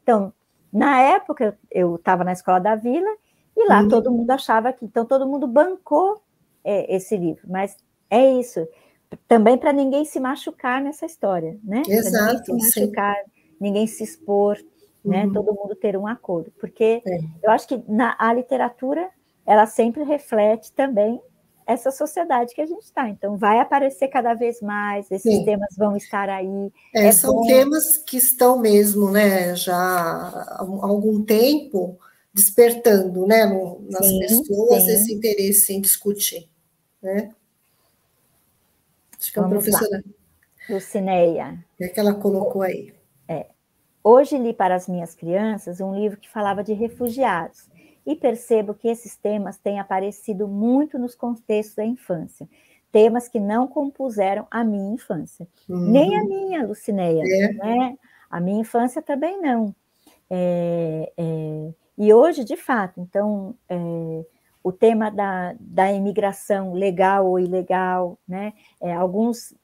Então, 0.01 0.33
na 0.73 1.01
época, 1.01 1.59
eu 1.73 1.97
estava 1.97 2.23
na 2.23 2.33
escola 2.33 2.61
da 2.61 2.77
vila, 2.77 3.11
e 3.57 3.67
lá 3.67 3.81
uhum. 3.81 3.89
todo 3.89 4.13
mundo 4.13 4.31
achava 4.31 4.73
que, 4.73 4.85
então 4.85 5.05
todo 5.05 5.27
mundo 5.27 5.49
bancou 5.49 6.23
é, 6.63 6.95
esse 6.95 7.17
livro, 7.17 7.49
mas 7.51 7.77
é 8.09 8.31
isso, 8.31 8.65
também 9.27 9.59
para 9.59 9.73
ninguém 9.73 10.05
se 10.05 10.21
machucar 10.21 10.81
nessa 10.81 11.05
história, 11.05 11.59
né? 11.65 11.83
Exato. 11.89 12.53
Ninguém 12.53 12.71
se 12.71 12.81
machucar, 12.81 13.17
sim. 13.17 13.31
ninguém 13.61 13.87
se 13.89 14.05
expor, 14.05 14.57
né? 15.05 15.25
Uhum. 15.27 15.33
Todo 15.33 15.55
mundo 15.55 15.75
ter 15.75 15.97
um 15.97 16.07
acordo, 16.07 16.53
porque 16.59 17.03
é. 17.07 17.19
eu 17.43 17.51
acho 17.51 17.67
que 17.67 17.83
na, 17.89 18.17
a 18.19 18.33
literatura 18.33 19.09
ela 19.47 19.67
sempre 19.67 20.05
reflete 20.05 20.73
também 20.73 21.21
essa 21.67 21.91
sociedade 21.91 22.55
que 22.55 22.63
a 22.63 22.67
gente 22.67 22.83
está. 22.83 23.09
Então, 23.11 23.37
vai 23.37 23.61
aparecer 23.61 24.09
cada 24.09 24.33
vez 24.33 24.61
mais, 24.63 25.11
esses 25.11 25.31
Sim. 25.31 25.45
temas 25.45 25.69
vão 25.77 25.97
estar 25.97 26.29
aí. 26.31 26.73
É, 26.95 27.09
é 27.09 27.13
são 27.13 27.35
bom. 27.35 27.47
temas 27.47 27.99
que 27.99 28.17
estão 28.17 28.59
mesmo, 28.59 29.11
né, 29.11 29.55
já 29.55 29.77
há 29.77 30.61
algum 30.61 31.23
tempo 31.23 31.99
despertando, 32.33 33.27
né, 33.27 33.45
no, 33.45 33.83
nas 33.91 34.07
sim, 34.07 34.19
pessoas 34.19 34.85
sim. 34.85 34.93
esse 34.93 35.15
interesse 35.15 35.75
em 35.75 35.81
discutir, 35.81 36.49
né? 37.03 37.35
Acho 39.19 39.33
que 39.33 39.39
é 39.39 39.43
a 39.43 39.49
professora. 39.49 40.05
Lucineia. 40.71 41.59
É 41.81 41.89
que 41.89 41.99
ela 41.99 42.15
colocou 42.15 42.63
aí. 42.63 42.95
Hoje 44.11 44.39
li 44.39 44.55
para 44.55 44.75
as 44.75 44.89
minhas 44.89 45.15
crianças 45.15 45.83
um 45.83 45.95
livro 45.95 46.19
que 46.19 46.31
falava 46.31 46.65
de 46.65 46.73
refugiados 46.73 47.69
e 48.07 48.17
percebo 48.17 48.73
que 48.73 48.89
esses 48.89 49.19
temas 49.19 49.59
têm 49.59 49.79
aparecido 49.79 50.49
muito 50.49 50.99
nos 50.99 51.15
contextos 51.15 51.77
da 51.77 51.85
infância. 51.85 52.49
Temas 52.91 53.29
que 53.29 53.39
não 53.39 53.69
compuseram 53.69 54.47
a 54.51 54.65
minha 54.65 54.95
infância. 54.95 55.47
Uhum. 55.69 55.91
Nem 55.91 56.17
a 56.19 56.25
minha, 56.25 56.67
Lucineia. 56.67 57.23
É. 57.23 57.53
Né? 57.53 57.99
A 58.31 58.41
minha 58.41 58.63
infância 58.63 59.03
também 59.03 59.43
não. 59.43 59.75
É, 60.31 61.13
é, 61.15 61.75
e 61.99 62.11
hoje, 62.11 62.45
de 62.45 62.57
fato, 62.57 63.03
então, 63.03 63.55
é, 63.69 64.25
o 64.65 64.73
tema 64.73 65.11
da, 65.11 65.55
da 65.61 65.93
imigração 65.93 66.73
legal 66.73 67.27
ou 67.27 67.39
ilegal, 67.39 68.19
né? 68.27 68.55
É, 68.81 68.91
alguns 68.91 69.55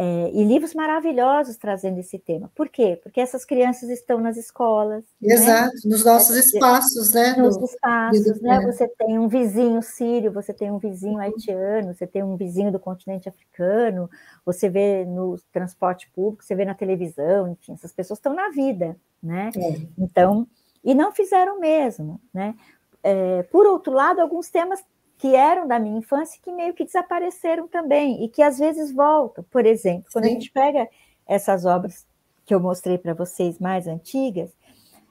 é, 0.00 0.30
e 0.32 0.44
livros 0.44 0.74
maravilhosos 0.74 1.56
trazendo 1.56 1.98
esse 1.98 2.20
tema. 2.20 2.48
Por 2.54 2.68
quê? 2.68 3.00
Porque 3.02 3.20
essas 3.20 3.44
crianças 3.44 3.90
estão 3.90 4.20
nas 4.20 4.36
escolas. 4.36 5.02
Né? 5.20 5.34
Exato, 5.34 5.74
né? 5.74 5.80
nos 5.86 6.04
nossos 6.04 6.36
espaços, 6.36 7.12
né? 7.12 7.34
Nos 7.36 7.58
no, 7.58 7.64
espaços, 7.64 8.40
né? 8.40 8.60
Você 8.64 8.86
tem 8.86 9.18
um 9.18 9.26
vizinho 9.26 9.82
sírio, 9.82 10.30
você 10.30 10.54
tem 10.54 10.70
um 10.70 10.78
vizinho 10.78 11.18
haitiano, 11.18 11.92
você 11.92 12.06
tem 12.06 12.22
um 12.22 12.36
vizinho 12.36 12.70
do 12.70 12.78
continente 12.78 13.28
africano, 13.28 14.08
você 14.46 14.68
vê 14.68 15.04
no 15.04 15.36
transporte 15.52 16.08
público, 16.14 16.44
você 16.44 16.54
vê 16.54 16.64
na 16.64 16.74
televisão, 16.74 17.50
enfim, 17.50 17.72
essas 17.72 17.92
pessoas 17.92 18.20
estão 18.20 18.32
na 18.32 18.50
vida, 18.50 18.96
né? 19.20 19.50
É. 19.56 19.80
Então, 19.98 20.46
e 20.84 20.94
não 20.94 21.10
fizeram 21.10 21.56
o 21.56 21.60
mesmo, 21.60 22.20
né? 22.32 22.54
É, 23.02 23.42
por 23.44 23.66
outro 23.66 23.92
lado, 23.92 24.20
alguns 24.20 24.48
temas 24.48 24.80
que 25.18 25.34
eram 25.34 25.66
da 25.66 25.78
minha 25.80 25.98
infância 25.98 26.40
que 26.40 26.52
meio 26.52 26.72
que 26.72 26.84
desapareceram 26.84 27.66
também 27.66 28.24
e 28.24 28.28
que 28.28 28.40
às 28.40 28.58
vezes 28.58 28.92
voltam. 28.92 29.44
Por 29.50 29.66
exemplo, 29.66 30.08
quando 30.12 30.24
Sim. 30.24 30.30
a 30.30 30.34
gente 30.34 30.50
pega 30.52 30.88
essas 31.26 31.64
obras 31.64 32.06
que 32.46 32.54
eu 32.54 32.60
mostrei 32.60 32.96
para 32.96 33.12
vocês 33.12 33.58
mais 33.58 33.88
antigas, 33.88 34.50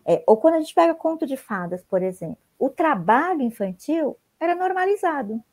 é, 0.05 0.23
ou 0.25 0.37
quando 0.37 0.55
a 0.55 0.59
gente 0.59 0.73
pega 0.73 0.95
conto 0.95 1.27
de 1.27 1.35
fadas, 1.35 1.83
por 1.83 2.01
exemplo, 2.01 2.37
o 2.57 2.69
trabalho 2.69 3.41
infantil 3.41 4.17
era 4.39 4.55
normalizado. 4.55 5.43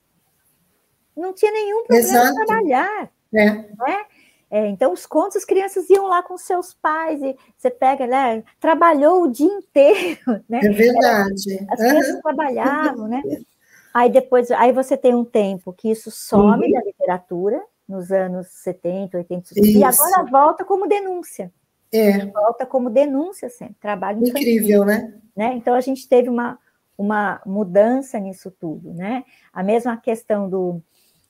Não 1.17 1.33
tinha 1.33 1.51
nenhum 1.51 1.85
problema 1.85 2.09
Exato. 2.09 2.35
trabalhar. 2.35 3.11
É. 3.35 3.51
Né? 3.51 4.07
É, 4.51 4.69
então, 4.69 4.93
os 4.93 5.05
contos, 5.05 5.39
as 5.39 5.45
crianças 5.45 5.91
iam 5.91 6.07
lá 6.07 6.23
com 6.23 6.39
seus 6.39 6.73
pais 6.73 7.21
e 7.21 7.37
você 7.59 7.71
pega, 7.71 8.07
né? 8.07 8.45
Trabalhou 8.61 9.25
o 9.25 9.31
dia 9.31 9.47
inteiro, 9.47 10.41
né? 10.49 10.61
É 10.63 10.69
verdade. 10.69 11.67
As 11.71 11.81
crianças 11.81 12.15
uhum. 12.15 12.23
trabalhavam, 12.23 13.09
né? 13.09 13.21
Aí 13.95 14.11
depois, 14.11 14.51
aí 14.51 14.73
você 14.73 14.97
tem 14.97 15.15
um 15.15 15.25
tempo 15.25 15.73
que 15.73 15.89
isso 15.89 16.11
some 16.11 16.67
uhum. 16.67 16.73
da 16.73 16.83
literatura, 16.83 17.63
nos 17.89 18.11
anos 18.11 18.49
70, 18.49 19.19
80, 19.19 19.53
isso. 19.53 19.79
e 19.79 19.85
agora 19.85 20.29
volta 20.29 20.65
como 20.65 20.89
denúncia. 20.89 21.53
É. 21.93 22.27
Volta 22.27 22.67
como 22.67 22.91
denúncia 22.91 23.49
sempre, 23.49 23.77
trabalho 23.81 24.19
infantil, 24.19 24.41
Incrível, 24.41 24.85
né? 24.85 25.15
né? 25.37 25.55
Então 25.55 25.75
a 25.75 25.81
gente 25.81 26.09
teve 26.09 26.29
uma, 26.29 26.59
uma 26.99 27.41
mudança 27.47 28.19
nisso 28.19 28.51
tudo, 28.51 28.93
né? 28.93 29.23
A 29.53 29.63
mesma 29.63 29.97
questão 29.97 30.51
do, 30.51 30.83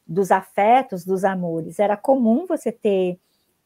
dos 0.07 0.31
afetos, 0.31 1.05
dos 1.05 1.23
amores. 1.23 1.79
Era 1.79 1.99
comum 1.99 2.47
você 2.47 2.73
ter 2.73 3.19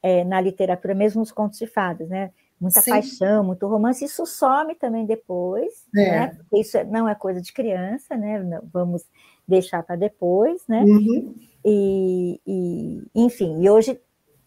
é, 0.03 0.25
na 0.25 0.41
literatura, 0.41 0.93
mesmo 0.93 1.21
nos 1.21 1.31
contos 1.31 1.61
de 1.61 1.69
fadas, 1.69 2.09
né? 2.09 2.33
Muita 2.61 2.81
Sim. 2.81 2.91
paixão, 2.91 3.45
muito 3.45 3.67
romance, 3.67 4.05
isso 4.05 4.27
some 4.27 4.75
também 4.75 5.07
depois, 5.07 5.87
é. 5.95 6.11
né? 6.11 6.27
Porque 6.37 6.61
isso 6.61 6.77
não 6.85 7.09
é 7.09 7.15
coisa 7.15 7.41
de 7.41 7.53
criança, 7.53 8.17
né? 8.17 8.61
Vamos 8.73 9.05
deixar 9.47 9.83
para 9.83 9.97
depois, 9.97 10.63
né? 10.67 10.83
Uhum. 10.83 11.35
E, 11.65 12.41
e, 12.47 13.03
enfim, 13.15 13.63
e 13.63 13.71
hoje 13.71 14.01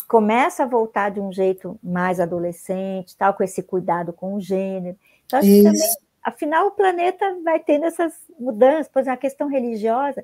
começa 0.07 0.63
a 0.63 0.67
voltar 0.67 1.09
de 1.09 1.21
um 1.21 1.31
jeito 1.31 1.79
mais 1.81 2.19
adolescente, 2.19 3.15
tal, 3.15 3.33
com 3.33 3.43
esse 3.43 3.63
cuidado 3.63 4.11
com 4.11 4.35
o 4.35 4.41
gênero. 4.41 4.97
Então, 5.25 5.39
acho 5.39 5.47
isso. 5.47 5.57
que 5.57 5.63
também, 5.63 5.89
afinal, 6.21 6.67
o 6.67 6.71
planeta 6.71 7.37
vai 7.43 7.59
tendo 7.59 7.85
essas 7.85 8.13
mudanças, 8.37 8.89
pois 8.91 9.07
a 9.07 9.15
questão 9.15 9.47
religiosa, 9.47 10.23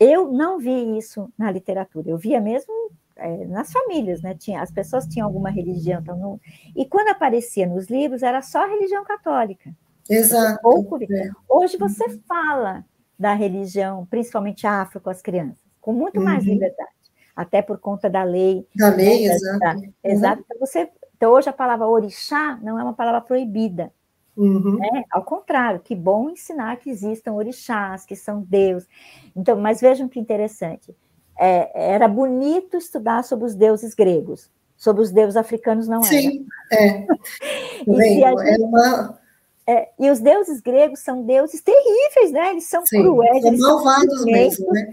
eu 0.00 0.30
não 0.32 0.58
vi 0.58 0.98
isso 0.98 1.32
na 1.38 1.50
literatura, 1.50 2.10
eu 2.10 2.18
via 2.18 2.40
mesmo 2.40 2.72
é, 3.18 3.46
nas 3.46 3.72
famílias, 3.72 4.22
né? 4.22 4.34
Tinha, 4.34 4.62
as 4.62 4.70
pessoas 4.70 5.06
tinham 5.06 5.26
alguma 5.26 5.50
religião. 5.50 6.00
Então 6.00 6.16
não, 6.16 6.40
e 6.74 6.86
quando 6.86 7.08
aparecia 7.08 7.66
nos 7.66 7.88
livros, 7.88 8.22
era 8.22 8.40
só 8.40 8.64
a 8.64 8.68
religião 8.68 9.04
católica. 9.04 9.70
Exato. 10.08 10.62
Pouco, 10.62 10.96
é. 11.02 11.30
Hoje 11.48 11.76
você 11.76 12.04
uhum. 12.04 12.20
fala 12.26 12.84
da 13.18 13.34
religião, 13.34 14.06
principalmente 14.06 14.66
afro, 14.66 15.00
com 15.00 15.10
as 15.10 15.20
crianças, 15.20 15.58
com 15.80 15.92
muito 15.92 16.20
mais 16.20 16.44
uhum. 16.44 16.54
liberdade, 16.54 16.90
até 17.36 17.60
por 17.60 17.78
conta 17.78 18.08
da 18.08 18.22
lei. 18.22 18.66
Da 18.74 18.88
lei, 18.88 19.28
né? 19.28 19.34
exato. 19.34 19.80
Uhum. 19.80 19.92
Exato. 20.02 20.42
Então, 20.46 20.58
você, 20.58 20.88
então, 21.16 21.32
hoje 21.32 21.48
a 21.48 21.52
palavra 21.52 21.86
orixá 21.86 22.58
não 22.62 22.78
é 22.78 22.82
uma 22.82 22.94
palavra 22.94 23.20
proibida. 23.20 23.92
Uhum. 24.36 24.78
Né? 24.78 25.02
Ao 25.10 25.24
contrário, 25.24 25.80
que 25.80 25.96
bom 25.96 26.30
ensinar 26.30 26.76
que 26.76 26.88
existam 26.88 27.32
orixás, 27.32 28.06
que 28.06 28.14
são 28.14 28.40
Deus. 28.40 28.86
Então, 29.34 29.60
mas 29.60 29.80
vejam 29.80 30.08
que 30.08 30.20
interessante 30.20 30.94
é, 31.38 31.70
era 31.94 32.08
bonito 32.08 32.76
estudar 32.76 33.22
sobre 33.22 33.46
os 33.46 33.54
deuses 33.54 33.94
gregos, 33.94 34.50
sobre 34.76 35.02
os 35.02 35.12
deuses 35.12 35.36
africanos 35.36 35.86
não 35.86 35.98
era. 35.98 36.08
Sim, 36.08 36.46
é. 36.72 37.06
e, 37.86 38.02
gente, 38.02 38.62
uma... 38.62 39.18
é, 39.66 39.88
e 39.98 40.10
os 40.10 40.18
deuses 40.18 40.60
gregos 40.60 41.00
são 41.00 41.22
deuses 41.22 41.62
terríveis, 41.62 42.32
né? 42.32 42.50
Eles 42.50 42.68
são 42.68 42.84
Sim, 42.84 43.02
cruéis, 43.02 43.42
são 43.42 43.48
eles 43.48 43.60
malvados 43.60 44.16
são 44.18 44.24
mesmo, 44.24 44.72
né? 44.72 44.90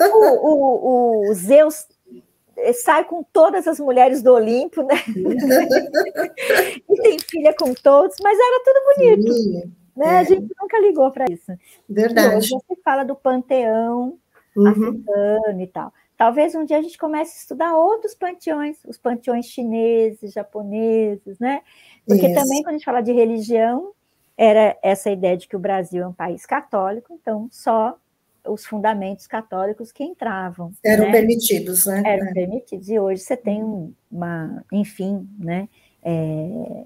É. 0.00 0.08
O, 0.08 1.26
o, 1.26 1.30
o 1.30 1.34
Zeus 1.34 1.86
sai 2.74 3.04
com 3.04 3.24
todas 3.24 3.66
as 3.66 3.80
mulheres 3.80 4.22
do 4.22 4.32
Olimpo, 4.32 4.82
né? 4.84 4.94
e 6.88 7.02
tem 7.02 7.18
filha 7.18 7.52
com 7.58 7.74
todos, 7.74 8.16
mas 8.22 8.38
era 8.38 8.62
tudo 8.64 8.94
bonito. 8.94 9.32
Sim, 9.32 9.72
né? 9.96 10.06
É. 10.06 10.18
A 10.18 10.24
gente 10.24 10.54
nunca 10.60 10.78
ligou 10.78 11.10
para 11.10 11.24
isso. 11.28 11.52
Verdade. 11.88 12.36
Hoje 12.36 12.50
você 12.50 12.80
fala 12.82 13.04
do 13.04 13.16
panteão 13.16 14.18
uhum. 14.56 14.68
africano 14.68 15.60
e 15.60 15.66
tal. 15.66 15.92
Talvez 16.16 16.54
um 16.54 16.64
dia 16.64 16.78
a 16.78 16.82
gente 16.82 16.96
comece 16.96 17.32
a 17.36 17.40
estudar 17.40 17.76
outros 17.76 18.14
panteões, 18.14 18.78
os 18.86 18.96
panteões 18.96 19.46
chineses, 19.46 20.32
japoneses, 20.32 21.38
né? 21.38 21.62
Porque 22.06 22.26
Isso. 22.26 22.34
também, 22.34 22.62
quando 22.62 22.74
a 22.74 22.78
gente 22.78 22.84
fala 22.84 23.00
de 23.00 23.12
religião, 23.12 23.92
era 24.36 24.76
essa 24.82 25.10
ideia 25.10 25.36
de 25.36 25.48
que 25.48 25.56
o 25.56 25.60
Brasil 25.60 26.02
é 26.02 26.06
um 26.06 26.12
país 26.12 26.46
católico, 26.46 27.12
então 27.12 27.48
só 27.50 27.96
os 28.46 28.64
fundamentos 28.64 29.26
católicos 29.26 29.90
que 29.90 30.04
entravam. 30.04 30.72
Eram 30.84 31.06
né? 31.06 31.12
permitidos, 31.12 31.86
né? 31.86 32.02
Eram 32.04 32.26
é. 32.26 32.32
permitidos. 32.32 32.88
E 32.88 32.98
hoje 32.98 33.22
você 33.22 33.36
tem 33.36 33.62
uma, 34.10 34.64
enfim, 34.70 35.28
né? 35.38 35.68
É, 36.02 36.84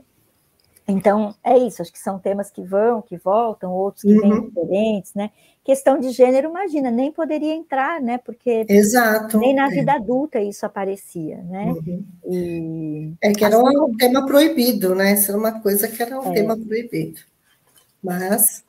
Então, 0.89 1.35
é 1.44 1.59
isso, 1.59 1.82
acho 1.82 1.93
que 1.93 1.98
são 1.98 2.19
temas 2.19 2.51
que 2.51 2.62
vão, 2.62 3.02
que 3.02 3.19
voltam, 3.19 3.70
outros 3.70 4.02
que 4.02 4.12
uhum. 4.12 4.20
vêm 4.20 4.48
diferentes, 4.48 5.15
né? 5.15 5.31
Questão 5.62 6.01
de 6.01 6.10
gênero, 6.10 6.48
imagina, 6.48 6.90
nem 6.90 7.12
poderia 7.12 7.52
entrar, 7.52 8.01
né? 8.01 8.16
Porque 8.16 8.65
Exato, 8.66 9.39
nem 9.39 9.55
na 9.55 9.66
é. 9.66 9.69
vida 9.70 9.93
adulta 9.93 10.40
isso 10.40 10.65
aparecia, 10.65 11.43
né? 11.43 11.66
Uhum. 11.66 12.05
E, 12.24 13.12
é 13.20 13.32
que 13.32 13.44
era 13.44 13.59
um 13.59 13.94
tema 13.97 14.24
proibido, 14.24 14.94
né? 14.94 15.12
Isso 15.12 15.31
era 15.31 15.39
uma 15.39 15.60
coisa 15.60 15.86
que 15.86 16.02
era 16.02 16.19
um 16.19 16.31
é. 16.31 16.35
tema 16.35 16.56
proibido. 16.56 17.20
Mas 18.02 18.65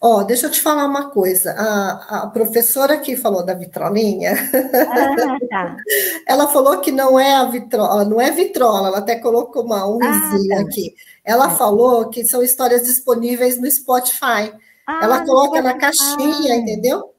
Ó, 0.00 0.22
deixa 0.22 0.46
eu 0.46 0.50
te 0.50 0.60
falar 0.60 0.84
uma 0.84 1.10
coisa. 1.10 1.52
A, 1.52 2.24
a, 2.24 2.26
professora 2.26 2.98
que 2.98 3.16
falou 3.16 3.44
da 3.44 3.54
vitrolinha, 3.54 4.34
ah, 4.34 5.38
tá. 5.48 5.76
ela 6.28 6.48
falou 6.48 6.80
que 6.80 6.92
não 6.92 7.18
é 7.18 7.34
a 7.34 7.44
vitrola, 7.46 8.04
não 8.04 8.20
é 8.20 8.30
vitrola, 8.30 8.88
ela 8.88 8.98
até 8.98 9.16
colocou 9.16 9.64
uma, 9.64 9.88
um 9.88 9.98
ah, 10.02 10.30
tá. 10.48 10.60
aqui. 10.60 10.94
Ela 11.24 11.52
é. 11.52 11.56
falou 11.56 12.10
que 12.10 12.24
são 12.24 12.42
histórias 12.42 12.82
disponíveis 12.82 13.60
no 13.60 13.70
Spotify. 13.70 14.52
Ah, 14.86 15.00
ela 15.02 15.24
coloca 15.24 15.62
na 15.62 15.78
caixinha, 15.78 16.56
entendeu? 16.56 17.14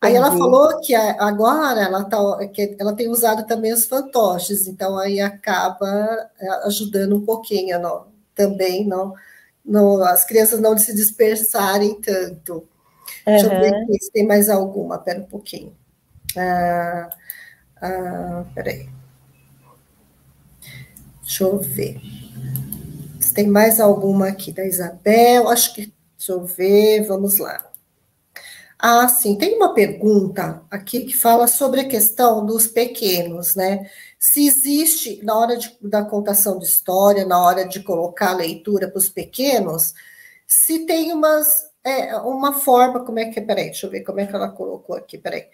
Aí 0.00 0.14
ela 0.14 0.36
falou 0.36 0.80
que 0.82 0.94
agora 0.94 1.80
ela, 1.80 2.04
tá, 2.04 2.18
que 2.48 2.76
ela 2.78 2.94
tem 2.94 3.08
usado 3.08 3.46
também 3.46 3.72
os 3.72 3.86
fantoches, 3.86 4.66
então 4.66 4.98
aí 4.98 5.18
acaba 5.18 6.28
é, 6.38 6.48
ajudando 6.66 7.16
um 7.16 7.24
pouquinho 7.24 7.80
não, 7.80 8.06
também, 8.34 8.86
não 8.86 9.14
as 10.04 10.26
crianças 10.26 10.60
não 10.60 10.76
se 10.76 10.94
dispersarem 10.94 11.98
tanto. 12.02 12.52
Uhum. 12.54 12.66
Deixa 13.24 13.46
eu 13.46 13.60
ver 13.60 13.74
aqui 13.74 14.02
se 14.02 14.12
tem 14.12 14.26
mais 14.26 14.50
alguma, 14.50 14.98
pera 14.98 15.20
um 15.20 15.24
pouquinho. 15.24 15.74
Ah, 16.36 17.08
ah, 17.80 18.44
peraí. 18.54 18.88
Deixa 21.22 21.44
eu 21.44 21.58
ver. 21.58 21.98
Tem 23.34 23.48
mais 23.48 23.80
alguma 23.80 24.28
aqui 24.28 24.52
da 24.52 24.64
Isabel, 24.64 25.48
acho 25.48 25.74
que. 25.74 25.92
Deixa 26.16 26.32
eu 26.32 26.44
ver, 26.46 27.06
vamos 27.06 27.38
lá. 27.38 27.70
Ah, 28.78 29.08
sim, 29.08 29.36
tem 29.36 29.56
uma 29.56 29.74
pergunta 29.74 30.62
aqui 30.70 31.04
que 31.04 31.16
fala 31.16 31.46
sobre 31.46 31.80
a 31.80 31.88
questão 31.88 32.44
dos 32.44 32.66
pequenos, 32.66 33.54
né? 33.54 33.90
Se 34.18 34.46
existe, 34.46 35.20
na 35.24 35.36
hora 35.38 35.56
de, 35.56 35.76
da 35.82 36.04
contação 36.04 36.58
de 36.58 36.66
história, 36.66 37.24
na 37.24 37.42
hora 37.42 37.66
de 37.66 37.82
colocar 37.82 38.30
a 38.30 38.36
leitura 38.36 38.88
para 38.88 38.98
os 38.98 39.08
pequenos, 39.08 39.94
se 40.46 40.86
tem 40.86 41.12
umas, 41.12 41.70
é, 41.84 42.16
uma 42.18 42.52
forma, 42.54 43.04
como 43.04 43.18
é 43.18 43.26
que, 43.30 43.40
peraí, 43.40 43.66
deixa 43.66 43.86
eu 43.86 43.90
ver 43.90 44.02
como 44.02 44.20
é 44.20 44.26
que 44.26 44.34
ela 44.34 44.48
colocou 44.50 44.96
aqui, 44.96 45.18
peraí. 45.18 45.46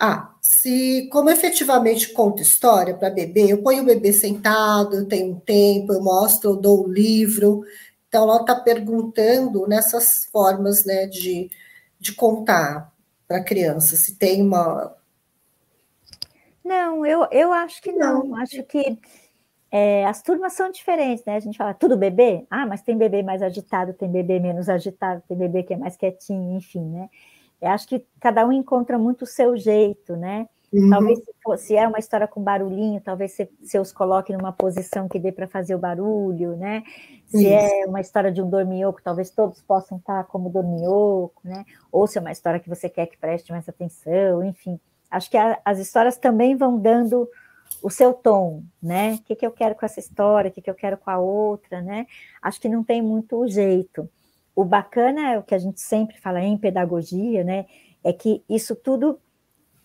Ah, 0.00 0.34
se, 0.40 1.08
como 1.12 1.28
efetivamente 1.28 2.12
conta 2.12 2.42
história 2.42 2.94
para 2.94 3.10
bebê, 3.10 3.52
eu 3.52 3.62
ponho 3.62 3.82
o 3.82 3.86
bebê 3.86 4.12
sentado, 4.12 4.96
eu 4.96 5.06
tenho 5.06 5.32
um 5.32 5.40
tempo, 5.40 5.92
eu 5.92 6.02
mostro, 6.02 6.50
eu 6.50 6.56
dou 6.56 6.86
o 6.86 6.92
livro, 6.92 7.62
então 8.08 8.22
ela 8.24 8.40
está 8.40 8.54
perguntando 8.54 9.66
nessas 9.68 10.24
formas, 10.32 10.84
né, 10.86 11.06
de, 11.06 11.50
de 12.00 12.14
contar 12.14 12.90
para 13.28 13.38
a 13.38 13.44
criança, 13.44 13.94
se 13.94 14.16
tem 14.16 14.42
uma, 14.42 14.96
não, 16.64 17.04
eu, 17.04 17.26
eu 17.32 17.52
acho 17.52 17.82
que 17.82 17.90
não. 17.90 18.24
não. 18.24 18.36
Acho 18.36 18.62
que 18.62 18.96
é, 19.72 20.06
as 20.06 20.22
turmas 20.22 20.52
são 20.52 20.70
diferentes, 20.70 21.24
né? 21.24 21.34
A 21.36 21.40
gente 21.40 21.58
fala, 21.58 21.74
tudo 21.74 21.96
bebê? 21.96 22.46
Ah, 22.50 22.64
mas 22.66 22.82
tem 22.82 22.96
bebê 22.96 23.22
mais 23.22 23.42
agitado, 23.42 23.92
tem 23.92 24.10
bebê 24.10 24.38
menos 24.38 24.68
agitado, 24.68 25.22
tem 25.26 25.36
bebê 25.36 25.62
que 25.62 25.74
é 25.74 25.76
mais 25.76 25.96
quietinho, 25.96 26.56
enfim, 26.56 26.84
né? 26.84 27.08
Eu 27.60 27.68
acho 27.70 27.86
que 27.86 28.04
cada 28.20 28.46
um 28.46 28.52
encontra 28.52 28.98
muito 28.98 29.22
o 29.22 29.26
seu 29.26 29.56
jeito, 29.56 30.16
né? 30.16 30.48
Uhum. 30.72 30.88
Talvez 30.88 31.18
se, 31.18 31.66
se, 31.66 31.76
é 31.76 31.86
uma 31.86 31.98
história 31.98 32.28
com 32.28 32.40
barulhinho, 32.40 33.00
talvez 33.00 33.32
você, 33.32 33.50
você 33.60 33.78
os 33.78 33.92
coloque 33.92 34.32
numa 34.32 34.52
posição 34.52 35.08
que 35.08 35.18
dê 35.18 35.32
para 35.32 35.48
fazer 35.48 35.74
o 35.74 35.78
barulho, 35.78 36.56
né? 36.56 36.84
Se 37.26 37.46
é 37.46 37.66
Isso. 37.66 37.74
é 37.74 37.86
uma 37.86 38.00
história 38.00 38.30
de 38.30 38.40
um 38.40 38.48
dorminhoco, 38.48 39.02
talvez 39.02 39.30
todos 39.30 39.60
possam 39.62 39.98
estar 39.98 40.24
como 40.24 40.48
dorminhoco, 40.48 41.40
né? 41.42 41.64
Ou 41.90 42.06
se 42.06 42.18
é 42.18 42.20
uma 42.20 42.30
história 42.30 42.60
que 42.60 42.68
você 42.68 42.88
quer 42.88 43.06
que 43.06 43.18
preste 43.18 43.50
mais 43.50 43.68
atenção, 43.68 44.44
enfim. 44.44 44.78
Acho 45.10 45.28
que 45.28 45.36
a, 45.36 45.58
as 45.64 45.78
histórias 45.80 46.16
também 46.16 46.56
vão 46.56 46.78
dando 46.78 47.28
o 47.82 47.90
seu 47.90 48.12
tom, 48.12 48.62
né? 48.80 49.14
O 49.14 49.22
que, 49.22 49.34
que 49.34 49.46
eu 49.46 49.50
quero 49.50 49.74
com 49.74 49.84
essa 49.84 49.98
história, 49.98 50.50
o 50.50 50.52
que, 50.52 50.62
que 50.62 50.70
eu 50.70 50.74
quero 50.74 50.96
com 50.96 51.10
a 51.10 51.18
outra, 51.18 51.82
né? 51.82 52.06
Acho 52.40 52.60
que 52.60 52.68
não 52.68 52.84
tem 52.84 53.02
muito 53.02 53.44
jeito. 53.48 54.08
O 54.54 54.64
bacana 54.64 55.32
é 55.32 55.38
o 55.38 55.42
que 55.42 55.54
a 55.54 55.58
gente 55.58 55.80
sempre 55.80 56.18
fala 56.18 56.40
em 56.42 56.56
pedagogia, 56.56 57.44
né? 57.44 57.66
É 58.02 58.12
que 58.12 58.42
isso 58.48 58.74
tudo 58.74 59.18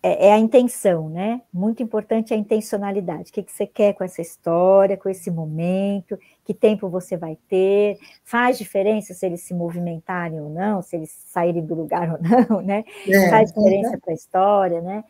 é, 0.02 0.28
é 0.28 0.34
a 0.34 0.38
intenção, 0.38 1.10
né? 1.10 1.42
Muito 1.52 1.82
importante 1.82 2.34
a 2.34 2.38
intencionalidade. 2.38 3.32
O 3.32 3.34
que, 3.34 3.44
que 3.44 3.52
você 3.52 3.66
quer 3.66 3.94
com 3.94 4.04
essa 4.04 4.22
história, 4.22 4.96
com 4.96 5.10
esse 5.10 5.32
momento, 5.32 6.18
que 6.44 6.54
tempo 6.54 6.88
você 6.88 7.18
vai 7.18 7.38
ter, 7.50 7.98
faz 8.24 8.58
diferença 8.58 9.14
se 9.14 9.26
eles 9.26 9.42
se 9.42 9.54
movimentarem 9.54 10.40
ou 10.40 10.50
não, 10.50 10.82
se 10.82 10.96
eles 10.96 11.12
saírem 11.12 11.66
do 11.66 11.74
lugar 11.74 12.12
ou 12.14 12.20
não, 12.22 12.62
né? 12.62 12.84
É, 13.08 13.30
faz 13.30 13.52
diferença 13.52 13.96
é. 13.96 13.98
para 13.98 14.12
a 14.12 14.16
história, 14.16 14.82
né? 14.82 15.04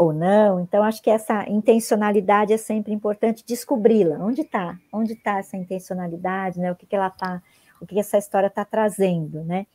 ou 0.00 0.14
não. 0.14 0.60
Então, 0.60 0.82
acho 0.82 1.02
que 1.02 1.10
essa 1.10 1.46
intencionalidade 1.46 2.54
é 2.54 2.56
sempre 2.56 2.90
importante 2.90 3.44
descobri-la. 3.46 4.16
Onde 4.24 4.40
está? 4.40 4.78
Onde 4.90 5.12
está 5.12 5.38
essa 5.38 5.58
intencionalidade, 5.58 6.58
né? 6.58 6.72
O 6.72 6.74
que, 6.74 6.86
que 6.86 6.96
ela 6.96 7.08
está, 7.08 7.42
o 7.80 7.86
que, 7.86 7.98
essa 7.98 8.18
história 8.18 8.46
está 8.46 8.64
trazendo, 8.64 9.42
né? 9.44 9.66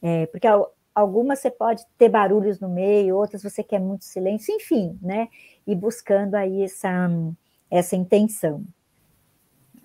É, 0.00 0.26
porque 0.26 0.46
algumas 0.94 1.40
você 1.40 1.50
pode 1.50 1.84
ter 1.96 2.08
barulhos 2.08 2.60
no 2.60 2.68
meio, 2.68 3.16
outras 3.16 3.42
você 3.42 3.62
quer 3.62 3.80
muito 3.80 4.04
silêncio, 4.04 4.54
enfim, 4.54 4.98
né? 5.02 5.28
E 5.66 5.74
buscando 5.74 6.34
aí 6.34 6.62
essa, 6.62 7.10
essa 7.70 7.96
intenção. 7.96 8.64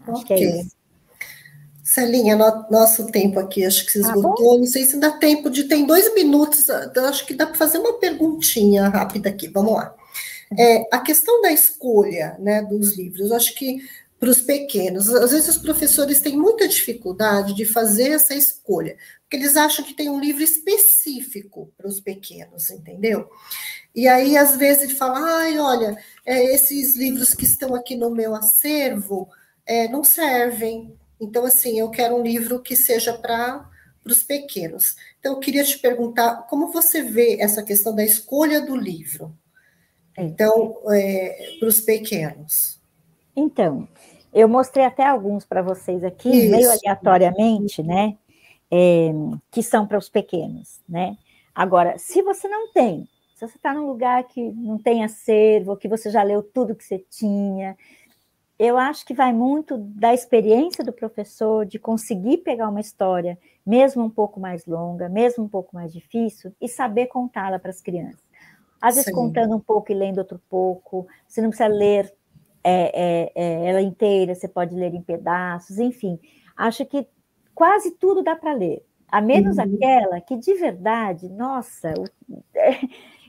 Acho 0.07 0.21
okay. 0.21 0.37
que 0.37 0.43
é 0.43 0.59
isso. 0.61 0.75
Celinha, 1.83 2.35
no, 2.35 2.65
nosso 2.71 3.07
tempo 3.11 3.37
aqui 3.39 3.65
acho 3.65 3.85
que 3.85 3.91
se 3.91 4.01
tá 4.01 4.09
esgotou. 4.09 4.53
Tá 4.53 4.59
não 4.59 4.65
sei 4.65 4.85
se 4.85 4.97
dá 4.97 5.11
tempo 5.11 5.49
de. 5.49 5.65
Tem 5.65 5.85
dois 5.85 6.13
minutos, 6.13 6.69
acho 6.69 7.25
que 7.25 7.33
dá 7.33 7.45
para 7.45 7.55
fazer 7.55 7.77
uma 7.77 7.99
perguntinha 7.99 8.87
rápida 8.87 9.29
aqui. 9.29 9.49
Vamos 9.49 9.73
lá. 9.73 9.93
É, 10.57 10.87
a 10.95 10.99
questão 10.99 11.41
da 11.41 11.51
escolha 11.51 12.37
né, 12.39 12.61
dos 12.61 12.95
livros, 12.95 13.31
acho 13.31 13.53
que 13.55 13.81
para 14.23 14.31
os 14.31 14.39
pequenos, 14.39 15.13
às 15.13 15.31
vezes 15.31 15.49
os 15.49 15.57
professores 15.57 16.21
têm 16.21 16.37
muita 16.37 16.65
dificuldade 16.65 17.53
de 17.53 17.65
fazer 17.65 18.11
essa 18.11 18.33
escolha, 18.33 18.95
porque 19.21 19.35
eles 19.35 19.57
acham 19.57 19.83
que 19.83 19.93
tem 19.93 20.09
um 20.09 20.17
livro 20.17 20.41
específico 20.41 21.73
para 21.77 21.89
os 21.89 21.99
pequenos, 21.99 22.69
entendeu? 22.69 23.29
E 23.93 24.07
aí, 24.07 24.37
às 24.37 24.55
vezes, 24.55 24.83
ele 24.83 24.95
fala: 24.95 25.19
ai, 25.19 25.59
olha, 25.59 25.97
é, 26.25 26.55
esses 26.55 26.95
livros 26.95 27.33
que 27.33 27.43
estão 27.43 27.75
aqui 27.75 27.97
no 27.97 28.09
meu 28.09 28.33
acervo 28.33 29.27
é, 29.65 29.89
não 29.89 30.05
servem 30.05 30.97
então, 31.19 31.45
assim, 31.45 31.79
eu 31.79 31.89
quero 31.89 32.15
um 32.15 32.23
livro 32.23 32.61
que 32.61 32.75
seja 32.75 33.13
para 33.13 33.69
os 34.05 34.23
pequenos. 34.23 34.95
Então, 35.19 35.33
eu 35.33 35.39
queria 35.39 35.63
te 35.63 35.79
perguntar 35.79 36.47
como 36.49 36.71
você 36.71 37.01
vê 37.01 37.37
essa 37.39 37.63
questão 37.63 37.95
da 37.95 38.03
escolha 38.03 38.59
do 38.59 38.75
livro. 38.75 39.33
Então, 40.17 40.81
é, 40.89 41.55
para 41.59 41.67
os 41.67 41.81
pequenos. 41.81 42.81
Então, 43.35 43.87
eu 44.33 44.49
mostrei 44.49 44.85
até 44.85 45.05
alguns 45.05 45.45
para 45.45 45.61
vocês 45.61 46.03
aqui, 46.03 46.29
Isso. 46.29 46.51
meio 46.51 46.71
aleatoriamente, 46.71 47.83
né? 47.83 48.17
É, 48.71 49.11
que 49.51 49.61
são 49.61 49.85
para 49.85 49.97
os 49.97 50.09
pequenos, 50.09 50.81
né? 50.89 51.15
Agora, 51.53 51.97
se 51.99 52.23
você 52.23 52.47
não 52.47 52.71
tem, 52.71 53.07
se 53.35 53.47
você 53.47 53.55
está 53.57 53.73
num 53.73 53.85
lugar 53.85 54.23
que 54.23 54.51
não 54.51 54.79
tem 54.79 55.03
acervo, 55.03 55.77
que 55.77 55.87
você 55.87 56.09
já 56.09 56.23
leu 56.23 56.41
tudo 56.41 56.75
que 56.75 56.83
você 56.83 56.97
tinha, 56.97 57.77
eu 58.57 58.77
acho 58.77 59.05
que 59.05 59.13
vai 59.13 59.31
muito 59.31 59.77
da 59.77 60.13
experiência 60.13 60.83
do 60.83 60.93
professor 60.93 61.65
de 61.65 61.77
conseguir 61.77 62.37
pegar 62.37 62.69
uma 62.69 62.79
história, 62.79 63.37
mesmo 63.65 64.03
um 64.03 64.09
pouco 64.09 64.39
mais 64.39 64.65
longa, 64.65 65.09
mesmo 65.09 65.43
um 65.43 65.49
pouco 65.49 65.75
mais 65.75 65.93
difícil, 65.93 66.51
e 66.59 66.67
saber 66.67 67.07
contá-la 67.07 67.59
para 67.59 67.69
as 67.69 67.81
crianças. 67.81 68.23
Às 68.81 68.95
vezes, 68.95 69.09
Sim. 69.09 69.15
contando 69.15 69.55
um 69.55 69.59
pouco 69.59 69.91
e 69.91 69.95
lendo 69.95 70.17
outro 70.17 70.41
pouco, 70.49 71.07
você 71.27 71.41
não 71.41 71.49
precisa 71.49 71.67
ler 71.67 72.13
é, 72.63 72.91
é, 72.93 73.31
é, 73.35 73.69
ela 73.69 73.81
inteira, 73.81 74.33
você 74.33 74.47
pode 74.47 74.75
ler 74.75 74.93
em 74.93 75.01
pedaços, 75.01 75.77
enfim. 75.77 76.19
Acho 76.55 76.85
que 76.85 77.07
quase 77.53 77.91
tudo 77.91 78.23
dá 78.23 78.35
para 78.35 78.53
ler, 78.53 78.85
a 79.07 79.21
menos 79.21 79.57
uhum. 79.57 79.63
aquela 79.63 80.21
que, 80.21 80.37
de 80.37 80.53
verdade, 80.55 81.29
nossa, 81.29 81.93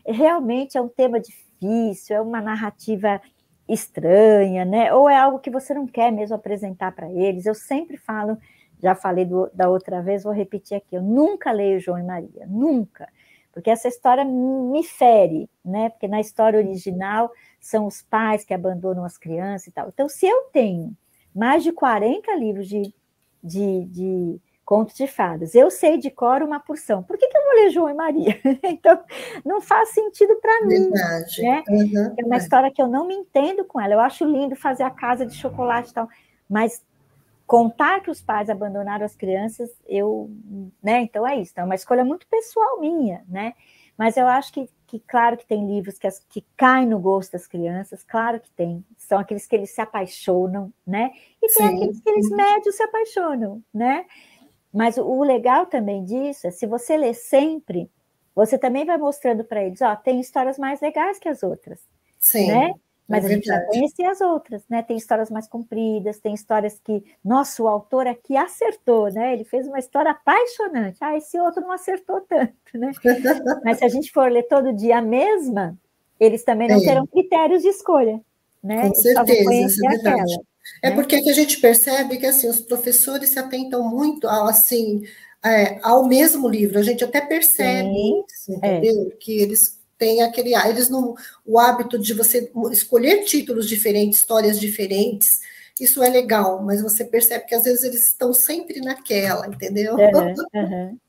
realmente 0.07 0.79
é 0.79 0.81
um 0.81 0.89
tema 0.89 1.21
difícil, 1.21 2.17
é 2.17 2.21
uma 2.21 2.41
narrativa 2.41 3.21
estranha, 3.69 4.65
né? 4.65 4.93
Ou 4.93 5.09
é 5.09 5.17
algo 5.17 5.39
que 5.39 5.51
você 5.51 5.73
não 5.75 5.87
quer 5.87 6.13
mesmo 6.13 6.37
apresentar 6.37 6.93
para 6.93 7.11
eles. 7.11 7.47
Eu 7.47 7.55
sempre 7.55 7.97
falo, 7.97 8.37
já 8.83 8.95
falei 8.95 9.25
do, 9.25 9.51
da 9.55 9.69
outra 9.69 10.03
vez, 10.03 10.23
vou 10.23 10.33
repetir 10.33 10.77
aqui, 10.77 10.95
eu 10.95 11.03
nunca 11.03 11.51
leio 11.51 11.81
João 11.81 11.99
e 11.99 12.03
Maria, 12.03 12.47
nunca, 12.47 13.09
porque 13.53 13.71
essa 13.71 13.89
história 13.89 14.25
me 14.25 14.83
fere, 14.83 15.49
né? 15.65 15.89
Porque 15.89 16.09
na 16.09 16.21
história 16.21 16.59
original 16.59 17.31
são 17.65 17.87
os 17.87 18.03
pais 18.03 18.45
que 18.45 18.53
abandonam 18.53 19.05
as 19.05 19.17
crianças 19.17 19.69
e 19.69 19.73
tal. 19.73 19.89
Então, 19.89 20.09
se 20.09 20.27
eu 20.27 20.45
tenho 20.53 20.95
mais 21.35 21.63
de 21.63 21.73
40 21.73 22.35
livros 22.37 22.69
de, 22.69 22.95
de, 23.43 23.85
de 23.87 24.41
contos 24.65 24.95
de 24.95 25.07
fadas. 25.07 25.55
Eu 25.55 25.71
sei 25.71 25.99
de 25.99 26.11
cor 26.11 26.43
uma 26.43 26.59
porção. 26.59 27.03
Por 27.03 27.19
que, 27.19 27.29
que 27.29 27.37
eu 27.37 27.45
vou 27.45 27.53
ler 27.55 27.71
João 27.71 27.91
e 27.91 27.95
Maria? 27.95 28.41
então, 28.65 28.99
não 29.45 29.61
faz 29.61 29.91
sentido 29.91 30.37
para 30.37 30.65
mim. 30.65 30.91
Né? 30.91 31.63
Uhum, 31.69 32.15
é 32.19 32.25
uma 32.25 32.37
é. 32.37 32.39
história 32.39 32.71
que 32.71 32.81
eu 32.81 32.89
não 32.89 33.07
me 33.07 33.15
entendo 33.15 33.65
com 33.65 33.81
ela. 33.81 33.95
Eu 33.95 34.01
acho 34.01 34.25
lindo 34.25 34.57
fazer 34.57 34.85
a 34.85 34.91
casa 34.91 35.27
de 35.27 35.35
chocolate 35.35 35.91
e 35.91 35.95
tal, 35.95 36.09
mas 36.49 36.83
contar 37.47 38.01
que 38.01 38.11
os 38.11 38.23
pais 38.23 38.49
abandonaram 38.49 39.05
as 39.05 39.15
crianças, 39.15 39.71
eu, 39.87 40.31
né? 40.83 41.03
Então 41.03 41.27
é 41.27 41.37
isso, 41.39 41.53
é 41.57 41.65
uma 41.65 41.75
escolha 41.75 42.05
muito 42.05 42.27
pessoal 42.27 42.81
minha, 42.81 43.23
né? 43.29 43.53
Mas 43.99 44.17
eu 44.17 44.27
acho 44.27 44.53
que, 44.53 44.69
que 44.95 45.01
claro 45.09 45.37
que 45.37 45.45
tem 45.45 45.67
livros 45.67 45.99
que, 45.99 46.07
as, 46.07 46.21
que 46.21 46.45
caem 46.57 46.87
no 46.87 47.01
gosto 47.01 47.33
das 47.33 47.49
crianças, 47.49 48.05
claro 48.05 48.39
que 48.39 48.51
tem. 48.53 48.85
São 48.97 49.19
aqueles 49.19 49.45
que 49.45 49.57
eles 49.57 49.71
se 49.71 49.81
apaixonam, 49.81 50.73
né? 50.87 51.11
E 51.43 51.49
tem 51.49 51.67
Sim. 51.67 51.77
aqueles 51.77 52.01
que 52.01 52.09
eles 52.09 52.31
médios 52.31 52.77
se 52.77 52.83
apaixonam, 52.85 53.61
né? 53.73 54.07
Mas 54.73 54.97
o, 54.97 55.05
o 55.05 55.25
legal 55.25 55.67
também 55.67 56.05
disso 56.05 56.47
é 56.47 56.53
se 56.53 56.65
você 56.65 56.97
lê 56.97 57.13
sempre, 57.13 57.91
você 58.35 58.57
também 58.57 58.85
vai 58.85 58.97
mostrando 58.97 59.45
para 59.45 59.65
eles, 59.65 59.83
ó, 59.83 59.97
tem 59.97 60.21
histórias 60.21 60.59
mais 60.59 60.81
legais 60.81 61.19
que 61.19 61.29
as 61.29 61.43
outras. 61.43 61.81
Sim. 62.21 62.47
Né? 62.47 62.73
Mas 63.09 63.25
é 63.25 63.27
a 63.27 63.31
gente 63.31 63.47
já 63.47 63.61
conhecia 63.61 64.11
as 64.11 64.21
outras, 64.21 64.63
né? 64.69 64.83
Tem 64.83 64.97
histórias 64.97 65.31
mais 65.31 65.47
compridas, 65.47 66.19
tem 66.19 66.33
histórias 66.33 66.81
que, 66.83 67.05
nosso 67.23 67.69
autor 67.69 68.07
aqui 68.07 68.37
acertou, 68.37 69.13
né? 69.13 69.35
Ele 69.35 69.45
fez 69.45 69.67
uma 69.67 69.79
história 69.79 70.11
apaixonante. 70.11 70.97
Ah, 71.01 71.17
esse 71.17 71.39
outro 71.39 71.61
não 71.61 71.73
acertou 71.73 72.23
tanto, 72.23 72.55
né? 72.75 72.93
Mas 73.65 73.79
se 73.79 73.85
a 73.85 73.89
gente 73.89 74.11
for 74.11 74.31
ler 74.31 74.45
todo 74.45 74.73
dia 74.73 74.99
a 74.99 75.03
mesma, 75.03 75.79
eles 76.19 76.43
também 76.45 76.69
não 76.69 76.79
é. 76.79 76.85
terão 76.85 77.07
critérios 77.07 77.63
de 77.63 77.69
escolha, 77.69 78.21
né? 78.63 78.89
Com 78.89 78.95
certeza, 78.95 79.55
isso 79.55 79.87
é 79.87 79.91
verdade. 79.91 80.21
Aquela, 80.23 80.43
é 80.83 80.91
né? 80.91 80.95
porque 80.95 81.17
a 81.17 81.33
gente 81.33 81.61
percebe 81.61 82.17
que 82.17 82.27
assim 82.27 82.49
os 82.49 82.61
professores 82.61 83.31
se 83.31 83.39
atentam 83.39 83.87
muito 83.87 84.27
ao 84.27 84.47
assim 84.47 85.03
é, 85.45 85.79
ao 85.83 86.09
mesmo 86.09 86.49
livro. 86.49 86.79
A 86.79 86.83
gente 86.83 87.05
até 87.05 87.21
percebe 87.21 87.91
Sim, 88.29 88.59
é. 88.63 88.79
entendeu? 88.79 89.09
É. 89.13 89.17
Que 89.17 89.43
eles 89.43 89.79
tem 89.99 90.23
aquele 90.23 90.55
eles 90.55 90.89
não 90.89 91.15
o 91.45 91.59
hábito 91.59 91.99
de 91.99 92.15
você 92.15 92.51
escolher 92.71 93.25
títulos 93.25 93.69
diferentes, 93.69 94.21
histórias 94.21 94.59
diferentes. 94.59 95.41
Isso 95.81 96.03
é 96.03 96.09
legal, 96.09 96.63
mas 96.63 96.83
você 96.83 97.05
percebe 97.05 97.47
que 97.47 97.55
às 97.55 97.65
vezes 97.65 97.83
eles 97.83 98.07
estão 98.07 98.33
sempre 98.33 98.81
naquela, 98.81 99.47
entendeu? 99.47 99.95
Uhum, 99.95 100.35
uhum. 100.55 100.99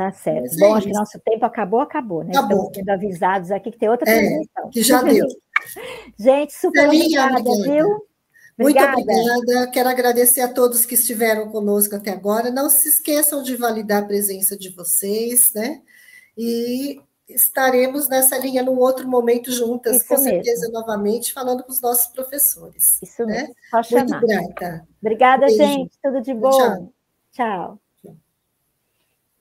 Tá 0.00 0.10
certo. 0.12 0.44
Mas 0.44 0.56
Bom, 0.56 0.74
é 0.74 0.78
acho 0.78 0.86
que 0.86 0.92
nosso 0.94 1.20
tempo 1.20 1.44
acabou, 1.44 1.80
acabou, 1.80 2.24
né? 2.24 2.30
Acabou. 2.30 2.56
Estamos 2.56 2.76
sendo 2.76 2.88
avisados 2.88 3.50
aqui 3.50 3.70
que 3.70 3.78
tem 3.78 3.90
outra 3.90 4.10
é, 4.10 4.18
transmissão. 4.18 4.70
Que 4.70 4.82
já 4.82 5.02
deu. 5.02 5.26
Gente, 6.18 6.54
super 6.54 6.86
obrigada, 6.86 7.42
viu? 7.42 8.06
Muito 8.58 8.82
obrigada. 8.82 9.70
Quero 9.70 9.88
agradecer 9.90 10.40
a 10.40 10.48
todos 10.48 10.86
que 10.86 10.94
estiveram 10.94 11.50
conosco 11.50 11.96
até 11.96 12.12
agora. 12.12 12.50
Não 12.50 12.70
se 12.70 12.88
esqueçam 12.88 13.42
de 13.42 13.56
validar 13.56 14.02
a 14.02 14.06
presença 14.06 14.56
de 14.56 14.70
vocês, 14.70 15.52
né? 15.54 15.82
E 16.34 16.98
estaremos 17.34 18.08
nessa 18.08 18.38
linha 18.38 18.62
num 18.62 18.78
outro 18.78 19.08
momento 19.08 19.50
juntas, 19.50 19.96
Isso 19.96 20.08
com 20.08 20.14
mesmo. 20.14 20.28
certeza, 20.30 20.70
novamente, 20.72 21.32
falando 21.32 21.62
com 21.62 21.70
os 21.72 21.80
nossos 21.80 22.06
professores. 22.08 23.00
Isso 23.02 23.24
né? 23.24 23.42
mesmo. 23.42 23.54
Pode 23.70 23.94
Muito 23.94 24.08
chamar. 24.10 24.20
grata. 24.20 24.88
Obrigada, 25.00 25.46
Beijo. 25.46 25.58
gente. 25.62 25.98
Tudo 26.02 26.20
de 26.20 26.34
bom. 26.34 26.50
Tchau. 26.50 26.92
Tchau. 27.32 27.89